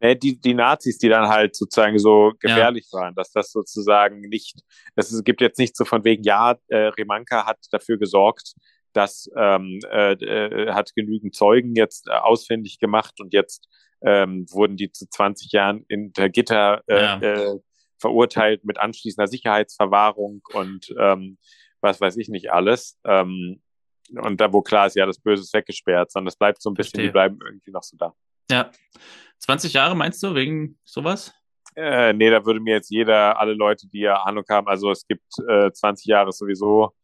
ne, 0.00 0.16
die, 0.16 0.40
die 0.40 0.54
Nazis, 0.54 0.98
die 0.98 1.08
dann 1.08 1.28
halt 1.28 1.56
sozusagen 1.56 1.98
so 1.98 2.32
gefährlich 2.38 2.88
ja. 2.92 3.00
waren, 3.00 3.14
dass 3.14 3.32
das 3.32 3.50
sozusagen 3.50 4.20
nicht, 4.20 4.60
es 4.94 5.24
gibt 5.24 5.40
jetzt 5.40 5.58
nicht 5.58 5.76
so 5.76 5.84
von 5.84 6.04
wegen, 6.04 6.22
ja, 6.22 6.56
äh, 6.68 6.76
Remanka 6.76 7.46
hat 7.46 7.58
dafür 7.70 7.98
gesorgt, 7.98 8.54
dass 8.92 9.30
ähm, 9.36 9.80
äh, 9.90 10.12
äh, 10.12 10.72
hat 10.72 10.94
genügend 10.94 11.34
Zeugen 11.34 11.74
jetzt 11.74 12.08
äh, 12.08 12.12
ausfindig 12.12 12.78
gemacht 12.78 13.20
und 13.20 13.34
jetzt 13.34 13.68
ähm, 14.02 14.46
wurden 14.50 14.76
die 14.76 14.90
zu 14.90 15.08
20 15.08 15.52
Jahren 15.52 15.84
in 15.88 16.12
der 16.12 16.30
Gitter 16.30 16.82
äh, 16.86 17.02
ja. 17.02 17.20
äh, 17.20 17.58
verurteilt 17.98 18.64
mit 18.64 18.78
anschließender 18.78 19.26
Sicherheitsverwahrung 19.26 20.42
und 20.52 20.94
ähm, 20.98 21.38
was 21.80 22.00
weiß 22.00 22.16
ich 22.16 22.28
nicht 22.28 22.52
alles. 22.52 22.98
Ähm, 23.04 23.62
und 24.10 24.40
da, 24.40 24.52
wo 24.52 24.62
klar 24.62 24.86
ist, 24.86 24.96
ja, 24.96 25.06
das 25.06 25.18
Böse 25.18 25.42
ist 25.42 25.54
weggesperrt, 25.54 26.10
sondern 26.10 26.28
es 26.28 26.36
bleibt 26.36 26.62
so 26.62 26.70
ein 26.70 26.74
bisschen, 26.74 26.90
Verstehe. 26.90 27.08
die 27.08 27.12
bleiben 27.12 27.38
irgendwie 27.44 27.70
noch 27.70 27.82
so 27.82 27.96
da. 27.96 28.14
Ja. 28.50 28.70
20 29.38 29.72
Jahre 29.72 29.94
meinst 29.96 30.22
du, 30.22 30.34
wegen 30.34 30.78
sowas? 30.84 31.32
Äh, 31.74 32.12
nee, 32.14 32.30
da 32.30 32.44
würde 32.44 32.60
mir 32.60 32.74
jetzt 32.74 32.90
jeder, 32.90 33.38
alle 33.38 33.52
Leute, 33.52 33.86
die 33.88 34.00
ja 34.00 34.22
Ahnung 34.22 34.44
haben, 34.48 34.66
also 34.66 34.90
es 34.90 35.06
gibt 35.06 35.26
äh, 35.46 35.70
20 35.70 36.06
Jahre 36.06 36.32
sowieso 36.32 36.94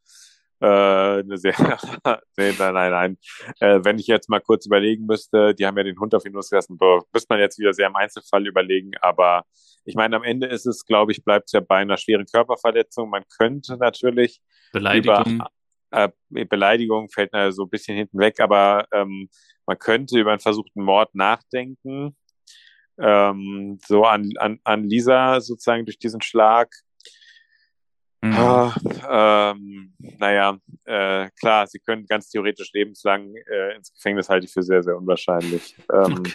äh, 0.60 0.66
eine 0.66 1.36
sehr, 1.36 1.54
nee, 2.38 2.54
nein, 2.58 2.74
nein, 2.74 2.90
nein. 2.90 3.18
Äh, 3.60 3.80
wenn 3.84 3.98
ich 3.98 4.06
jetzt 4.06 4.30
mal 4.30 4.40
kurz 4.40 4.64
überlegen 4.64 5.04
müsste, 5.04 5.54
die 5.54 5.66
haben 5.66 5.76
ja 5.76 5.82
den 5.82 5.98
Hund 5.98 6.14
auf 6.14 6.24
ihn 6.24 6.32
losgelassen, 6.32 6.78
müsste 7.12 7.26
man 7.28 7.40
jetzt 7.40 7.58
wieder 7.58 7.74
sehr 7.74 7.88
im 7.88 7.96
Einzelfall 7.96 8.46
überlegen, 8.46 8.92
aber 9.02 9.44
ich 9.84 9.94
meine, 9.94 10.16
am 10.16 10.22
Ende 10.22 10.46
ist 10.46 10.66
es, 10.66 10.84
glaube 10.84 11.12
ich, 11.12 11.24
bleibt 11.24 11.46
es 11.46 11.52
ja 11.52 11.60
bei 11.60 11.78
einer 11.78 11.96
schweren 11.96 12.26
Körperverletzung. 12.26 13.10
Man 13.10 13.24
könnte 13.36 13.76
natürlich 13.76 14.40
Beleidigung. 14.72 15.26
Über, 15.26 15.50
äh, 15.92 16.10
Beleidigung 16.28 17.08
fällt 17.10 17.32
mir 17.32 17.52
so 17.52 17.64
ein 17.64 17.70
bisschen 17.70 17.96
hinten 17.96 18.18
weg, 18.18 18.40
aber 18.40 18.86
ähm, 18.92 19.28
man 19.66 19.78
könnte 19.78 20.18
über 20.18 20.30
einen 20.32 20.40
versuchten 20.40 20.82
Mord 20.82 21.14
nachdenken. 21.14 22.16
Ähm, 22.98 23.78
so 23.86 24.04
an, 24.04 24.30
an, 24.36 24.58
an 24.64 24.84
Lisa 24.84 25.40
sozusagen 25.40 25.84
durch 25.84 25.98
diesen 25.98 26.20
Schlag. 26.20 26.74
Mhm. 28.20 28.36
Ah, 28.36 28.74
ähm, 29.10 29.94
naja, 29.98 30.56
äh, 30.84 31.28
klar, 31.40 31.66
sie 31.66 31.80
können 31.80 32.06
ganz 32.06 32.28
theoretisch 32.28 32.72
lebenslang 32.72 33.34
äh, 33.34 33.74
ins 33.74 33.92
Gefängnis 33.92 34.28
halte 34.28 34.46
ich 34.46 34.52
für 34.52 34.62
sehr, 34.62 34.82
sehr 34.82 34.96
unwahrscheinlich. 34.96 35.76
Ähm, 35.92 36.18
okay. 36.18 36.34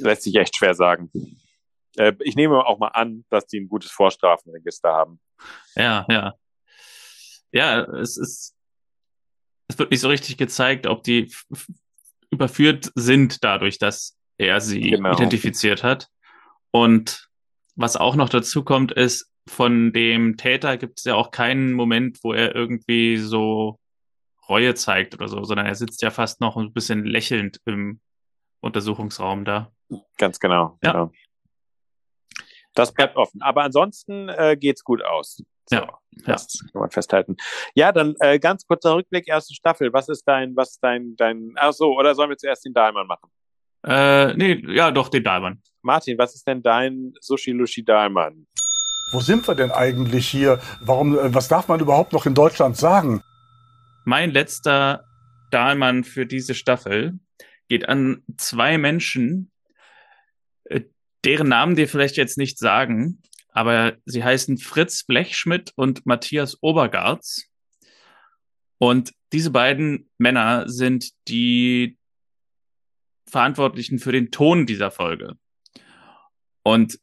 Lässt 0.00 0.22
sich 0.22 0.36
echt 0.36 0.56
schwer 0.56 0.74
sagen. 0.74 1.10
Äh, 1.96 2.12
ich 2.20 2.36
nehme 2.36 2.64
auch 2.64 2.78
mal 2.78 2.88
an, 2.88 3.24
dass 3.30 3.46
die 3.46 3.60
ein 3.60 3.68
gutes 3.68 3.90
Vorstrafenregister 3.90 4.92
haben. 4.92 5.20
Ja, 5.74 6.06
ja. 6.08 6.34
Ja, 7.56 7.82
es 7.82 8.16
ist 8.16 8.56
es 9.68 9.78
wird 9.78 9.90
nicht 9.90 10.00
so 10.00 10.08
richtig 10.08 10.36
gezeigt, 10.36 10.86
ob 10.86 11.02
die 11.02 11.32
überführt 12.30 12.92
sind 12.94 13.42
dadurch, 13.42 13.78
dass 13.78 14.16
er 14.38 14.60
sie 14.60 14.80
genau. 14.80 15.12
identifiziert 15.12 15.82
hat. 15.82 16.08
Und 16.70 17.28
was 17.74 17.96
auch 17.96 18.16
noch 18.16 18.28
dazu 18.28 18.64
kommt, 18.64 18.92
ist, 18.92 19.30
von 19.48 19.92
dem 19.92 20.36
Täter 20.36 20.76
gibt 20.76 20.98
es 20.98 21.04
ja 21.04 21.14
auch 21.14 21.30
keinen 21.30 21.72
Moment, 21.72 22.18
wo 22.22 22.32
er 22.32 22.54
irgendwie 22.54 23.16
so 23.16 23.78
Reue 24.48 24.74
zeigt 24.74 25.14
oder 25.14 25.28
so, 25.28 25.44
sondern 25.44 25.66
er 25.66 25.74
sitzt 25.74 26.02
ja 26.02 26.10
fast 26.10 26.40
noch 26.40 26.56
ein 26.56 26.72
bisschen 26.72 27.04
lächelnd 27.04 27.60
im 27.64 28.00
Untersuchungsraum 28.60 29.44
da. 29.44 29.72
Ganz 30.18 30.40
genau. 30.40 30.78
Ja. 30.82 30.92
Genau. 30.92 31.12
Das 32.74 32.92
bleibt 32.92 33.16
offen. 33.16 33.40
Aber 33.40 33.62
ansonsten 33.62 34.28
äh, 34.28 34.56
geht's 34.58 34.84
gut 34.84 35.02
aus. 35.02 35.42
So, 35.68 35.76
ja, 35.76 35.98
das 36.24 36.60
ja. 36.60 36.68
kann 36.72 36.80
man 36.80 36.90
festhalten. 36.90 37.36
Ja, 37.74 37.92
dann 37.92 38.14
äh, 38.20 38.38
ganz 38.38 38.66
kurzer 38.66 38.94
Rückblick, 38.94 39.28
erste 39.28 39.54
Staffel. 39.54 39.92
Was 39.92 40.08
ist 40.08 40.24
dein, 40.24 40.54
was 40.56 40.72
ist 40.72 40.80
dein, 40.82 41.16
dein, 41.16 41.52
ach 41.56 41.72
so, 41.72 41.96
oder 41.96 42.14
sollen 42.14 42.30
wir 42.30 42.36
zuerst 42.36 42.64
den 42.64 42.72
Dahlmann 42.72 43.06
machen? 43.06 43.30
Äh, 43.84 44.34
nee, 44.34 44.62
ja, 44.68 44.90
doch, 44.90 45.08
den 45.08 45.24
Dahlmann. 45.24 45.62
Martin, 45.82 46.18
was 46.18 46.34
ist 46.34 46.46
denn 46.46 46.62
dein 46.62 47.12
Sushi 47.20 47.52
Lushi 47.52 47.84
Dahlmann? 47.84 48.46
Wo 49.12 49.20
sind 49.20 49.46
wir 49.46 49.54
denn 49.54 49.70
eigentlich 49.70 50.28
hier? 50.28 50.60
Warum, 50.80 51.16
äh, 51.16 51.32
was 51.32 51.48
darf 51.48 51.68
man 51.68 51.80
überhaupt 51.80 52.12
noch 52.12 52.26
in 52.26 52.34
Deutschland 52.34 52.76
sagen? 52.76 53.22
Mein 54.04 54.32
letzter 54.32 55.04
Dahlmann 55.50 56.04
für 56.04 56.26
diese 56.26 56.54
Staffel 56.54 57.18
geht 57.68 57.88
an 57.88 58.22
zwei 58.36 58.78
Menschen, 58.78 59.52
äh, 60.64 60.82
deren 61.24 61.48
Namen 61.48 61.76
dir 61.76 61.88
vielleicht 61.88 62.16
jetzt 62.16 62.38
nicht 62.38 62.58
sagen, 62.58 63.22
aber 63.56 63.96
sie 64.04 64.22
heißen 64.22 64.58
Fritz 64.58 65.04
Blechschmidt 65.04 65.72
und 65.76 66.04
Matthias 66.04 66.58
Obergarz. 66.62 67.46
Und 68.76 69.14
diese 69.32 69.50
beiden 69.50 70.10
Männer 70.18 70.68
sind 70.68 71.08
die 71.26 71.96
Verantwortlichen 73.26 73.98
für 73.98 74.12
den 74.12 74.30
Ton 74.30 74.66
dieser 74.66 74.90
Folge. 74.90 75.38
Und 76.64 77.00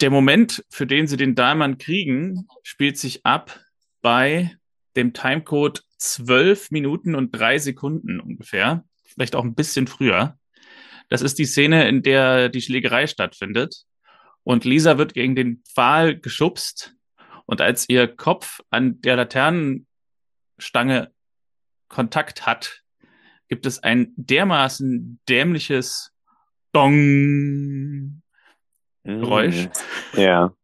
der 0.00 0.08
Moment, 0.08 0.64
für 0.70 0.86
den 0.86 1.06
sie 1.06 1.18
den 1.18 1.34
Dahlmann 1.34 1.76
kriegen, 1.76 2.48
spielt 2.62 2.96
sich 2.96 3.26
ab 3.26 3.60
bei 4.00 4.56
dem 4.96 5.12
Timecode 5.12 5.82
12 5.98 6.70
Minuten 6.70 7.14
und 7.14 7.32
drei 7.32 7.58
Sekunden 7.58 8.20
ungefähr. 8.20 8.86
Vielleicht 9.04 9.36
auch 9.36 9.44
ein 9.44 9.54
bisschen 9.54 9.86
früher. 9.86 10.38
Das 11.10 11.20
ist 11.20 11.38
die 11.38 11.44
Szene, 11.44 11.86
in 11.90 12.02
der 12.02 12.48
die 12.48 12.62
Schlägerei 12.62 13.06
stattfindet. 13.06 13.84
Und 14.44 14.64
Lisa 14.64 14.98
wird 14.98 15.14
gegen 15.14 15.34
den 15.36 15.62
Pfahl 15.64 16.18
geschubst. 16.18 16.94
Und 17.46 17.60
als 17.60 17.88
ihr 17.88 18.08
Kopf 18.08 18.60
an 18.70 19.00
der 19.02 19.16
Laternenstange 19.16 21.12
Kontakt 21.88 22.46
hat, 22.46 22.82
gibt 23.48 23.66
es 23.66 23.82
ein 23.82 24.12
dermaßen 24.16 25.20
dämliches 25.28 26.12
Dong 26.72 28.22
Geräusch. 29.02 29.68
Mm, 30.12 30.20
ja. 30.20 30.54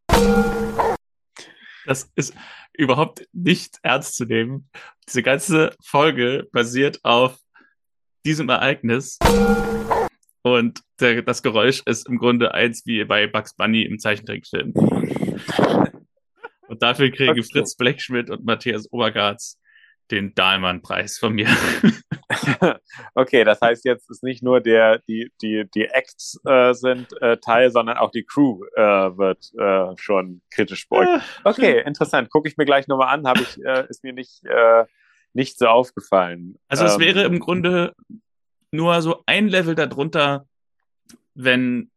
Das 1.86 2.11
ist 2.15 2.35
überhaupt 2.74 3.27
nicht 3.32 3.78
ernst 3.82 4.16
zu 4.16 4.24
nehmen. 4.24 4.69
Diese 5.09 5.23
ganze 5.23 5.74
Folge 5.82 6.48
basiert 6.53 7.05
auf 7.05 7.39
diesem 8.24 8.48
Ereignis. 8.48 9.19
Und 10.47 10.82
der, 11.01 11.23
das 11.23 11.43
Geräusch 11.43 11.82
ist 11.86 12.09
im 12.09 12.18
Grunde 12.18 12.55
eins 12.55 12.86
wie 12.86 13.05
bei 13.05 13.27
Bugs 13.27 13.56
Bunny 13.56 13.82
im 13.82 13.98
Zeichentrickfilm. 13.98 14.74
Und 16.68 16.82
dafür 16.82 17.10
kriegen 17.10 17.31
Okay. 17.31 17.43
Fritz 17.43 17.74
Blechschmidt 17.74 18.31
und 18.31 18.44
Matthias 18.44 18.86
Obergarz 18.93 19.59
den 20.12 20.36
Dahlmann-Preis 20.36 21.18
von 21.18 21.35
mir. 21.35 21.48
Okay, 23.14 23.44
das 23.44 23.60
heißt 23.60 23.85
jetzt 23.85 24.10
ist 24.10 24.23
nicht 24.24 24.43
nur 24.43 24.60
der 24.60 24.98
die 25.09 25.31
die 25.40 25.64
die 25.74 25.85
Acts 25.85 26.40
äh, 26.44 26.74
sind 26.74 27.09
äh, 27.20 27.36
Teil, 27.39 27.70
sondern 27.70 27.98
auch 27.98 28.10
die 28.10 28.24
Crew 28.24 28.64
äh, 28.74 28.82
wird 28.82 29.52
äh, 29.59 29.97
schon 29.97 30.43
kritisch 30.51 30.89
beäugt. 30.89 31.23
Okay, 31.44 31.82
interessant. 31.85 32.31
Gucke 32.31 32.48
ich 32.48 32.56
mir 32.56 32.64
gleich 32.64 32.89
nochmal 32.89 33.14
an. 33.14 33.27
Habe 33.27 33.43
ich 33.43 33.64
äh, 33.64 33.86
ist 33.89 34.02
mir 34.02 34.12
nicht 34.12 34.44
äh, 34.44 34.85
nicht 35.35 35.56
so 35.59 35.66
aufgefallen. 35.66 36.56
Also 36.68 36.85
es 36.85 36.94
Ähm, 36.94 37.01
wäre 37.01 37.23
im 37.24 37.39
Grunde 37.39 37.94
nur 38.77 39.03
so 39.03 39.23
ein 39.27 39.48
Level 39.48 39.74
darunter, 39.74 40.47
wenn 41.35 41.90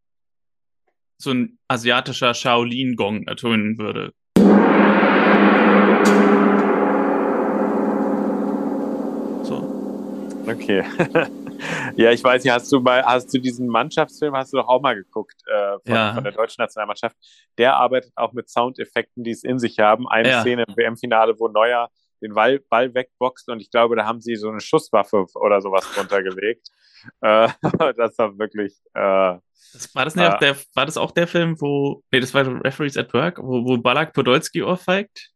so 1.18 1.32
ein 1.32 1.60
asiatischer 1.68 2.34
Shaolin-Gong 2.34 3.28
ertönen 3.28 3.78
würde. 3.78 4.14
So. 9.44 10.44
Okay. 10.48 10.84
ja, 11.96 12.12
ich 12.12 12.24
weiß 12.24 12.44
nicht, 12.44 12.54
hast 12.54 12.72
du 12.72 12.80
mal, 12.80 13.04
hast 13.04 13.34
du 13.34 13.40
diesen 13.40 13.68
Mannschaftsfilm, 13.68 14.36
hast 14.36 14.54
du 14.54 14.58
doch 14.58 14.68
auch 14.68 14.82
mal 14.82 14.96
geguckt 14.96 15.36
äh, 15.48 15.72
von, 15.86 15.96
Ja. 15.96 16.14
von 16.14 16.24
der 16.24 16.34
deutschen 16.34 16.62
Nationalmannschaft. 16.62 17.16
Der 17.58 17.76
arbeitet 17.76 18.12
auch 18.16 18.34
mit 18.34 18.50
Soundeffekten, 18.50 19.24
die 19.24 19.32
es 19.32 19.44
in 19.44 19.60
sich 19.60 19.80
haben. 19.80 20.08
Eine 20.08 20.30
Ja. 20.30 20.42
Szene 20.42 20.64
im 20.68 20.76
WM-Finale, 20.76 21.36
wo 21.40 21.48
Neuer 21.48 21.90
den 22.22 22.34
Ball, 22.34 22.60
Ball 22.70 22.94
wegboxt 22.94 23.50
und 23.50 23.60
ich 23.62 23.72
glaube, 23.72 23.96
da 23.96 24.06
haben 24.06 24.22
sie 24.22 24.36
so 24.36 24.50
eine 24.50 24.60
Schusswaffe 24.62 25.26
oder 25.36 25.62
sowas 25.62 25.86
drunter 25.94 26.22
gelegt. 26.24 26.68
Äh, 27.22 27.48
das 27.96 28.18
war 28.18 28.38
wirklich, 28.38 28.74
äh, 28.94 29.38
Das, 29.72 29.96
war, 29.96 30.04
das 30.04 30.16
nicht 30.16 30.26
Ah. 30.26 30.34
auch 30.36 30.40
der, 30.40 30.58
war 30.76 30.86
das 30.86 30.98
auch 30.98 31.12
der 31.12 31.28
Film, 31.28 31.56
wo, 31.62 32.04
nee, 32.12 32.20
das 32.20 32.34
war 32.34 32.46
Referees 32.66 32.98
at 32.98 33.14
Work, 33.14 33.38
wo, 33.42 33.64
wo 33.64 33.78
Balak 33.78 34.12
Podolski 34.14 34.62
ohrfeigt? 34.64 35.32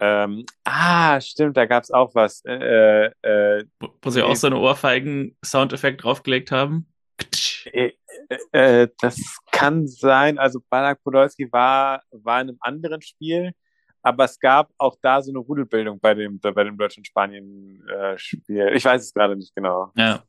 ähm, 0.00 0.46
ah, 0.64 1.20
stimmt, 1.20 1.58
da 1.58 1.66
gab's 1.66 1.90
auch 1.90 2.14
was. 2.14 2.42
Äh, 2.46 3.06
äh, 3.22 3.64
Wo, 3.80 3.88
wo 4.00 4.08
sie 4.10 4.22
auch 4.22 4.34
so 4.34 4.46
einen 4.46 4.56
Ohrfeigen-Soundeffekt 4.56 6.02
draufgelegt 6.04 6.50
haben? 6.50 6.86
Äh, 7.72 7.92
äh, 8.52 8.88
das 9.00 9.20
kann 9.50 9.86
sein. 9.86 10.38
Also 10.38 10.60
Balak 10.70 11.02
Podolski 11.02 11.50
war, 11.52 12.02
war 12.10 12.40
in 12.40 12.48
einem 12.48 12.58
anderen 12.60 13.02
Spiel, 13.02 13.52
aber 14.06 14.24
es 14.24 14.38
gab 14.38 14.70
auch 14.78 14.96
da 15.02 15.20
so 15.20 15.32
eine 15.32 15.40
Rudelbildung 15.40 15.98
bei 15.98 16.14
dem, 16.14 16.38
bei 16.38 16.62
dem 16.62 16.78
Deutschland-Spanien-Spiel. 16.78 18.70
ich 18.74 18.84
weiß 18.84 19.02
es 19.02 19.12
gerade 19.12 19.34
nicht 19.34 19.52
genau. 19.52 19.90
Ja. 19.96 20.22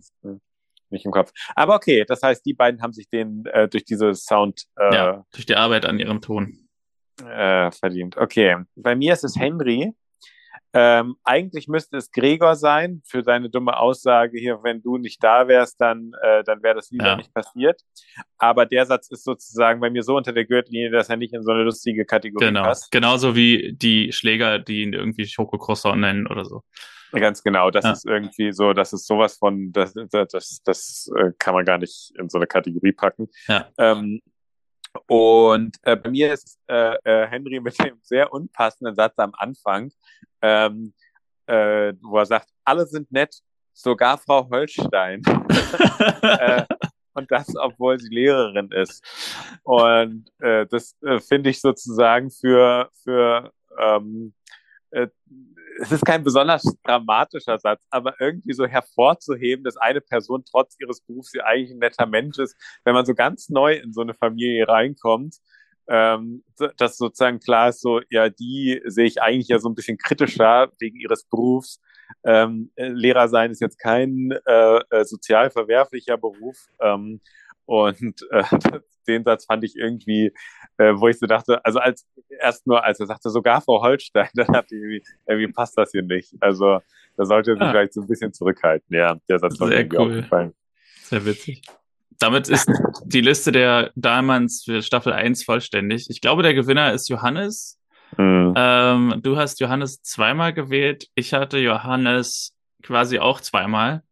Nicht 0.90 1.06
im 1.06 1.12
Kopf. 1.12 1.32
Aber 1.56 1.76
okay, 1.76 2.04
das 2.08 2.24
heißt, 2.24 2.44
die 2.44 2.56
beiden 2.56 2.82
haben 2.82 2.94
sich 2.94 3.08
den 3.08 3.45
äh, 3.45 3.68
durch 3.68 3.86
diese 3.86 4.16
Sound 4.16 4.64
äh, 4.78 4.95
Ja, 4.95 5.26
durch 5.32 5.45
die 5.45 5.56
Arbeit 5.56 5.86
an 5.86 5.99
ihrem 5.99 6.22
Ton. 6.22 6.68
äh, 7.24 7.70
verdient. 7.72 8.18
Okay, 8.18 8.58
bei 8.76 8.95
mir 8.95 9.14
ist 9.14 9.24
es 9.24 9.38
Henry. 9.38 9.94
Ähm, 10.73 11.15
eigentlich 11.23 11.68
müsste 11.68 11.98
es 11.98 12.11
Gregor 12.11 12.56
sein 12.56 13.02
für 13.06 13.23
seine 13.23 13.49
dumme 13.49 13.77
Aussage 13.80 14.38
hier, 14.38 14.60
wenn 14.64 14.81
du 14.81 14.98
nicht 14.98 15.23
da 15.23 15.48
wärst, 15.48 15.80
dann, 15.80 16.11
äh, 16.22 16.44
dann 16.44 16.61
wäre 16.61 16.76
das 16.76 16.91
lieber 16.91 17.06
Ja. 17.07 17.15
nicht 17.15 17.34
passiert. 17.34 17.81
Aber 18.38 18.65
der 18.65 18.85
Satz 18.85 19.10
ist 19.10 19.23
sozusagen 19.23 19.80
bei 19.80 19.89
mir 19.89 20.03
so 20.03 20.15
unter 20.18 20.34
der 20.34 20.45
Gürtellinie, 20.45 20.91
dass 20.91 21.10
er 21.10 21.18
nicht 21.18 21.34
in 21.34 21.44
so 21.44 21.52
eine 21.52 21.64
lustige 21.64 22.06
Kategorie 22.06 22.45
Genau. 22.48 22.64
passt. 22.64 22.91
Genauso 22.91 23.35
wie 23.35 23.73
die 23.73 24.11
Schläger, 24.11 24.60
die 24.60 24.81
ihn 24.84 24.94
irgendwie 24.94 25.26
Schokocroissant 25.26 25.99
nennen 26.02 26.27
oder 26.27 26.44
so. 26.45 26.64
Ganz 27.14 27.41
genau. 27.41 27.72
Das 27.72 27.85
Ja. 27.85 27.91
ist 27.94 28.06
irgendwie 28.06 28.52
so, 28.52 28.73
das 28.73 28.91
ist 28.91 29.07
sowas 29.07 29.38
von, 29.38 29.72
das, 29.72 29.94
das, 30.11 30.27
das, 30.27 30.61
das 30.65 31.10
äh, 31.18 31.31
kann 31.39 31.53
man 31.53 31.64
gar 31.64 31.77
nicht 31.77 32.11
in 32.19 32.27
so 32.30 32.38
eine 32.38 32.48
Kategorie 32.48 32.91
packen. 32.91 33.30
Ja. 33.48 33.69
Ähm, 33.77 34.22
und 35.07 35.77
äh, 35.84 35.95
bei 35.95 36.10
mir 36.10 36.34
ist 36.34 36.60
äh, 36.68 36.95
äh, 37.03 37.27
Henry 37.27 37.60
mit 37.60 37.77
dem 37.84 37.98
sehr 38.02 38.34
unpassenden 38.34 38.95
Satz 38.95 39.14
am 39.18 39.31
Anfang, 39.38 39.91
ähm, 40.42 40.94
äh, 41.48 41.94
wo 42.02 42.18
er 42.18 42.26
sagt, 42.26 42.50
alle 42.64 42.86
sind 42.86 43.12
nett, 43.12 43.36
sogar 43.74 44.18
Frau 44.18 44.50
Holstein. 44.50 45.22
äh, 46.22 46.64
und 47.14 47.32
das, 47.32 47.48
obwohl 47.56 48.00
sie 48.00 48.14
Lehrerin 48.14 48.72
ist. 48.72 49.04
Und 49.64 50.26
äh, 50.40 50.68
das 50.68 50.96
äh, 51.02 51.20
finde 51.20 51.50
ich 51.50 51.60
sozusagen 51.60 52.30
für, 52.30 52.90
für 53.04 53.52
ähm, 53.80 54.34
äh, 54.92 55.08
es 55.80 55.92
ist 55.92 56.06
kein 56.06 56.24
besonders 56.24 56.64
dramatischer 56.84 57.60
Satz, 57.60 57.82
aber 57.90 58.20
irgendwie 58.20 58.54
so 58.54 58.66
hervorzuheben, 58.66 59.64
dass 59.64 59.78
eine 59.78 60.02
Person 60.02 60.44
trotz 60.44 60.76
ihres 60.80 61.02
Berufs 61.02 61.34
ja 61.34 61.44
eigentlich 61.44 61.72
ein 61.72 61.80
netter 61.80 62.06
Mensch 62.08 62.40
ist, 62.40 62.56
wenn 62.84 62.94
man 62.94 63.06
so 63.06 63.14
ganz 63.14 63.50
neu 63.50 63.76
in 63.76 63.94
so 63.94 64.02
eine 64.02 64.14
Familie 64.14 64.68
reinkommt, 64.68 65.36
ähm, 65.90 66.44
dass 66.78 66.98
sozusagen 66.98 67.40
klar 67.40 67.70
ist, 67.70 67.82
so, 67.82 68.02
ja, 68.10 68.30
die 68.30 68.82
sehe 68.86 69.06
ich 69.06 69.22
eigentlich 69.22 69.48
ja 69.48 69.60
so 69.60 69.70
ein 69.70 69.76
bisschen 69.76 69.98
kritischer 69.98 70.72
wegen 70.80 70.98
ihres 71.00 71.24
Berufs. 71.26 71.80
Ähm, 72.24 72.72
äh, 72.76 72.88
Lehrer 72.90 73.28
sein 73.28 73.52
ist 73.52 73.62
jetzt 73.62 73.80
kein 73.80 74.32
äh, 74.46 74.80
äh, 74.90 75.04
sozial 75.06 75.50
verwerflicher 75.50 76.18
Beruf. 76.18 76.58
Ähm, 76.82 77.22
und 77.66 78.22
äh, 78.32 78.44
den 79.08 79.24
Satz 79.24 79.46
fand 79.46 79.64
ich 79.64 79.76
irgendwie, 79.76 80.32
äh, 80.78 80.94
wo 80.96 81.08
ich 81.08 81.20
so 81.20 81.28
dachte, 81.28 81.64
also 81.66 81.80
als 81.80 82.06
erst 82.40 82.68
nur, 82.68 82.84
als 82.84 83.00
er 83.00 83.06
sagte, 83.08 83.30
sogar 83.30 83.62
Frau 83.62 83.82
Holstein, 83.82 84.30
dann 84.36 84.48
dachte 84.48 84.76
ich, 84.76 84.82
irgendwie, 84.82 85.04
irgendwie 85.28 85.52
passt 85.54 85.78
das 85.78 85.92
hier 85.92 86.04
nicht. 86.04 86.34
Also 86.40 86.80
da 87.18 87.26
sollte 87.26 87.52
er 87.52 87.56
sich 87.56 87.64
Ah. 87.64 87.72
vielleicht 87.72 87.94
so 87.94 88.02
ein 88.02 88.08
bisschen 88.08 88.34
zurückhalten. 88.34 88.96
Ja, 88.96 89.18
der 89.28 89.40
Satz 89.40 89.60
war 89.60 89.68
mir 89.68 89.88
cool. 89.94 89.98
aufgefallen. 90.00 90.54
Sehr 91.04 91.26
witzig. 91.26 91.62
Damit 92.20 92.50
ist 92.50 92.70
die 93.06 93.22
Liste 93.22 93.52
der 93.52 93.92
Dahlmanns 93.96 94.64
für 94.64 94.82
Staffel 94.82 95.14
1 95.14 95.44
vollständig. 95.44 96.08
Ich 96.10 96.22
glaube, 96.22 96.42
der 96.44 96.54
Gewinner 96.54 96.94
ist 96.94 97.10
Johannes. 97.10 97.80
Mhm. 98.18 98.54
Ähm, 98.56 99.20
du 99.22 99.38
hast 99.38 99.60
Johannes 99.60 100.02
zweimal 100.02 100.54
gewählt. 100.54 101.08
Ich 101.16 101.34
hatte 101.34 101.60
Johannes 101.60 102.56
quasi 102.82 103.20
auch 103.20 103.42
zweimal. 103.42 104.04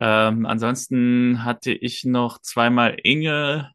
Ähm, 0.00 0.46
ansonsten 0.46 1.44
hatte 1.44 1.72
ich 1.72 2.04
noch 2.04 2.38
zweimal 2.38 2.96
Inge. 3.02 3.72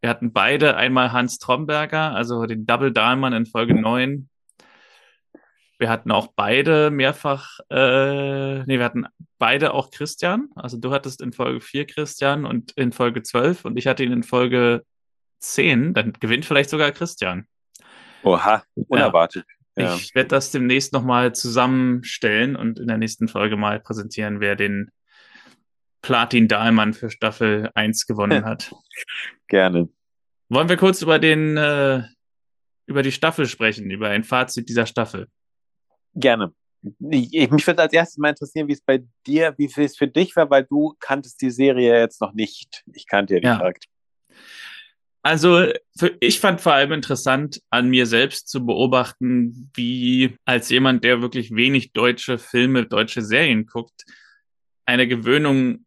Wir 0.00 0.10
hatten 0.10 0.32
beide 0.32 0.76
einmal 0.76 1.12
Hans 1.12 1.38
Tromberger, 1.38 2.14
also 2.14 2.46
den 2.46 2.66
Double 2.66 2.92
Dahlmann 2.92 3.32
in 3.32 3.46
Folge 3.46 3.74
9. 3.74 4.28
Wir 5.78 5.90
hatten 5.90 6.10
auch 6.10 6.28
beide 6.34 6.90
mehrfach, 6.90 7.58
äh, 7.70 8.64
nee, 8.64 8.78
wir 8.78 8.84
hatten 8.84 9.06
beide 9.38 9.74
auch 9.74 9.90
Christian. 9.90 10.48
Also 10.54 10.78
du 10.78 10.92
hattest 10.92 11.20
in 11.20 11.32
Folge 11.32 11.60
4 11.60 11.86
Christian 11.86 12.46
und 12.46 12.72
in 12.72 12.92
Folge 12.92 13.22
12 13.22 13.64
und 13.64 13.76
ich 13.76 13.86
hatte 13.86 14.02
ihn 14.02 14.12
in 14.12 14.22
Folge 14.22 14.84
10. 15.40 15.92
Dann 15.92 16.14
gewinnt 16.14 16.46
vielleicht 16.46 16.70
sogar 16.70 16.92
Christian. 16.92 17.46
Oha, 18.22 18.62
unerwartet. 18.88 19.44
Ja. 19.76 19.94
Ich 19.94 20.14
werde 20.14 20.28
das 20.28 20.50
demnächst 20.50 20.94
nochmal 20.94 21.34
zusammenstellen 21.34 22.56
und 22.56 22.78
in 22.78 22.88
der 22.88 22.96
nächsten 22.96 23.28
Folge 23.28 23.56
mal 23.56 23.78
präsentieren, 23.78 24.40
wer 24.40 24.56
den 24.56 24.90
Platin 26.00 26.48
Dahlmann 26.48 26.94
für 26.94 27.10
Staffel 27.10 27.70
1 27.74 28.06
gewonnen 28.06 28.44
hat. 28.44 28.72
Gerne. 29.48 29.88
Wollen 30.48 30.68
wir 30.68 30.76
kurz 30.76 31.02
über 31.02 31.18
den, 31.18 31.56
äh, 31.56 32.04
über 32.86 33.02
die 33.02 33.12
Staffel 33.12 33.46
sprechen, 33.46 33.90
über 33.90 34.08
ein 34.08 34.24
Fazit 34.24 34.68
dieser 34.68 34.86
Staffel? 34.86 35.28
Gerne. 36.16 36.52
Ich, 37.10 37.32
ich, 37.32 37.50
mich 37.50 37.66
würde 37.66 37.82
als 37.82 37.92
erstes 37.92 38.18
mal 38.18 38.30
interessieren, 38.30 38.68
wie 38.68 38.72
es 38.72 38.80
bei 38.80 39.04
dir, 39.26 39.54
wie 39.58 39.70
es 39.76 39.96
für 39.96 40.08
dich 40.08 40.34
war, 40.36 40.48
weil 40.50 40.64
du 40.64 40.94
kanntest 40.98 41.40
die 41.42 41.50
Serie 41.50 41.98
jetzt 41.98 42.20
noch 42.20 42.32
nicht. 42.32 42.84
Ich 42.92 43.06
kannte 43.06 43.34
ja 43.34 43.40
die 43.40 43.46
Ja. 43.46 43.58
Charaktere. 43.58 43.92
Also, 45.22 45.66
für, 45.98 46.16
ich 46.20 46.38
fand 46.38 46.60
vor 46.60 46.74
allem 46.74 46.92
interessant, 46.92 47.60
an 47.70 47.88
mir 47.88 48.06
selbst 48.06 48.48
zu 48.48 48.64
beobachten, 48.64 49.72
wie 49.74 50.36
als 50.44 50.68
jemand, 50.70 51.02
der 51.02 51.20
wirklich 51.20 51.50
wenig 51.50 51.92
deutsche 51.92 52.38
Filme, 52.38 52.86
deutsche 52.86 53.22
Serien 53.22 53.66
guckt, 53.66 54.04
eine 54.84 55.08
Gewöhnung 55.08 55.84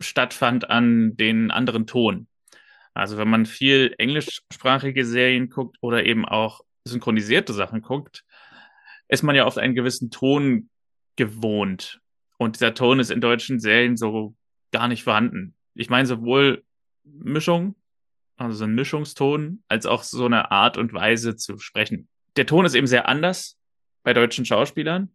stattfand 0.00 0.70
an 0.70 1.14
den 1.16 1.50
anderen 1.50 1.86
Ton. 1.86 2.26
Also, 2.94 3.18
wenn 3.18 3.28
man 3.28 3.44
viel 3.44 3.94
englischsprachige 3.98 5.04
Serien 5.04 5.50
guckt 5.50 5.76
oder 5.82 6.06
eben 6.06 6.24
auch 6.24 6.62
synchronisierte 6.84 7.52
Sachen 7.52 7.82
guckt, 7.82 8.24
ist 9.10 9.22
man 9.22 9.34
ja 9.34 9.44
oft 9.44 9.58
einen 9.58 9.74
gewissen 9.74 10.10
Ton 10.10 10.70
gewohnt. 11.16 12.00
Und 12.38 12.56
dieser 12.56 12.74
Ton 12.74 13.00
ist 13.00 13.10
in 13.10 13.20
deutschen 13.20 13.58
Serien 13.58 13.96
so 13.96 14.34
gar 14.70 14.86
nicht 14.86 15.02
vorhanden. 15.02 15.54
Ich 15.74 15.90
meine 15.90 16.06
sowohl 16.06 16.64
Mischung, 17.04 17.74
also 18.36 18.56
so 18.56 18.64
ein 18.64 18.74
Mischungston, 18.74 19.64
als 19.68 19.84
auch 19.84 20.04
so 20.04 20.24
eine 20.24 20.52
Art 20.52 20.78
und 20.78 20.94
Weise 20.94 21.36
zu 21.36 21.58
sprechen. 21.58 22.08
Der 22.36 22.46
Ton 22.46 22.64
ist 22.64 22.74
eben 22.74 22.86
sehr 22.86 23.08
anders 23.08 23.58
bei 24.04 24.14
deutschen 24.14 24.44
Schauspielern. 24.44 25.10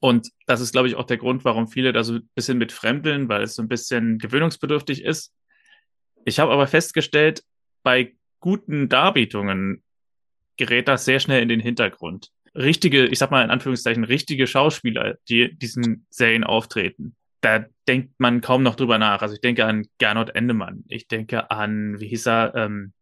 Und 0.00 0.28
das 0.46 0.60
ist, 0.60 0.72
glaube 0.72 0.88
ich, 0.88 0.94
auch 0.94 1.06
der 1.06 1.16
Grund, 1.16 1.46
warum 1.46 1.66
viele 1.66 1.94
da 1.94 2.04
so 2.04 2.16
ein 2.16 2.28
bisschen 2.34 2.58
mit 2.58 2.72
fremdeln, 2.72 3.30
weil 3.30 3.42
es 3.42 3.54
so 3.54 3.62
ein 3.62 3.68
bisschen 3.68 4.18
gewöhnungsbedürftig 4.18 5.02
ist. 5.02 5.32
Ich 6.26 6.38
habe 6.38 6.52
aber 6.52 6.66
festgestellt, 6.66 7.42
bei 7.82 8.14
guten 8.40 8.90
Darbietungen 8.90 9.82
gerät 10.58 10.88
das 10.88 11.06
sehr 11.06 11.20
schnell 11.20 11.40
in 11.42 11.48
den 11.48 11.60
Hintergrund. 11.60 12.30
Richtige, 12.58 13.06
ich 13.06 13.18
sag 13.18 13.30
mal 13.30 13.44
in 13.44 13.50
Anführungszeichen, 13.50 14.04
richtige 14.04 14.46
Schauspieler, 14.46 15.16
die 15.28 15.56
diesen 15.56 16.06
Serien 16.10 16.44
auftreten, 16.44 17.14
da 17.40 17.64
denkt 17.86 18.18
man 18.18 18.40
kaum 18.40 18.62
noch 18.62 18.74
drüber 18.74 18.98
nach. 18.98 19.22
Also 19.22 19.34
ich 19.34 19.40
denke 19.40 19.64
an 19.64 19.86
Gernot 19.98 20.30
Endemann, 20.30 20.84
ich 20.88 21.06
denke 21.06 21.50
an, 21.50 22.00
wie 22.00 22.08
hieß 22.08 22.26
er, 22.26 22.54
ähm, 22.56 22.92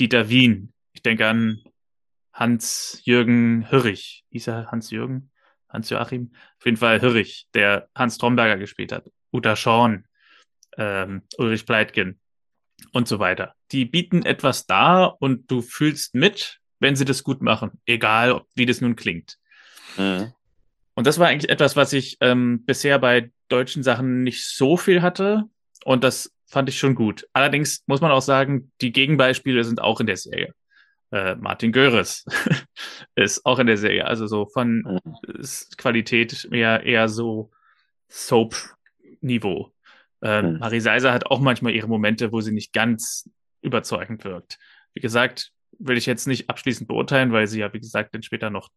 Dieter 0.00 0.28
Wien, 0.28 0.72
ich 0.92 1.02
denke 1.02 1.26
an 1.26 1.60
Hans-Jürgen 2.34 3.66
Hirrich. 3.68 4.24
Hieß 4.30 4.48
er 4.48 4.70
Hans-Jürgen? 4.70 5.30
Hans-Joachim? 5.68 6.32
Auf 6.58 6.64
jeden 6.64 6.76
Fall 6.76 7.00
Hirrich, 7.00 7.46
der 7.54 7.88
Hans 7.94 8.18
Tromberger 8.18 8.58
gespielt 8.58 8.92
hat. 8.92 9.10
Uta 9.32 9.56
Schorn, 9.56 10.06
ähm, 10.76 11.22
Ulrich 11.38 11.64
Pleitgen 11.64 12.20
und 12.92 13.06
so 13.06 13.18
weiter. 13.20 13.54
Die 13.72 13.84
bieten 13.84 14.24
etwas 14.24 14.66
dar 14.66 15.20
und 15.20 15.50
du 15.50 15.62
fühlst 15.62 16.14
mit, 16.14 16.60
wenn 16.84 16.96
sie 16.96 17.06
das 17.06 17.24
gut 17.24 17.40
machen, 17.40 17.80
egal 17.86 18.42
wie 18.54 18.66
das 18.66 18.82
nun 18.82 18.94
klingt. 18.94 19.38
Mhm. 19.96 20.34
Und 20.92 21.06
das 21.06 21.18
war 21.18 21.28
eigentlich 21.28 21.50
etwas, 21.50 21.76
was 21.76 21.94
ich 21.94 22.18
ähm, 22.20 22.62
bisher 22.66 22.98
bei 22.98 23.32
deutschen 23.48 23.82
Sachen 23.82 24.22
nicht 24.22 24.44
so 24.44 24.76
viel 24.76 25.00
hatte. 25.00 25.44
Und 25.86 26.04
das 26.04 26.30
fand 26.46 26.68
ich 26.68 26.78
schon 26.78 26.94
gut. 26.94 27.26
Allerdings 27.32 27.82
muss 27.86 28.02
man 28.02 28.10
auch 28.10 28.20
sagen, 28.20 28.70
die 28.82 28.92
Gegenbeispiele 28.92 29.64
sind 29.64 29.80
auch 29.80 29.98
in 29.98 30.06
der 30.06 30.18
Serie. 30.18 30.52
Äh, 31.10 31.36
Martin 31.36 31.72
Göres 31.72 32.26
ist 33.14 33.46
auch 33.46 33.58
in 33.58 33.66
der 33.66 33.78
Serie. 33.78 34.04
Also 34.04 34.26
so 34.26 34.44
von 34.44 35.00
mhm. 35.02 35.46
Qualität 35.78 36.46
eher, 36.52 36.82
eher 36.82 37.08
so 37.08 37.50
Soap-Niveau. 38.08 39.72
Ähm, 40.20 40.52
mhm. 40.52 40.58
Marie 40.58 40.80
Seiser 40.80 41.14
hat 41.14 41.26
auch 41.26 41.40
manchmal 41.40 41.72
ihre 41.72 41.88
Momente, 41.88 42.30
wo 42.30 42.42
sie 42.42 42.52
nicht 42.52 42.74
ganz 42.74 43.26
überzeugend 43.62 44.24
wirkt. 44.24 44.58
Wie 44.92 45.00
gesagt, 45.00 45.53
will 45.86 45.96
ich 45.96 46.06
jetzt 46.06 46.26
nicht 46.26 46.48
abschließend 46.48 46.88
beurteilen, 46.88 47.32
weil 47.32 47.46
sie 47.46 47.60
ja, 47.60 47.72
wie 47.72 47.80
gesagt, 47.80 48.14
dann 48.14 48.22
später 48.22 48.50
noch 48.50 48.70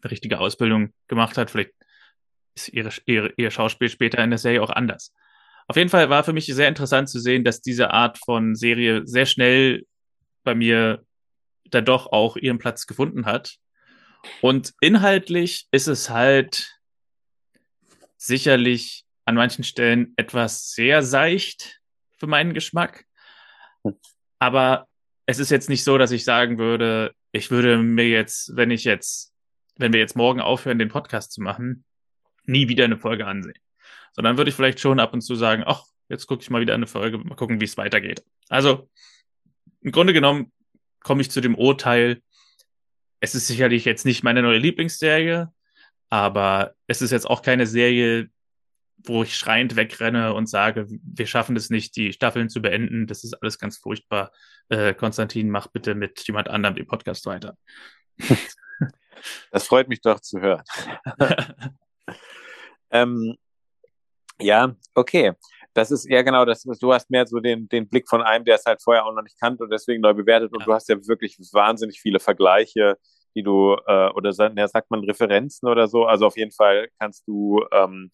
eine 0.00 0.10
richtige 0.10 0.38
Ausbildung 0.40 0.92
gemacht 1.08 1.36
hat. 1.36 1.50
Vielleicht 1.50 1.72
ist 2.54 2.68
ihre, 2.68 2.90
ihre, 3.06 3.32
ihr 3.36 3.50
Schauspiel 3.50 3.88
später 3.88 4.22
in 4.22 4.30
der 4.30 4.38
Serie 4.38 4.62
auch 4.62 4.70
anders. 4.70 5.14
Auf 5.68 5.76
jeden 5.76 5.90
Fall 5.90 6.10
war 6.10 6.24
für 6.24 6.32
mich 6.32 6.46
sehr 6.46 6.68
interessant 6.68 7.08
zu 7.08 7.20
sehen, 7.20 7.44
dass 7.44 7.60
diese 7.60 7.90
Art 7.90 8.18
von 8.18 8.54
Serie 8.54 9.06
sehr 9.06 9.26
schnell 9.26 9.86
bei 10.44 10.54
mir 10.54 11.04
da 11.64 11.80
doch 11.80 12.10
auch 12.12 12.36
ihren 12.36 12.58
Platz 12.58 12.86
gefunden 12.86 13.26
hat. 13.26 13.56
Und 14.40 14.72
inhaltlich 14.80 15.66
ist 15.70 15.88
es 15.88 16.10
halt 16.10 16.78
sicherlich 18.16 19.04
an 19.24 19.34
manchen 19.34 19.64
Stellen 19.64 20.14
etwas 20.16 20.72
sehr 20.72 21.02
seicht 21.02 21.80
für 22.18 22.26
meinen 22.26 22.54
Geschmack. 22.54 23.04
Aber 24.38 24.88
es 25.26 25.38
ist 25.38 25.50
jetzt 25.50 25.68
nicht 25.68 25.84
so, 25.84 25.98
dass 25.98 26.10
ich 26.10 26.24
sagen 26.24 26.58
würde, 26.58 27.14
ich 27.32 27.50
würde 27.50 27.78
mir 27.78 28.08
jetzt, 28.08 28.56
wenn 28.56 28.70
ich 28.70 28.84
jetzt, 28.84 29.32
wenn 29.76 29.92
wir 29.92 30.00
jetzt 30.00 30.16
morgen 30.16 30.40
aufhören, 30.40 30.78
den 30.78 30.88
Podcast 30.88 31.32
zu 31.32 31.40
machen, 31.40 31.84
nie 32.44 32.68
wieder 32.68 32.84
eine 32.84 32.98
Folge 32.98 33.26
ansehen. 33.26 33.58
Sondern 34.12 34.36
würde 34.36 34.50
ich 34.50 34.54
vielleicht 34.54 34.80
schon 34.80 35.00
ab 35.00 35.12
und 35.12 35.22
zu 35.22 35.34
sagen, 35.34 35.62
ach, 35.64 35.84
jetzt 36.08 36.26
gucke 36.26 36.42
ich 36.42 36.50
mal 36.50 36.60
wieder 36.60 36.74
eine 36.74 36.86
Folge, 36.86 37.18
mal 37.18 37.36
gucken, 37.36 37.60
wie 37.60 37.64
es 37.64 37.76
weitergeht. 37.76 38.22
Also, 38.48 38.90
im 39.80 39.92
Grunde 39.92 40.12
genommen 40.12 40.52
komme 41.00 41.22
ich 41.22 41.30
zu 41.30 41.40
dem 41.40 41.54
Urteil, 41.54 42.20
es 43.20 43.34
ist 43.34 43.46
sicherlich 43.46 43.84
jetzt 43.84 44.04
nicht 44.04 44.24
meine 44.24 44.42
neue 44.42 44.58
Lieblingsserie, 44.58 45.52
aber 46.10 46.74
es 46.88 47.00
ist 47.00 47.12
jetzt 47.12 47.28
auch 47.30 47.42
keine 47.42 47.66
Serie, 47.66 48.28
wo 49.04 49.22
ich 49.22 49.36
schreiend 49.36 49.76
wegrenne 49.76 50.34
und 50.34 50.48
sage, 50.48 50.86
wir 50.88 51.26
schaffen 51.26 51.56
es 51.56 51.70
nicht, 51.70 51.96
die 51.96 52.12
Staffeln 52.12 52.48
zu 52.48 52.62
beenden. 52.62 53.06
Das 53.06 53.24
ist 53.24 53.34
alles 53.34 53.58
ganz 53.58 53.78
furchtbar. 53.78 54.32
Äh, 54.68 54.94
Konstantin, 54.94 55.50
mach 55.50 55.68
bitte 55.68 55.94
mit 55.94 56.26
jemand 56.26 56.48
anderem 56.48 56.76
den 56.76 56.86
Podcast 56.86 57.26
weiter. 57.26 57.56
Das 59.50 59.66
freut 59.66 59.88
mich 59.88 60.00
doch 60.00 60.20
zu 60.20 60.40
hören. 60.40 60.62
ähm, 62.90 63.36
ja, 64.40 64.74
okay. 64.94 65.32
Das 65.74 65.90
ist 65.90 66.04
eher 66.04 66.22
genau 66.22 66.44
das, 66.44 66.62
du 66.64 66.92
hast 66.92 67.10
mehr 67.10 67.26
so 67.26 67.40
den, 67.40 67.66
den 67.68 67.88
Blick 67.88 68.06
von 68.06 68.20
einem, 68.20 68.44
der 68.44 68.56
es 68.56 68.64
halt 68.66 68.82
vorher 68.82 69.06
auch 69.06 69.14
noch 69.14 69.22
nicht 69.22 69.40
kannte 69.40 69.64
und 69.64 69.70
deswegen 69.70 70.02
neu 70.02 70.12
bewertet 70.12 70.52
und 70.52 70.60
ja. 70.60 70.66
du 70.66 70.74
hast 70.74 70.88
ja 70.90 70.96
wirklich 71.06 71.38
wahnsinnig 71.52 71.98
viele 72.00 72.20
Vergleiche, 72.20 72.98
die 73.34 73.42
du, 73.42 73.76
äh, 73.86 74.08
oder 74.10 74.32
ja, 74.54 74.68
sagt 74.68 74.90
man 74.90 75.04
Referenzen 75.04 75.68
oder 75.68 75.88
so. 75.88 76.04
Also 76.04 76.26
auf 76.26 76.36
jeden 76.36 76.52
Fall 76.52 76.88
kannst 76.98 77.26
du 77.26 77.64
ähm, 77.72 78.10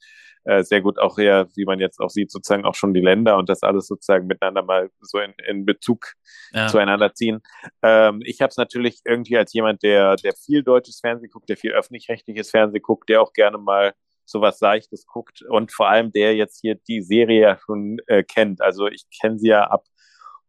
äh, 0.49 0.65
sehr 0.65 0.81
gut 0.81 0.99
auch 0.99 1.19
eher, 1.19 1.47
wie 1.57 1.67
man 1.67 1.79
jetzt 1.79 2.01
auch 2.01 2.09
sieht, 2.09 2.31
sozusagen 2.31 2.65
auch 2.65 2.75
schon 2.75 2.95
die 2.95 3.03
Länder 3.03 3.37
und 3.37 3.51
das 3.51 3.63
alles 3.63 3.87
sozusagen 3.87 4.27
miteinander 4.27 4.63
mal 4.63 4.91
so 5.03 5.19
in, 5.19 5.35
in 5.47 5.67
Bezug 5.67 6.15
ja. 6.53 6.69
zueinander 6.69 7.13
ziehen. 7.13 7.41
Ähm, 7.83 8.23
ich 8.25 8.41
habe 8.41 8.49
es 8.49 8.57
natürlich 8.57 9.01
irgendwie 9.05 9.37
als 9.37 9.53
jemand, 9.53 9.83
der, 9.83 10.17
der 10.17 10.33
viel 10.33 10.63
deutsches 10.63 11.01
Fernsehen 11.01 11.31
guckt, 11.31 11.51
der 11.51 11.59
viel 11.59 11.73
öffentlich-rechtliches 11.73 12.51
Fernsehen 12.51 12.81
guckt, 12.81 13.11
der 13.11 13.21
auch 13.21 13.35
gerne 13.35 13.59
mal 13.59 13.93
sowas 14.25 14.59
Seichtes 14.59 15.07
guckt 15.07 15.43
und 15.43 15.71
vor 15.71 15.91
allem 15.91 16.13
der 16.13 16.35
jetzt 16.35 16.61
hier 16.61 16.77
die 16.77 17.03
Serie 17.03 17.43
ja 17.43 17.59
schon 17.59 17.99
äh, 18.07 18.23
kennt. 18.23 18.63
Also 18.63 18.87
ich 18.87 19.05
kenne 19.21 19.39
sie 19.39 19.49
ja 19.49 19.65
ab 19.65 19.85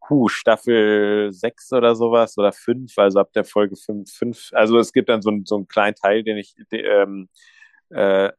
huh, 0.09 0.29
Staffel 0.29 1.33
6 1.33 1.73
oder 1.73 1.95
sowas 1.95 2.37
oder 2.37 2.53
5, 2.53 2.97
also 2.97 3.19
ab 3.19 3.33
der 3.33 3.43
Folge 3.43 3.75
5, 3.75 4.09
5. 4.09 4.49
Also 4.53 4.79
es 4.79 4.93
gibt 4.93 5.09
dann 5.09 5.21
so, 5.21 5.31
so 5.43 5.57
einen 5.57 5.67
kleinen 5.67 5.95
Teil, 5.95 6.23
den 6.23 6.37
ich 6.37 6.55
ähm, 6.71 7.27
äh, 7.89 8.31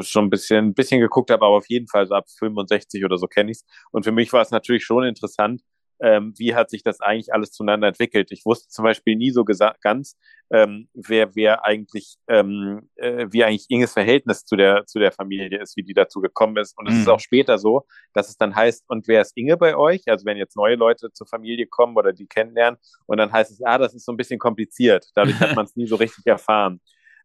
schon 0.00 0.26
ein 0.26 0.30
bisschen, 0.30 0.68
ein 0.68 0.74
bisschen 0.74 1.00
geguckt 1.00 1.30
habe, 1.30 1.44
aber 1.44 1.56
auf 1.56 1.68
jeden 1.68 1.88
Fall 1.88 2.06
so 2.06 2.14
ab 2.14 2.24
65 2.38 3.04
oder 3.04 3.18
so 3.18 3.26
kenne 3.26 3.50
ich 3.50 3.58
es. 3.58 3.64
Und 3.90 4.04
für 4.04 4.12
mich 4.12 4.32
war 4.32 4.42
es 4.42 4.50
natürlich 4.50 4.84
schon 4.84 5.04
interessant, 5.04 5.62
ähm, 6.00 6.34
wie 6.36 6.54
hat 6.54 6.70
sich 6.70 6.82
das 6.82 7.00
eigentlich 7.00 7.32
alles 7.32 7.52
zueinander 7.52 7.88
entwickelt. 7.88 8.30
Ich 8.30 8.44
wusste 8.44 8.68
zum 8.68 8.84
Beispiel 8.84 9.16
nie 9.16 9.30
so 9.30 9.44
ganz, 9.44 10.16
ähm, 10.50 10.88
wer 10.94 11.34
wer 11.34 11.64
eigentlich, 11.64 12.16
ähm, 12.28 12.88
äh, 12.96 13.26
wie 13.30 13.44
eigentlich 13.44 13.66
Inges 13.68 13.92
Verhältnis 13.92 14.44
zu 14.44 14.56
der 14.56 14.84
zu 14.86 14.98
der 14.98 15.12
Familie 15.12 15.60
ist, 15.60 15.76
wie 15.76 15.82
die 15.82 15.94
dazu 15.94 16.20
gekommen 16.20 16.56
ist. 16.58 16.76
Und 16.78 16.88
es 16.88 16.94
mhm. 16.94 17.00
ist 17.00 17.08
auch 17.08 17.20
später 17.20 17.58
so, 17.58 17.86
dass 18.12 18.28
es 18.28 18.36
dann 18.36 18.54
heißt, 18.54 18.84
und 18.88 19.08
wer 19.08 19.22
ist 19.22 19.36
Inge 19.36 19.56
bei 19.56 19.76
euch? 19.76 20.02
Also 20.06 20.26
wenn 20.26 20.36
jetzt 20.36 20.56
neue 20.56 20.76
Leute 20.76 21.10
zur 21.12 21.26
Familie 21.26 21.66
kommen 21.66 21.96
oder 21.96 22.12
die 22.12 22.26
kennenlernen, 22.26 22.78
und 23.06 23.18
dann 23.18 23.32
heißt 23.32 23.50
es, 23.50 23.62
ah, 23.64 23.78
das 23.78 23.94
ist 23.94 24.04
so 24.04 24.12
ein 24.12 24.16
bisschen 24.16 24.38
kompliziert. 24.38 25.06
Dadurch 25.14 25.38
hat 25.40 25.56
man 25.56 25.64
es 25.64 25.76
nie 25.76 25.86
so 25.86 25.96
richtig 25.96 26.26
erfahren. 26.26 26.80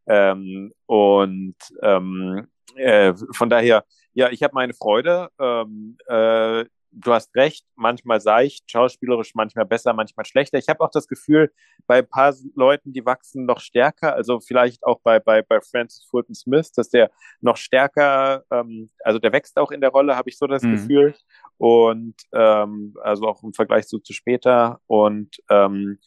Ähm, 0.07 0.73
und 0.85 1.55
ähm, 1.81 2.47
äh, 2.75 3.13
von 3.33 3.49
daher, 3.49 3.85
ja, 4.13 4.29
ich 4.29 4.43
habe 4.43 4.53
meine 4.53 4.73
Freude. 4.73 5.29
Ähm, 5.39 5.97
äh, 6.07 6.65
du 6.91 7.13
hast 7.13 7.33
recht, 7.35 7.65
manchmal 7.75 8.19
seicht, 8.19 8.69
schauspielerisch 8.69 9.33
manchmal 9.33 9.65
besser, 9.65 9.93
manchmal 9.93 10.25
schlechter. 10.25 10.57
Ich 10.57 10.67
habe 10.67 10.81
auch 10.81 10.91
das 10.91 11.07
Gefühl, 11.07 11.51
bei 11.87 11.99
ein 11.99 12.07
paar 12.07 12.33
Leuten, 12.55 12.93
die 12.93 13.05
wachsen 13.05 13.45
noch 13.45 13.59
stärker, 13.59 14.13
also 14.13 14.39
vielleicht 14.39 14.83
auch 14.83 14.99
bei, 15.01 15.19
bei, 15.19 15.41
bei 15.41 15.59
Francis 15.61 16.05
Fulton 16.09 16.35
Smith, 16.35 16.71
dass 16.73 16.89
der 16.89 17.11
noch 17.39 17.57
stärker, 17.57 18.43
ähm, 18.51 18.89
also 19.03 19.19
der 19.19 19.31
wächst 19.31 19.57
auch 19.57 19.71
in 19.71 19.81
der 19.81 19.91
Rolle, 19.91 20.15
habe 20.15 20.29
ich 20.29 20.37
so 20.37 20.47
das 20.47 20.63
mhm. 20.63 20.71
Gefühl. 20.73 21.15
Und 21.57 22.15
ähm, 22.33 22.95
also 23.01 23.27
auch 23.27 23.43
im 23.43 23.53
Vergleich 23.53 23.87
so 23.87 23.99
zu 23.99 24.13
später. 24.13 24.81
Und 24.87 25.37
ähm, 25.49 25.99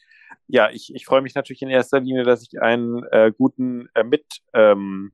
ja, 0.46 0.70
ich, 0.70 0.94
ich 0.94 1.06
freue 1.06 1.22
mich 1.22 1.34
natürlich 1.34 1.62
in 1.62 1.70
erster 1.70 2.00
Linie, 2.00 2.24
dass 2.24 2.42
ich 2.42 2.60
einen 2.60 3.04
äh, 3.04 3.32
guten 3.36 3.88
äh, 3.94 4.04
mit 4.04 4.24
ähm, 4.52 5.12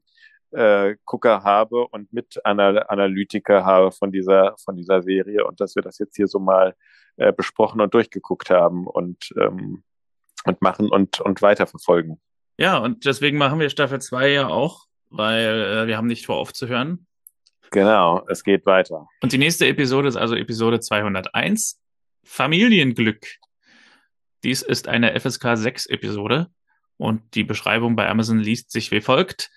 äh, 0.53 0.97
Gucker 1.05 1.45
habe 1.45 1.87
und 1.89 2.13
mit 2.13 2.45
Anal 2.45 2.85
Analytiker 2.89 3.65
habe 3.65 3.93
von 3.93 4.13
dieser, 4.13 4.57
von 4.65 4.77
dieser 4.77 5.03
Serie 5.03 5.47
und 5.47 5.61
dass 5.61 5.77
wir 5.77 5.83
das 5.83 5.99
jetzt 5.99 6.17
hier 6.17 6.27
so 6.27 6.39
mal 6.39 6.75
äh, 7.17 7.33
besprochen 7.33 7.81
und 7.81 7.95
durchgeguckt 7.95 8.51
haben 8.51 8.87
und, 8.87 9.33
ähm, 9.41 9.83
und 10.45 10.63
machen 10.63 10.91
und, 10.91 11.21
und 11.21 11.43
weiterverfolgen. 11.43 12.21
Ja, 12.59 12.79
und 12.79 13.05
deswegen 13.05 13.39
machen 13.39 13.61
wir 13.61 13.71
Staffel 13.71 14.01
2 14.01 14.29
ja 14.31 14.49
auch, 14.49 14.87
weil 15.09 15.63
äh, 15.63 15.87
wir 15.87 15.97
haben 15.97 16.07
nicht 16.07 16.27
vor 16.27 16.37
aufzuhören. 16.37 17.07
Genau, 17.71 18.27
es 18.29 18.43
geht 18.43 18.67
weiter. 18.67 19.07
Und 19.23 19.33
die 19.33 19.39
nächste 19.39 19.67
Episode 19.67 20.09
ist 20.09 20.17
also 20.17 20.35
Episode 20.35 20.81
201, 20.81 21.81
Familienglück. 22.25 23.25
Dies 24.43 24.62
ist 24.62 24.89
eine 24.89 25.19
FSK 25.19 25.57
6 25.57 25.87
Episode 25.87 26.51
und 26.97 27.35
die 27.35 27.45
Beschreibung 27.45 27.97
bei 27.97 28.09
Amazon 28.09 28.39
liest 28.39 28.71
sich 28.71 28.91
wie 28.91 29.01
folgt. 29.01 29.51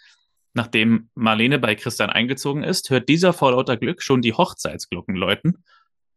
Nachdem 0.53 1.09
Marlene 1.15 1.57
bei 1.57 1.75
Christian 1.75 2.09
eingezogen 2.09 2.63
ist, 2.63 2.89
hört 2.89 3.09
dieser 3.09 3.33
vor 3.33 3.51
lauter 3.51 3.77
Glück 3.77 4.03
schon 4.03 4.21
die 4.21 4.33
Hochzeitsglocken 4.33 5.15
läuten. 5.15 5.63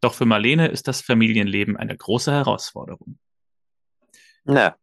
Doch 0.01 0.15
für 0.15 0.27
Marlene 0.27 0.69
ist 0.69 0.89
das 0.89 1.01
Familienleben 1.01 1.77
eine 1.77 1.97
große 1.97 2.31
Herausforderung. 2.31 3.19
Na, 4.45 4.77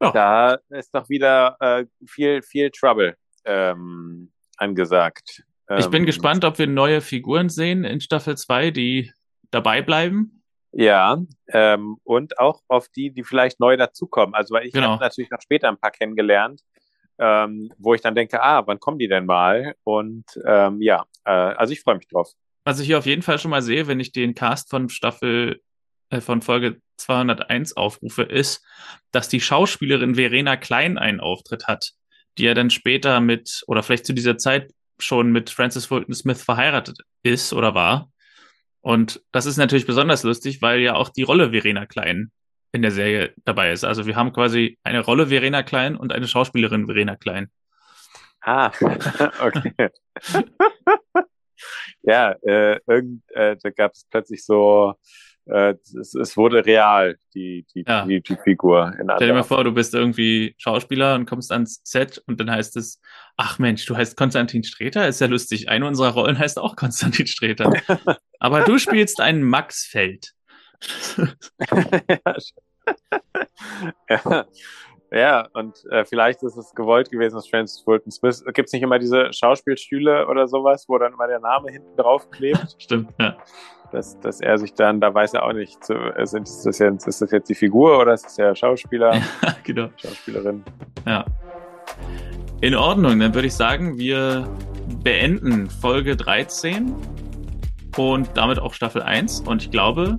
ja. 0.00 0.10
da 0.12 0.58
ist 0.68 0.94
doch 0.94 1.08
wieder 1.08 1.56
äh, 1.60 1.86
viel, 2.06 2.42
viel 2.42 2.70
Trouble 2.70 3.16
ähm, 3.44 4.30
angesagt. 4.56 5.44
Ich 5.78 5.86
bin 5.86 6.02
ähm, 6.02 6.06
gespannt, 6.06 6.44
ob 6.44 6.58
wir 6.58 6.66
neue 6.66 7.00
Figuren 7.00 7.48
sehen 7.48 7.84
in 7.84 8.00
Staffel 8.00 8.36
2, 8.36 8.70
die 8.70 9.12
dabei 9.50 9.80
bleiben. 9.80 10.43
Ja, 10.76 11.22
ähm, 11.48 11.98
und 12.02 12.38
auch 12.40 12.62
auf 12.66 12.88
die, 12.88 13.12
die 13.12 13.22
vielleicht 13.22 13.60
neu 13.60 13.76
dazukommen. 13.76 14.34
Also 14.34 14.54
weil 14.54 14.66
ich 14.66 14.72
genau. 14.72 14.88
habe 14.88 15.04
natürlich 15.04 15.30
noch 15.30 15.40
später 15.40 15.68
ein 15.68 15.78
paar 15.78 15.92
kennengelernt, 15.92 16.62
ähm, 17.18 17.70
wo 17.78 17.94
ich 17.94 18.00
dann 18.00 18.16
denke, 18.16 18.42
ah, 18.42 18.66
wann 18.66 18.80
kommen 18.80 18.98
die 18.98 19.06
denn 19.06 19.24
mal? 19.24 19.76
Und 19.84 20.24
ähm, 20.44 20.82
ja, 20.82 21.04
äh, 21.24 21.30
also 21.30 21.72
ich 21.72 21.80
freue 21.80 21.96
mich 21.96 22.08
drauf. 22.08 22.32
Was 22.64 22.80
ich 22.80 22.86
hier 22.86 22.98
auf 22.98 23.06
jeden 23.06 23.22
Fall 23.22 23.38
schon 23.38 23.52
mal 23.52 23.62
sehe, 23.62 23.86
wenn 23.86 24.00
ich 24.00 24.10
den 24.10 24.34
Cast 24.34 24.68
von 24.68 24.88
Staffel 24.88 25.60
äh, 26.10 26.20
von 26.20 26.42
Folge 26.42 26.80
201 26.96 27.76
aufrufe, 27.76 28.22
ist, 28.22 28.64
dass 29.12 29.28
die 29.28 29.40
Schauspielerin 29.40 30.16
Verena 30.16 30.56
Klein 30.56 30.98
einen 30.98 31.20
Auftritt 31.20 31.68
hat, 31.68 31.92
die 32.36 32.44
ja 32.44 32.54
dann 32.54 32.70
später 32.70 33.20
mit, 33.20 33.62
oder 33.68 33.84
vielleicht 33.84 34.06
zu 34.06 34.12
dieser 34.12 34.38
Zeit 34.38 34.72
schon 34.98 35.30
mit 35.30 35.50
Francis 35.50 35.86
Fulton 35.86 36.14
Smith 36.14 36.42
verheiratet 36.42 36.98
ist 37.22 37.52
oder 37.52 37.74
war. 37.74 38.10
Und 38.84 39.22
das 39.32 39.46
ist 39.46 39.56
natürlich 39.56 39.86
besonders 39.86 40.24
lustig, 40.24 40.60
weil 40.60 40.80
ja 40.80 40.94
auch 40.94 41.08
die 41.08 41.22
Rolle 41.22 41.52
Verena 41.52 41.86
Klein 41.86 42.30
in 42.70 42.82
der 42.82 42.90
Serie 42.90 43.32
dabei 43.46 43.72
ist. 43.72 43.82
Also 43.82 44.04
wir 44.04 44.14
haben 44.14 44.34
quasi 44.34 44.78
eine 44.84 45.00
Rolle 45.00 45.28
Verena 45.28 45.62
Klein 45.62 45.96
und 45.96 46.12
eine 46.12 46.28
Schauspielerin 46.28 46.84
Verena 46.84 47.16
Klein. 47.16 47.48
Ah, 48.42 48.70
okay. 49.40 49.72
ja, 52.02 52.32
äh, 52.42 52.78
irgend, 52.86 53.22
äh, 53.30 53.56
da 53.62 53.70
gab 53.70 53.92
es 53.92 54.04
plötzlich 54.10 54.44
so, 54.44 54.92
äh, 55.46 55.76
es, 55.98 56.14
es 56.14 56.36
wurde 56.36 56.66
real, 56.66 57.16
die, 57.34 57.64
die, 57.74 57.84
Ja. 57.88 58.04
die, 58.04 58.20
die 58.20 58.36
Figur. 58.36 58.92
In 59.00 59.10
Stell 59.16 59.28
dir 59.28 59.34
mal 59.34 59.44
vor, 59.44 59.64
du 59.64 59.72
bist 59.72 59.94
irgendwie 59.94 60.54
Schauspieler 60.58 61.14
und 61.14 61.24
kommst 61.24 61.52
ans 61.52 61.80
Set 61.84 62.22
und 62.26 62.38
dann 62.38 62.50
heißt 62.50 62.76
es, 62.76 63.00
ach 63.38 63.58
Mensch, 63.58 63.86
du 63.86 63.96
heißt 63.96 64.14
Konstantin 64.14 64.62
Streter, 64.62 65.08
ist 65.08 65.22
ja 65.22 65.26
lustig. 65.26 65.70
Eine 65.70 65.86
unserer 65.86 66.10
Rollen 66.10 66.38
heißt 66.38 66.58
auch 66.58 66.76
Konstantin 66.76 67.26
Streter. 67.26 67.72
Aber 68.40 68.62
du 68.62 68.78
spielst 68.78 69.20
einen 69.20 69.42
Max 69.42 69.84
Feld. 69.84 70.32
ja. 74.08 74.44
ja, 75.10 75.48
und 75.54 75.84
äh, 75.90 76.04
vielleicht 76.04 76.42
ist 76.42 76.56
es 76.56 76.74
gewollt 76.74 77.10
gewesen, 77.10 77.36
dass 77.36 77.48
Francis 77.48 77.80
Fulton 77.82 78.12
Smith. 78.12 78.44
Gibt 78.52 78.68
es 78.68 78.72
nicht 78.72 78.82
immer 78.82 78.98
diese 78.98 79.32
Schauspielstühle 79.32 80.26
oder 80.26 80.46
sowas, 80.48 80.84
wo 80.88 80.98
dann 80.98 81.12
immer 81.14 81.26
der 81.26 81.40
Name 81.40 81.70
hinten 81.70 81.96
drauf 81.96 82.30
klebt? 82.30 82.76
Stimmt, 82.78 83.10
ja. 83.18 83.36
dass, 83.92 84.18
dass 84.20 84.40
er 84.40 84.58
sich 84.58 84.74
dann, 84.74 85.00
da 85.00 85.14
weiß 85.14 85.34
er 85.34 85.44
auch 85.44 85.52
nicht, 85.52 85.84
so, 85.84 85.94
äh, 85.94 86.26
sind, 86.26 86.48
ist, 86.48 86.64
das 86.64 86.78
jetzt, 86.78 87.06
ist 87.06 87.22
das 87.22 87.30
jetzt 87.30 87.48
die 87.48 87.54
Figur 87.54 87.98
oder 87.98 88.14
ist 88.14 88.24
das 88.24 88.34
der 88.36 88.54
Schauspieler, 88.54 89.22
genau. 89.62 89.88
Schauspielerin? 89.96 90.64
Ja. 91.06 91.24
In 92.60 92.74
Ordnung, 92.74 93.18
dann 93.20 93.34
würde 93.34 93.46
ich 93.46 93.54
sagen, 93.54 93.98
wir 93.98 94.48
beenden 95.02 95.68
Folge 95.68 96.16
13 96.16 96.94
und 97.96 98.30
damit 98.34 98.58
auch 98.58 98.74
Staffel 98.74 99.02
1. 99.02 99.40
Und 99.40 99.62
ich 99.62 99.70
glaube, 99.70 100.18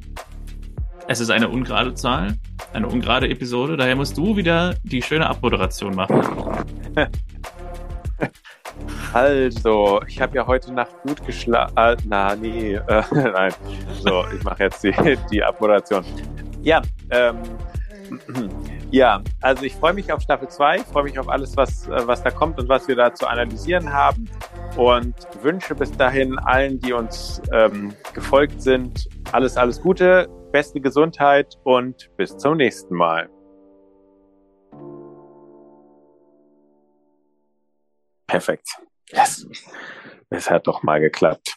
es 1.07 1.19
ist 1.19 1.29
eine 1.29 1.49
ungerade 1.49 1.93
Zahl, 1.93 2.35
eine 2.73 2.87
ungerade 2.87 3.29
Episode. 3.29 3.77
Daher 3.77 3.95
musst 3.95 4.17
du 4.17 4.35
wieder 4.35 4.75
die 4.83 5.01
schöne 5.01 5.27
Abmoderation 5.27 5.95
machen. 5.95 6.21
Also, 9.13 10.01
ich 10.07 10.19
habe 10.19 10.35
ja 10.35 10.45
heute 10.45 10.73
Nacht 10.73 10.91
gut 11.03 11.25
geschlafen. 11.25 11.73
Äh, 11.77 11.95
na, 12.05 12.35
nee, 12.35 12.75
äh, 12.75 13.03
nein. 13.11 13.53
So, 14.01 14.25
ich 14.35 14.43
mache 14.43 14.63
jetzt 14.63 14.83
die, 14.83 14.93
die 15.31 15.41
Abmoderation. 15.41 16.03
Ja, 16.61 16.81
ähm, 17.09 17.37
ja, 18.91 19.21
also 19.41 19.63
ich 19.63 19.75
freue 19.75 19.93
mich 19.93 20.11
auf 20.11 20.21
Staffel 20.21 20.47
2, 20.47 20.79
freue 20.79 21.03
mich 21.03 21.19
auf 21.19 21.29
alles, 21.29 21.55
was, 21.57 21.87
äh, 21.87 22.07
was 22.07 22.23
da 22.23 22.31
kommt 22.31 22.59
und 22.59 22.69
was 22.69 22.87
wir 22.87 22.95
da 22.95 23.13
zu 23.13 23.27
analysieren 23.27 23.91
haben 23.91 24.29
und 24.77 25.15
wünsche 25.41 25.75
bis 25.75 25.91
dahin 25.91 26.37
allen, 26.39 26.79
die 26.79 26.93
uns 26.93 27.41
ähm, 27.51 27.93
gefolgt 28.13 28.61
sind, 28.61 29.07
alles, 29.31 29.57
alles 29.57 29.81
Gute, 29.81 30.27
beste 30.51 30.79
Gesundheit 30.79 31.55
und 31.63 32.09
bis 32.17 32.37
zum 32.37 32.57
nächsten 32.57 32.95
Mal. 32.95 33.29
Perfekt. 38.27 38.67
Yes. 39.11 39.47
Es 40.29 40.49
hat 40.49 40.67
doch 40.67 40.83
mal 40.83 40.99
geklappt. 40.99 41.55